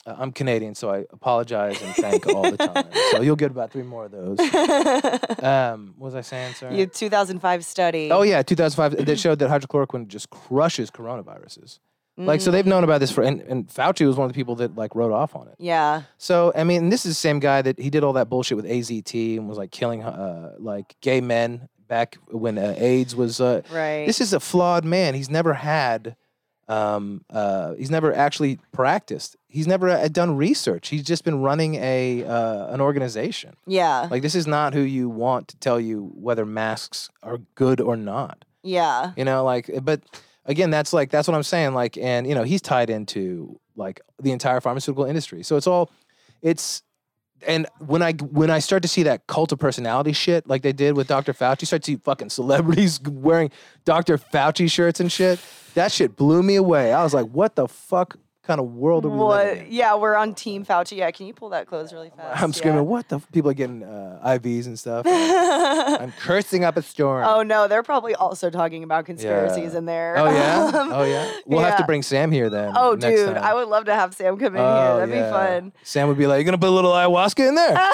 uh, 0.07 0.15
I'm 0.19 0.31
Canadian, 0.31 0.75
so 0.75 0.91
I 0.91 1.05
apologize 1.11 1.81
and 1.81 1.95
thank 1.95 2.27
all 2.27 2.49
the 2.51 2.57
time. 2.57 2.85
So 3.11 3.21
you'll 3.21 3.35
get 3.35 3.51
about 3.51 3.71
three 3.71 3.83
more 3.83 4.05
of 4.05 4.11
those. 4.11 4.37
Um, 5.43 5.93
what 5.97 6.07
was 6.07 6.15
I 6.15 6.21
saying, 6.21 6.55
sir? 6.55 6.71
Your 6.71 6.87
2005 6.87 7.65
study. 7.65 8.09
Oh 8.11 8.23
yeah, 8.23 8.41
2005 8.41 9.05
that 9.05 9.19
showed 9.19 9.39
that 9.39 9.49
hydrochloroquine 9.49 10.07
just 10.07 10.29
crushes 10.29 10.89
coronaviruses. 10.91 11.79
Like 12.17 12.39
so, 12.39 12.49
they've 12.49 12.65
known 12.65 12.85
about 12.85 12.99
this 13.01 13.11
for 13.11 13.23
and, 13.23 13.41
and 13.41 13.67
Fauci 13.67 14.07
was 14.07 14.15
one 14.15 14.25
of 14.25 14.31
the 14.31 14.37
people 14.37 14.55
that 14.55 14.73
like 14.75 14.95
wrote 14.95 15.11
off 15.11 15.35
on 15.35 15.49
it. 15.49 15.55
Yeah. 15.59 16.03
So 16.17 16.53
I 16.55 16.63
mean, 16.63 16.89
this 16.89 17.05
is 17.05 17.11
the 17.11 17.15
same 17.19 17.39
guy 17.39 17.61
that 17.61 17.77
he 17.77 17.89
did 17.89 18.03
all 18.05 18.13
that 18.13 18.29
bullshit 18.29 18.55
with 18.55 18.65
AZT 18.65 19.37
and 19.37 19.49
was 19.49 19.57
like 19.57 19.71
killing 19.71 20.01
uh, 20.01 20.53
like 20.57 20.95
gay 21.01 21.19
men 21.19 21.67
back 21.87 22.17
when 22.29 22.57
uh, 22.57 22.73
AIDS 22.77 23.15
was. 23.15 23.39
Uh, 23.41 23.61
Right. 23.71 24.05
this 24.05 24.21
is 24.21 24.33
a 24.33 24.39
flawed 24.39 24.85
man. 24.85 25.13
He's 25.13 25.29
never 25.29 25.53
had. 25.53 26.15
Um, 26.67 27.23
uh, 27.29 27.73
he's 27.75 27.91
never 27.91 28.11
actually 28.13 28.57
practiced. 28.71 29.35
He's 29.47 29.67
never 29.67 29.87
uh, 29.89 30.07
done 30.07 30.35
research. 30.35 30.87
He's 30.89 31.03
just 31.03 31.23
been 31.23 31.41
running 31.41 31.75
a 31.75 32.23
uh, 32.23 32.73
an 32.73 32.81
organization. 32.81 33.55
yeah. 33.67 34.07
Like 34.09 34.23
this 34.23 34.33
is 34.33 34.47
not 34.47 34.73
who 34.73 34.81
you 34.81 35.07
want 35.07 35.49
to 35.49 35.57
tell 35.57 35.79
you 35.79 36.11
whether 36.15 36.43
masks 36.45 37.09
are 37.21 37.37
good 37.53 37.79
or 37.79 37.95
not. 37.95 38.45
yeah. 38.63 39.11
You 39.15 39.25
know, 39.25 39.43
like, 39.43 39.69
but 39.83 40.01
again, 40.45 40.71
that's 40.71 40.91
like 40.91 41.11
that's 41.11 41.27
what 41.27 41.35
I'm 41.35 41.43
saying. 41.43 41.75
Like, 41.75 41.97
and 41.99 42.25
you 42.27 42.33
know, 42.33 42.43
he's 42.43 42.63
tied 42.63 42.89
into 42.89 43.59
like 43.75 44.01
the 44.19 44.31
entire 44.31 44.59
pharmaceutical 44.59 45.05
industry. 45.05 45.43
So 45.43 45.57
it's 45.57 45.67
all, 45.67 45.91
it's 46.41 46.81
and 47.45 47.67
when 47.79 48.01
I 48.01 48.13
when 48.13 48.49
I 48.49 48.59
start 48.59 48.81
to 48.83 48.87
see 48.87 49.03
that 49.03 49.27
cult 49.27 49.51
of 49.51 49.59
personality 49.59 50.13
shit 50.13 50.47
like 50.47 50.61
they 50.61 50.73
did 50.73 50.95
with 50.95 51.07
Dr. 51.07 51.33
Fauci, 51.33 51.61
you 51.61 51.65
start 51.65 51.83
to 51.83 51.91
see 51.91 51.97
fucking 51.97 52.29
celebrities 52.29 52.99
wearing 53.07 53.51
Dr. 53.83 54.17
Fauci 54.17 54.69
shirts 54.71 54.99
and 54.99 55.11
shit. 55.11 55.39
That 55.73 55.91
shit 55.91 56.15
blew 56.15 56.41
me 56.41 56.55
away. 56.55 56.93
I 56.93 57.03
was 57.03 57.13
like, 57.13 57.27
what 57.27 57.55
the 57.55 57.67
fuck 57.67 58.17
kind 58.45 58.59
of 58.59 58.67
world 58.73 59.05
are 59.05 59.09
we 59.09 59.13
living 59.15 59.27
What? 59.27 59.57
in? 59.57 59.67
Yeah, 59.69 59.95
we're 59.95 60.15
on 60.15 60.33
Team 60.33 60.65
Fauci. 60.65 60.97
Yeah, 60.97 61.11
can 61.11 61.25
you 61.27 61.33
pull 61.33 61.49
that 61.49 61.67
close 61.67 61.91
really 61.93 62.11
fast? 62.15 62.41
I'm 62.41 62.53
screaming, 62.53 62.79
Yeah. 62.79 62.83
what 62.83 63.09
the 63.09 63.17
f-? 63.17 63.31
people 63.31 63.49
are 63.51 63.53
getting 63.55 63.83
uh, 63.83 64.21
IVs 64.25 64.65
and 64.67 64.77
stuff. 64.79 65.05
I'm 65.07 66.11
cursing 66.19 66.63
up 66.63 66.77
a 66.77 66.81
storm. 66.81 67.25
Oh 67.27 67.43
no, 67.43 67.67
they're 67.67 67.83
probably 67.83 68.15
also 68.15 68.49
talking 68.49 68.83
about 68.83 69.05
conspiracies 69.05 69.73
Yeah. 69.73 69.77
in 69.79 69.85
there. 69.85 70.15
Oh 70.17 70.25
yeah, 70.31 70.65
Um, 70.79 70.89
oh 70.93 71.03
yeah. 71.03 71.31
We'll 71.45 71.59
have 71.61 71.77
to 71.77 71.85
bring 71.85 72.01
Sam 72.03 72.31
here 72.31 72.49
then. 72.49 72.73
Oh 72.75 72.95
dude, 72.95 73.33
time. 73.35 73.43
I 73.43 73.53
would 73.53 73.67
love 73.67 73.85
to 73.85 73.93
have 73.95 74.13
Sam 74.15 74.37
come 74.37 74.55
in 74.55 74.61
Oh, 74.61 74.97
here. 74.97 75.05
That'd 75.07 75.15
yeah. 75.15 75.25
be 75.25 75.31
fun. 75.31 75.73
Sam 75.83 76.07
would 76.07 76.17
be 76.17 76.27
like, 76.27 76.37
you're 76.37 76.45
gonna 76.45 76.57
put 76.57 76.69
a 76.69 76.71
little 76.71 76.91
ayahuasca 76.91 77.47
in 77.47 77.55
there? 77.55 77.75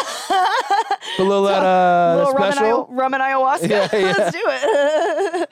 Put 1.17 1.23
a 1.25 1.27
little 1.27 1.43
that 1.43 1.61
uh, 1.63 2.15
little 2.17 2.33
rum 2.33 2.43
and, 2.43 2.53
special." 2.55 2.87
aya- 2.89 2.95
rum 2.95 3.13
and 3.15 3.23
ayahuasca. 3.23 3.69
Yeah, 3.69 3.89
yeah. 3.91 4.13
Let's 4.17 4.31
do 4.31 4.43
it. 4.47 5.49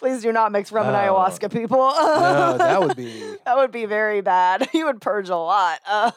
Please 0.00 0.22
do 0.22 0.32
not 0.32 0.50
mix 0.50 0.72
rum 0.72 0.86
and 0.88 0.96
Oh. 0.96 0.98
ayahuasca, 0.98 1.52
people. 1.52 1.76
no, 1.78 2.56
that 2.58 2.80
would 2.80 2.96
be 2.96 3.22
that 3.44 3.56
would 3.56 3.70
be 3.70 3.84
very 3.84 4.20
bad. 4.22 4.68
You 4.74 4.86
would 4.86 5.00
purge 5.00 5.28
a 5.28 5.36
lot. 5.36 5.78
Uh, 5.86 6.10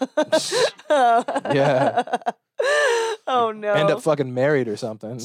yeah. 1.54 2.04
oh 3.28 3.52
no. 3.56 3.74
End 3.74 3.90
up 3.90 4.02
fucking 4.02 4.34
married 4.34 4.68
or 4.68 4.78
something. 4.78 5.20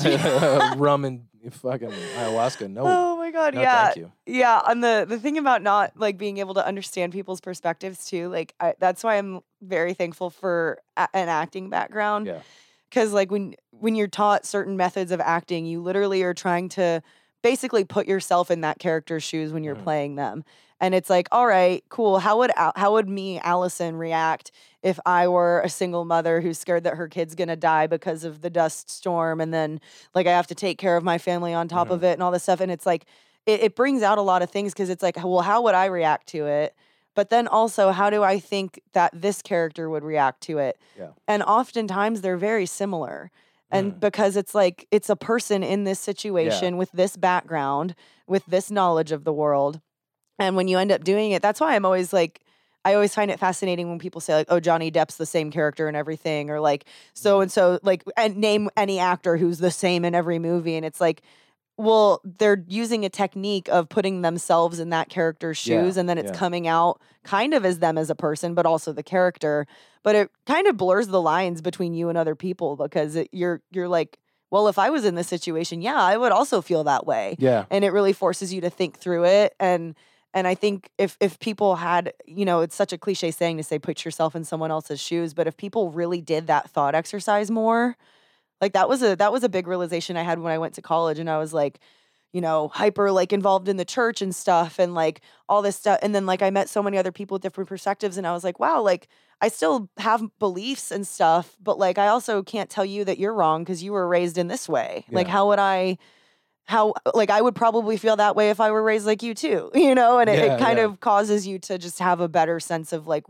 Rum 0.77 1.05
and 1.05 1.23
fucking 1.53 1.91
ayahuasca. 1.91 2.71
No, 2.71 2.83
Oh 2.85 3.17
my 3.17 3.31
god, 3.31 3.55
no, 3.55 3.61
yeah. 3.61 3.85
thank 3.87 3.97
you. 3.97 4.13
Yeah, 4.27 4.61
and 4.67 4.83
the 4.83 5.07
the 5.09 5.19
thing 5.19 5.39
about 5.39 5.63
not 5.63 5.93
like 5.97 6.19
being 6.19 6.39
able 6.39 6.55
to 6.55 6.67
understand 6.67 7.13
people's 7.13 7.41
perspectives 7.41 8.07
too, 8.07 8.29
like 8.29 8.55
I, 8.61 8.75
that's 8.79 9.05
why 9.05 9.17
I'm 9.19 9.41
very 9.63 9.95
thankful 9.95 10.31
for 10.31 10.79
a- 10.97 11.09
an 11.15 11.29
acting 11.29 11.71
background. 11.71 12.27
Yeah. 12.27 12.41
Cuz 12.91 13.13
like 13.13 13.31
when 13.31 13.55
when 13.71 13.95
you're 13.95 14.09
taught 14.09 14.45
certain 14.47 14.77
methods 14.77 15.13
of 15.13 15.21
acting, 15.21 15.65
you 15.67 15.81
literally 15.83 16.23
are 16.23 16.35
trying 16.35 16.69
to 16.71 17.03
basically 17.43 17.85
put 17.85 18.07
yourself 18.07 18.51
in 18.51 18.61
that 18.63 18.79
character's 18.79 19.23
shoes 19.23 19.53
when 19.53 19.65
you're 19.65 19.77
Mhm. 19.77 19.83
playing 19.85 20.17
them. 20.17 20.45
And 20.81 20.95
it's 20.95 21.11
like, 21.11 21.27
all 21.33 21.47
right, 21.47 21.83
cool. 21.89 22.21
How 22.21 22.39
would 22.39 22.53
how 22.57 22.93
would 22.93 23.09
me, 23.09 23.41
Allison, 23.41 23.97
react 23.97 24.53
if 24.83 25.01
I 25.05 25.27
were 25.27 25.61
a 25.63 25.69
single 25.69 26.05
mother 26.05 26.41
who's 26.41 26.59
scared 26.59 26.85
that 26.85 26.95
her 26.95 27.09
kid's 27.09 27.35
gonna 27.35 27.57
die 27.57 27.89
because 27.89 28.23
of 28.25 28.43
the 28.43 28.51
dust 28.51 28.89
storm, 28.89 29.41
and 29.41 29.53
then 29.53 29.81
like 30.15 30.27
I 30.29 30.31
have 30.33 30.47
to 30.49 30.55
take 30.55 30.79
care 30.79 30.97
of 30.97 31.03
my 31.03 31.19
family 31.19 31.53
on 31.53 31.67
top 31.67 31.91
of 31.91 32.05
it 32.05 32.13
and 32.13 32.23
all 32.23 32.31
this 32.31 32.45
stuff. 32.45 32.61
And 32.61 32.71
it's 32.71 32.87
like 32.87 33.07
it, 33.47 33.61
it 33.61 33.75
brings 33.77 34.03
out 34.03 34.19
a 34.19 34.23
lot 34.23 34.43
of 34.43 34.51
things 34.51 34.73
because 34.73 34.89
it's 34.91 35.03
like, 35.03 35.17
well, 35.17 35.41
how 35.41 35.63
would 35.63 35.75
I 35.75 35.87
react 35.87 36.29
to 36.29 36.47
it? 36.47 36.75
But 37.15 37.31
then 37.31 37.49
also, 37.49 37.91
how 37.91 38.11
do 38.11 38.23
I 38.23 38.39
think 38.39 38.81
that 38.93 39.11
this 39.13 39.43
character 39.43 39.91
would 39.91 40.05
react 40.05 40.43
to 40.43 40.59
it? 40.59 40.79
Yeah. 40.97 41.09
And 41.27 41.43
oftentimes 41.43 42.21
they're 42.21 42.37
very 42.37 42.67
similar. 42.67 43.33
And 43.71 43.95
Mm. 43.95 44.01
because 44.01 44.37
it's 44.37 44.55
like 44.55 44.87
it's 44.91 45.11
a 45.11 45.17
person 45.17 45.63
in 45.63 45.85
this 45.85 46.01
situation 46.01 46.77
with 46.79 46.91
this 46.93 47.17
background, 47.17 47.95
with 48.27 48.45
this 48.47 48.71
knowledge 48.71 49.13
of 49.13 49.25
the 49.25 49.33
world. 49.33 49.81
And 50.39 50.57
when 50.57 50.69
you 50.69 50.79
end 50.79 50.93
up 50.93 51.05
doing 51.05 51.33
it, 51.33 51.43
that's 51.43 51.61
why 51.61 51.75
I'm 51.75 51.85
always 51.85 52.13
like, 52.13 52.41
I 52.85 52.95
always 52.95 53.15
find 53.15 53.31
it 53.31 53.39
fascinating 53.41 53.89
when 53.91 53.99
people 53.99 54.21
say 54.21 54.35
like, 54.35 54.47
"Oh, 54.51 54.61
Johnny 54.61 54.91
Depp's 54.91 55.17
the 55.17 55.27
same 55.27 55.51
character 55.51 55.89
and 55.89 55.97
everything," 55.97 56.49
or 56.51 56.61
like 56.61 56.87
so 57.13 57.41
and 57.41 57.51
so, 57.53 57.79
like, 57.83 58.05
and 58.17 58.37
name 58.37 58.71
any 58.77 58.99
actor 59.01 59.37
who's 59.37 59.59
the 59.59 59.71
same 59.71 60.05
in 60.05 60.15
every 60.15 60.39
movie, 60.39 60.77
and 60.77 60.87
it's 60.87 61.01
like, 61.01 61.23
well, 61.79 62.21
they're 62.25 62.63
using 62.69 63.05
a 63.05 63.09
technique 63.09 63.69
of 63.69 63.89
putting 63.89 64.23
themselves 64.23 64.81
in 64.81 64.91
that 64.91 65.09
character's 65.09 65.65
Yeah, 65.65 65.83
shoes, 65.85 65.97
and 65.97 66.09
then 66.09 66.19
it's 66.19 66.33
yeah. 66.33 66.37
coming 66.37 66.67
out 66.67 67.01
kind 67.23 67.55
of 67.55 67.65
as 67.65 67.79
them 67.79 67.97
as 67.97 68.11
a 68.11 68.15
person, 68.15 68.55
but 68.55 68.67
also 68.67 68.93
the 68.93 69.03
character. 69.03 69.67
But 70.03 70.15
it 70.17 70.31
kind 70.47 70.67
of 70.67 70.77
blurs 70.77 71.07
the 71.09 71.21
lines 71.23 71.63
between 71.63 71.95
you 71.95 72.09
and 72.09 72.19
other 72.19 72.35
people 72.35 72.77
because 72.77 73.17
it, 73.17 73.29
you're 73.33 73.63
you're 73.71 73.89
like, 73.89 74.19
well, 74.51 74.69
if 74.69 74.79
I 74.79 74.91
was 74.91 75.05
in 75.05 75.15
this 75.15 75.29
situation, 75.29 75.81
yeah, 75.81 75.97
I 76.01 76.17
would 76.17 76.33
also 76.33 76.61
feel 76.63 76.85
that 76.85 77.07
way 77.07 77.37
Yeah. 77.39 77.67
and 77.71 77.85
it 77.85 77.91
really 77.93 78.13
forces 78.13 78.53
you 78.53 78.61
to 78.63 78.71
think 78.71 78.99
through 78.99 79.25
it 79.27 79.55
and 79.61 79.95
and 80.35 80.47
I 80.47 80.55
think 80.55 80.91
if 80.99 81.17
if 81.21 81.39
people 81.39 81.77
had, 81.77 82.13
you 82.27 82.45
know, 82.45 82.61
it's 82.61 82.75
such 82.77 82.93
a 82.93 82.99
cliche 82.99 83.31
saying 83.31 83.57
to 83.57 83.63
say 83.63 83.79
put 83.79 84.05
yourself 84.05 84.35
in 84.37 84.45
someone 84.45 84.71
else's 84.71 85.01
shoes, 85.01 85.33
but 85.35 85.47
if 85.47 85.57
people 85.57 85.91
really 85.91 86.21
did 86.21 86.47
that 86.49 86.69
thought 86.71 86.95
exercise 86.95 87.51
more, 87.51 87.97
like 88.61 88.73
that 88.73 88.89
was 88.89 89.03
a 89.03 89.17
that 89.17 89.33
was 89.33 89.45
a 89.45 89.49
big 89.49 89.67
realization 89.67 90.17
I 90.17 90.23
had 90.23 90.39
when 90.39 90.53
I 90.53 90.59
went 90.59 90.75
to 90.75 90.83
college 90.83 91.19
and 91.19 91.31
I 91.31 91.39
was 91.39 91.53
like, 91.53 91.79
you 92.33 92.41
know, 92.41 92.69
hyper 92.69 93.11
like 93.11 93.33
involved 93.33 93.69
in 93.69 93.77
the 93.77 93.85
church 93.85 94.21
and 94.23 94.35
stuff 94.35 94.79
and 94.79 94.95
like 94.95 95.21
all 95.49 95.63
this 95.63 95.77
stuff 95.77 95.99
and 96.03 96.15
then 96.15 96.27
like 96.27 96.43
I 96.43 96.51
met 96.51 96.69
so 96.69 96.83
many 96.83 96.99
other 96.99 97.13
people 97.13 97.37
with 97.37 97.43
different 97.43 97.69
perspectives 97.69 98.17
and 98.19 98.27
I 98.27 98.33
was 98.33 98.45
like, 98.45 98.59
wow, 98.61 98.83
like 98.83 99.09
I 99.41 99.49
still 99.49 99.89
have 99.99 100.23
beliefs 100.39 100.91
and 100.91 101.07
stuff, 101.07 101.57
but 101.63 101.79
like 101.79 101.99
I 101.99 102.09
also 102.09 102.43
can't 102.43 102.69
tell 102.71 102.85
you 102.85 103.05
that 103.05 103.19
you're 103.19 103.35
wrong 103.35 103.63
because 103.65 103.83
you 103.83 103.93
were 103.93 104.09
raised 104.09 104.37
in 104.39 104.49
this 104.49 104.69
way. 104.69 105.07
Like 105.11 105.29
how 105.29 105.49
would 105.49 105.59
I 105.61 105.99
how 106.65 106.93
like 107.15 107.31
I 107.31 107.41
would 107.41 107.55
probably 107.55 107.97
feel 107.97 108.17
that 108.17 108.37
way 108.37 108.51
if 108.51 108.61
I 108.61 108.71
were 108.71 108.83
raised 108.83 109.07
like 109.07 109.23
you 109.23 109.35
too, 109.35 109.71
you 109.75 109.95
know, 109.95 110.19
and 110.19 110.29
it, 110.29 110.39
Yeah, 110.39 110.55
it 110.55 110.59
kind 110.59 110.79
yeah. 110.79 110.85
of 110.85 111.01
causes 111.01 111.47
you 111.47 111.59
to 111.61 111.79
just 111.79 111.99
have 111.99 112.21
a 112.21 112.29
better 112.29 112.61
sense 112.61 112.93
of 112.93 113.07
like 113.07 113.25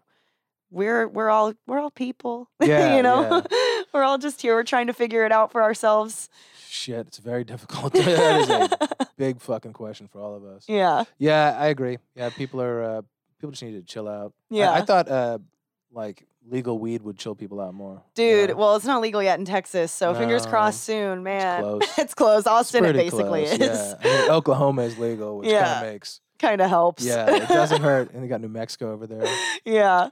we're 0.71 1.09
we're 1.09 1.31
all 1.31 1.55
we're 1.67 1.79
all 1.79 1.91
people, 1.91 2.51
Yeah, 2.63 2.97
you 2.97 3.03
know, 3.03 3.43
we're 3.95 4.03
all 4.03 4.19
just 4.19 4.43
here. 4.43 4.55
We're 4.55 4.65
trying 4.65 4.87
to 4.89 4.93
figure 4.93 5.25
it 5.25 5.33
out 5.33 5.53
for 5.53 5.63
ourselves. 5.63 6.29
Shit, 6.69 7.07
it's 7.09 7.19
very 7.19 7.45
difficult. 7.53 7.93
that 7.95 8.41
is 8.41 8.51
a 9.01 9.07
big 9.17 9.41
fucking 9.41 9.73
question 9.73 10.09
for 10.09 10.21
all 10.21 10.35
of 10.35 10.45
us. 10.45 10.65
yeah, 10.69 11.05
Yeah, 11.19 11.57
I 11.59 11.69
agree. 11.69 11.99
Yeah, 12.15 12.31
people 12.31 12.61
are 12.61 12.83
uh, 12.83 13.03
people 13.41 13.51
just 13.53 13.63
need 13.63 13.73
to 13.73 13.83
chill 13.83 14.09
out. 14.09 14.33
Yeah. 14.51 14.73
I, 14.73 14.83
thought 14.83 15.09
uh, 15.09 15.39
like 15.93 16.27
legal 16.51 16.79
weed 16.79 17.03
would 17.03 17.17
chill 17.19 17.35
people 17.35 17.61
out 17.61 17.75
more. 17.75 18.03
dude. 18.15 18.51
know? 18.51 18.57
Well, 18.57 18.77
it's 18.77 18.85
not 18.85 19.01
legal 19.01 19.23
yet 19.23 19.39
in 19.39 19.45
Texas, 19.45 19.93
so 19.93 20.15
fingers 20.15 20.45
crossed 20.47 20.83
soon, 20.85 21.23
man. 21.23 21.61
It's 21.61 21.65
close. 21.65 21.99
it's 21.99 22.15
close. 22.15 22.39
It's 22.41 22.47
Austin, 22.47 22.85
it 22.85 22.93
basically 22.95 23.45
close, 23.45 23.53
is. 23.53 23.59
Yeah. 23.61 23.95
I 24.03 24.05
mean, 24.23 24.31
Oklahoma 24.31 24.83
is 24.83 24.99
legal, 24.99 25.39
which 25.39 25.49
Yeah. 25.49 25.65
kind 25.75 25.87
of 25.87 25.93
makes 25.95 26.21
Kind 26.39 26.61
of 26.61 26.71
helps. 26.71 27.05
yeah, 27.05 27.35
it 27.35 27.49
doesn't 27.49 27.83
hurt. 27.83 28.13
And 28.13 28.23
they 28.23 28.29
got 28.29 28.41
New 28.41 28.49
Mexico 28.49 28.93
over 28.93 29.07
there. 29.09 29.27
yeah. 29.65 30.11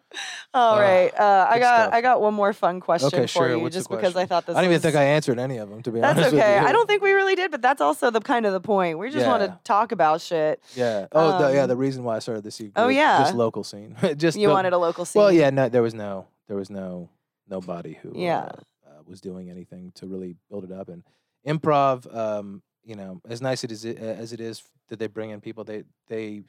All 0.53 0.75
Ah, 0.75 0.79
right. 0.81 1.15
Uh, 1.15 1.47
I 1.49 1.59
got 1.61 1.81
stuff. 1.83 1.95
I 1.95 2.01
got 2.01 2.21
one 2.21 2.35
more 2.35 2.53
fun 2.53 2.81
question 2.81 3.07
Okay, 3.09 3.23
for 3.23 3.29
sure. 3.29 3.51
you, 3.51 3.61
What's 3.61 3.75
just 3.77 3.89
because 3.89 4.17
I 4.17 4.27
thought 4.27 4.45
this. 4.47 4.57
I 4.57 4.63
don't 4.63 4.71
even 4.71 4.81
think 4.81 4.97
I 4.97 5.05
answered 5.05 5.39
any 5.39 5.59
of 5.59 5.69
them, 5.71 5.83
to 5.83 5.93
be 5.93 6.01
That's 6.01 6.19
honest. 6.19 6.33
with 6.35 6.43
okay. 6.43 6.59
I 6.59 6.73
don't 6.73 6.87
think 6.89 7.03
we 7.03 7.13
really 7.13 7.37
did, 7.37 7.51
but 7.53 7.63
that's 7.63 7.81
also 7.81 8.11
the 8.11 8.21
kind 8.21 8.45
of 8.45 8.53
the 8.53 8.61
point. 8.61 8.99
We 8.99 9.11
just 9.11 9.27
want 9.27 9.43
to 9.45 9.57
talk 9.65 9.93
about 9.93 10.21
shit. 10.21 10.61
Yeah. 10.75 11.07
Oh, 11.13 11.39
the, 11.47 11.55
yeah. 11.55 11.63
Um, 11.63 11.69
The 11.69 11.77
reason 11.77 12.03
why 12.03 12.17
I 12.17 12.19
started 12.19 12.43
the 12.43 12.51
secret. 12.51 12.73
oh, 12.77 12.89
yeah. 12.89 13.19
Just 13.21 13.35
local 13.37 13.63
scene. 13.63 13.95
just 14.17 14.37
You 14.37 14.49
the- 14.49 14.53
wanted 14.55 14.73
a 14.73 14.79
local 14.79 15.05
scene. 15.05 15.21
Well, 15.21 15.31
yeah. 15.33 15.51
No, 15.51 15.69
there 15.69 15.83
was 15.83 15.95
no. 15.95 16.27
There 16.49 16.57
was 16.57 16.71
no 16.71 17.09
nobody 17.49 17.95
who. 18.03 18.13
Yeah. 18.17 18.41
Uh, 18.41 18.49
uh, 18.87 19.03
was 19.07 19.21
doing 19.21 19.49
anything 19.51 19.93
to 19.97 20.07
really 20.07 20.35
build 20.51 20.65
it 20.65 20.73
up 20.73 20.89
and 20.89 21.05
improv. 21.47 22.13
Um, 22.15 22.63
you 22.87 22.95
know, 22.95 23.21
as 23.29 23.43
nice 23.43 23.65
it 23.65 23.73
is 23.73 23.85
as 23.85 24.33
it 24.33 24.41
is 24.41 24.63
that 24.89 24.99
they 24.99 25.09
bring 25.09 25.31
in 25.31 25.41
people, 25.41 25.65
they 25.65 25.83
they 26.09 26.45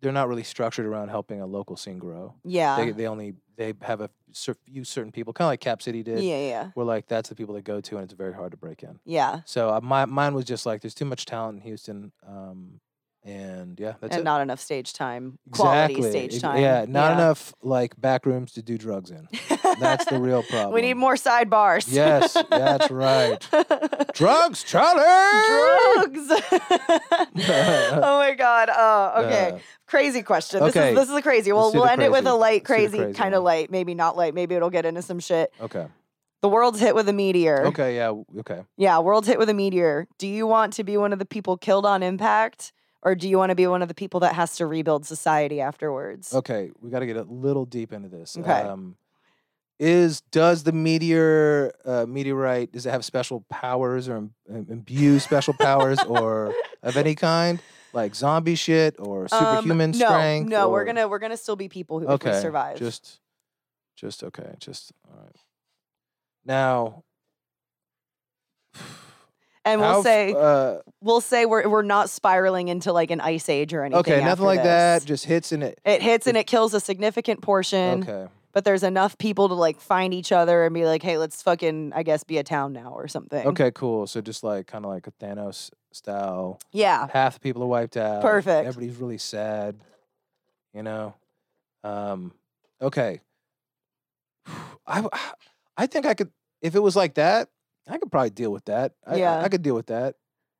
they're 0.00 0.12
not 0.12 0.28
really 0.28 0.44
structured 0.44 0.86
around 0.86 1.08
helping 1.08 1.40
a 1.40 1.46
local 1.46 1.76
scene 1.76 1.98
grow. 1.98 2.34
Yeah. 2.44 2.76
They 2.76 2.92
they 2.92 3.06
only 3.06 3.34
they 3.56 3.74
have 3.82 4.00
a 4.00 4.08
few 4.64 4.84
certain 4.84 5.12
people, 5.12 5.32
kind 5.32 5.46
of 5.46 5.50
like 5.50 5.60
Cap 5.60 5.82
City 5.82 6.02
did. 6.02 6.22
yeah. 6.22 6.38
Yeah. 6.38 6.70
Where 6.74 6.86
like 6.86 7.08
that's 7.08 7.28
the 7.28 7.34
people 7.34 7.54
they 7.54 7.60
go 7.60 7.80
to, 7.80 7.96
and 7.96 8.04
it's 8.04 8.14
very 8.14 8.32
hard 8.32 8.52
to 8.52 8.56
break 8.56 8.82
in. 8.82 9.00
Yeah. 9.04 9.40
So 9.44 9.68
uh, 9.68 9.80
my 9.82 10.06
mine 10.06 10.32
was 10.32 10.44
just 10.44 10.64
like 10.64 10.80
there's 10.80 10.94
too 10.94 11.04
much 11.04 11.26
talent 11.26 11.58
in 11.58 11.62
Houston, 11.62 12.12
um, 12.26 12.80
and 13.22 13.78
yeah, 13.78 13.94
that's 14.00 14.14
and 14.14 14.22
it. 14.22 14.24
not 14.24 14.40
enough 14.40 14.60
stage 14.60 14.92
time. 14.92 15.38
Quality 15.50 15.94
exactly. 15.94 16.10
stage 16.10 16.40
time. 16.40 16.60
Yeah, 16.60 16.86
not 16.88 17.12
enough 17.12 17.52
like 17.62 18.00
back 18.00 18.24
rooms 18.24 18.52
to 18.52 18.62
do 18.62 18.78
drugs 18.78 19.10
in. 19.10 19.28
That's 19.78 20.06
the 20.06 20.18
real 20.18 20.42
problem. 20.42 20.72
we 20.74 20.80
need 20.80 20.94
more 20.94 21.14
sidebars. 21.14 21.92
Yes, 21.92 22.36
that's 22.48 22.90
right. 22.90 23.46
Drugs, 24.14 24.64
Charlie. 24.64 25.02
Drugs. 25.02 26.28
oh 27.92 28.18
my 28.18 28.34
god. 28.36 28.70
Uh, 28.70 29.22
okay. 29.24 29.50
Uh, 29.54 29.58
crazy 29.86 30.22
question. 30.22 30.60
This 30.60 30.76
okay. 30.76 30.90
is 30.90 30.96
this 30.96 31.08
is 31.10 31.14
a 31.14 31.22
crazy. 31.22 31.52
We'll 31.52 31.72
we'll 31.72 31.86
end 31.86 32.02
it 32.02 32.10
with 32.10 32.26
a 32.26 32.34
light, 32.34 32.62
Let's 32.68 32.68
do 32.68 32.74
the 32.74 32.88
crazy, 32.88 32.98
crazy 32.98 33.14
kind 33.14 33.34
of 33.34 33.42
light. 33.42 33.70
Maybe 33.70 33.94
not 33.94 34.16
light. 34.16 34.34
Maybe 34.34 34.54
it'll 34.54 34.70
get 34.70 34.86
into 34.86 35.02
some 35.02 35.20
shit. 35.20 35.52
okay. 35.60 35.86
The 36.42 36.48
world's 36.48 36.80
hit 36.80 36.94
with 36.94 37.06
a 37.06 37.12
meteor. 37.12 37.66
Okay. 37.66 37.96
Yeah. 37.96 38.14
Okay. 38.38 38.62
Yeah, 38.78 38.98
world's 39.00 39.28
hit 39.28 39.38
with 39.38 39.50
a 39.50 39.54
meteor. 39.54 40.08
Do 40.16 40.26
you 40.26 40.46
want 40.46 40.72
to 40.74 40.84
be 40.84 40.96
one 40.96 41.12
of 41.12 41.18
the 41.18 41.26
people 41.26 41.58
killed 41.58 41.84
on 41.84 42.02
impact? 42.02 42.72
Or 43.02 43.14
do 43.14 43.28
you 43.28 43.38
want 43.38 43.50
to 43.50 43.54
be 43.54 43.66
one 43.66 43.82
of 43.82 43.88
the 43.88 43.94
people 43.94 44.20
that 44.20 44.34
has 44.34 44.56
to 44.56 44.66
rebuild 44.66 45.06
society 45.06 45.60
afterwards? 45.60 46.34
Okay. 46.34 46.70
We 46.80 46.90
got 46.90 47.00
to 47.00 47.06
get 47.06 47.16
a 47.16 47.22
little 47.22 47.64
deep 47.64 47.92
into 47.92 48.08
this. 48.08 48.36
Okay. 48.36 48.50
Um, 48.50 48.96
is 49.78 50.20
does 50.20 50.62
the 50.62 50.72
meteor 50.72 51.72
uh, 51.86 52.04
meteorite 52.06 52.70
does 52.72 52.84
it 52.84 52.90
have 52.90 53.02
special 53.02 53.46
powers 53.48 54.10
or 54.10 54.16
im- 54.18 54.34
im- 54.46 54.66
imbue 54.68 55.18
special 55.18 55.54
powers 55.54 55.98
or 56.00 56.54
of 56.82 56.98
any 56.98 57.14
kind 57.14 57.62
like 57.94 58.14
zombie 58.14 58.56
shit 58.56 58.94
or 58.98 59.22
Um, 59.22 59.28
superhuman 59.30 59.92
no, 59.92 60.06
strength? 60.06 60.50
No, 60.50 60.68
we're 60.68 60.84
gonna 60.84 61.08
we're 61.08 61.18
gonna 61.18 61.38
still 61.38 61.56
be 61.56 61.70
people 61.70 61.98
who 61.98 62.08
okay 62.08 62.38
survive. 62.42 62.78
Just, 62.78 63.20
just 63.96 64.22
okay. 64.22 64.54
Just 64.58 64.92
all 65.10 65.18
right. 65.18 65.36
Now, 66.44 67.04
and 69.64 69.80
we'll 69.80 69.90
how 69.90 69.98
f- 69.98 70.04
say 70.04 70.34
uh, 70.36 70.78
we'll 71.02 71.20
say 71.20 71.46
we're 71.46 71.68
we're 71.68 71.82
not 71.82 72.10
spiraling 72.10 72.68
into 72.68 72.92
like 72.92 73.10
an 73.10 73.20
ice 73.20 73.48
age 73.48 73.74
or 73.74 73.82
anything. 73.84 74.00
okay, 74.00 74.10
nothing 74.20 74.26
after 74.28 74.44
like 74.44 74.62
that. 74.62 75.04
Just 75.04 75.24
hits 75.26 75.52
and 75.52 75.62
it. 75.62 75.80
It 75.84 76.02
hits 76.02 76.26
and 76.26 76.36
it 76.36 76.46
kills 76.46 76.74
a 76.74 76.80
significant 76.80 77.42
portion. 77.42 78.02
Okay. 78.08 78.28
but 78.52 78.64
there's 78.64 78.82
enough 78.82 79.16
people 79.18 79.48
to 79.48 79.54
like 79.54 79.80
find 79.80 80.12
each 80.12 80.32
other 80.32 80.64
and 80.64 80.74
be 80.74 80.84
like, 80.84 81.02
hey, 81.02 81.18
let's 81.18 81.40
fucking, 81.42 81.92
I 81.94 82.02
guess, 82.02 82.24
be 82.24 82.38
a 82.38 82.42
town 82.42 82.72
now 82.72 82.92
or 82.92 83.06
something. 83.06 83.46
Okay, 83.48 83.70
cool. 83.70 84.06
So 84.06 84.20
just 84.20 84.42
like 84.42 84.66
kind 84.66 84.84
of 84.84 84.90
like 84.90 85.06
a 85.06 85.12
Thanos 85.12 85.70
style. 85.92 86.58
Yeah. 86.72 87.06
Half 87.12 87.34
the 87.34 87.40
people 87.40 87.62
are 87.62 87.66
wiped 87.66 87.96
out. 87.96 88.22
Perfect. 88.22 88.66
Everybody's 88.66 88.96
really 88.98 89.18
sad. 89.18 89.76
You 90.74 90.82
know. 90.82 91.14
Um. 91.84 92.32
Okay. 92.82 93.20
I 94.86 95.06
I 95.76 95.86
think 95.86 96.06
I 96.06 96.14
could 96.14 96.30
if 96.62 96.74
it 96.74 96.80
was 96.80 96.96
like 96.96 97.14
that. 97.14 97.48
I 97.90 97.98
could 97.98 98.10
probably 98.10 98.30
deal 98.30 98.52
with 98.52 98.64
that. 98.66 98.92
I, 99.06 99.14
I- 99.14 99.16
Yeah. 99.16 99.40
I 99.40 99.48
could 99.48 99.62
deal 99.62 99.74
with 99.74 99.86
that. 99.88 100.14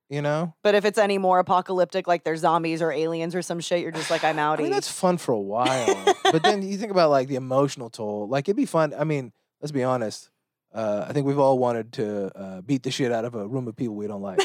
You 0.09 0.23
know. 0.23 0.55
But 0.65 0.75
if 0.75 0.85
it's 0.85 0.99
any 0.99 1.19
more 1.19 1.39
apocalyptic, 1.39 2.09
like 2.09 2.25
there's 2.25 2.41
zombies 2.41 2.83
or 2.83 2.91
aliens 2.91 3.37
or 3.37 3.43
some 3.43 3.61
shit, 3.61 3.81
you're 3.81 3.93
just 3.93 4.11
like, 4.11 4.25
I'm 4.25 4.41
out. 4.41 4.59
I 4.59 4.65
mean, 4.65 4.73
that's 4.73 4.91
fun 4.91 5.19
for 5.19 5.31
a 5.31 5.39
while, 5.41 6.05
but 6.33 6.43
then 6.43 6.63
you 6.63 6.77
think 6.77 6.91
about 6.91 7.11
like 7.11 7.29
the 7.29 7.37
emotional 7.37 7.91
toll. 7.91 8.27
Like 8.27 8.49
it'd 8.49 8.57
be 8.57 8.67
fun. 8.67 8.93
I 8.99 9.05
mean, 9.05 9.31
let's 9.61 9.71
be 9.71 9.85
honest. 9.85 10.29
Uh, 10.75 11.05
I 11.09 11.13
think 11.13 11.27
we've 11.29 11.39
all 11.39 11.61
wanted 11.61 11.93
to 11.95 12.37
uh, 12.37 12.61
beat 12.63 12.83
the 12.83 12.91
shit 12.91 13.13
out 13.13 13.25
of 13.25 13.37
a 13.37 13.47
room 13.47 13.69
of 13.69 13.77
people 13.77 13.95
we 13.95 14.09
don't 14.09 14.21
like. 14.23 14.41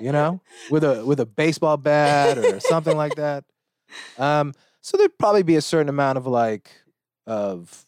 you 0.00 0.12
know, 0.12 0.40
with 0.70 0.84
a 0.84 1.04
with 1.04 1.18
a 1.18 1.26
baseball 1.26 1.76
bat 1.76 2.38
or 2.38 2.60
something 2.60 2.96
like 2.96 3.16
that. 3.16 3.44
Um, 4.16 4.54
so 4.80 4.96
there'd 4.96 5.18
probably 5.18 5.42
be 5.42 5.56
a 5.56 5.60
certain 5.60 5.88
amount 5.90 6.16
of 6.18 6.26
like 6.26 6.70
of, 7.26 7.84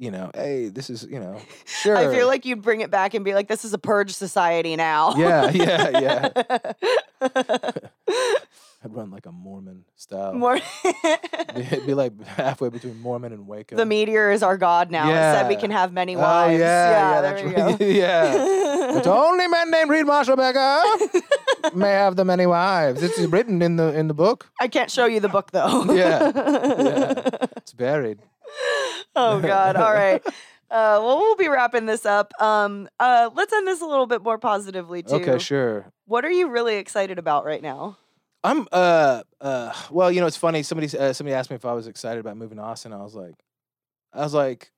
you 0.00 0.10
know, 0.10 0.30
hey, 0.34 0.68
this 0.68 0.90
is 0.90 1.06
you 1.08 1.20
know, 1.20 1.38
sure. 1.66 1.96
I 1.96 2.12
feel 2.12 2.26
like 2.26 2.44
you'd 2.46 2.62
bring 2.62 2.80
it 2.80 2.90
back 2.90 3.14
and 3.14 3.24
be 3.24 3.34
like, 3.34 3.46
this 3.48 3.64
is 3.64 3.72
a 3.74 3.78
purge 3.78 4.12
society 4.12 4.74
now. 4.74 5.14
Yeah, 5.14 5.50
yeah, 5.50 5.98
yeah. 6.00 6.72
I'd 8.82 8.94
run 8.94 9.10
like 9.10 9.26
a 9.26 9.32
Mormon 9.32 9.84
style. 9.94 10.32
More 10.32 10.58
It'd 11.54 11.84
be 11.86 11.92
like 11.92 12.18
halfway 12.24 12.70
between 12.70 12.98
Mormon 12.98 13.30
and 13.34 13.46
Waco. 13.46 13.76
the 13.76 13.84
meteor 13.84 14.30
is 14.30 14.42
our 14.42 14.56
god 14.56 14.90
now. 14.90 15.10
It 15.10 15.12
said 15.12 15.48
we 15.48 15.56
can 15.56 15.70
have 15.70 15.92
many 15.92 16.16
Oh 16.16 16.20
wives. 16.20 16.58
yeah, 16.58 16.90
yeah, 16.90 17.20
there 17.20 17.30
that's 17.32 17.42
we 17.42 17.62
right. 17.62 17.78
go. 17.78 17.84
yeah. 17.84 18.96
It's 18.96 19.06
only 19.06 19.48
man 19.48 19.70
named 19.70 19.90
Reed 19.90 20.06
Marshall 20.06 20.36
Becker 20.36 20.80
may 21.74 21.90
have 21.90 22.16
the 22.16 22.24
many 22.24 22.46
wives. 22.46 23.02
It's 23.02 23.18
written 23.18 23.60
in 23.60 23.76
the 23.76 23.92
in 23.94 24.08
the 24.08 24.14
book. 24.14 24.50
I 24.58 24.66
can't 24.68 24.90
show 24.90 25.04
you 25.04 25.20
the 25.20 25.28
book 25.28 25.50
though. 25.50 25.84
Yeah, 25.92 26.32
yeah. 26.34 27.36
It's 27.58 27.74
buried. 27.74 28.20
Oh 29.16 29.40
God. 29.42 29.76
All 29.76 29.92
right. 29.92 30.22
Uh, 30.70 31.02
well, 31.02 31.18
we'll 31.18 31.36
be 31.36 31.48
wrapping 31.48 31.86
this 31.86 32.06
up. 32.06 32.32
Um, 32.40 32.88
uh, 33.00 33.30
let's 33.34 33.52
end 33.52 33.66
this 33.66 33.80
a 33.80 33.86
little 33.86 34.06
bit 34.06 34.22
more 34.22 34.38
positively 34.38 35.02
too. 35.02 35.16
Okay, 35.16 35.38
sure. 35.38 35.92
What 36.06 36.24
are 36.24 36.30
you 36.30 36.48
really 36.48 36.76
excited 36.76 37.18
about 37.18 37.44
right 37.44 37.62
now? 37.62 37.96
I'm 38.42 38.66
uh 38.72 39.22
uh 39.40 39.72
well, 39.90 40.10
you 40.10 40.20
know, 40.20 40.26
it's 40.26 40.36
funny. 40.36 40.62
Somebody 40.62 40.86
uh, 40.96 41.12
somebody 41.12 41.34
asked 41.34 41.50
me 41.50 41.56
if 41.56 41.64
I 41.64 41.72
was 41.72 41.86
excited 41.86 42.20
about 42.20 42.36
moving 42.36 42.56
to 42.56 42.62
Austin. 42.62 42.92
I 42.92 43.02
was 43.02 43.14
like, 43.14 43.34
I 44.12 44.20
was 44.20 44.32
like, 44.32 44.70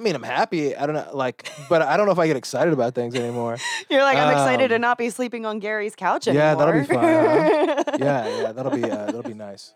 I 0.00 0.02
mean, 0.02 0.14
I'm 0.14 0.22
happy. 0.22 0.74
I 0.74 0.86
don't 0.86 0.94
know, 0.94 1.10
like, 1.12 1.46
but 1.68 1.82
I 1.82 1.98
don't 1.98 2.06
know 2.06 2.12
if 2.12 2.18
I 2.18 2.26
get 2.26 2.34
excited 2.34 2.72
about 2.72 2.94
things 2.94 3.14
anymore. 3.14 3.58
You're 3.90 4.02
like, 4.02 4.16
I'm 4.16 4.30
excited 4.30 4.68
to 4.68 4.76
Um, 4.76 4.80
not 4.80 4.96
be 4.96 5.10
sleeping 5.10 5.44
on 5.44 5.58
Gary's 5.58 5.94
couch 5.94 6.26
anymore. 6.26 6.46
Yeah, 6.46 6.54
that'll 6.54 6.80
be 6.80 6.86
fun, 6.86 7.04
yeah, 8.00 8.40
yeah, 8.40 8.52
that'll 8.52 8.72
be 8.72 8.82
uh, 8.82 9.04
that'll 9.04 9.22
be 9.22 9.34
nice. 9.34 9.74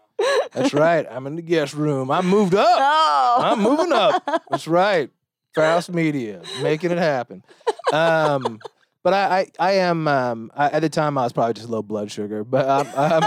That's 0.54 0.72
right. 0.72 1.06
I'm 1.10 1.26
in 1.26 1.36
the 1.36 1.42
guest 1.42 1.74
room. 1.74 2.10
I 2.10 2.22
moved 2.22 2.54
up. 2.54 2.66
Oh. 2.66 3.36
I'm 3.42 3.60
moving 3.60 3.92
up. 3.92 4.22
That's 4.50 4.66
right. 4.66 5.10
Faust 5.54 5.92
Media, 5.92 6.40
making 6.62 6.90
it 6.90 6.96
happen. 6.96 7.44
Um, 7.92 8.60
but 9.02 9.12
I, 9.12 9.40
I, 9.40 9.46
I 9.58 9.72
am. 9.72 10.08
Um, 10.08 10.50
I, 10.56 10.70
at 10.70 10.80
the 10.80 10.88
time, 10.88 11.18
I 11.18 11.24
was 11.24 11.34
probably 11.34 11.52
just 11.52 11.68
low 11.68 11.82
blood 11.82 12.10
sugar, 12.10 12.44
but 12.44 12.66
I'm, 12.66 12.86
I'm 12.96 13.22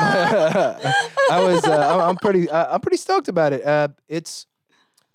I 1.29 1.43
was. 1.43 1.63
Uh, 1.63 1.93
I'm, 1.93 2.09
I'm 2.09 2.15
pretty. 2.15 2.49
Uh, 2.49 2.73
I'm 2.73 2.81
pretty 2.81 2.97
stoked 2.97 3.27
about 3.27 3.53
it. 3.53 3.63
Uh, 3.63 3.89
it's, 4.07 4.47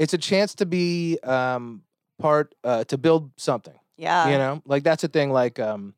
it's 0.02 0.12
a 0.12 0.18
chance 0.18 0.56
to 0.56 0.66
be 0.66 1.16
um, 1.22 1.82
part 2.18 2.56
uh, 2.64 2.82
to 2.84 2.98
build 2.98 3.30
something. 3.36 3.78
Yeah. 3.96 4.28
You 4.30 4.36
know, 4.36 4.62
like 4.66 4.82
that's 4.82 5.02
the 5.02 5.08
thing. 5.08 5.30
Like 5.30 5.60
um, 5.60 5.94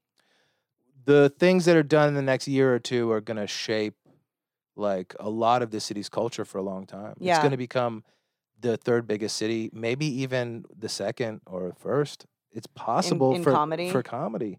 the 1.06 1.32
things 1.38 1.64
that 1.64 1.74
are 1.74 1.82
done 1.82 2.08
in 2.08 2.14
the 2.14 2.22
next 2.22 2.46
year 2.46 2.74
or 2.74 2.78
two 2.78 3.10
are 3.10 3.22
gonna 3.22 3.46
shape 3.46 3.94
like 4.76 5.14
a 5.18 5.30
lot 5.30 5.62
of 5.62 5.70
the 5.70 5.80
city's 5.80 6.10
culture 6.10 6.44
for 6.44 6.58
a 6.58 6.62
long 6.62 6.84
time. 6.84 7.14
Yeah. 7.18 7.36
It's 7.36 7.42
gonna 7.42 7.56
become 7.56 8.04
the 8.60 8.76
third 8.76 9.06
biggest 9.06 9.36
city, 9.36 9.70
maybe 9.72 10.04
even 10.20 10.66
the 10.78 10.90
second 10.90 11.40
or 11.46 11.72
first. 11.78 12.26
It's 12.52 12.66
possible 12.66 13.34
in 13.34 13.42
for 13.42 13.52
comedy? 13.52 13.88
for 13.90 14.02
comedy 14.02 14.58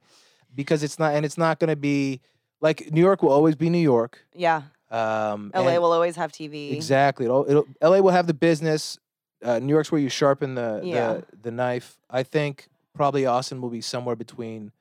because 0.56 0.82
it's 0.82 0.98
not, 0.98 1.14
and 1.14 1.24
it's 1.24 1.38
not 1.38 1.60
gonna 1.60 1.76
be 1.76 2.20
like 2.62 2.92
New 2.92 3.02
York 3.02 3.22
will 3.22 3.32
always 3.32 3.56
be 3.56 3.70
New 3.70 3.78
York. 3.78 4.26
Yeah. 4.34 4.64
Um, 4.90 5.52
LA 5.54 5.78
will 5.78 5.92
always 5.92 6.16
have 6.16 6.32
TV. 6.32 6.74
Exactly. 6.74 7.26
It'll, 7.26 7.46
it'll, 7.48 7.68
LA 7.80 8.00
will 8.00 8.12
have 8.12 8.26
the 8.26 8.34
business. 8.34 8.98
Uh, 9.44 9.60
New 9.60 9.74
York's 9.74 9.92
where 9.92 10.02
you 10.02 10.10
sharpen 10.10 10.56
the, 10.56 10.82
Yeah. 10.84 11.14
the 11.14 11.26
the 11.44 11.52
knife. 11.52 11.98
I 12.10 12.24
think 12.24 12.68
probably 12.94 13.26
Austin 13.26 13.62
will 13.62 13.70
be 13.70 13.82
somewhere 13.82 14.16
between 14.16 14.72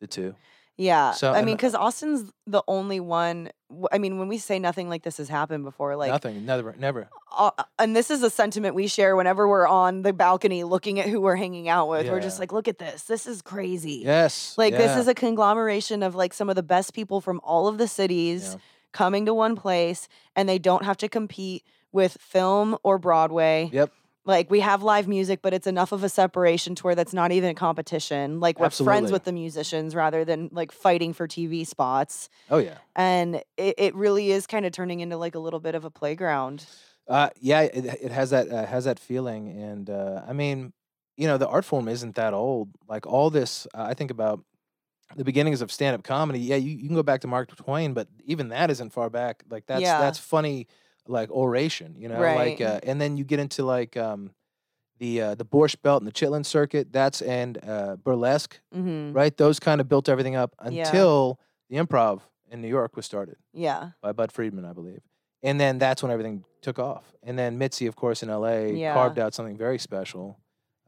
the 0.00 0.06
two. 0.06 0.34
Yeah. 0.76 1.12
So- 1.12 1.32
I 1.32 1.42
mean, 1.42 1.56
because 1.56 1.74
Austin's 1.74 2.32
the 2.46 2.62
only 2.66 2.98
one. 3.00 3.50
I 3.92 3.98
mean, 3.98 4.18
when 4.18 4.28
we 4.28 4.38
say 4.38 4.58
nothing 4.58 4.88
like 4.88 5.02
this 5.02 5.16
has 5.18 5.28
happened 5.28 5.64
before, 5.64 5.94
like, 5.96 6.10
Nothing. 6.10 6.44
Never. 6.46 6.74
Never. 6.78 7.08
uh, 7.36 7.50
and 7.78 7.94
this 7.94 8.10
is 8.10 8.22
a 8.22 8.30
sentiment 8.30 8.74
we 8.76 8.86
share 8.86 9.14
whenever 9.16 9.48
we're 9.48 9.66
on 9.66 10.02
the 10.02 10.12
balcony 10.12 10.62
looking 10.64 10.98
at 11.00 11.08
who 11.08 11.20
we're 11.20 11.36
hanging 11.36 11.68
out 11.68 11.88
with. 11.88 12.08
We're 12.08 12.20
just 12.20 12.38
like, 12.38 12.52
look 12.52 12.66
at 12.68 12.78
this. 12.78 13.02
This 13.02 13.26
is 13.26 13.42
crazy. 13.42 14.02
Yes. 14.04 14.56
Like, 14.56 14.74
this 14.76 14.96
is 14.96 15.06
a 15.08 15.14
conglomeration 15.14 16.02
of 16.04 16.14
like 16.14 16.32
some 16.32 16.48
of 16.48 16.56
the 16.56 16.62
best 16.62 16.94
people 16.94 17.20
from 17.20 17.40
all 17.44 17.66
of 17.68 17.78
the 17.78 17.88
cities 17.88 18.50
Yeah. 18.54 18.60
coming 18.92 19.26
to 19.26 19.34
one 19.34 19.56
place, 19.56 20.08
and 20.36 20.48
they 20.48 20.58
don't 20.58 20.84
have 20.84 20.96
to 20.98 21.08
compete 21.08 21.64
with 21.92 22.16
film 22.20 22.76
or 22.84 22.98
Broadway. 22.98 23.70
Yep. 23.72 23.92
Like 24.26 24.50
we 24.50 24.60
have 24.60 24.82
live 24.82 25.06
music, 25.06 25.40
but 25.42 25.52
it's 25.52 25.66
enough 25.66 25.92
of 25.92 26.02
a 26.02 26.08
separation 26.08 26.74
to 26.76 26.82
where 26.82 26.94
that's 26.94 27.12
not 27.12 27.30
even 27.30 27.50
a 27.50 27.54
competition. 27.54 28.40
Like 28.40 28.58
we're 28.58 28.70
friends 28.70 29.12
with 29.12 29.24
the 29.24 29.32
musicians 29.32 29.94
rather 29.94 30.24
than 30.24 30.48
like 30.52 30.72
fighting 30.72 31.12
for 31.12 31.28
TV 31.28 31.66
spots. 31.66 32.30
Oh 32.50 32.58
yeah. 32.58 32.78
And 32.96 33.36
it, 33.56 33.74
it 33.76 33.94
really 33.94 34.30
is 34.30 34.46
kind 34.46 34.64
of 34.64 34.72
turning 34.72 35.00
into 35.00 35.16
like 35.18 35.34
a 35.34 35.38
little 35.38 35.60
bit 35.60 35.74
of 35.74 35.84
a 35.84 35.90
playground. 35.90 36.64
Uh, 37.06 37.28
yeah. 37.38 37.62
It, 37.62 37.84
it 37.84 38.12
has 38.12 38.30
that 38.30 38.50
uh, 38.50 38.64
has 38.64 38.84
that 38.86 38.98
feeling, 38.98 39.48
and 39.48 39.90
uh, 39.90 40.22
I 40.26 40.32
mean, 40.32 40.72
you 41.16 41.26
know, 41.26 41.36
the 41.36 41.46
art 41.48 41.66
form 41.66 41.86
isn't 41.88 42.14
that 42.14 42.32
old. 42.32 42.70
Like 42.88 43.06
all 43.06 43.28
this, 43.28 43.66
uh, 43.74 43.82
I 43.82 43.92
think 43.94 44.10
about 44.10 44.40
the 45.16 45.24
beginnings 45.24 45.60
of 45.60 45.70
stand 45.70 45.94
up 45.94 46.02
comedy. 46.02 46.40
Yeah, 46.40 46.56
you, 46.56 46.70
you 46.70 46.86
can 46.86 46.96
go 46.96 47.02
back 47.02 47.20
to 47.20 47.26
Mark 47.26 47.54
Twain, 47.54 47.92
but 47.92 48.08
even 48.24 48.48
that 48.48 48.70
isn't 48.70 48.90
far 48.94 49.10
back. 49.10 49.44
Like 49.50 49.66
that's 49.66 49.82
Yeah. 49.82 50.00
that's 50.00 50.18
funny, 50.18 50.66
like 51.08 51.30
oration. 51.30 51.94
You 51.98 52.08
know, 52.08 52.20
Right. 52.20 52.58
like 52.58 52.60
uh, 52.60 52.80
and 52.82 53.00
then 53.00 53.16
you 53.16 53.24
get 53.24 53.38
into 53.40 53.64
like 53.64 53.96
um, 53.96 54.30
the 54.98 55.20
uh, 55.20 55.34
the 55.34 55.44
Borscht 55.44 55.82
Belt 55.82 56.00
and 56.02 56.08
the 56.08 56.12
Chitlin 56.12 56.44
Circuit. 56.46 56.92
That's 56.92 57.20
and 57.22 57.58
uh, 57.66 57.96
burlesque. 57.96 58.58
hmm 58.72 59.12
right? 59.12 59.36
Those 59.36 59.60
kind 59.60 59.80
of 59.80 59.88
built 59.88 60.08
everything 60.08 60.36
up 60.36 60.54
Yeah. 60.62 60.86
until 60.86 61.38
the 61.70 61.76
improv 61.76 62.20
in 62.50 62.60
New 62.62 62.68
York 62.68 62.94
was 62.96 63.04
started 63.06 63.36
Yeah. 63.52 63.90
by 64.02 64.12
Bud 64.12 64.30
Friedman, 64.32 64.64
I 64.64 64.72
believe. 64.72 65.00
And 65.42 65.60
then 65.60 65.78
that's 65.78 66.02
when 66.02 66.10
everything 66.12 66.44
took 66.62 66.78
off. 66.78 67.12
And 67.22 67.38
then 67.38 67.58
Mitzi, 67.58 67.86
of 67.86 67.96
course, 67.96 68.22
in 68.22 68.28
LA, 68.30 68.66
Yeah. 68.72 68.94
carved 68.94 69.18
out 69.18 69.34
something 69.34 69.56
very 69.58 69.78
special. 69.78 70.38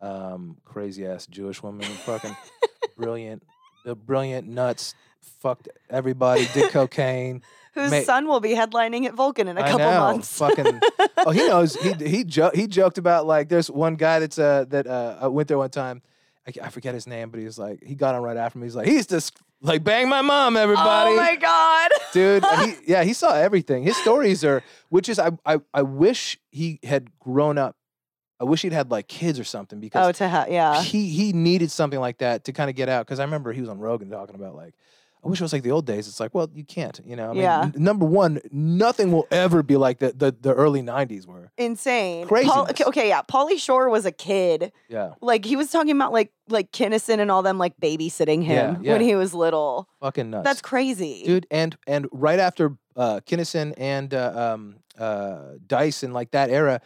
Um, 0.00 0.58
crazy 0.64 1.06
ass 1.06 1.26
Jewish 1.26 1.62
woman, 1.62 1.84
fucking 2.04 2.36
brilliant, 2.96 3.42
the 3.84 3.94
brilliant 3.96 4.46
nuts, 4.48 4.94
fucked 5.40 5.68
everybody, 5.90 6.46
did 6.54 6.70
cocaine. 6.70 7.42
Whose 7.76 8.04
son 8.06 8.26
will 8.26 8.40
be 8.40 8.50
headlining 8.50 9.04
at 9.06 9.14
Vulcan 9.14 9.48
in 9.48 9.56
a 9.56 9.60
I 9.60 9.70
couple 9.70 9.78
know, 9.90 10.00
months. 10.00 10.36
Fucking. 10.38 10.80
Oh, 11.26 11.30
he 11.30 11.40
knows. 11.48 11.74
He 11.74 11.92
he 11.94 12.22
jo- 12.24 12.52
he 12.54 12.66
joked 12.68 12.98
about 12.98 13.26
like 13.26 13.48
there's 13.48 13.68
one 13.70 13.96
guy 13.96 14.20
that's 14.20 14.38
uh 14.38 14.64
that 14.68 14.86
uh 14.86 15.16
I 15.20 15.26
went 15.28 15.48
there 15.48 15.58
one 15.58 15.70
time. 15.70 16.02
I, 16.46 16.66
I 16.66 16.68
forget 16.68 16.94
his 16.94 17.06
name, 17.08 17.30
but 17.30 17.40
he 17.40 17.46
was 17.46 17.58
like 17.58 17.82
he 17.82 17.94
got 17.96 18.14
on 18.14 18.22
right 18.22 18.36
after 18.36 18.58
me. 18.60 18.66
He's 18.66 18.76
like 18.76 18.86
he's 18.86 19.06
just 19.08 19.36
like 19.60 19.82
bang 19.82 20.08
my 20.08 20.20
mom, 20.22 20.56
everybody, 20.56 21.10
Oh 21.12 21.16
my 21.16 21.34
God. 21.34 21.90
dude. 22.12 22.44
he, 22.44 22.74
yeah, 22.92 23.02
he 23.02 23.12
saw 23.12 23.34
everything. 23.34 23.82
His 23.82 23.96
stories 23.96 24.44
are, 24.44 24.62
which 24.90 25.08
is 25.08 25.18
I 25.18 25.30
I 25.44 25.58
I 25.74 25.82
wish 25.82 26.38
he 26.50 26.78
had 26.84 27.10
grown 27.18 27.58
up. 27.58 27.74
I 28.38 28.44
wish 28.44 28.62
he'd 28.62 28.72
had 28.74 28.90
like 28.90 29.08
kids 29.08 29.40
or 29.40 29.44
something 29.44 29.80
because 29.80 30.06
Oh, 30.06 30.12
to 30.12 30.28
ha- 30.28 30.46
yeah. 30.48 30.80
he 30.82 31.08
he 31.08 31.32
needed 31.32 31.72
something 31.72 31.98
like 31.98 32.18
that 32.18 32.44
to 32.44 32.52
kind 32.52 32.70
of 32.70 32.76
get 32.76 32.88
out. 32.88 33.04
Because 33.06 33.18
I 33.18 33.24
remember 33.24 33.52
he 33.52 33.60
was 33.62 33.70
on 33.70 33.78
Rogan 33.80 34.10
talking 34.10 34.36
about 34.36 34.54
like, 34.54 34.74
I 35.26 35.28
wish 35.30 35.40
it 35.40 35.44
was 35.44 35.52
like 35.52 35.62
the 35.64 35.72
old 35.72 35.86
days. 35.86 36.06
It's 36.08 36.20
like, 36.20 36.34
well, 36.34 36.48
you 36.54 36.64
can't. 36.64 37.00
You 37.04 37.16
know, 37.16 37.30
I 37.30 37.32
mean, 37.32 37.42
Yeah. 37.42 37.62
n- 37.62 37.74
number 37.76 38.06
one, 38.06 38.40
nothing 38.52 39.10
will 39.12 39.26
ever 39.30 39.62
be 39.62 39.76
like 39.76 39.98
the 39.98 40.12
the, 40.12 40.34
the 40.40 40.54
early 40.54 40.82
'90s 40.82 41.26
were. 41.26 41.50
Insane. 41.58 42.26
Paul- 42.28 42.68
okay, 42.88 43.08
yeah. 43.08 43.22
Pauly 43.22 43.58
Shore 43.58 43.88
was 43.90 44.06
a 44.06 44.12
kid. 44.12 44.72
Yeah, 44.88 45.14
Like 45.20 45.44
he 45.44 45.56
was 45.56 45.70
talking 45.70 45.90
about 45.94 46.12
like 46.12 46.32
like 46.48 46.70
Kinnison 46.72 47.18
and 47.20 47.30
all 47.30 47.42
them 47.42 47.58
like 47.58 47.76
babysitting 47.80 48.44
him 48.44 48.82
Yeah, 48.82 48.92
when 48.92 49.00
he 49.00 49.14
was 49.16 49.34
little. 49.34 49.88
fucking 50.00 50.30
nuts. 50.30 50.44
That's 50.44 50.62
crazy. 50.62 51.24
dude. 51.26 51.46
And 51.50 51.76
and 51.86 52.06
right 52.12 52.38
after 52.38 52.76
uh, 52.96 53.20
Kinnison 53.26 53.74
and 53.74 54.14
uh, 54.14 54.52
um, 54.54 54.76
uh, 54.98 55.54
Dice 55.66 56.02
and 56.02 56.14
like 56.14 56.30
that 56.30 56.48
era, 56.50 56.80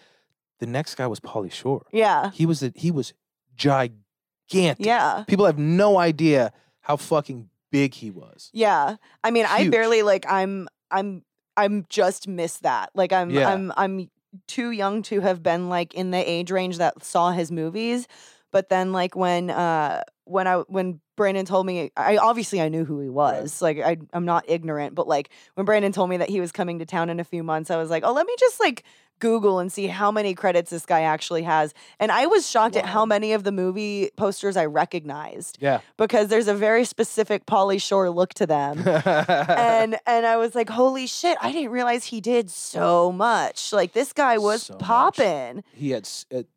the 0.59 0.67
next 0.67 0.95
guy 0.97 1.07
was 1.07 1.21
Pauly 1.21 1.53
Shore. 1.53 1.85
Yeah. 1.93 2.31
He 2.33 2.47
was 2.47 2.63
a, 2.63 2.73
he 2.75 2.91
was 2.91 3.13
gigantic. 3.57 4.85
Yeah. 4.85 5.25
People 5.27 5.47
have 5.47 5.59
no 5.59 5.99
idea 5.99 6.53
how 6.81 6.97
fucking 6.97 7.49
big 7.71 7.95
he 7.95 8.11
was. 8.11 8.51
Yeah. 8.53 8.97
I 9.25 9.31
mean, 9.31 9.47
I 9.49 9.69
barely 9.69 10.03
like 10.03 10.25
I'm 10.29 10.69
I'm 10.91 11.23
I'm 11.57 11.87
just 11.89 12.29
missed 12.29 12.63
that. 12.63 12.91
Like 12.95 13.13
I'm 13.13 13.31
Yeah. 13.31 13.49
I'm 13.49 13.73
I'm 13.77 14.11
too 14.47 14.71
young 14.71 15.03
to 15.03 15.21
have 15.21 15.43
been 15.43 15.69
like 15.69 15.95
in 15.95 16.11
the 16.11 16.19
age 16.31 16.51
range 16.51 16.79
that 16.79 17.03
saw 17.05 17.33
his 17.33 17.51
movies. 17.51 18.07
But 18.53 18.69
then 18.69 18.93
like 18.93 19.17
when 19.17 19.51
uh 19.51 20.03
when 20.25 20.47
I 20.47 20.57
when 20.69 21.01
Brandon 21.21 21.45
told 21.45 21.67
me 21.67 21.91
I 21.99 22.17
obviously 22.17 22.63
I 22.63 22.71
knew 22.71 22.87
who 22.87 22.99
he 23.01 23.11
was. 23.11 23.61
Like 23.61 23.79
I 23.79 23.99
I'm 24.15 24.25
not 24.25 24.45
ignorant, 24.49 24.95
but 24.95 25.07
like 25.07 25.29
when 25.55 25.67
Brandon 25.67 25.93
told 25.93 26.09
me 26.09 26.17
that 26.17 26.31
he 26.31 26.41
was 26.41 26.51
coming 26.51 26.79
to 26.79 26.87
town 26.87 27.11
in 27.11 27.21
a 27.21 27.25
few 27.25 27.43
months, 27.43 27.71
I 27.71 27.77
was 27.77 27.91
like, 27.91 28.03
"Oh, 28.07 28.13
let 28.15 28.25
me 28.27 28.35
just 28.39 28.59
like 28.59 28.85
Google 29.19 29.59
and 29.59 29.71
see 29.71 29.87
how 29.87 30.11
many 30.11 30.35
credits 30.35 30.71
this 30.71 30.87
guy 30.87 31.03
actually 31.03 31.43
has." 31.43 31.75
And 31.99 32.11
I 32.11 32.25
was 32.25 32.49
shocked 32.49 32.75
at 32.77 32.87
how 32.87 33.05
many 33.05 33.35
of 33.35 33.45
the 33.45 33.53
movie 33.53 34.09
posters 34.17 34.57
I 34.57 34.65
recognized 34.65 35.59
Yeah. 35.61 35.81
because 35.99 36.29
there's 36.29 36.49
a 36.49 36.55
very 36.55 36.87
specific 36.87 37.45
Pauly 37.45 37.83
Shore 37.83 38.09
look 38.09 38.33
to 38.35 38.47
them. 38.47 38.79
and 38.89 39.99
and 40.07 40.25
I 40.25 40.39
was 40.39 40.55
like, 40.55 40.71
"Holy 40.71 41.07
shit, 41.07 41.37
I 41.43 41.53
didn't 41.53 41.71
realize 41.71 42.05
he 42.07 42.23
did 42.23 42.51
so 42.51 43.13
much. 43.13 43.75
Like 43.75 43.93
this 43.93 44.15
guy 44.15 44.39
was 44.39 44.63
So 44.63 44.75
popping." 44.77 45.65
he 45.75 45.91
had. 45.91 46.09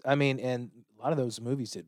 I 0.06 0.16
mean, 0.16 0.40
and 0.40 0.72
a 0.98 1.04
lot 1.04 1.12
of 1.12 1.18
those 1.18 1.42
movies 1.42 1.72
did 1.72 1.86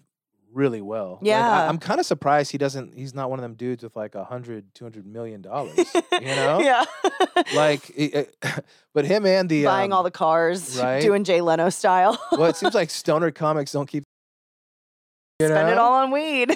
really 0.55 0.81
well. 0.81 1.19
Like, 1.21 1.27
Yeah. 1.27 1.63
I, 1.63 1.65
am 1.67 1.77
kind 1.77 1.99
of 1.99 2.05
surprised 2.05 2.51
he 2.51 2.57
doesn't. 2.57 2.95
He's 2.97 3.13
not 3.13 3.29
one 3.29 3.37
of 3.37 3.43
them 3.43 3.53
dudes 3.53 3.83
with 3.83 3.95
like 3.95 4.15
a 4.15 4.23
hundred, 4.23 4.73
two 4.73 4.85
hundred 4.85 5.05
million 5.05 5.41
dollars. 5.41 5.77
you 5.77 6.01
know, 6.21 6.59
yeah. 6.61 6.85
like, 7.53 7.87
it- 7.91 8.13
it- 8.41 8.65
but 8.93 9.05
him 9.05 9.25
and 9.25 9.49
the 9.49 9.65
buying 9.65 9.91
all 9.93 9.99
um, 9.99 10.05
the 10.05 10.11
cars, 10.11 10.79
right? 10.81 11.01
doing 11.01 11.23
Jay 11.23 11.41
Leno 11.41 11.69
style. 11.69 12.17
well, 12.31 12.45
it 12.45 12.55
seems 12.55 12.73
like 12.73 12.89
stoner 12.89 13.29
comics 13.31 13.71
don't 13.73 13.87
keep. 13.87 14.03
You 15.39 15.47
Spend 15.47 15.69
it 15.69 15.77
all 15.77 15.93
on 15.93 16.11
weed. 16.11 16.55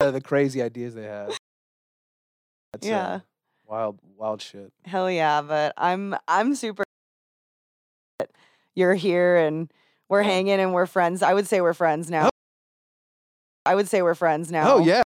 the 0.00 0.20
crazy 0.20 0.60
ideas 0.60 0.94
they 0.94 1.04
have. 1.04 1.38
That's, 2.72 2.86
Yeah. 2.86 3.20
wild, 3.66 3.98
wild 4.16 4.42
shit. 4.42 4.72
Hell 4.84 5.10
yeah, 5.10 5.40
but 5.42 5.72
I'm 5.76 6.16
I'm 6.28 6.54
super 6.54 6.84
that 8.18 8.30
you're 8.74 8.94
here 8.94 9.36
and 9.36 9.70
we're 10.08 10.22
Yeah. 10.22 10.28
hanging 10.30 10.60
and 10.60 10.72
we're 10.72 10.86
friends. 10.86 11.22
I 11.22 11.34
would 11.34 11.46
say 11.46 11.60
we're 11.60 11.74
friends 11.74 12.10
now. 12.10 12.28
I 13.64 13.74
would 13.74 13.88
say 13.88 14.02
we're 14.02 14.14
friends 14.14 14.50
now. 14.52 14.74
Oh 14.74 14.78
yeah. 14.84 15.02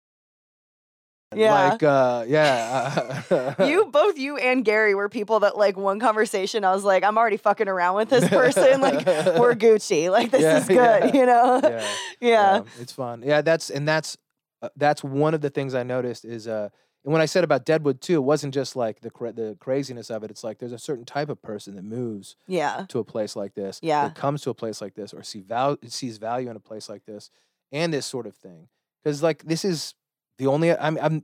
Yeah. 1.36 1.70
Like 1.70 1.84
uh 1.84 2.26
yeah. 2.28 3.64
You 3.64 3.86
both 3.92 4.18
you 4.18 4.38
and 4.38 4.66
Gary 4.66 4.96
were 4.96 5.10
people 5.10 5.42
that 5.42 5.56
like 5.58 5.78
one 5.78 6.00
conversation 6.00 6.64
I 6.66 6.74
was 6.74 6.84
like, 6.84 7.04
I'm 7.04 7.18
already 7.18 7.38
fucking 7.38 7.68
around 7.68 7.96
with 7.96 8.10
this 8.10 8.28
person. 8.28 8.82
like 8.88 9.06
we're 9.06 9.56
Gucci. 9.56 10.10
Like 10.10 10.32
this 10.32 10.42
Yeah, 10.42 10.58
is 10.58 10.68
good, 10.68 10.76
yeah. 10.78 11.14
you 11.14 11.26
know? 11.26 11.60
yeah. 11.64 11.84
yeah. 12.20 12.62
it's 12.80 12.92
fun. 12.92 13.22
Yeah, 13.26 13.42
that's 13.42 13.70
and 13.70 13.88
that's 13.88 14.18
uh, 14.62 14.70
that's 14.76 15.04
one 15.04 15.34
of 15.34 15.42
the 15.42 15.50
things 15.50 15.74
I 15.76 15.84
noticed 15.84 16.26
is 16.26 16.48
uh 16.48 16.70
and 17.04 17.14
when 17.14 17.22
I 17.22 17.26
said 17.26 17.44
about 17.44 17.66
Deadwood 17.66 18.02
too, 18.02 18.16
it 18.16 18.24
wasn't 18.24 18.54
just 18.54 18.76
like 18.76 19.02
the 19.02 19.10
cra- 19.10 19.32
the 19.34 19.56
craziness 19.60 20.10
of 20.10 20.24
it. 20.24 20.32
It's 20.32 20.44
like 20.44 20.58
there's 20.60 20.72
a 20.74 20.78
certain 20.80 21.06
type 21.06 21.30
of 21.30 21.42
person 21.42 21.76
that 21.76 21.84
moves 21.84 22.36
Yeah. 22.48 22.86
to 22.90 23.00
a 23.00 23.04
place 23.04 23.36
like 23.36 23.54
this, 23.56 23.80
Yeah. 23.82 24.08
that 24.10 24.16
comes 24.16 24.42
to 24.44 24.50
a 24.50 24.54
place 24.54 24.82
like 24.82 24.96
this, 24.96 25.14
or 25.14 25.24
see 25.24 25.42
val- 25.42 25.78
sees 25.88 26.18
value 26.18 26.50
in 26.50 26.56
a 26.56 26.60
place 26.60 26.90
like 26.90 27.06
this, 27.06 27.30
and 27.72 27.94
this 27.94 28.06
sort 28.06 28.28
of 28.28 28.36
thing. 28.36 28.68
Because 29.04 29.24
like 29.24 29.44
this 29.46 29.64
is 29.64 29.94
the 30.38 30.48
only 30.48 30.76
I'm 30.76 30.98
I'm 31.02 31.24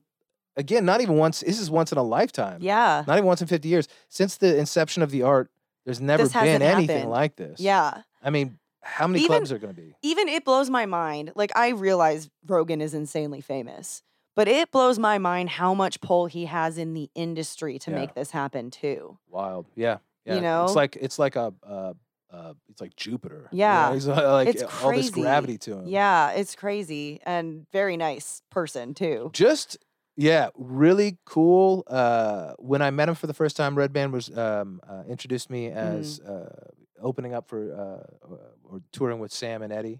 again 0.55 0.85
not 0.85 1.01
even 1.01 1.17
once. 1.17 1.41
This 1.41 1.59
is 1.59 1.69
once 1.69 1.91
in 1.91 1.97
a 1.97 2.03
lifetime. 2.03 2.59
Yeah. 2.61 3.03
Not 3.07 3.17
even 3.17 3.25
once 3.27 3.41
in 3.41 3.47
50 3.47 3.67
years. 3.67 3.87
Since 4.09 4.37
the 4.37 4.57
inception 4.57 5.03
of 5.03 5.11
the 5.11 5.23
art, 5.23 5.51
there's 5.85 5.99
never 6.01 6.27
been 6.29 6.61
anything 6.61 6.87
happened. 6.97 7.11
like 7.11 7.35
this. 7.35 7.59
Yeah. 7.59 8.01
I 8.23 8.29
mean, 8.29 8.59
how 8.81 9.07
many 9.07 9.19
Even- 9.19 9.27
clubs 9.37 9.51
are 9.51 9.57
going 9.59 9.75
to 9.75 9.81
be? 9.81 9.95
even 10.01 10.29
it 10.29 10.45
blows 10.45 10.69
my 10.69 10.85
mind. 10.85 11.33
Like 11.35 11.51
I 11.55 11.69
realize 11.69 12.29
Rogan 12.47 12.79
is 12.81 12.93
insanely 12.93 13.41
famous, 13.41 14.01
but 14.35 14.47
it 14.47 14.71
blows 14.71 14.99
my 14.99 15.17
mind 15.17 15.49
how 15.49 15.73
much 15.73 16.01
pull 16.01 16.25
he 16.27 16.45
has 16.45 16.77
in 16.77 16.93
the 16.93 17.09
industry 17.15 17.79
to 17.79 17.91
Yeah. 17.91 17.97
make 17.97 18.13
this 18.13 18.31
happen 18.31 18.71
too. 18.71 19.17
Wild. 19.29 19.65
Yeah. 19.75 19.97
You 20.25 20.41
know? 20.41 20.63
it's 20.65 20.75
like 20.75 20.97
it's 20.99 21.19
like 21.19 21.35
a 21.35 21.53
uh, 21.67 21.93
uh, 22.31 22.53
it's 22.69 22.81
like 22.81 22.95
Jupiter. 22.95 23.47
you 23.51 23.57
know? 23.59 23.63
Yeah. 23.65 23.93
He's 23.93 24.07
uh, 24.07 24.13
like 24.33 24.47
It's 24.49 24.63
all 24.83 24.91
this 24.91 25.09
gravity 25.09 25.57
to 25.59 25.77
him. 25.79 25.87
Yeah, 25.87 26.31
it's 26.31 26.55
crazy 26.55 27.19
and 27.25 27.65
very 27.71 27.95
nice 27.97 28.41
person 28.49 28.93
too. 28.93 29.29
Just 29.33 29.77
yeah, 30.17 30.49
really 30.55 31.17
cool. 31.25 31.83
Uh, 31.87 32.53
when 32.57 32.81
I 32.81 32.89
met 32.89 33.09
him 33.09 33.15
for 33.15 33.27
the 33.27 33.33
first 33.33 33.55
time, 33.57 33.75
Redban 33.75 34.11
was 34.11 34.35
um, 34.37 34.79
uh, 34.89 35.03
introduced 35.07 35.49
me 35.49 35.67
Mm-hmm. 35.67 35.77
as 35.99 36.19
uh, 36.21 36.69
opening 37.01 37.33
up 37.33 37.47
for 37.49 37.73
uh, 37.73 38.27
or- 38.27 38.39
or 38.63 38.81
touring 38.91 39.19
with 39.19 39.31
Sam 39.33 39.61
and 39.61 39.71
Eddie, 39.73 39.99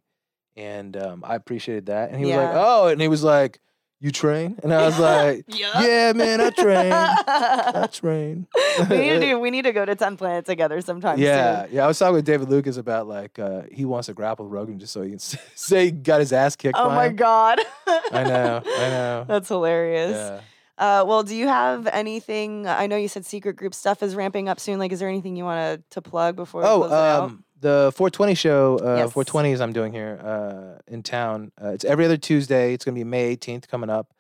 and 0.56 0.96
um, 0.98 1.24
I 1.26 1.36
appreciated 1.36 1.86
that. 1.88 2.10
And 2.10 2.20
he 2.20 2.26
was 2.26 2.36
like, 2.36 2.52
"Oh," 2.54 2.88
and 2.88 3.00
he 3.02 3.08
was 3.10 3.24
like, 3.24 3.60
"You 4.06 4.12
train?" 4.12 4.58
And 4.64 4.72
I 4.74 4.86
was 4.86 5.00
like, 5.00 5.46
"Yeah, 5.48 6.14
man, 6.16 6.40
I 6.40 6.50
train. 6.52 6.92
I 6.94 7.88
train." 7.92 8.48
we 8.90 8.98
need 8.98 9.10
to 9.10 9.20
do, 9.20 9.40
we 9.46 9.50
need 9.52 9.64
to 9.64 9.72
go 9.74 9.84
to 9.86 9.96
10th 9.96 10.18
Planet 10.20 10.46
together 10.46 10.80
sometime 10.82 11.18
Yeah, 11.18 11.64
soon. 11.66 11.74
yeah. 11.76 11.86
I 11.86 11.88
was 11.88 11.98
talking 11.98 12.14
with 12.16 12.26
David 12.26 12.50
Lucas 12.50 12.78
about 12.78 13.08
like 13.08 13.40
uh, 13.40 13.64
he 13.72 13.84
wants 13.86 14.06
to 14.08 14.14
grapple 14.14 14.48
Rogan 14.48 14.78
just 14.80 14.94
so 14.94 15.02
he 15.02 15.10
can 15.10 15.20
say 15.20 15.86
he 15.86 15.92
got 15.92 16.20
his 16.20 16.32
ass 16.32 16.56
kicked. 16.56 16.78
Oh 16.78 16.90
my 16.90 17.08
him. 17.08 17.16
god. 17.16 17.60
I 17.88 18.24
know, 18.24 18.62
I 18.64 18.90
know. 18.90 19.26
That's 19.28 19.48
hilarious. 19.50 20.12
Yeah. 20.16 20.40
Uh, 20.78 21.06
well, 21.08 21.24
do 21.24 21.34
you 21.34 21.48
have 21.48 21.88
anything? 21.88 22.68
I 22.68 22.86
know 22.88 22.98
you 22.98 23.08
said 23.08 23.26
secret 23.26 23.56
group 23.56 23.74
stuff 23.74 24.04
is 24.04 24.14
ramping 24.14 24.50
up 24.50 24.60
soon. 24.60 24.78
Like, 24.78 24.92
is 24.92 25.00
there 25.00 25.08
anything 25.08 25.38
you 25.38 25.46
want 25.46 25.82
to 25.92 26.02
plug 26.02 26.36
before 26.36 26.62
we 26.64 26.68
Oh, 26.68 26.80
close 26.80 26.92
it 26.92 26.96
out? 26.96 27.24
um, 27.24 27.45
the 27.60 27.92
420 27.96 28.36
show, 28.36 28.78
uh, 28.84 28.96
Yes. 28.98 29.14
420s 29.14 29.62
I'm 29.62 29.74
doing 29.74 29.94
here 29.94 30.20
uh, 30.24 30.80
in 30.92 31.04
town. 31.04 31.52
Uh, 31.62 31.70
it's 31.70 31.86
every 31.86 32.06
other 32.06 32.18
Tuesday. 32.18 32.74
It's 32.74 32.84
going 32.86 32.96
to 32.96 33.00
be 33.00 33.04
May 33.04 33.36
18th 33.36 33.68
coming 33.68 33.90
up. 33.90 34.12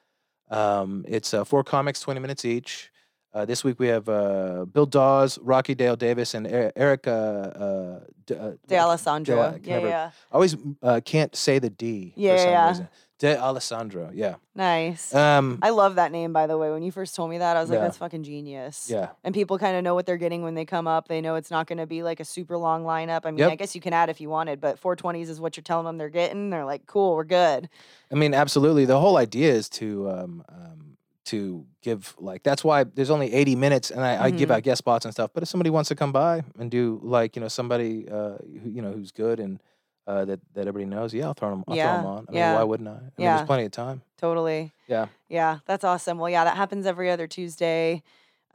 Um, 0.49 1.05
it's 1.07 1.33
uh, 1.33 1.43
four 1.43 1.63
comics, 1.63 1.99
20 2.01 2.19
minutes 2.19 2.45
each. 2.45 2.91
Uh, 3.33 3.43
this 3.43 3.65
week 3.65 3.79
we 3.79 3.87
have 3.87 4.07
uh, 4.07 4.63
Bill 4.65 4.85
Dawes, 4.85 5.37
Rocky 5.39 5.75
Dale 5.75 5.97
Davis, 5.97 6.33
and 6.33 6.47
E- 6.47 6.71
Eric. 6.75 7.05
Uh, 7.05 7.11
uh, 7.11 7.99
D- 8.25 8.35
uh, 8.35 8.51
De 8.67 8.77
Alessandro. 8.77 9.41
I 9.41 9.59
Yeah, 9.61 9.79
yeah. 9.79 10.11
I 10.31 10.33
always 10.35 10.55
uh, 10.81 11.01
can't 11.03 11.35
say 11.35 11.59
the 11.59 11.69
D. 11.69 12.13
Yeah, 12.15 12.31
for 12.35 12.37
some 12.43 12.51
yeah. 12.51 12.87
De 13.17 13.37
Alessandro. 13.39 14.11
Yeah. 14.13 14.35
Nice. 14.55 15.15
Um, 15.15 15.59
I 15.61 15.69
love 15.69 15.95
that 15.95 16.11
name, 16.11 16.33
by 16.33 16.47
the 16.47 16.57
way. 16.57 16.69
When 16.69 16.83
you 16.83 16.91
first 16.91 17.15
told 17.15 17.29
me 17.29 17.37
that, 17.37 17.55
I 17.55 17.61
was 17.61 17.69
like, 17.69 17.77
Yeah. 17.77 17.83
that's 17.83 17.97
fucking 17.97 18.23
genius. 18.23 18.89
yeah. 18.91 19.11
And 19.23 19.33
people 19.33 19.57
kind 19.57 19.77
of 19.77 19.83
know 19.83 19.95
what 19.95 20.05
they're 20.05 20.17
getting 20.17 20.43
when 20.43 20.53
they 20.53 20.65
come 20.65 20.85
up. 20.85 21.07
They 21.07 21.21
know 21.21 21.35
it's 21.35 21.49
not 21.49 21.65
going 21.65 21.77
to 21.77 21.85
be 21.85 22.03
like 22.03 22.19
a 22.19 22.25
super 22.25 22.57
long 22.57 22.83
lineup. 22.83 23.21
I 23.23 23.31
mean, 23.31 23.39
Yep. 23.39 23.51
I 23.51 23.55
guess 23.55 23.73
you 23.73 23.79
can 23.79 23.93
add 23.93 24.09
if 24.09 24.19
you 24.19 24.29
wanted, 24.29 24.59
but 24.59 24.81
420s 24.81 25.29
is 25.29 25.39
what 25.39 25.55
you're 25.55 25.63
telling 25.63 25.85
them 25.85 25.97
they're 25.97 26.09
getting. 26.09 26.49
They're 26.49 26.65
like, 26.65 26.87
cool, 26.87 27.15
we're 27.15 27.23
good. 27.23 27.69
I 28.11 28.15
mean, 28.15 28.33
absolutely. 28.33 28.83
The 28.83 28.99
whole 28.99 29.15
idea 29.17 29.53
is 29.53 29.69
to 29.69 30.09
um, 30.09 30.43
um, 30.49 30.97
to 31.25 31.65
give 31.81 32.15
like 32.19 32.43
that's 32.43 32.63
why 32.65 32.83
there's 32.83 33.09
only 33.09 33.33
80 33.33 33.55
minutes, 33.55 33.91
and 33.91 34.01
I, 34.03 34.25
I 34.25 34.29
give 34.29 34.49
Mhm. 34.49 34.55
out 34.57 34.63
guest 34.63 34.79
spots 34.79 35.05
and 35.05 35.13
stuff. 35.13 35.31
But 35.33 35.41
if 35.41 35.49
somebody 35.49 35.69
wants 35.71 35.87
to 35.87 35.95
come 35.95 36.11
by 36.11 36.43
and 36.59 36.69
do 36.69 36.99
like 37.01 37.35
you 37.35 37.41
know 37.41 37.47
somebody 37.47 38.07
uh, 38.09 38.37
who 38.61 38.69
you 38.69 38.81
know 38.81 38.91
who's 38.91 39.11
good 39.11 39.39
and 39.39 39.59
uh, 40.07 40.25
that 40.25 40.39
that 40.53 40.67
everybody 40.67 40.85
knows, 40.85 41.13
yeah, 41.13 41.25
I'll 41.25 41.33
throw 41.33 41.49
them. 41.49 41.63
I'll 41.67 41.75
Yeah, 41.75 41.93
throw 41.93 42.01
them 42.03 42.11
on. 42.17 42.25
I 42.29 42.31
mean, 42.31 42.39
yeah. 42.39 42.55
why 42.55 42.63
wouldn't 42.63 42.89
I? 42.89 42.91
I 42.93 42.95
mean, 42.95 43.11
Yeah. 43.17 43.35
there's 43.37 43.47
plenty 43.47 43.65
of 43.65 43.71
time. 43.71 44.01
Totally. 44.17 44.71
Yeah. 44.87 45.07
Yeah, 45.29 45.59
that's 45.65 45.83
awesome. 45.83 46.17
Well, 46.19 46.29
yeah, 46.29 46.43
that 46.43 46.55
happens 46.57 46.85
every 46.85 47.09
other 47.09 47.27
Tuesday. 47.27 48.03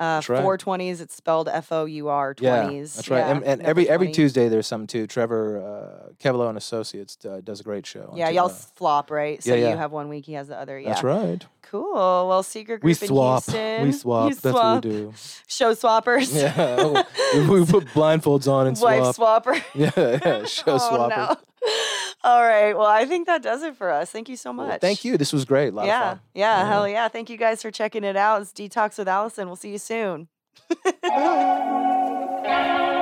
Uh, 0.00 0.22
right. 0.28 0.42
420s, 0.42 1.02
it's 1.02 1.14
spelled 1.14 1.46
F 1.46 1.70
O 1.70 1.84
U 1.84 2.08
R 2.08 2.34
20s. 2.34 2.42
Yeah, 2.42 2.80
that's 2.80 3.10
right. 3.10 3.18
Yeah, 3.18 3.30
and 3.32 3.44
and 3.44 3.62
every 3.62 3.86
every 3.86 4.10
Tuesday 4.10 4.48
there's 4.48 4.66
some 4.66 4.86
too. 4.86 5.06
Trevor 5.06 5.60
uh, 5.60 6.12
Kevelo 6.18 6.48
and 6.48 6.56
Associates 6.56 7.18
uh, 7.26 7.42
does 7.44 7.60
a 7.60 7.62
great 7.62 7.84
show. 7.84 8.14
Yeah, 8.16 8.30
y'all 8.30 8.48
flop, 8.48 9.10
right? 9.10 9.42
So 9.42 9.54
yeah, 9.54 9.60
yeah. 9.60 9.70
you 9.72 9.76
have 9.76 9.92
one 9.92 10.08
week, 10.08 10.24
he 10.24 10.32
has 10.32 10.48
the 10.48 10.58
other. 10.58 10.78
Yeah. 10.78 10.88
That's 10.88 11.02
right. 11.02 11.44
Cool. 11.70 11.92
Well, 12.28 12.42
secret 12.42 12.80
group 12.80 12.84
We 12.84 12.90
in 12.92 13.08
swap. 13.08 13.44
Houston. 13.44 13.82
We 13.82 13.92
swap. 14.04 14.30
You 14.30 14.34
That's 14.36 14.56
swap. 14.56 14.74
what 14.76 14.84
we 14.86 14.90
do. 14.90 15.12
Show 15.46 15.74
swappers. 15.74 16.34
Yeah. 16.34 17.04
we, 17.34 17.60
we 17.60 17.66
put 17.66 17.84
blindfolds 17.94 18.50
on 18.50 18.68
and 18.68 18.78
Wife 18.80 19.14
swap. 19.14 19.44
swapper. 19.44 19.62
Yeah, 19.74 19.90
yeah. 19.96 20.44
Show 20.46 20.64
oh, 20.66 20.78
swappers. 20.78 21.10
no. 21.10 21.36
All 22.22 22.42
right. 22.42 22.76
Well, 22.76 22.86
I 22.86 23.06
think 23.06 23.26
that 23.26 23.42
does 23.42 23.62
it 23.62 23.76
for 23.76 23.90
us. 23.90 24.10
Thank 24.10 24.28
you 24.28 24.36
so 24.36 24.52
Well, 24.52 24.66
much. 24.66 24.80
thank 24.80 25.04
you. 25.04 25.16
This 25.16 25.32
was 25.32 25.44
great. 25.46 25.72
A 25.72 25.76
lot 25.76 25.86
yeah. 25.86 26.12
of 26.12 26.18
fun. 26.18 26.20
Yeah. 26.34 26.60
Yeah. 26.62 26.68
Hell 26.68 26.88
yeah. 26.88 27.08
Thank 27.08 27.30
you 27.30 27.38
guys 27.38 27.62
for 27.62 27.70
checking 27.70 28.04
it 28.04 28.16
out. 28.16 28.42
It's 28.42 28.52
Detox 28.52 28.98
with 28.98 29.08
Allison. 29.08 29.46
We'll 29.46 29.56
see 29.56 29.72
you 29.72 29.78
soon. 29.78 30.28